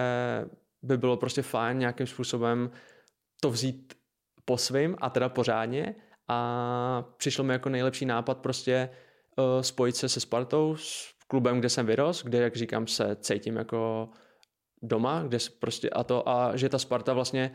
by 0.81 0.97
bylo 0.97 1.17
prostě 1.17 1.41
fajn 1.41 1.79
nějakým 1.79 2.07
způsobem 2.07 2.71
to 3.41 3.49
vzít 3.49 3.93
po 4.45 4.57
svým 4.57 4.95
a 5.01 5.09
teda 5.09 5.29
pořádně 5.29 5.95
a 6.27 7.05
přišlo 7.17 7.43
mi 7.43 7.53
jako 7.53 7.69
nejlepší 7.69 8.05
nápad 8.05 8.37
prostě 8.37 8.89
uh, 9.37 9.61
spojit 9.61 9.95
se 9.95 10.09
se 10.09 10.19
Spartou, 10.19 10.75
klubem, 11.27 11.59
kde 11.59 11.69
jsem 11.69 11.85
vyrost, 11.85 12.23
kde, 12.23 12.37
jak 12.37 12.55
říkám, 12.55 12.87
se 12.87 13.15
cítím 13.15 13.55
jako 13.55 14.09
doma, 14.81 15.23
kde 15.27 15.37
prostě 15.59 15.89
a 15.89 16.03
to 16.03 16.29
a 16.29 16.55
že 16.55 16.69
ta 16.69 16.79
Sparta 16.79 17.13
vlastně 17.13 17.51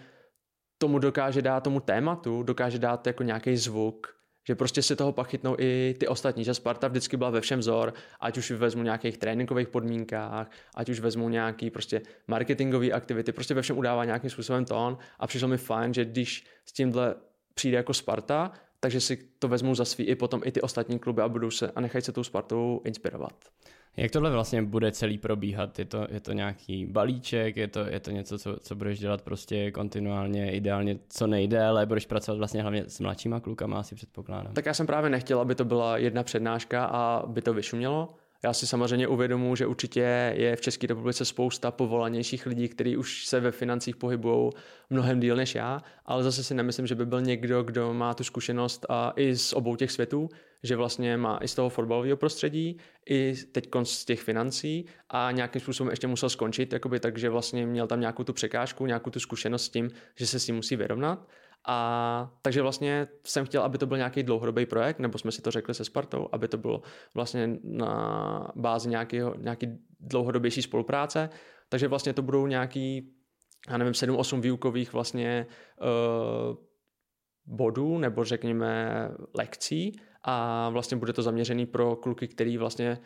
tomu 0.78 0.98
dokáže 0.98 1.42
dát 1.42 1.64
tomu 1.64 1.80
tématu, 1.80 2.42
dokáže 2.42 2.78
dát 2.78 3.06
jako 3.06 3.22
nějaký 3.22 3.56
zvuk, 3.56 4.20
že 4.48 4.54
prostě 4.54 4.82
si 4.82 4.96
toho 4.96 5.12
pak 5.12 5.28
chytnou 5.28 5.56
i 5.58 5.94
ty 6.00 6.08
ostatní, 6.08 6.44
že 6.44 6.54
Sparta 6.54 6.88
vždycky 6.88 7.16
byla 7.16 7.30
ve 7.30 7.40
všem 7.40 7.58
vzor, 7.58 7.94
ať 8.20 8.38
už 8.38 8.50
vezmu 8.50 8.82
nějakých 8.82 9.18
tréninkových 9.18 9.68
podmínkách, 9.68 10.50
ať 10.74 10.88
už 10.88 11.00
vezmu 11.00 11.28
nějaký 11.28 11.70
prostě 11.70 12.02
marketingové 12.28 12.90
aktivity, 12.90 13.32
prostě 13.32 13.54
ve 13.54 13.62
všem 13.62 13.78
udává 13.78 14.04
nějakým 14.04 14.30
způsobem 14.30 14.64
tón 14.64 14.98
a 15.18 15.26
přišlo 15.26 15.48
mi 15.48 15.56
fajn, 15.56 15.94
že 15.94 16.04
když 16.04 16.46
s 16.64 16.72
tímhle 16.72 17.14
přijde 17.54 17.76
jako 17.76 17.94
Sparta, 17.94 18.52
takže 18.80 19.00
si 19.00 19.16
to 19.38 19.48
vezmou 19.48 19.74
za 19.74 19.84
svý 19.84 20.04
i 20.04 20.14
potom 20.14 20.40
i 20.44 20.52
ty 20.52 20.60
ostatní 20.60 20.98
kluby 20.98 21.22
a 21.22 21.28
budou 21.28 21.50
se 21.50 21.70
a 21.70 21.80
nechají 21.80 22.02
se 22.02 22.12
tou 22.12 22.24
Spartou 22.24 22.80
inspirovat. 22.84 23.34
Jak 23.96 24.10
tohle 24.10 24.30
vlastně 24.30 24.62
bude 24.62 24.92
celý 24.92 25.18
probíhat? 25.18 25.78
Je 25.78 25.84
to, 25.84 26.06
je 26.10 26.20
to 26.20 26.32
nějaký 26.32 26.86
balíček, 26.86 27.56
je 27.56 27.68
to, 27.68 27.80
je 27.80 28.00
to 28.00 28.10
něco, 28.10 28.38
co, 28.38 28.56
co 28.60 28.74
budeš 28.74 28.98
dělat 28.98 29.22
prostě 29.22 29.70
kontinuálně, 29.70 30.52
ideálně 30.52 30.98
co 31.08 31.26
nejdéle, 31.26 31.86
budeš 31.86 32.06
pracovat 32.06 32.38
vlastně 32.38 32.62
hlavně 32.62 32.84
s 32.86 33.00
mladšíma 33.00 33.40
klukama, 33.40 33.80
asi 33.80 33.94
předpokládám. 33.94 34.54
Tak 34.54 34.66
já 34.66 34.74
jsem 34.74 34.86
právě 34.86 35.10
nechtěl, 35.10 35.40
aby 35.40 35.54
to 35.54 35.64
byla 35.64 35.98
jedna 35.98 36.22
přednáška 36.22 36.84
a 36.84 37.26
by 37.26 37.42
to 37.42 37.54
vyšumělo, 37.54 38.14
já 38.42 38.52
si 38.52 38.66
samozřejmě 38.66 39.08
uvědomuji, 39.08 39.56
že 39.56 39.66
určitě 39.66 40.34
je 40.36 40.56
v 40.56 40.60
České 40.60 40.86
republice 40.86 41.24
spousta 41.24 41.70
povolanějších 41.70 42.46
lidí, 42.46 42.68
kteří 42.68 42.96
už 42.96 43.26
se 43.26 43.40
ve 43.40 43.50
financích 43.50 43.96
pohybují 43.96 44.50
mnohem 44.90 45.20
díl 45.20 45.36
než 45.36 45.54
já, 45.54 45.82
ale 46.06 46.22
zase 46.22 46.44
si 46.44 46.54
nemyslím, 46.54 46.86
že 46.86 46.94
by 46.94 47.06
byl 47.06 47.20
někdo, 47.20 47.62
kdo 47.62 47.94
má 47.94 48.14
tu 48.14 48.24
zkušenost 48.24 48.86
a 48.88 49.12
i 49.16 49.36
z 49.36 49.52
obou 49.52 49.76
těch 49.76 49.90
světů, 49.90 50.28
že 50.62 50.76
vlastně 50.76 51.16
má 51.16 51.38
i 51.42 51.48
z 51.48 51.54
toho 51.54 51.68
fotbalového 51.68 52.16
prostředí, 52.16 52.76
i 53.10 53.34
teď 53.52 53.68
z 53.82 54.04
těch 54.04 54.20
financí 54.20 54.86
a 55.08 55.30
nějakým 55.30 55.60
způsobem 55.60 55.90
ještě 55.90 56.06
musel 56.06 56.28
skončit, 56.28 56.72
jakoby, 56.72 57.00
takže 57.00 57.28
vlastně 57.28 57.66
měl 57.66 57.86
tam 57.86 58.00
nějakou 58.00 58.24
tu 58.24 58.32
překážku, 58.32 58.86
nějakou 58.86 59.10
tu 59.10 59.20
zkušenost 59.20 59.64
s 59.64 59.68
tím, 59.68 59.90
že 60.16 60.26
se 60.26 60.40
s 60.40 60.46
tím 60.46 60.56
musí 60.56 60.76
vyrovnat. 60.76 61.28
A 61.66 62.38
takže 62.42 62.62
vlastně 62.62 63.08
jsem 63.24 63.44
chtěl, 63.46 63.62
aby 63.62 63.78
to 63.78 63.86
byl 63.86 63.96
nějaký 63.96 64.22
dlouhodobý 64.22 64.66
projekt, 64.66 64.98
nebo 64.98 65.18
jsme 65.18 65.32
si 65.32 65.42
to 65.42 65.50
řekli 65.50 65.74
se 65.74 65.84
Spartou, 65.84 66.28
aby 66.32 66.48
to 66.48 66.58
bylo 66.58 66.82
vlastně 67.14 67.58
na 67.62 68.52
bázi 68.56 68.88
nějakého, 68.88 69.34
nějaký 69.38 69.66
dlouhodobější 70.00 70.62
spolupráce. 70.62 71.30
Takže 71.68 71.88
vlastně 71.88 72.12
to 72.12 72.22
budou 72.22 72.46
nějaký, 72.46 73.14
já 73.70 73.78
nevím, 73.78 73.92
7-8 73.92 74.40
výukových 74.40 74.92
vlastně 74.92 75.46
uh, 75.80 76.56
bodů, 77.46 77.98
nebo 77.98 78.24
řekněme 78.24 79.08
lekcí 79.34 80.00
a 80.22 80.68
vlastně 80.68 80.96
bude 80.96 81.12
to 81.12 81.22
zaměřený 81.22 81.66
pro 81.66 81.96
kluky, 81.96 82.28
který 82.28 82.58
vlastně 82.58 82.98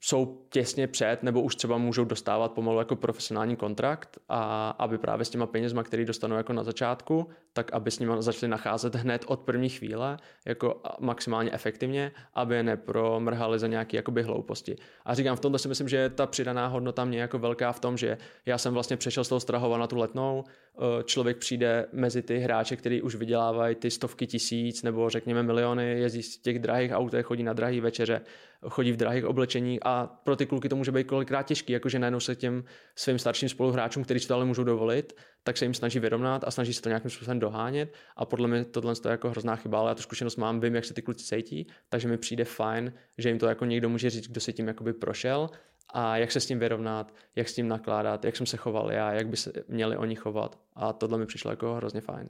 jsou 0.00 0.46
těsně 0.50 0.86
před, 0.86 1.22
nebo 1.22 1.42
už 1.42 1.56
třeba 1.56 1.78
můžou 1.78 2.04
dostávat 2.04 2.52
pomalu 2.52 2.78
jako 2.78 2.96
profesionální 2.96 3.56
kontrakt 3.56 4.18
a 4.28 4.70
aby 4.70 4.98
právě 4.98 5.24
s 5.24 5.30
těma 5.30 5.46
penězma, 5.46 5.82
který 5.82 6.04
dostanou 6.04 6.36
jako 6.36 6.52
na 6.52 6.64
začátku, 6.64 7.28
tak 7.52 7.72
aby 7.72 7.90
s 7.90 7.98
nimi 7.98 8.12
začali 8.18 8.50
nacházet 8.50 8.94
hned 8.94 9.24
od 9.26 9.40
první 9.40 9.68
chvíle, 9.68 10.16
jako 10.46 10.82
maximálně 11.00 11.50
efektivně, 11.52 12.12
aby 12.34 12.54
je 12.54 12.62
nepromrhali 12.62 13.58
za 13.58 13.66
nějaké 13.66 13.96
jakoby 13.96 14.22
hlouposti. 14.22 14.76
A 15.04 15.14
říkám, 15.14 15.36
v 15.36 15.40
tomto 15.40 15.58
si 15.58 15.68
myslím, 15.68 15.88
že 15.88 16.10
ta 16.10 16.26
přidaná 16.26 16.66
hodnota 16.66 17.04
mě 17.04 17.20
jako 17.20 17.38
velká 17.38 17.72
v 17.72 17.80
tom, 17.80 17.96
že 17.96 18.18
já 18.46 18.58
jsem 18.58 18.74
vlastně 18.74 18.96
přešel 18.96 19.24
z 19.24 19.28
toho 19.28 19.40
Strahova 19.40 19.78
na 19.78 19.86
tu 19.86 19.96
letnou, 19.96 20.44
Eh, 20.78 21.02
člověk 21.02 21.36
přijde 21.36 21.86
mezi 21.92 22.22
ty 22.22 22.38
hráče, 22.38 22.76
kteří 22.76 23.02
už 23.02 23.14
vydělávají 23.14 23.74
ty 23.74 23.90
stovky 23.90 24.26
tisíc 24.26 24.82
nebo 24.82 25.10
řekněme 25.10 25.42
miliony, 25.42 26.00
jezdí 26.00 26.22
z 26.22 26.38
těch 26.38 26.58
drahých 26.58 26.92
autech, 26.92 27.26
chodí 27.26 27.42
na 27.42 27.52
drahé 27.52 27.80
večeře, 27.80 28.20
chodí 28.68 28.92
v 28.92 28.96
drahých 28.96 29.24
oblečení 29.24 29.78
a 29.82 30.06
pro 30.24 30.36
ty 30.36 30.46
kluky 30.46 30.68
to 30.68 30.76
může 30.76 30.92
být 30.92 31.06
kolikrát 31.06 31.42
těžký, 31.42 31.72
jakože 31.72 31.98
najednou 31.98 32.20
se 32.20 32.36
těm 32.36 32.64
svým 32.96 33.18
starším 33.18 33.48
spoluhráčům, 33.48 34.04
kteří 34.04 34.20
si 34.20 34.28
to 34.28 34.34
ale 34.34 34.44
můžou 34.44 34.64
dovolit, 34.64 35.12
tak 35.42 35.56
se 35.56 35.64
jim 35.64 35.74
snaží 35.74 35.98
vyrovnat 35.98 36.44
a 36.44 36.50
snaží 36.50 36.74
se 36.74 36.82
to 36.82 36.88
nějakým 36.88 37.10
způsobem 37.10 37.38
dohánět 37.38 37.94
a 38.16 38.24
podle 38.24 38.48
mě 38.48 38.64
tohle 38.64 38.94
je 39.04 39.10
jako 39.10 39.30
hrozná 39.30 39.56
chyba, 39.56 39.78
ale 39.78 39.90
já 39.90 39.94
tu 39.94 40.02
zkušenost 40.02 40.36
mám, 40.36 40.60
vím, 40.60 40.74
jak 40.74 40.84
se 40.84 40.94
ty 40.94 41.02
kluci 41.02 41.24
cítí, 41.24 41.66
takže 41.88 42.08
mi 42.08 42.18
přijde 42.18 42.44
fajn, 42.44 42.92
že 43.18 43.28
jim 43.28 43.38
to 43.38 43.46
jako 43.46 43.64
někdo 43.64 43.88
může 43.88 44.10
říct, 44.10 44.28
kdo 44.28 44.40
si 44.40 44.52
tím 44.52 44.68
jakoby 44.68 44.92
prošel 44.92 45.50
a 45.94 46.16
jak 46.16 46.32
se 46.32 46.40
s 46.40 46.46
tím 46.46 46.58
vyrovnat, 46.58 47.14
jak 47.36 47.48
s 47.48 47.54
tím 47.54 47.68
nakládat, 47.68 48.24
jak 48.24 48.36
jsem 48.36 48.46
se 48.46 48.56
choval 48.56 48.92
já, 48.92 49.12
jak 49.12 49.28
by 49.28 49.36
se 49.36 49.52
měli 49.68 49.96
oni 49.96 50.16
chovat. 50.16 50.58
A 50.74 50.92
tohle 50.92 51.18
mi 51.18 51.26
přišlo 51.26 51.50
jako 51.50 51.74
hrozně 51.74 52.00
fajn. 52.00 52.28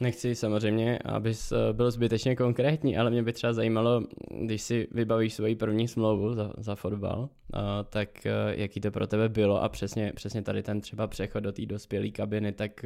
Nechci 0.00 0.34
samozřejmě, 0.34 0.98
abys 0.98 1.52
eh, 1.52 1.72
byl 1.72 1.90
zbytečně 1.90 2.36
konkrétní, 2.36 2.96
ale 2.96 3.10
mě 3.10 3.22
by 3.22 3.32
třeba 3.32 3.52
zajímalo, 3.52 4.02
když 4.44 4.62
si 4.62 4.88
vybavíš 4.92 5.34
svoji 5.34 5.56
první 5.56 5.88
smlouvu 5.88 6.34
za, 6.34 6.52
za 6.58 6.74
fotbal, 6.74 7.28
eh, 7.54 7.58
tak 7.88 8.26
eh, 8.26 8.32
jaký 8.46 8.80
to 8.80 8.90
pro 8.90 9.06
tebe 9.06 9.28
bylo 9.28 9.62
a 9.62 9.68
přesně, 9.68 10.12
přesně 10.16 10.42
tady 10.42 10.62
ten 10.62 10.80
třeba 10.80 11.06
přechod 11.06 11.40
do 11.40 11.52
té 11.52 11.66
dospělé 11.66 12.08
kabiny, 12.08 12.52
tak 12.52 12.84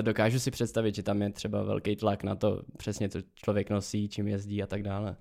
dokážu 0.00 0.38
si 0.38 0.50
představit, 0.50 0.94
že 0.94 1.02
tam 1.02 1.22
je 1.22 1.30
třeba 1.30 1.62
velký 1.62 1.96
tlak 1.96 2.24
na 2.24 2.34
to 2.34 2.62
přesně, 2.76 3.08
co 3.08 3.18
člověk 3.34 3.70
nosí, 3.70 4.08
čím 4.08 4.28
jezdí 4.28 4.62
a 4.62 4.66
tak 4.66 4.82
dále. 4.82 5.16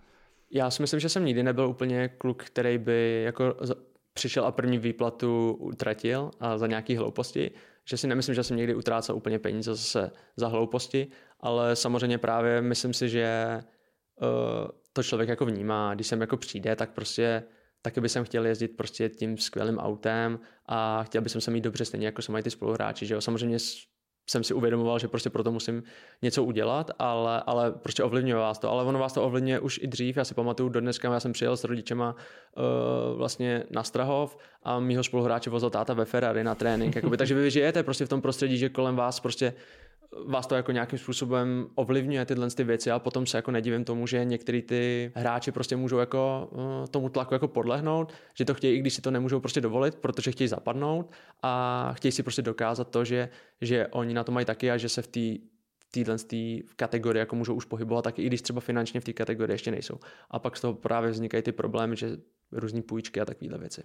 Já 0.52 0.72
si 0.72 0.84
myslím, 0.84 1.00
že 1.00 1.10
jsem 1.10 1.26
nikdy 1.26 1.44
nebyl 1.44 1.68
úplně 1.68 2.08
kluk, 2.08 2.44
který 2.44 2.78
by 2.78 3.22
jako 3.26 3.56
přišel 4.14 4.46
a 4.46 4.52
první 4.52 4.78
výplatu 4.78 5.58
utratil 5.60 6.32
a 6.40 6.58
za 6.58 6.68
nějaký 6.68 6.96
hlouposti, 6.96 7.52
že 7.86 7.98
si 7.98 8.08
nemyslím, 8.08 8.36
že 8.36 8.44
jsem 8.44 8.58
někdy 8.58 8.76
utrácel 8.76 9.16
úplně 9.16 9.40
peníze 9.40 9.76
zase 9.76 10.12
za 10.36 10.48
hlouposti, 10.48 11.08
ale 11.40 11.76
samozřejmě 11.76 12.18
právě 12.18 12.62
myslím 12.62 12.94
si, 12.94 13.10
že 13.10 13.60
uh, 14.22 14.68
to 14.94 15.04
člověk 15.04 15.30
jako 15.30 15.46
vnímá, 15.46 15.94
když 15.96 16.08
sem 16.08 16.22
jako 16.22 16.38
přijde, 16.38 16.76
tak 16.76 16.90
prostě 16.90 17.44
taky 17.82 18.02
bych 18.02 18.12
chtěl 18.24 18.46
jezdit 18.46 18.68
prostě 18.68 19.10
tím 19.10 19.38
skvělým 19.38 19.78
autem 19.78 20.40
a 20.66 21.04
chtěl 21.04 21.22
bych 21.22 21.32
se 21.40 21.52
mít 21.52 21.62
dobře 21.62 21.86
stejně, 21.86 22.06
jako 22.06 22.22
se 22.22 22.32
mají 22.32 22.44
ty 22.44 22.52
spoluhráči, 22.52 23.06
že 23.06 23.14
jo. 23.14 23.22
Samozřejmě 23.22 23.58
jsem 24.28 24.44
si 24.44 24.54
uvědomoval, 24.54 25.00
že 25.00 25.08
prostě 25.08 25.30
proto 25.30 25.52
musím 25.52 25.84
něco 26.22 26.44
udělat, 26.44 26.92
ale, 27.00 27.44
ale 27.46 27.72
prostě 27.72 28.04
ovlivňuje 28.04 28.36
vás 28.36 28.60
to. 28.60 28.72
Ale 28.72 28.84
ono 28.84 29.00
vás 29.00 29.14
to 29.14 29.24
ovlivňuje 29.24 29.60
už 29.60 29.80
i 29.84 29.88
dřív. 29.88 30.18
Já 30.18 30.24
si 30.26 30.34
pamatuju, 30.34 30.70
do 30.70 30.82
dneska 30.82 31.14
já 31.14 31.20
jsem 31.20 31.34
přijel 31.34 31.58
s 31.58 31.64
rodičema 31.64 32.16
uh, 32.16 33.18
vlastně 33.18 33.64
na 33.72 33.84
Strahov 33.84 34.38
a 34.64 34.80
mýho 34.80 35.04
spoluhráče 35.04 35.50
vozil 35.50 35.70
táta 35.70 35.94
ve 35.94 36.06
Ferrari 36.06 36.44
na 36.44 36.56
trénink. 36.56 36.96
Jakoby, 36.96 37.18
takže 37.18 37.36
vy 37.36 37.52
žijete 37.52 37.84
prostě 37.84 38.06
v 38.06 38.10
tom 38.10 38.22
prostředí, 38.22 38.58
že 38.58 38.70
kolem 38.70 38.96
vás 38.96 39.20
prostě 39.20 39.54
vás 40.28 40.48
to 40.48 40.56
jako 40.56 40.72
nějakým 40.72 41.00
způsobem 41.00 41.68
ovlivňuje 41.76 42.26
tyhle 42.26 42.50
ty 42.50 42.64
věci 42.64 42.92
a 42.92 43.00
potom 43.00 43.26
se 43.26 43.38
jako 43.38 43.52
nedivím 43.52 43.84
tomu, 43.86 44.08
že 44.08 44.26
některý 44.26 44.62
ty 44.62 45.12
hráči 45.16 45.52
prostě 45.52 45.76
můžou 45.76 45.98
jako 45.98 46.50
uh, 46.52 46.88
tomu 46.92 47.10
tlaku 47.10 47.34
jako 47.34 47.48
podlehnout, 47.48 48.14
že 48.38 48.46
to 48.46 48.54
chtějí, 48.54 48.78
i 48.78 48.80
když 48.80 48.94
si 48.94 49.02
to 49.02 49.12
nemůžou 49.12 49.40
prostě 49.40 49.62
dovolit, 49.62 49.96
protože 49.96 50.32
chtějí 50.32 50.48
zapadnout 50.48 51.12
a 51.42 51.94
chtějí 51.94 52.12
si 52.12 52.24
prostě 52.24 52.42
dokázat 52.42 52.90
to, 52.90 53.06
že, 53.06 53.30
že 53.62 53.88
oni 53.88 54.14
na 54.14 54.24
to 54.24 54.32
mají 54.32 54.46
taky 54.46 54.72
a 54.72 54.78
že 54.78 54.90
se 54.90 55.02
v 55.02 55.08
té 55.08 55.20
téhle 55.92 56.18
kategorii 56.76 57.20
jako 57.20 57.36
můžou 57.36 57.56
už 57.56 57.66
pohybovat, 57.66 58.02
tak 58.02 58.20
i 58.20 58.26
když 58.26 58.42
třeba 58.42 58.62
finančně 58.62 59.00
v 59.00 59.04
té 59.04 59.14
kategorii 59.14 59.54
ještě 59.54 59.72
nejsou. 59.72 60.00
A 60.32 60.40
pak 60.40 60.58
z 60.58 60.62
toho 60.62 60.74
právě 60.74 61.12
vznikají 61.12 61.44
ty 61.44 61.52
problémy, 61.52 61.96
že 61.96 62.18
různý 62.52 62.82
půjčky 62.82 63.22
a 63.22 63.26
takovéhle 63.26 63.58
věci. 63.58 63.84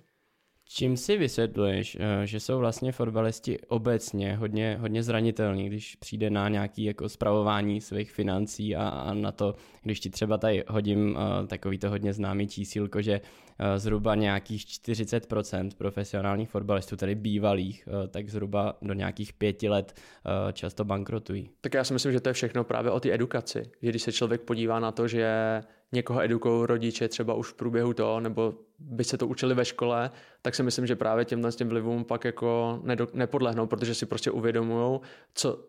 Čím 0.73 0.97
si 0.97 1.17
vysvětluješ, 1.17 1.97
eh, 2.01 2.27
že 2.27 2.41
jsou 2.41 2.59
vlastně 2.59 2.93
fotbalisti 2.93 3.59
obecně 3.69 4.37
hodně, 4.37 4.77
hodně 4.81 5.03
zranitelní, 5.03 5.67
když 5.67 5.97
přijde 5.97 6.31
na 6.31 6.49
nějaké 6.49 6.83
jako 6.83 7.09
spravování 7.09 7.81
svých 7.81 8.13
financí 8.13 8.77
a, 8.77 8.89
a 8.89 9.15
na 9.15 9.33
to, 9.33 9.55
když 9.83 10.01
ti 10.01 10.11
třeba 10.11 10.39
tady 10.39 10.65
hodím 10.69 11.11
uh, 11.11 11.47
takový 11.47 11.79
to 11.79 11.91
hodně 11.91 12.13
známý 12.13 12.49
čísílko, 12.49 13.03
že 13.03 13.21
uh, 13.21 13.67
zhruba 13.77 14.15
nějakých 14.15 14.65
40% 14.65 15.71
profesionálních 15.79 16.51
fotbalistů, 16.51 16.97
tedy 16.97 17.15
bývalých, 17.15 17.89
tak 18.11 18.29
zhruba 18.29 18.77
do 18.83 18.95
nějakých 18.95 19.33
pěti 19.33 19.69
let 19.69 20.01
často 20.53 20.85
bankrotují. 20.85 21.51
Tak 21.61 21.75
já 21.75 21.85
si 21.85 21.93
myslím, 21.93 22.13
že 22.13 22.21
to 22.21 22.29
je 22.29 22.33
všechno 22.33 22.65
právě 22.65 22.91
o 22.91 23.01
té 23.01 23.15
edukaci. 23.15 23.63
Že 23.83 23.91
když 23.91 24.03
se 24.03 24.13
člověk 24.13 24.41
podívá 24.41 24.81
na 24.81 24.93
to, 24.93 25.09
že 25.09 25.31
někoho 25.93 26.23
edukují 26.23 26.67
rodiče 26.67 27.09
třeba 27.09 27.35
už 27.35 27.49
v 27.49 27.55
průběhu 27.55 27.95
toho, 27.95 28.21
nebo 28.21 28.55
by 28.81 29.05
se 29.05 29.19
to 29.19 29.27
učili 29.27 29.55
ve 29.55 29.65
škole, 29.65 30.11
tak 30.43 30.55
si 30.55 30.63
myslím, 30.63 30.87
že 30.87 30.97
právě 30.97 31.25
těmhle 31.25 31.53
těm 31.53 31.69
vlivům 31.69 32.05
pak 32.05 32.25
jako 32.25 32.81
nepodlehnou, 33.13 33.67
protože 33.67 33.95
si 33.95 34.07
prostě 34.07 34.31
uvědomují, 34.31 35.01
co, 35.35 35.65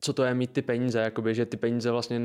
co 0.00 0.12
to 0.12 0.24
je 0.24 0.34
mít 0.34 0.50
ty 0.52 0.62
peníze, 0.62 0.98
jakoby, 0.98 1.34
že 1.34 1.46
ty 1.46 1.56
peníze 1.56 1.90
vlastně 1.90 2.18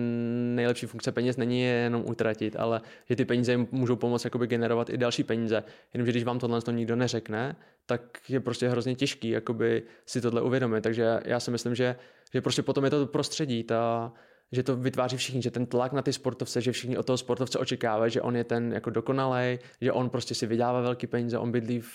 nejlepší 0.55 0.85
funkce 0.85 1.11
peněz 1.11 1.37
není 1.37 1.61
je 1.61 1.73
jenom 1.73 2.03
utratit, 2.05 2.55
ale 2.55 2.81
že 3.09 3.15
ty 3.15 3.25
peníze 3.25 3.51
jim 3.51 3.67
můžou 3.71 3.95
pomoct 3.95 4.23
jakoby 4.25 4.47
generovat 4.47 4.89
i 4.89 4.97
další 4.97 5.23
peníze. 5.23 5.63
Jenomže 5.93 6.11
když 6.11 6.23
vám 6.23 6.39
tohle 6.39 6.61
to 6.61 6.71
nikdo 6.71 6.95
neřekne, 6.95 7.55
tak 7.85 8.29
je 8.29 8.39
prostě 8.39 8.69
hrozně 8.69 8.95
těžký 8.95 9.29
jakoby 9.29 9.83
si 10.05 10.21
tohle 10.21 10.41
uvědomit. 10.41 10.81
Takže 10.81 11.19
já 11.25 11.39
si 11.39 11.51
myslím, 11.51 11.75
že, 11.75 11.95
že 12.33 12.41
prostě 12.41 12.61
potom 12.61 12.83
je 12.83 12.89
to 12.89 13.05
prostředí, 13.05 13.63
ta, 13.63 14.13
že 14.51 14.63
to 14.63 14.75
vytváří 14.75 15.17
všichni, 15.17 15.41
že 15.41 15.51
ten 15.51 15.65
tlak 15.65 15.93
na 15.93 16.01
ty 16.01 16.13
sportovce, 16.13 16.61
že 16.61 16.71
všichni 16.71 16.97
od 16.97 17.05
toho 17.05 17.17
sportovce 17.17 17.59
očekávají, 17.59 18.11
že 18.11 18.21
on 18.21 18.35
je 18.35 18.43
ten 18.43 18.73
jako 18.73 18.89
dokonalej, 18.89 19.59
že 19.81 19.91
on 19.91 20.09
prostě 20.09 20.35
si 20.35 20.47
vydává 20.47 20.81
velký 20.81 21.07
peníze, 21.07 21.37
on 21.37 21.51
bydlí 21.51 21.79
v, 21.79 21.89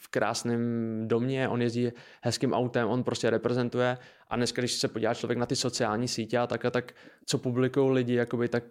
v 0.00 0.08
krásném 0.08 0.62
domě, 1.08 1.48
on 1.48 1.62
jezdí 1.62 1.92
hezkým 2.22 2.52
autem, 2.52 2.88
on 2.88 3.04
prostě 3.04 3.30
reprezentuje. 3.30 3.98
A 4.28 4.36
dneska, 4.36 4.62
když 4.62 4.72
se 4.72 4.88
podívá 4.88 5.14
člověk 5.14 5.38
na 5.38 5.46
ty 5.46 5.56
sociální 5.56 6.08
sítě 6.08 6.38
a 6.38 6.46
tak 6.46 6.64
a 6.64 6.70
tak, 6.70 6.92
co 7.26 7.38
publikují 7.38 7.90
lidi, 7.90 8.14
jakoby, 8.14 8.48
tak, 8.48 8.64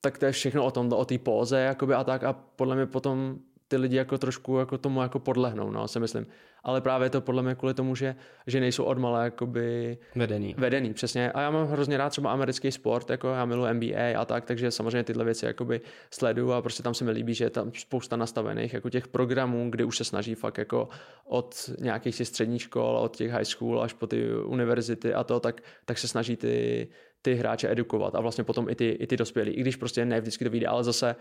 tak 0.00 0.18
to 0.18 0.26
je 0.26 0.32
všechno 0.32 0.64
o 0.64 0.70
tom, 0.70 0.92
o 0.92 1.04
té 1.04 1.18
póze 1.18 1.60
jakoby, 1.60 1.94
a 1.94 2.04
tak. 2.04 2.24
A 2.24 2.32
podle 2.32 2.76
mě 2.76 2.86
potom 2.86 3.38
ty 3.68 3.76
lidi 3.76 3.96
jako 3.96 4.18
trošku 4.18 4.58
jako 4.58 4.78
tomu 4.78 5.02
jako 5.02 5.18
podlehnou, 5.18 5.70
no, 5.70 5.88
si 5.88 6.00
myslím. 6.00 6.26
Ale 6.62 6.80
právě 6.80 7.10
to 7.10 7.20
podle 7.20 7.42
mě 7.42 7.54
kvůli 7.54 7.74
tomu, 7.74 7.94
že, 7.94 8.16
že 8.46 8.60
nejsou 8.60 8.84
odmala 8.84 9.24
jakoby 9.24 9.98
vedený. 10.14 10.54
vedený. 10.58 10.94
přesně. 10.94 11.32
A 11.32 11.40
já 11.40 11.50
mám 11.50 11.68
hrozně 11.68 11.96
rád 11.96 12.10
třeba 12.10 12.32
americký 12.32 12.72
sport, 12.72 13.10
jako 13.10 13.28
já 13.28 13.44
miluji 13.44 13.74
NBA 13.74 14.20
a 14.20 14.24
tak, 14.24 14.44
takže 14.44 14.70
samozřejmě 14.70 15.04
tyhle 15.04 15.24
věci 15.24 15.46
jakoby 15.46 15.80
sleduju 16.10 16.52
a 16.52 16.62
prostě 16.62 16.82
tam 16.82 16.94
se 16.94 17.04
mi 17.04 17.10
líbí, 17.10 17.34
že 17.34 17.44
je 17.44 17.50
tam 17.50 17.72
spousta 17.74 18.16
nastavených 18.16 18.74
jako 18.74 18.90
těch 18.90 19.08
programů, 19.08 19.70
kde 19.70 19.84
už 19.84 19.96
se 19.96 20.04
snaží 20.04 20.34
fakt 20.34 20.58
jako 20.58 20.88
od 21.24 21.70
nějakých 21.80 22.16
těch 22.16 22.28
středních 22.28 22.62
škol, 22.62 22.96
od 22.96 23.16
těch 23.16 23.30
high 23.30 23.44
school 23.44 23.82
až 23.82 23.92
po 23.92 24.06
ty 24.06 24.34
univerzity 24.34 25.14
a 25.14 25.24
to, 25.24 25.40
tak, 25.40 25.60
tak 25.84 25.98
se 25.98 26.08
snaží 26.08 26.36
ty, 26.36 26.88
ty 27.22 27.34
hráče 27.34 27.72
edukovat 27.72 28.14
a 28.14 28.20
vlastně 28.20 28.44
potom 28.44 28.68
i 28.68 28.74
ty, 28.74 28.88
i 28.88 29.06
ty 29.06 29.16
dospělí. 29.16 29.52
I 29.52 29.60
když 29.60 29.76
prostě 29.76 30.04
ne 30.04 30.20
vždycky 30.20 30.44
to 30.44 30.50
vyjde, 30.50 30.66
ale 30.66 30.84
zase 30.84 31.16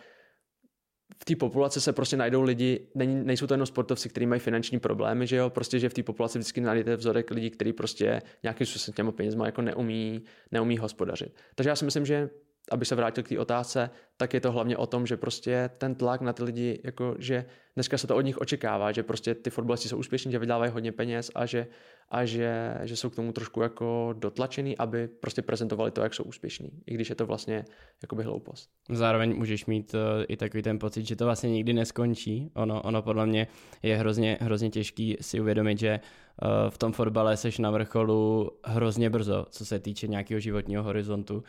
v 1.21 1.25
té 1.25 1.35
populaci 1.35 1.81
se 1.81 1.93
prostě 1.93 2.17
najdou 2.17 2.41
lidi, 2.41 2.87
není, 2.95 3.25
nejsou 3.25 3.47
to 3.47 3.53
jenom 3.53 3.65
sportovci, 3.65 4.09
kteří 4.09 4.25
mají 4.25 4.41
finanční 4.41 4.79
problémy, 4.79 5.27
že 5.27 5.35
jo, 5.35 5.49
prostě, 5.49 5.79
že 5.79 5.89
v 5.89 5.93
té 5.93 6.03
populaci 6.03 6.39
vždycky 6.39 6.61
najdete 6.61 6.95
vzorek 6.95 7.31
lidí, 7.31 7.49
kteří 7.49 7.73
prostě 7.73 8.21
nějakým 8.43 8.67
způsobem 8.67 8.95
těma 8.95 9.11
penězma 9.11 9.45
jako 9.45 9.61
neumí, 9.61 10.23
neumí 10.51 10.77
hospodařit. 10.77 11.35
Takže 11.55 11.69
já 11.69 11.75
si 11.75 11.85
myslím, 11.85 12.05
že 12.05 12.29
aby 12.71 12.85
se 12.85 12.95
vrátil 12.95 13.23
k 13.23 13.29
té 13.29 13.39
otázce, 13.39 13.89
tak 14.17 14.33
je 14.33 14.41
to 14.41 14.51
hlavně 14.51 14.77
o 14.77 14.87
tom, 14.87 15.07
že 15.07 15.17
prostě 15.17 15.69
ten 15.77 15.95
tlak 15.95 16.21
na 16.21 16.33
ty 16.33 16.43
lidi, 16.43 16.81
jako 16.83 17.15
že 17.19 17.45
dneska 17.75 17.97
se 17.97 18.07
to 18.07 18.15
od 18.15 18.21
nich 18.21 18.37
očekává, 18.37 18.91
že 18.91 19.03
prostě 19.03 19.35
ty 19.35 19.49
fotbalisti 19.49 19.89
jsou 19.89 19.97
úspěšní, 19.97 20.31
že 20.31 20.39
vydávají 20.39 20.71
hodně 20.71 20.91
peněz 20.91 21.31
a 21.35 21.45
že, 21.45 21.67
a 22.09 22.25
že, 22.25 22.77
že 22.83 22.95
jsou 22.95 23.09
k 23.09 23.15
tomu 23.15 23.31
trošku 23.31 23.61
jako 23.61 24.15
dotlačený, 24.17 24.77
aby 24.77 25.07
prostě 25.07 25.41
prezentovali 25.41 25.91
to, 25.91 26.01
jak 26.01 26.13
jsou 26.13 26.23
úspěšní, 26.23 26.69
i 26.85 26.93
když 26.93 27.09
je 27.09 27.15
to 27.15 27.25
vlastně 27.25 27.65
jakoby 28.01 28.23
hloupost. 28.23 28.69
Zároveň 28.89 29.37
můžeš 29.37 29.65
mít 29.65 29.93
uh, 29.93 29.99
i 30.27 30.37
takový 30.37 30.63
ten 30.63 30.79
pocit, 30.79 31.07
že 31.07 31.15
to 31.15 31.25
vlastně 31.25 31.49
nikdy 31.49 31.73
neskončí. 31.73 32.51
Ono, 32.53 32.81
ono 32.81 33.01
podle 33.01 33.25
mě 33.25 33.47
je 33.83 33.97
hrozně, 33.97 34.37
hrozně 34.41 34.69
těžký 34.69 35.17
si 35.21 35.39
uvědomit, 35.39 35.79
že 35.79 35.99
uh, 35.99 36.69
v 36.69 36.77
tom 36.77 36.93
fotbale 36.93 37.37
seš 37.37 37.57
na 37.57 37.71
vrcholu 37.71 38.51
hrozně 38.63 39.09
brzo, 39.09 39.45
co 39.49 39.65
se 39.65 39.79
týče 39.79 40.07
nějakého 40.07 40.39
životního 40.39 40.83
horizontu. 40.83 41.35
Uh, 41.35 41.43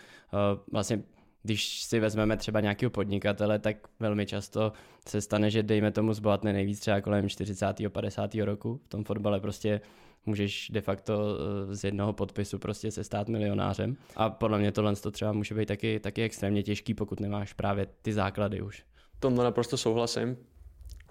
vlastně 0.72 1.02
když 1.42 1.82
si 1.82 2.00
vezmeme 2.00 2.36
třeba 2.36 2.60
nějakého 2.60 2.90
podnikatele, 2.90 3.58
tak 3.58 3.76
velmi 4.00 4.26
často 4.26 4.72
se 5.08 5.20
stane, 5.20 5.50
že 5.50 5.62
dejme 5.62 5.90
tomu 5.90 6.12
zbohatne 6.12 6.52
nejvíc 6.52 6.80
třeba 6.80 7.00
kolem 7.00 7.28
40. 7.28 7.66
50. 7.88 8.34
roku. 8.34 8.80
V 8.84 8.88
tom 8.88 9.04
fotbale 9.04 9.40
prostě 9.40 9.80
můžeš 10.26 10.70
de 10.70 10.80
facto 10.80 11.38
eh, 11.70 11.74
z 11.74 11.84
jednoho 11.84 12.12
podpisu 12.12 12.58
prostě 12.58 12.90
se 12.90 13.04
stát 13.04 13.28
milionářem. 13.28 13.96
A 14.16 14.30
podle 14.30 14.58
mě 14.58 14.72
tohle 14.72 14.96
to 14.96 15.10
třeba 15.10 15.32
může 15.32 15.54
být 15.54 15.66
taky, 15.66 16.00
taky 16.00 16.22
extrémně 16.22 16.62
těžký, 16.62 16.94
pokud 16.94 17.20
nemáš 17.20 17.52
právě 17.52 17.86
ty 18.02 18.12
základy 18.12 18.62
už. 18.62 18.84
Tomhle 19.20 19.44
naprosto 19.44 19.76
souhlasím. 19.76 20.36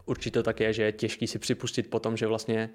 Určitě 0.05 0.43
tak 0.43 0.59
je, 0.59 0.74
že 0.74 0.84
je 0.84 0.91
těžký 0.91 1.28
si 1.28 1.39
připustit 1.39 1.89
potom, 1.89 2.18
že 2.18 2.28
vlastně 2.28 2.70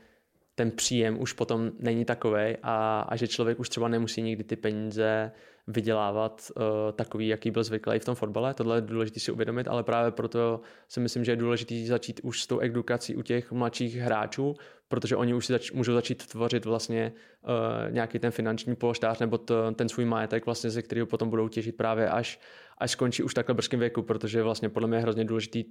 ten 0.55 0.71
příjem 0.71 1.21
už 1.21 1.33
potom 1.33 1.71
není 1.79 2.05
takový 2.05 2.57
a, 2.63 3.01
a 3.09 3.17
že 3.17 3.29
člověk 3.29 3.61
už 3.61 3.69
třeba 3.69 3.89
nemusí 3.89 4.23
nikdy 4.23 4.45
ty 4.45 4.57
peníze 4.57 5.33
vydělávat 5.67 6.53
uh, 6.57 6.63
takový, 6.93 7.29
jaký 7.29 7.51
byl 7.51 7.65
zvyklý 7.65 7.99
v 7.99 8.05
tom 8.05 8.15
fotbale. 8.15 8.55
Tohle 8.55 8.77
je 8.77 8.81
důležité 8.81 9.21
si 9.21 9.33
uvědomit, 9.33 9.69
ale 9.69 9.83
právě 9.83 10.11
proto 10.11 10.61
si 10.89 11.01
myslím, 11.01 11.25
že 11.25 11.33
je 11.33 11.37
důležité 11.37 11.75
začít 11.87 12.21
už 12.23 12.43
s 12.43 12.47
tou 12.47 12.61
edukací 12.61 13.17
u 13.17 13.23
těch 13.23 13.53
mladších 13.53 13.97
hráčů, 13.97 14.55
protože 14.89 15.17
oni 15.17 15.35
už 15.35 15.47
si 15.47 15.53
zač- 15.53 15.73
můžou 15.73 15.93
začít 15.93 16.27
tvořit 16.27 16.65
vlastně 16.65 17.13
uh, 17.43 17.93
nějaký 17.93 18.19
ten 18.19 18.31
finanční 18.31 18.77
polštář 18.77 19.19
nebo 19.19 19.39
to, 19.39 19.73
ten 19.73 19.89
svůj 19.89 20.05
majetek, 20.05 20.47
vlastně, 20.47 20.71
ze 20.71 20.83
kterého 20.83 21.07
potom 21.07 21.31
budou 21.31 21.49
těžit 21.49 21.77
právě 21.77 22.09
až, 22.09 22.41
až 22.79 22.91
skončí 22.91 23.23
už 23.23 23.35
takhle 23.35 23.55
brzkém 23.55 23.81
věku, 23.81 24.03
protože 24.03 24.43
vlastně 24.43 24.69
podle 24.69 24.89
mě 24.89 24.97
je 24.99 25.03
hrozně 25.03 25.25
důležitý 25.25 25.65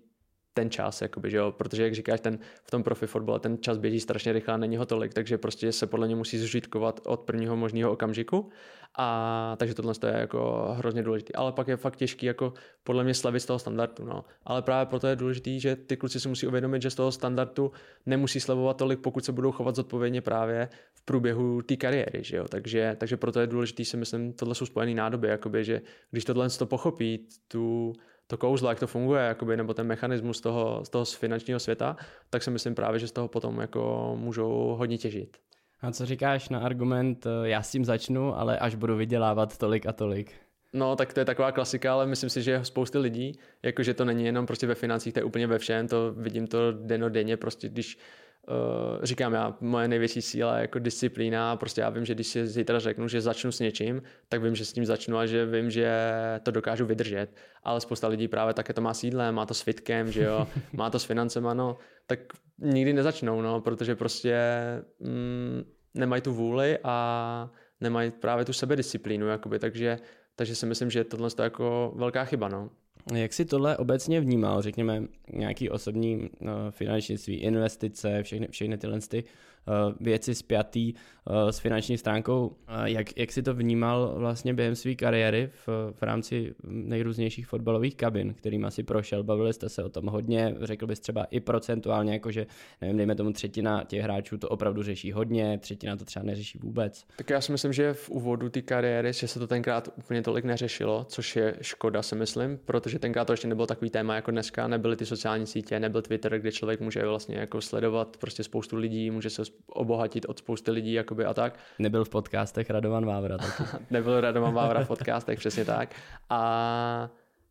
ten 0.54 0.70
čas, 0.70 1.02
jakoby, 1.02 1.32
že 1.32 1.38
jo? 1.38 1.52
protože 1.52 1.84
jak 1.84 1.96
říkáš, 1.96 2.20
ten, 2.20 2.40
v 2.64 2.72
tom 2.72 2.84
profi 2.84 3.08
fotbale 3.08 3.40
ten 3.40 3.58
čas 3.62 3.78
běží 3.78 4.00
strašně 4.00 4.34
rychle 4.34 4.54
a 4.54 4.58
není 4.58 4.78
ho 4.78 4.86
tolik, 4.86 5.14
takže 5.14 5.38
prostě 5.38 5.72
se 5.72 5.88
podle 5.88 6.08
mě 6.08 6.16
musí 6.16 6.38
zžitkovat 6.38 7.00
od 7.06 7.20
prvního 7.20 7.56
možného 7.56 7.92
okamžiku 7.92 8.50
a 8.98 9.56
takže 9.60 9.74
tohle 9.74 9.94
je 10.08 10.14
jako 10.14 10.68
hrozně 10.78 11.04
důležité. 11.04 11.34
Ale 11.36 11.52
pak 11.52 11.68
je 11.68 11.78
fakt 11.78 11.96
těžký 11.96 12.26
jako 12.26 12.54
podle 12.84 13.04
mě 13.04 13.14
slavit 13.14 13.40
z 13.40 13.46
toho 13.46 13.60
standardu. 13.60 14.06
No. 14.06 14.26
Ale 14.44 14.62
právě 14.62 14.86
proto 14.86 15.08
je 15.08 15.16
důležité, 15.16 15.60
že 15.60 15.76
ty 15.76 15.98
kluci 15.98 16.20
si 16.20 16.30
musí 16.30 16.48
uvědomit, 16.48 16.82
že 16.82 16.90
z 16.90 16.96
toho 16.96 17.12
standardu 17.12 17.72
nemusí 18.06 18.40
slavovat 18.40 18.78
tolik, 18.78 19.00
pokud 19.00 19.26
se 19.26 19.32
budou 19.32 19.52
chovat 19.52 19.76
zodpovědně 19.76 20.22
právě 20.22 20.70
v 20.94 21.06
průběhu 21.06 21.62
té 21.62 21.76
kariéry. 21.76 22.24
Že 22.24 22.38
jo? 22.38 22.46
Takže, 22.50 22.96
takže 23.00 23.18
proto 23.18 23.40
je 23.40 23.48
důležité 23.48 23.86
si 23.86 23.98
myslím, 23.98 24.34
tohle 24.34 24.56
jsou 24.56 24.66
spojené 24.66 24.94
nádoby, 24.94 25.28
jakoby, 25.28 25.64
že 25.64 25.82
když 26.12 26.26
tohle 26.26 26.50
to 26.50 26.66
pochopí, 26.66 27.28
tu, 27.48 27.94
to 28.30 28.38
kouzlo, 28.38 28.70
jak 28.70 28.80
to 28.80 28.88
funguje, 28.88 29.22
jakoby, 29.22 29.58
nebo 29.58 29.74
ten 29.74 29.88
mechanismus 29.88 30.42
toho, 30.42 30.86
z 30.86 30.90
toho 30.90 31.06
finančního 31.06 31.60
světa, 31.60 31.98
tak 32.30 32.44
si 32.44 32.52
myslím 32.52 32.76
právě, 32.76 33.00
že 33.00 33.08
z 33.08 33.12
toho 33.12 33.28
potom 33.28 33.60
jako 33.60 34.14
můžou 34.20 34.76
hodně 34.78 34.98
těžit. 34.98 35.38
A 35.82 35.92
co 35.92 36.06
říkáš 36.06 36.50
na 36.50 36.60
argument, 36.60 37.26
eh, 37.26 37.50
já 37.50 37.62
s 37.62 37.72
tím 37.72 37.86
začnu, 37.86 38.38
ale 38.38 38.60
až 38.60 38.76
budu 38.76 38.96
vydělávat 38.96 39.58
tolik 39.58 39.86
a 39.86 39.92
tolik? 39.92 40.34
No, 40.74 40.96
tak 40.96 41.14
to 41.14 41.20
je 41.20 41.26
taková 41.26 41.52
klasika, 41.52 41.94
ale 41.94 42.08
myslím 42.08 42.30
si, 42.30 42.42
že 42.42 42.66
spousty 42.66 42.98
lidí, 42.98 43.40
jakože 43.64 43.94
to 43.94 44.06
není 44.06 44.26
jenom 44.26 44.46
prostě 44.46 44.68
ve 44.68 44.76
financích, 44.76 45.14
to 45.14 45.20
je 45.20 45.24
úplně 45.24 45.48
ve 45.48 45.58
všem, 45.58 45.88
to 45.88 46.14
vidím 46.18 46.48
to 46.48 46.72
denodenně, 46.72 47.38
prostě 47.38 47.70
když 47.70 47.98
uh, 48.48 49.04
říkám 49.04 49.34
já, 49.34 49.58
moje 49.62 49.88
největší 49.88 50.22
síla 50.22 50.56
je 50.56 50.62
jako 50.62 50.80
disciplína, 50.80 51.56
prostě 51.56 51.82
já 51.82 51.90
vím, 51.90 52.06
že 52.06 52.16
když 52.16 52.28
si 52.28 52.48
zítra 52.48 52.80
řeknu, 52.80 53.08
že 53.08 53.22
začnu 53.22 53.52
s 53.52 53.60
něčím, 53.60 54.02
tak 54.30 54.44
vím, 54.44 54.56
že 54.56 54.66
s 54.66 54.74
tím 54.74 54.86
začnu 54.86 55.18
a 55.18 55.26
že 55.26 55.46
vím, 55.46 55.72
že 55.72 55.92
to 56.44 56.52
dokážu 56.52 56.86
vydržet, 56.86 57.28
ale 57.64 57.82
spousta 57.82 58.08
lidí 58.08 58.28
právě 58.28 58.54
také 58.54 58.74
to 58.74 58.82
má 58.82 58.94
s 58.94 59.04
jídlem, 59.04 59.36
má 59.36 59.46
to 59.46 59.54
s 59.54 59.62
fitkem, 59.62 60.12
že 60.12 60.24
jo, 60.24 60.48
má 60.74 60.90
to 60.90 61.00
s 61.00 61.04
financema, 61.04 61.54
no, 61.54 61.78
tak 62.08 62.20
nikdy 62.58 62.94
nezačnou, 62.94 63.42
no, 63.42 63.62
protože 63.62 63.96
prostě 63.96 64.38
mm, 65.00 65.64
nemají 65.94 66.22
tu 66.22 66.34
vůli 66.34 66.78
a 66.84 67.50
nemají 67.82 68.12
právě 68.12 68.46
tu 68.46 68.54
sebedisciplínu, 68.54 69.28
jakoby, 69.28 69.60
takže, 69.60 70.00
takže 70.36 70.56
si 70.56 70.66
myslím, 70.66 70.90
že 70.90 71.04
tohle 71.04 71.30
je 71.40 71.44
jako 71.44 71.94
velká 71.96 72.26
chyba, 72.26 72.50
no. 72.50 72.70
Jak 73.14 73.34
si 73.34 73.46
tohle 73.46 73.78
obecně 73.78 74.22
vnímal, 74.22 74.62
řekněme, 74.62 75.04
nějaký 75.34 75.70
osobní 75.70 76.18
uh, 76.18 76.50
finančnictví, 76.70 77.36
investice, 77.36 78.24
všechny, 78.24 78.48
všechny 78.52 78.78
tyhle 78.78 79.00
ty, 79.00 79.24
věci 80.00 80.36
spjatý 80.36 80.94
uh, 80.94 81.50
s 81.50 81.60
finanční 81.60 81.98
stránkou, 81.98 82.56
jak, 82.84 83.18
jak 83.18 83.32
si 83.32 83.44
to 83.44 83.54
vnímal 83.54 84.14
vlastně 84.18 84.54
během 84.54 84.76
své 84.76 84.96
kariéry 84.96 85.50
v, 85.66 85.94
v 85.94 86.02
rámci 86.02 86.56
nejrůznějších 86.64 87.48
fotbalových 87.48 87.96
kabin, 87.96 88.34
kterým 88.34 88.66
asi 88.66 88.84
prošel, 88.84 89.24
bavili 89.24 89.54
jste 89.54 89.70
se 89.70 89.84
o 89.84 89.90
tom 89.90 90.06
hodně, 90.06 90.56
řekl 90.62 90.88
bys 90.88 91.00
třeba 91.00 91.24
i 91.24 91.40
procentuálně, 91.40 92.14
jakože, 92.14 92.48
nevím, 92.82 92.98
dejme 92.98 93.16
tomu 93.16 93.32
třetina 93.32 93.84
těch 93.84 94.02
hráčů 94.02 94.38
to 94.38 94.50
opravdu 94.50 94.84
řeší 94.84 95.12
hodně, 95.12 95.58
třetina 95.58 95.96
to 95.96 96.06
třeba 96.06 96.26
neřeší 96.26 96.60
vůbec. 96.60 97.06
Tak 97.16 97.30
já 97.30 97.42
si 97.42 97.52
myslím, 97.52 97.74
že 97.74 97.94
v 97.94 98.10
úvodu 98.10 98.50
té 98.50 98.62
kariéry, 98.62 99.14
že 99.14 99.28
se 99.28 99.40
to 99.40 99.48
tenkrát 99.48 99.90
úplně 99.98 100.22
tolik 100.22 100.46
neřešilo, 100.46 101.06
což 101.10 101.36
je 101.36 101.56
škoda, 101.62 102.02
si 102.02 102.16
myslím, 102.16 102.60
protože 102.66 103.00
tenkrát 103.00 103.26
to 103.26 103.34
ještě 103.34 103.48
nebylo 103.48 103.68
takový 103.68 103.90
téma 103.90 104.16
jako 104.16 104.32
dneska, 104.32 104.68
nebyly 104.68 104.96
ty 104.96 105.06
sociální 105.06 105.48
sítě, 105.48 105.80
nebyl 105.80 106.02
Twitter, 106.02 106.40
kde 106.40 106.52
člověk 106.52 106.80
může 106.82 107.06
vlastně 107.06 107.38
jako 107.38 107.62
sledovat 107.62 108.18
prostě 108.18 108.44
spoustu 108.44 108.76
lidí, 108.76 109.12
může 109.12 109.30
se 109.30 109.46
obohatit 109.68 110.26
od 110.30 110.40
spousty 110.40 110.72
lidí 110.72 110.94
jakoby 110.94 111.26
a 111.26 111.34
tak. 111.34 111.60
Nebyl 111.80 112.06
v 112.06 112.10
podcastech 112.10 112.70
Radovan 112.70 113.06
Vávra. 113.06 113.38
Nebyl 113.90 114.22
Radovan 114.22 114.54
Vávra 114.54 114.84
v 114.84 114.88
podcastech, 114.88 115.40
přesně 115.40 115.66
tak. 115.66 115.96
A 116.30 117.10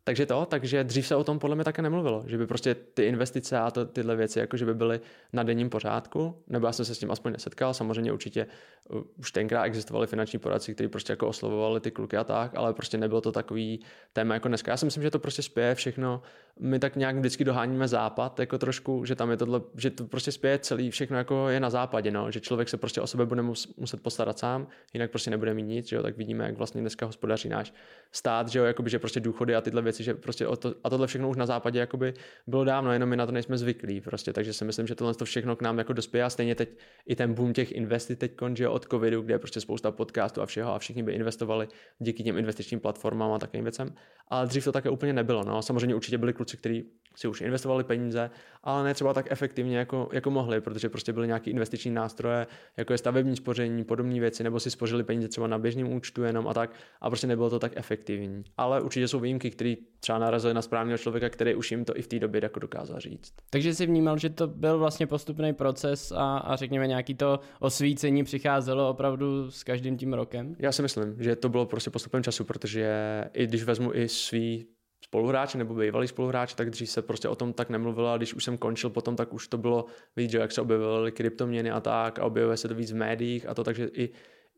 takže 0.09 0.25
to, 0.25 0.45
takže 0.45 0.83
dřív 0.83 1.07
se 1.07 1.15
o 1.15 1.23
tom 1.23 1.39
podle 1.39 1.55
mě 1.55 1.65
také 1.65 1.81
nemluvilo, 1.81 2.23
že 2.27 2.37
by 2.37 2.47
prostě 2.47 2.75
ty 2.75 3.03
investice 3.03 3.57
a 3.57 3.71
to, 3.71 3.85
tyhle 3.85 4.15
věci 4.15 4.39
jako 4.39 4.57
že 4.57 4.65
by 4.65 4.73
byly 4.73 4.99
na 5.33 5.43
denním 5.43 5.69
pořádku, 5.69 6.43
nebo 6.47 6.67
já 6.67 6.71
jsem 6.71 6.85
se 6.85 6.95
s 6.95 6.99
tím 6.99 7.11
aspoň 7.11 7.31
nesetkal, 7.31 7.73
samozřejmě 7.73 8.11
určitě 8.11 8.47
uh, 8.89 9.01
už 9.17 9.31
tenkrát 9.31 9.63
existovaly 9.63 10.07
finanční 10.07 10.39
poradci, 10.39 10.75
kteří 10.75 10.87
prostě 10.87 11.13
jako 11.13 11.27
oslovovali 11.27 11.79
ty 11.79 11.91
kluky 11.91 12.17
a 12.17 12.23
tak, 12.23 12.51
ale 12.55 12.73
prostě 12.73 12.97
nebylo 12.97 13.21
to 13.21 13.31
takový 13.31 13.79
téma 14.13 14.33
jako 14.33 14.47
dneska. 14.47 14.71
Já 14.71 14.77
si 14.77 14.85
myslím, 14.85 15.03
že 15.03 15.11
to 15.11 15.19
prostě 15.19 15.41
spěje 15.41 15.75
všechno, 15.75 16.21
my 16.59 16.79
tak 16.79 16.95
nějak 16.95 17.15
vždycky 17.15 17.43
doháníme 17.43 17.87
západ, 17.87 18.39
jako 18.39 18.57
trošku, 18.57 19.05
že 19.05 19.15
tam 19.15 19.31
je 19.31 19.37
tohle, 19.37 19.61
že 19.77 19.89
to 19.89 20.05
prostě 20.05 20.31
spěje 20.31 20.59
celý, 20.59 20.91
všechno 20.91 21.17
jako 21.17 21.49
je 21.49 21.59
na 21.59 21.69
západě, 21.69 22.11
no, 22.11 22.31
že 22.31 22.39
člověk 22.39 22.69
se 22.69 22.77
prostě 22.77 23.01
o 23.01 23.07
sebe 23.07 23.25
bude 23.25 23.41
muset 23.77 24.03
postarat 24.03 24.39
sám, 24.39 24.67
jinak 24.93 25.11
prostě 25.11 25.29
nebude 25.29 25.53
mít 25.53 25.63
nic, 25.63 25.87
že 25.87 25.95
jo, 25.95 26.03
tak 26.03 26.17
vidíme, 26.17 26.45
jak 26.45 26.57
vlastně 26.57 26.81
dneska 26.81 27.05
hospodaří 27.05 27.49
náš 27.49 27.73
stát, 28.11 28.47
že 28.47 28.59
jo, 28.59 28.65
jakoby, 28.65 28.89
že 28.89 28.99
prostě 28.99 29.19
důchody 29.19 29.55
a 29.55 29.61
tyhle 29.61 29.81
věci, 29.81 29.98
že 30.03 30.13
prostě 30.13 30.47
o 30.47 30.55
to, 30.55 30.75
a 30.83 30.89
tohle 30.89 31.07
všechno 31.07 31.29
už 31.29 31.37
na 31.37 31.45
západě 31.45 31.79
jakoby 31.79 32.13
bylo 32.47 32.63
dávno, 32.63 32.93
jenom 32.93 33.09
my 33.09 33.15
na 33.15 33.25
to 33.25 33.31
nejsme 33.31 33.57
zvyklí, 33.57 34.01
prostě, 34.01 34.33
takže 34.33 34.53
si 34.53 34.65
myslím, 34.65 34.87
že 34.87 34.95
tohle 34.95 35.13
to 35.13 35.25
všechno 35.25 35.55
k 35.55 35.61
nám 35.61 35.77
jako 35.77 35.93
dospěje. 35.93 36.23
A 36.23 36.29
stejně 36.29 36.55
teď 36.55 36.69
i 37.05 37.15
ten 37.15 37.33
boom 37.33 37.53
těch 37.53 37.71
investic 37.71 38.19
teď 38.19 38.31
jo, 38.55 38.71
od 38.71 38.85
covidu, 38.85 39.21
kde 39.21 39.33
je 39.33 39.39
prostě 39.39 39.61
spousta 39.61 39.91
podcastů 39.91 40.41
a 40.41 40.45
všeho 40.45 40.73
a 40.73 40.79
všichni 40.79 41.03
by 41.03 41.13
investovali 41.13 41.67
díky 41.99 42.23
těm 42.23 42.37
investičním 42.37 42.79
platformám 42.79 43.31
a 43.31 43.39
takovým 43.39 43.63
věcem, 43.63 43.93
ale 44.27 44.47
dřív 44.47 44.63
to 44.63 44.71
také 44.71 44.89
úplně 44.89 45.13
nebylo, 45.13 45.43
no, 45.43 45.61
samozřejmě 45.61 45.95
určitě 45.95 46.17
byli 46.17 46.33
kluci, 46.33 46.57
kteří 46.57 46.85
si 47.15 47.27
už 47.27 47.41
investovali 47.41 47.83
peníze, 47.83 48.29
ale 48.63 48.83
ne 48.83 48.93
třeba 48.93 49.13
tak 49.13 49.31
efektivně, 49.31 49.77
jako, 49.77 50.09
jako 50.13 50.31
mohli, 50.31 50.61
protože 50.61 50.89
prostě 50.89 51.13
byly 51.13 51.27
nějaké 51.27 51.51
investiční 51.51 51.91
nástroje, 51.91 52.47
jako 52.77 52.93
je 52.93 52.97
stavební 52.97 53.35
spoření, 53.35 53.83
podobné 53.83 54.19
věci, 54.19 54.43
nebo 54.43 54.59
si 54.59 54.71
spořili 54.71 55.03
peníze 55.03 55.27
třeba 55.27 55.47
na 55.47 55.59
běžném 55.59 55.93
účtu 55.93 56.23
jenom 56.23 56.47
a 56.47 56.53
tak, 56.53 56.71
a 57.01 57.09
prostě 57.09 57.27
nebylo 57.27 57.49
to 57.49 57.59
tak 57.59 57.71
efektivní. 57.75 58.43
Ale 58.57 58.81
určitě 58.81 59.07
jsou 59.07 59.19
výjimky, 59.19 59.51
které 59.51 59.75
třeba 59.99 60.19
narazily 60.19 60.53
na 60.53 60.61
správného 60.61 60.97
člověka, 60.97 61.29
který 61.29 61.55
už 61.55 61.71
jim 61.71 61.85
to 61.85 61.97
i 61.97 62.01
v 62.01 62.07
té 62.07 62.19
době 62.19 62.41
jako 62.43 62.59
dokázal 62.59 62.99
říct. 62.99 63.33
Takže 63.49 63.75
si 63.75 63.85
vnímal, 63.85 64.17
že 64.17 64.29
to 64.29 64.47
byl 64.47 64.79
vlastně 64.79 65.07
postupný 65.07 65.53
proces 65.53 66.11
a, 66.11 66.37
a 66.37 66.55
řekněme 66.55 66.87
nějaký 66.87 67.15
to 67.15 67.39
osvícení 67.59 68.23
přicházelo 68.23 68.89
opravdu 68.89 69.51
s 69.51 69.63
každým 69.63 69.97
tím 69.97 70.13
rokem? 70.13 70.55
Já 70.59 70.71
si 70.71 70.81
myslím, 70.81 71.15
že 71.19 71.35
to 71.35 71.49
bylo 71.49 71.65
prostě 71.65 71.89
postupem 71.89 72.23
času, 72.23 72.43
protože 72.43 72.89
i 73.33 73.47
když 73.47 73.63
vezmu 73.63 73.93
i 73.93 74.09
svý 74.09 74.65
spoluhráči 75.03 75.57
nebo 75.57 75.73
bývalý 75.73 76.07
spoluhráči, 76.07 76.55
tak 76.55 76.69
dřív 76.69 76.89
se 76.89 77.01
prostě 77.01 77.27
o 77.27 77.35
tom 77.35 77.53
tak 77.53 77.69
nemluvilo 77.69 78.11
a 78.11 78.17
když 78.17 78.33
už 78.33 78.43
jsem 78.43 78.57
končil 78.57 78.89
potom, 78.89 79.15
tak 79.15 79.33
už 79.33 79.47
to 79.47 79.57
bylo 79.57 79.85
že 80.17 80.37
jak 80.37 80.51
se 80.51 80.61
objevily 80.61 81.11
kryptoměny 81.11 81.71
a 81.71 81.79
tak 81.79 82.19
a 82.19 82.25
objevuje 82.25 82.57
se 82.57 82.67
to 82.67 82.75
víc 82.75 82.91
v 82.91 82.95
médiích 82.95 83.47
a 83.47 83.53
to, 83.53 83.63
takže 83.63 83.89
i, 83.93 84.09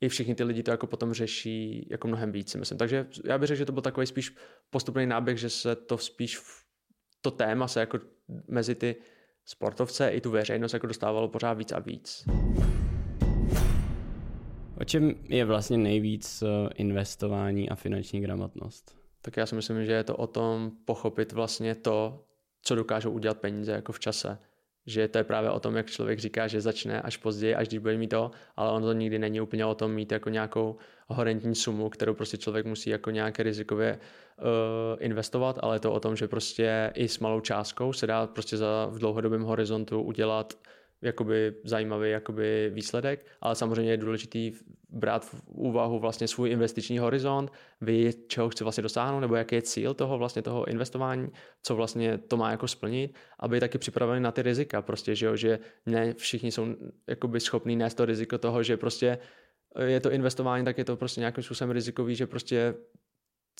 i 0.01 0.09
všichni 0.09 0.35
ty 0.35 0.43
lidi 0.43 0.63
to 0.63 0.71
jako 0.71 0.87
potom 0.87 1.13
řeší 1.13 1.87
jako 1.91 2.07
mnohem 2.07 2.31
víc, 2.31 2.55
myslím. 2.55 2.77
Takže 2.77 3.07
já 3.25 3.37
bych 3.37 3.47
řekl, 3.47 3.57
že 3.57 3.65
to 3.65 3.71
byl 3.71 3.81
takový 3.81 4.07
spíš 4.07 4.35
postupný 4.69 5.05
náběh, 5.05 5.37
že 5.37 5.49
se 5.49 5.75
to 5.75 5.97
spíš 5.97 6.37
v, 6.37 6.63
to 7.21 7.31
téma 7.31 7.67
se 7.67 7.79
jako 7.79 7.99
mezi 8.47 8.75
ty 8.75 8.95
sportovce 9.45 10.09
i 10.09 10.21
tu 10.21 10.31
veřejnost 10.31 10.73
jako 10.73 10.87
dostávalo 10.87 11.27
pořád 11.27 11.53
víc 11.53 11.71
a 11.71 11.79
víc. 11.79 12.25
O 14.77 14.83
čem 14.83 15.15
je 15.29 15.45
vlastně 15.45 15.77
nejvíc 15.77 16.41
eh, 16.41 16.69
investování 16.75 17.69
a 17.69 17.75
finanční 17.75 18.21
gramotnost? 18.21 19.01
tak 19.21 19.37
já 19.37 19.45
si 19.45 19.55
myslím, 19.55 19.85
že 19.85 19.91
je 19.91 20.03
to 20.03 20.15
o 20.15 20.27
tom 20.27 20.71
pochopit 20.85 21.31
vlastně 21.31 21.75
to, 21.75 22.25
co 22.61 22.75
dokážou 22.75 23.11
udělat 23.11 23.37
peníze 23.37 23.71
jako 23.71 23.91
v 23.91 23.99
čase. 23.99 24.37
Že 24.85 25.07
to 25.07 25.17
je 25.17 25.23
právě 25.23 25.49
o 25.49 25.59
tom, 25.59 25.75
jak 25.75 25.89
člověk 25.89 26.19
říká, 26.19 26.47
že 26.47 26.61
začne 26.61 27.01
až 27.01 27.17
později, 27.17 27.55
až 27.55 27.67
když 27.67 27.79
bude 27.79 27.97
mít 27.97 28.07
to, 28.07 28.31
ale 28.55 28.71
ono 28.71 28.85
to 28.85 28.93
nikdy 28.93 29.19
není 29.19 29.41
úplně 29.41 29.65
o 29.65 29.75
tom 29.75 29.93
mít 29.93 30.11
jako 30.11 30.29
nějakou 30.29 30.77
horentní 31.07 31.55
sumu, 31.55 31.89
kterou 31.89 32.13
prostě 32.13 32.37
člověk 32.37 32.65
musí 32.65 32.89
jako 32.89 33.11
nějaké 33.11 33.43
rizikově 33.43 33.99
uh, 34.37 34.45
investovat, 34.99 35.59
ale 35.61 35.75
je 35.75 35.79
to 35.79 35.93
o 35.93 35.99
tom, 35.99 36.15
že 36.15 36.27
prostě 36.27 36.91
i 36.95 37.07
s 37.07 37.19
malou 37.19 37.39
částkou 37.39 37.93
se 37.93 38.07
dá 38.07 38.27
prostě 38.27 38.57
za 38.57 38.85
v 38.91 38.99
dlouhodobém 38.99 39.43
horizontu 39.43 40.01
udělat 40.01 40.53
jakoby 41.01 41.53
zajímavý 41.63 42.09
jakoby 42.09 42.71
výsledek, 42.73 43.25
ale 43.41 43.55
samozřejmě 43.55 43.91
je 43.91 43.97
důležitý 43.97 44.51
brát 44.89 45.25
v 45.25 45.41
úvahu 45.47 45.99
vlastně 45.99 46.27
svůj 46.27 46.49
investiční 46.49 46.99
horizont, 46.99 47.51
ví, 47.81 48.09
čeho 48.27 48.49
chce 48.49 48.63
vlastně 48.63 48.83
dosáhnout, 48.83 49.19
nebo 49.19 49.35
jaký 49.35 49.55
je 49.55 49.61
cíl 49.61 49.93
toho 49.93 50.17
vlastně 50.17 50.41
toho 50.41 50.67
investování, 50.67 51.29
co 51.63 51.75
vlastně 51.75 52.17
to 52.17 52.37
má 52.37 52.51
jako 52.51 52.67
splnit, 52.67 53.15
aby 53.39 53.59
taky 53.59 53.77
připravený 53.77 54.23
na 54.23 54.31
ty 54.31 54.41
rizika, 54.41 54.81
prostě, 54.81 55.15
že, 55.15 55.25
jo, 55.25 55.35
že 55.35 55.59
ne 55.85 56.13
všichni 56.13 56.51
jsou 56.51 56.67
jakoby 57.07 57.39
schopní 57.39 57.75
nést 57.75 57.93
to 57.93 58.05
riziko 58.05 58.37
toho, 58.37 58.63
že 58.63 58.77
prostě 58.77 59.17
je 59.85 59.99
to 59.99 60.11
investování, 60.11 60.65
tak 60.65 60.77
je 60.77 60.85
to 60.85 60.95
prostě 60.95 61.21
nějakým 61.21 61.43
způsobem 61.43 61.71
rizikový, 61.71 62.15
že 62.15 62.27
prostě 62.27 62.73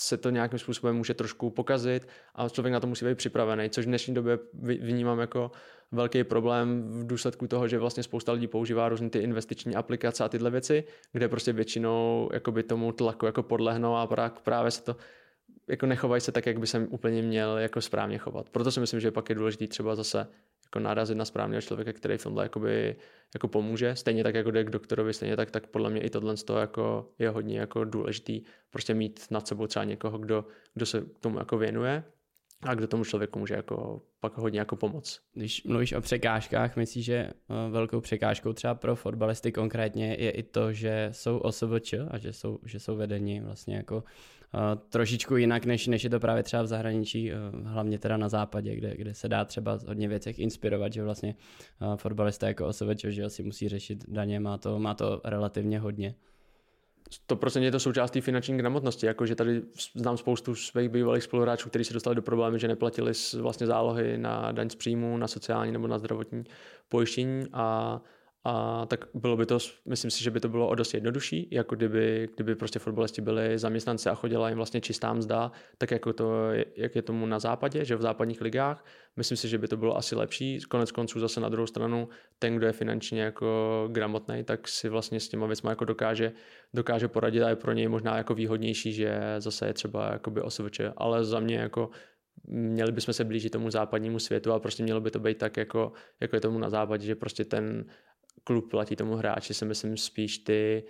se 0.02 0.18
to 0.18 0.30
nějakým 0.30 0.60
způsobem 0.60 0.95
může 0.95 1.14
trošku 1.14 1.49
pokazit 1.49 2.08
a 2.36 2.49
člověk 2.49 2.74
na 2.74 2.80
to 2.80 2.88
musí 2.88 3.06
být 3.06 3.18
připravený, 3.18 3.70
což 3.70 3.86
v 3.86 3.88
dnešní 3.88 4.14
době 4.14 4.39
vnímám 4.82 5.20
jako 5.20 5.52
velký 5.91 6.24
problém 6.24 6.84
v 6.88 7.08
důsledku 7.08 7.47
toho, 7.47 7.68
že 7.68 7.80
vlastně 7.80 8.04
spousta 8.04 8.32
lidí 8.32 8.47
používá 8.47 8.89
různé 8.89 9.10
ty 9.10 9.20
investiční 9.20 9.76
aplikace 9.76 10.24
a 10.24 10.30
tyhle 10.30 10.49
věci, 10.49 10.84
kde 11.12 11.28
prostě 11.28 11.54
většinou 11.54 12.30
jakoby 12.34 12.64
tomu 12.64 12.91
tlaku 12.91 13.26
jako 13.26 13.43
podlehnou 13.43 13.95
a 13.95 14.10
právě 14.43 14.72
se 14.72 14.84
to 14.84 14.95
jako 15.68 15.86
nechovají 15.86 16.22
se 16.22 16.32
tak, 16.32 16.45
jak 16.45 16.60
by 16.60 16.68
se 16.68 16.80
úplně 16.80 17.22
měl 17.22 17.58
jako 17.58 17.82
správně 17.82 18.18
chovat. 18.18 18.49
Proto 18.49 18.72
si 18.72 18.80
myslím, 18.80 18.99
že 18.99 19.12
pak 19.12 19.30
je 19.30 19.36
důležité 19.36 19.68
třeba 19.68 19.95
zase 19.95 20.28
jako 20.72 20.80
narazit 20.80 21.17
na 21.17 21.26
správného 21.26 21.61
člověka, 21.61 21.93
který 21.93 22.17
v 22.17 22.24
tomhle 22.24 22.45
jakoby, 22.45 22.95
jako 23.34 23.47
pomůže. 23.47 23.95
Stejně 23.95 24.24
tak, 24.24 24.36
jako 24.36 24.51
jde 24.51 24.63
k 24.63 24.69
doktorovi, 24.69 25.13
stejně 25.13 25.36
tak, 25.36 25.51
tak 25.51 25.67
podle 25.67 25.89
mě 25.89 26.01
i 26.01 26.09
tohle 26.09 26.36
jako 26.59 27.09
je 27.19 27.30
hodně 27.30 27.59
jako 27.59 27.84
důležitý 27.84 28.41
prostě 28.69 28.93
mít 28.93 29.26
nad 29.32 29.47
sebou 29.47 29.67
třeba 29.67 29.86
někoho, 29.86 30.17
kdo, 30.17 30.45
kdo 30.74 30.86
se 30.86 31.01
tomu 31.01 31.39
jako 31.39 31.57
věnuje 31.57 32.03
a 32.61 32.74
kdo 32.74 32.88
tomu 32.88 33.03
člověku 33.03 33.39
může 33.39 33.53
jako 33.53 34.01
pak 34.19 34.38
hodně 34.38 34.59
jako 34.59 34.76
pomoct. 34.76 35.19
Když 35.34 35.63
mluvíš 35.63 35.93
o 35.93 36.01
překážkách, 36.01 36.76
myslíš, 36.76 37.05
že 37.05 37.15
eh, 37.15 37.34
velkou 37.69 38.01
překážkou 38.01 38.53
třeba 38.53 38.76
pro 38.76 38.95
fotbalisty 38.95 39.51
konkrétně 39.51 40.15
je 40.19 40.32
i 40.32 40.43
to, 40.43 40.74
že 40.74 41.09
jsou 41.11 41.38
OSVČ 41.38 41.93
a 42.09 42.17
že 42.17 42.34
jsou, 42.34 42.59
že 42.65 42.80
jsou 42.80 42.95
vedeni 42.95 43.41
vlastně 43.41 43.76
jako 43.76 44.03
trošičku 44.89 45.36
jinak, 45.36 45.66
než, 45.66 45.88
než 45.88 46.04
je 46.04 46.10
to 46.10 46.20
právě 46.20 46.43
třeba 46.43 46.64
v 46.64 46.68
zahraničí, 46.68 47.32
uh, 47.32 47.68
hlavně 47.68 47.99
teda 47.99 48.18
na 48.18 48.30
západě, 48.30 48.76
kde, 48.76 48.97
kde 48.97 49.14
se 49.14 49.30
dá 49.30 49.45
třeba 49.45 49.80
hodně 49.88 50.08
věcech 50.08 50.39
inspirovat, 50.39 50.93
že 50.93 51.04
vlastně 51.04 51.36
uh, 51.82 51.95
fotbalista 51.95 52.47
jako 52.47 52.68
OSVČ, 52.68 53.06
že 53.06 53.30
si 53.30 53.43
musí 53.43 53.70
řešit 53.70 54.06
daně, 54.08 54.39
má 54.39 54.58
to, 54.58 54.80
má 54.80 54.93
to 54.93 55.22
relativně 55.24 55.80
hodně. 55.80 56.16
100% 57.30 57.62
je 57.62 57.72
to 57.72 57.80
součást 57.80 58.12
té 58.12 58.22
finanční 58.22 58.58
gramotnosti, 58.58 59.06
jakože 59.06 59.36
tady 59.36 59.62
znám 59.95 60.18
spoustu 60.18 60.56
svých 60.56 60.89
bývalých 60.89 61.24
spoluhráčů, 61.24 61.70
kteří 61.70 61.84
se 61.84 61.93
dostali 61.93 62.16
do 62.16 62.22
problémy, 62.22 62.60
že 62.60 62.68
neplatili 62.68 63.12
vlastně 63.39 63.68
zálohy 63.68 64.18
na 64.18 64.52
daň 64.52 64.70
z 64.70 64.76
příjmu, 64.76 65.18
na 65.18 65.28
sociální 65.28 65.72
nebo 65.72 65.88
na 65.88 65.99
zdravotní 65.99 66.43
pojištění 66.89 67.45
a 67.54 68.02
a 68.43 68.85
tak 68.85 69.05
bylo 69.13 69.37
by 69.37 69.45
to, 69.45 69.57
myslím 69.85 70.11
si, 70.11 70.23
že 70.23 70.31
by 70.31 70.39
to 70.39 70.49
bylo 70.49 70.67
o 70.69 70.75
dost 70.75 70.93
jednodušší, 70.93 71.47
jako 71.51 71.75
kdyby, 71.75 72.29
kdyby 72.35 72.55
prostě 72.55 72.79
fotbalisti 72.79 73.21
byli 73.21 73.57
zaměstnanci 73.57 74.09
a 74.09 74.15
chodila 74.15 74.49
jim 74.49 74.57
vlastně 74.57 74.81
čistá 74.81 75.13
mzda, 75.13 75.51
tak 75.77 75.91
jako 75.91 76.13
to, 76.13 76.49
jak 76.75 76.95
je 76.95 77.01
tomu 77.01 77.25
na 77.25 77.39
západě, 77.39 77.85
že 77.85 77.95
v 77.95 78.01
západních 78.01 78.41
ligách. 78.41 78.85
Myslím 79.15 79.37
si, 79.37 79.47
že 79.47 79.57
by 79.57 79.67
to 79.67 79.77
bylo 79.77 79.97
asi 79.97 80.15
lepší. 80.15 80.59
Konec 80.69 80.91
konců 80.91 81.19
zase 81.19 81.39
na 81.39 81.49
druhou 81.49 81.67
stranu, 81.67 82.09
ten, 82.39 82.55
kdo 82.55 82.67
je 82.67 82.73
finančně 82.73 83.21
jako 83.21 83.87
gramotný, 83.91 84.43
tak 84.43 84.67
si 84.67 84.89
vlastně 84.89 85.19
s 85.19 85.29
těma 85.29 85.47
věcmi 85.47 85.69
jako 85.69 85.85
dokáže, 85.85 86.31
dokáže 86.73 87.07
poradit 87.07 87.43
a 87.43 87.49
je 87.49 87.55
pro 87.55 87.73
něj 87.73 87.87
možná 87.87 88.17
jako 88.17 88.33
výhodnější, 88.33 88.93
že 88.93 89.21
zase 89.37 89.67
je 89.67 89.73
třeba 89.73 90.11
jakoby 90.11 90.41
OSVČ, 90.41 90.81
ale 90.97 91.23
za 91.23 91.39
mě 91.39 91.55
jako 91.55 91.89
měli 92.47 92.91
bychom 92.91 93.13
se 93.13 93.23
blížit 93.23 93.49
tomu 93.49 93.69
západnímu 93.69 94.19
světu 94.19 94.51
a 94.51 94.59
prostě 94.59 94.83
mělo 94.83 95.01
by 95.01 95.11
to 95.11 95.19
být 95.19 95.37
tak, 95.37 95.57
jako, 95.57 95.91
jako 96.19 96.35
je 96.35 96.39
tomu 96.39 96.59
na 96.59 96.69
západě, 96.69 97.05
že 97.05 97.15
prostě 97.15 97.45
ten 97.45 97.85
klub 98.43 98.69
platí 98.71 98.95
tomu 98.95 99.15
hráči, 99.15 99.53
si 99.53 99.65
myslím 99.65 99.97
spíš 99.97 100.37
ty 100.37 100.83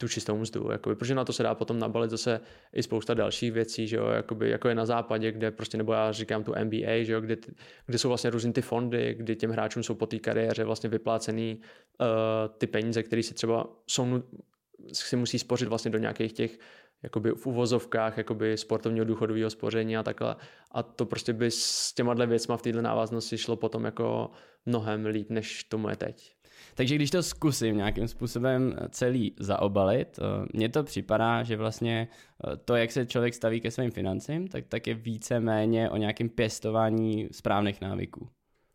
tu 0.00 0.08
čistou 0.08 0.38
mzdu, 0.38 0.70
jakoby, 0.72 0.96
protože 0.96 1.14
na 1.14 1.24
to 1.24 1.32
se 1.32 1.42
dá 1.42 1.54
potom 1.54 1.78
nabalit 1.78 2.10
zase 2.10 2.40
i 2.72 2.82
spousta 2.82 3.14
dalších 3.14 3.52
věcí, 3.52 3.86
že 3.86 3.96
jo, 3.96 4.06
jakoby, 4.06 4.50
jako 4.50 4.68
je 4.68 4.74
na 4.74 4.86
západě, 4.86 5.32
kde 5.32 5.50
prostě, 5.50 5.78
nebo 5.78 5.92
já 5.92 6.12
říkám 6.12 6.44
tu 6.44 6.54
NBA, 6.64 7.02
že 7.02 7.12
jo, 7.12 7.20
kde, 7.20 7.36
kde 7.86 7.98
jsou 7.98 8.08
vlastně 8.08 8.30
různé 8.30 8.52
ty 8.52 8.62
fondy, 8.62 9.14
kdy 9.14 9.36
těm 9.36 9.50
hráčům 9.50 9.82
jsou 9.82 9.94
po 9.94 10.06
té 10.06 10.18
kariéře 10.18 10.64
vlastně 10.64 10.90
vyplácený 10.90 11.60
uh, 11.60 12.06
ty 12.58 12.66
peníze, 12.66 13.02
které 13.02 13.22
si 13.22 13.34
třeba 13.34 13.66
jsou, 13.86 14.22
si 14.92 15.16
musí 15.16 15.38
spořit 15.38 15.68
vlastně 15.68 15.90
do 15.90 15.98
nějakých 15.98 16.32
těch 16.32 16.58
jakoby 17.02 17.30
v 17.30 17.46
uvozovkách 17.46 18.18
jakoby 18.18 18.56
sportovního 18.56 19.04
důchodového 19.04 19.50
spoření 19.50 19.96
a 19.96 20.02
takhle. 20.02 20.36
A 20.70 20.82
to 20.82 21.06
prostě 21.06 21.32
by 21.32 21.50
s 21.50 21.92
těma 21.92 22.14
věcma 22.14 22.56
v 22.56 22.62
této 22.62 22.82
návaznosti 22.82 23.38
šlo 23.38 23.56
potom 23.56 23.84
jako 23.84 24.30
mnohem 24.66 25.06
líp, 25.06 25.30
než 25.30 25.64
tomu 25.64 25.88
je 25.88 25.96
teď. 25.96 26.39
Takže 26.74 26.94
když 26.94 27.10
to 27.10 27.22
zkusím 27.22 27.76
nějakým 27.76 28.08
způsobem 28.08 28.76
celý 28.90 29.34
zaobalit, 29.38 30.18
eh, 30.18 30.46
mně 30.52 30.68
to 30.68 30.82
připadá, 30.82 31.42
že 31.42 31.56
vlastně 31.56 32.08
eh, 32.44 32.56
to, 32.56 32.76
jak 32.76 32.92
se 32.92 33.06
člověk 33.06 33.34
staví 33.34 33.60
ke 33.60 33.70
svým 33.70 33.90
financím, 33.90 34.48
tak, 34.48 34.64
tak 34.68 34.86
je 34.86 34.94
více 34.94 35.40
méně 35.40 35.90
o 35.90 35.96
nějakém 35.96 36.28
pěstování 36.28 37.28
správných 37.32 37.80
návyků. 37.80 38.28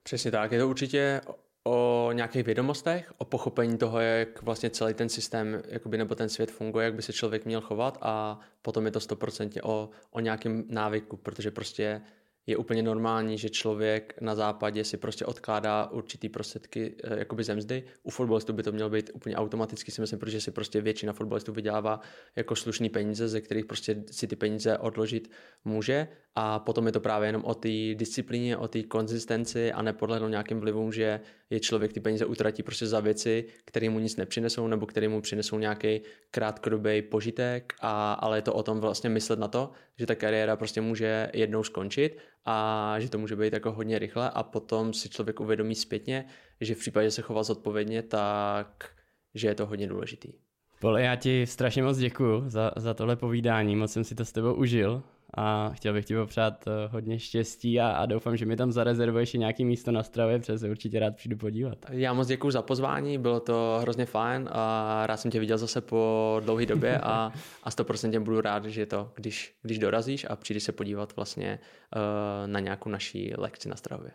Přesně 0.04 0.32
tak, 0.32 0.52
je 0.52 0.60
to 0.60 0.70
určitě 0.70 1.22
o 1.68 2.10
nějakých 2.14 2.46
vědomostech, 2.46 3.14
o 3.18 3.26
pochopení 3.26 3.78
toho, 3.78 4.00
jak 4.00 4.42
vlastně 4.42 4.70
celý 4.70 4.94
ten 4.94 5.10
systém 5.10 5.62
jakoby, 5.68 5.98
nebo 5.98 6.16
ten 6.16 6.30
svět 6.30 6.52
funguje, 6.52 6.86
jak 6.86 6.94
by 6.94 7.02
se 7.02 7.14
člověk 7.14 7.46
měl 7.46 7.62
chovat 7.62 7.98
a 8.02 8.40
potom 8.62 8.86
je 8.86 8.92
to 8.92 9.00
100% 9.00 9.60
o, 9.64 9.90
o 10.12 10.20
nějakém 10.20 10.64
návyku, 10.70 11.18
protože 11.18 11.52
prostě 11.52 12.02
je 12.48 12.58
úplně 12.58 12.84
normální, 12.84 13.38
že 13.38 13.50
člověk 13.50 14.14
na 14.22 14.36
západě 14.36 14.84
si 14.84 14.98
prostě 14.98 15.26
odkládá 15.26 15.92
určitý 15.92 16.30
prostředky 16.30 16.96
eh, 17.04 17.20
jakoby 17.20 17.44
ze 17.44 17.56
mzdy. 17.56 17.84
U 18.04 18.10
fotbalistů 18.10 18.54
by 18.54 18.64
to 18.64 18.72
mělo 18.72 18.90
být 18.90 19.12
úplně 19.14 19.36
automaticky, 19.36 19.92
si 19.92 20.02
myslím, 20.02 20.20
protože 20.20 20.42
si 20.42 20.52
prostě 20.52 20.82
většina 20.82 21.14
fotbalistů 21.14 21.54
vydělává 21.54 22.00
jako 22.36 22.56
slušný 22.56 22.90
peníze, 22.90 23.28
ze 23.28 23.42
kterých 23.42 23.66
prostě 23.66 24.04
si 24.12 24.28
ty 24.28 24.36
peníze 24.36 24.78
odložit 24.78 25.32
může 25.66 26.08
a 26.36 26.60
potom 26.60 26.86
je 26.86 26.92
to 26.92 27.00
právě 27.00 27.30
jenom 27.30 27.44
o 27.46 27.54
té 27.54 27.70
disciplíně, 27.96 28.58
o 28.58 28.68
té 28.68 28.84
konzistenci 28.84 29.72
a 29.72 29.82
nepodlehnout 29.82 30.30
nějakým 30.30 30.60
vlivům, 30.60 30.92
že 30.92 31.20
je 31.50 31.60
člověk 31.60 31.94
ty 31.94 32.00
peníze 32.00 32.26
utratí 32.26 32.64
prostě 32.64 32.88
za 32.88 33.00
věci, 33.00 33.46
které 33.66 33.90
mu 33.90 34.00
nic 34.00 34.16
nepřinesou 34.16 34.68
nebo 34.68 34.86
které 34.86 35.08
mu 35.08 35.22
přinesou 35.22 35.60
nějaký 35.60 36.02
krátkodobý 36.32 37.02
požitek, 37.02 37.74
a, 37.82 38.14
ale 38.14 38.38
je 38.38 38.42
to 38.42 38.54
o 38.54 38.64
tom 38.64 38.80
vlastně 38.80 39.10
myslet 39.10 39.40
na 39.40 39.48
to, 39.48 39.72
že 40.00 40.06
ta 40.06 40.16
kariéra 40.16 40.56
prostě 40.56 40.82
může 40.82 41.30
jednou 41.34 41.64
skončit 41.64 42.18
a 42.46 42.96
že 43.00 43.10
to 43.10 43.18
může 43.18 43.36
být 43.36 43.54
jako 43.54 43.72
hodně 43.72 44.00
rychle 44.00 44.30
a 44.30 44.44
potom 44.44 44.94
si 44.94 45.10
člověk 45.10 45.40
uvědomí 45.40 45.76
zpětně, 45.76 46.26
že 46.62 46.76
v 46.76 46.80
případě, 46.80 47.08
že 47.08 47.12
se 47.12 47.22
chová 47.22 47.44
zodpovědně, 47.44 48.02
tak 48.02 48.90
že 49.34 49.48
je 49.48 49.56
to 49.56 49.66
hodně 49.66 49.88
důležitý. 49.88 50.34
Pole, 50.80 51.02
já 51.02 51.16
ti 51.16 51.46
strašně 51.46 51.84
moc 51.84 51.98
děkuju 51.98 52.44
za, 52.50 52.72
za 52.76 52.94
tohle 52.94 53.16
povídání, 53.16 53.76
moc 53.76 53.92
jsem 53.92 54.04
si 54.04 54.16
to 54.16 54.26
s 54.26 54.32
tebou 54.32 54.54
užil. 54.54 55.04
A 55.34 55.70
chtěl 55.70 55.94
bych 55.94 56.06
ti 56.06 56.16
popřát 56.16 56.68
eh, 56.68 56.72
hodně 56.88 57.20
štěstí 57.20 57.80
a, 57.80 57.90
a 57.90 58.06
doufám, 58.06 58.38
že 58.38 58.46
mi 58.46 58.56
tam 58.56 58.72
zarezervuješ 58.72 59.34
i 59.34 59.38
nějaký 59.38 59.66
místo 59.66 59.92
na 59.92 60.04
stravě, 60.04 60.40
protože 60.40 60.58
se 60.58 60.70
určitě 60.70 61.00
rád 61.00 61.16
přijdu 61.16 61.38
podívat. 61.38 61.78
Já 61.90 62.14
moc 62.14 62.28
děkuji 62.28 62.52
za 62.52 62.62
pozvání, 62.62 63.18
bylo 63.18 63.40
to 63.40 63.78
hrozně 63.82 64.06
fajn 64.06 64.50
a 64.52 65.04
rád 65.08 65.18
jsem 65.18 65.32
tě 65.32 65.40
viděl 65.40 65.58
zase 65.58 65.82
po 65.82 66.42
dlouhé 66.44 66.66
době 66.66 67.00
a, 67.00 67.32
a 67.64 67.70
100% 67.70 68.20
budu 68.20 68.42
rád, 68.42 68.66
že 68.66 68.86
to, 68.86 69.12
když, 69.16 69.56
když 69.62 69.80
dorazíš 69.80 70.26
a 70.30 70.36
přijdeš 70.36 70.64
se 70.64 70.72
podívat 70.72 71.16
vlastně 71.16 71.60
uh, 71.96 72.48
na 72.48 72.60
nějakou 72.60 72.90
naší 72.90 73.34
lekci 73.38 73.70
na 73.70 73.76
stravě. 73.76 74.12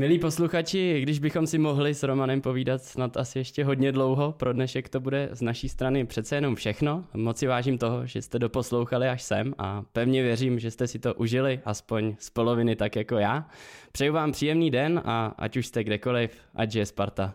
Milí 0.00 0.18
posluchači, 0.18 1.00
když 1.02 1.18
bychom 1.18 1.46
si 1.46 1.58
mohli 1.58 1.94
s 1.94 2.02
Romanem 2.02 2.40
povídat 2.40 2.82
snad 2.82 3.16
asi 3.16 3.38
ještě 3.38 3.64
hodně 3.64 3.92
dlouho, 3.92 4.32
pro 4.32 4.52
dnešek 4.52 4.88
to 4.88 5.00
bude 5.00 5.28
z 5.32 5.42
naší 5.42 5.68
strany 5.68 6.06
přece 6.06 6.34
jenom 6.34 6.54
všechno. 6.54 7.04
Moc 7.14 7.38
si 7.38 7.46
vážím 7.46 7.78
toho, 7.78 8.06
že 8.06 8.22
jste 8.22 8.38
doposlouchali 8.38 9.08
až 9.08 9.22
sem 9.22 9.54
a 9.58 9.82
pevně 9.92 10.22
věřím, 10.22 10.58
že 10.58 10.70
jste 10.70 10.86
si 10.86 10.98
to 10.98 11.14
užili, 11.14 11.60
aspoň 11.64 12.16
z 12.18 12.30
poloviny 12.30 12.76
tak 12.76 12.96
jako 12.96 13.18
já. 13.18 13.48
Přeju 13.92 14.12
vám 14.12 14.32
příjemný 14.32 14.70
den 14.70 15.02
a 15.04 15.34
ať 15.38 15.56
už 15.56 15.66
jste 15.66 15.84
kdekoliv, 15.84 16.30
ať 16.54 16.74
je 16.74 16.86
Sparta. 16.86 17.34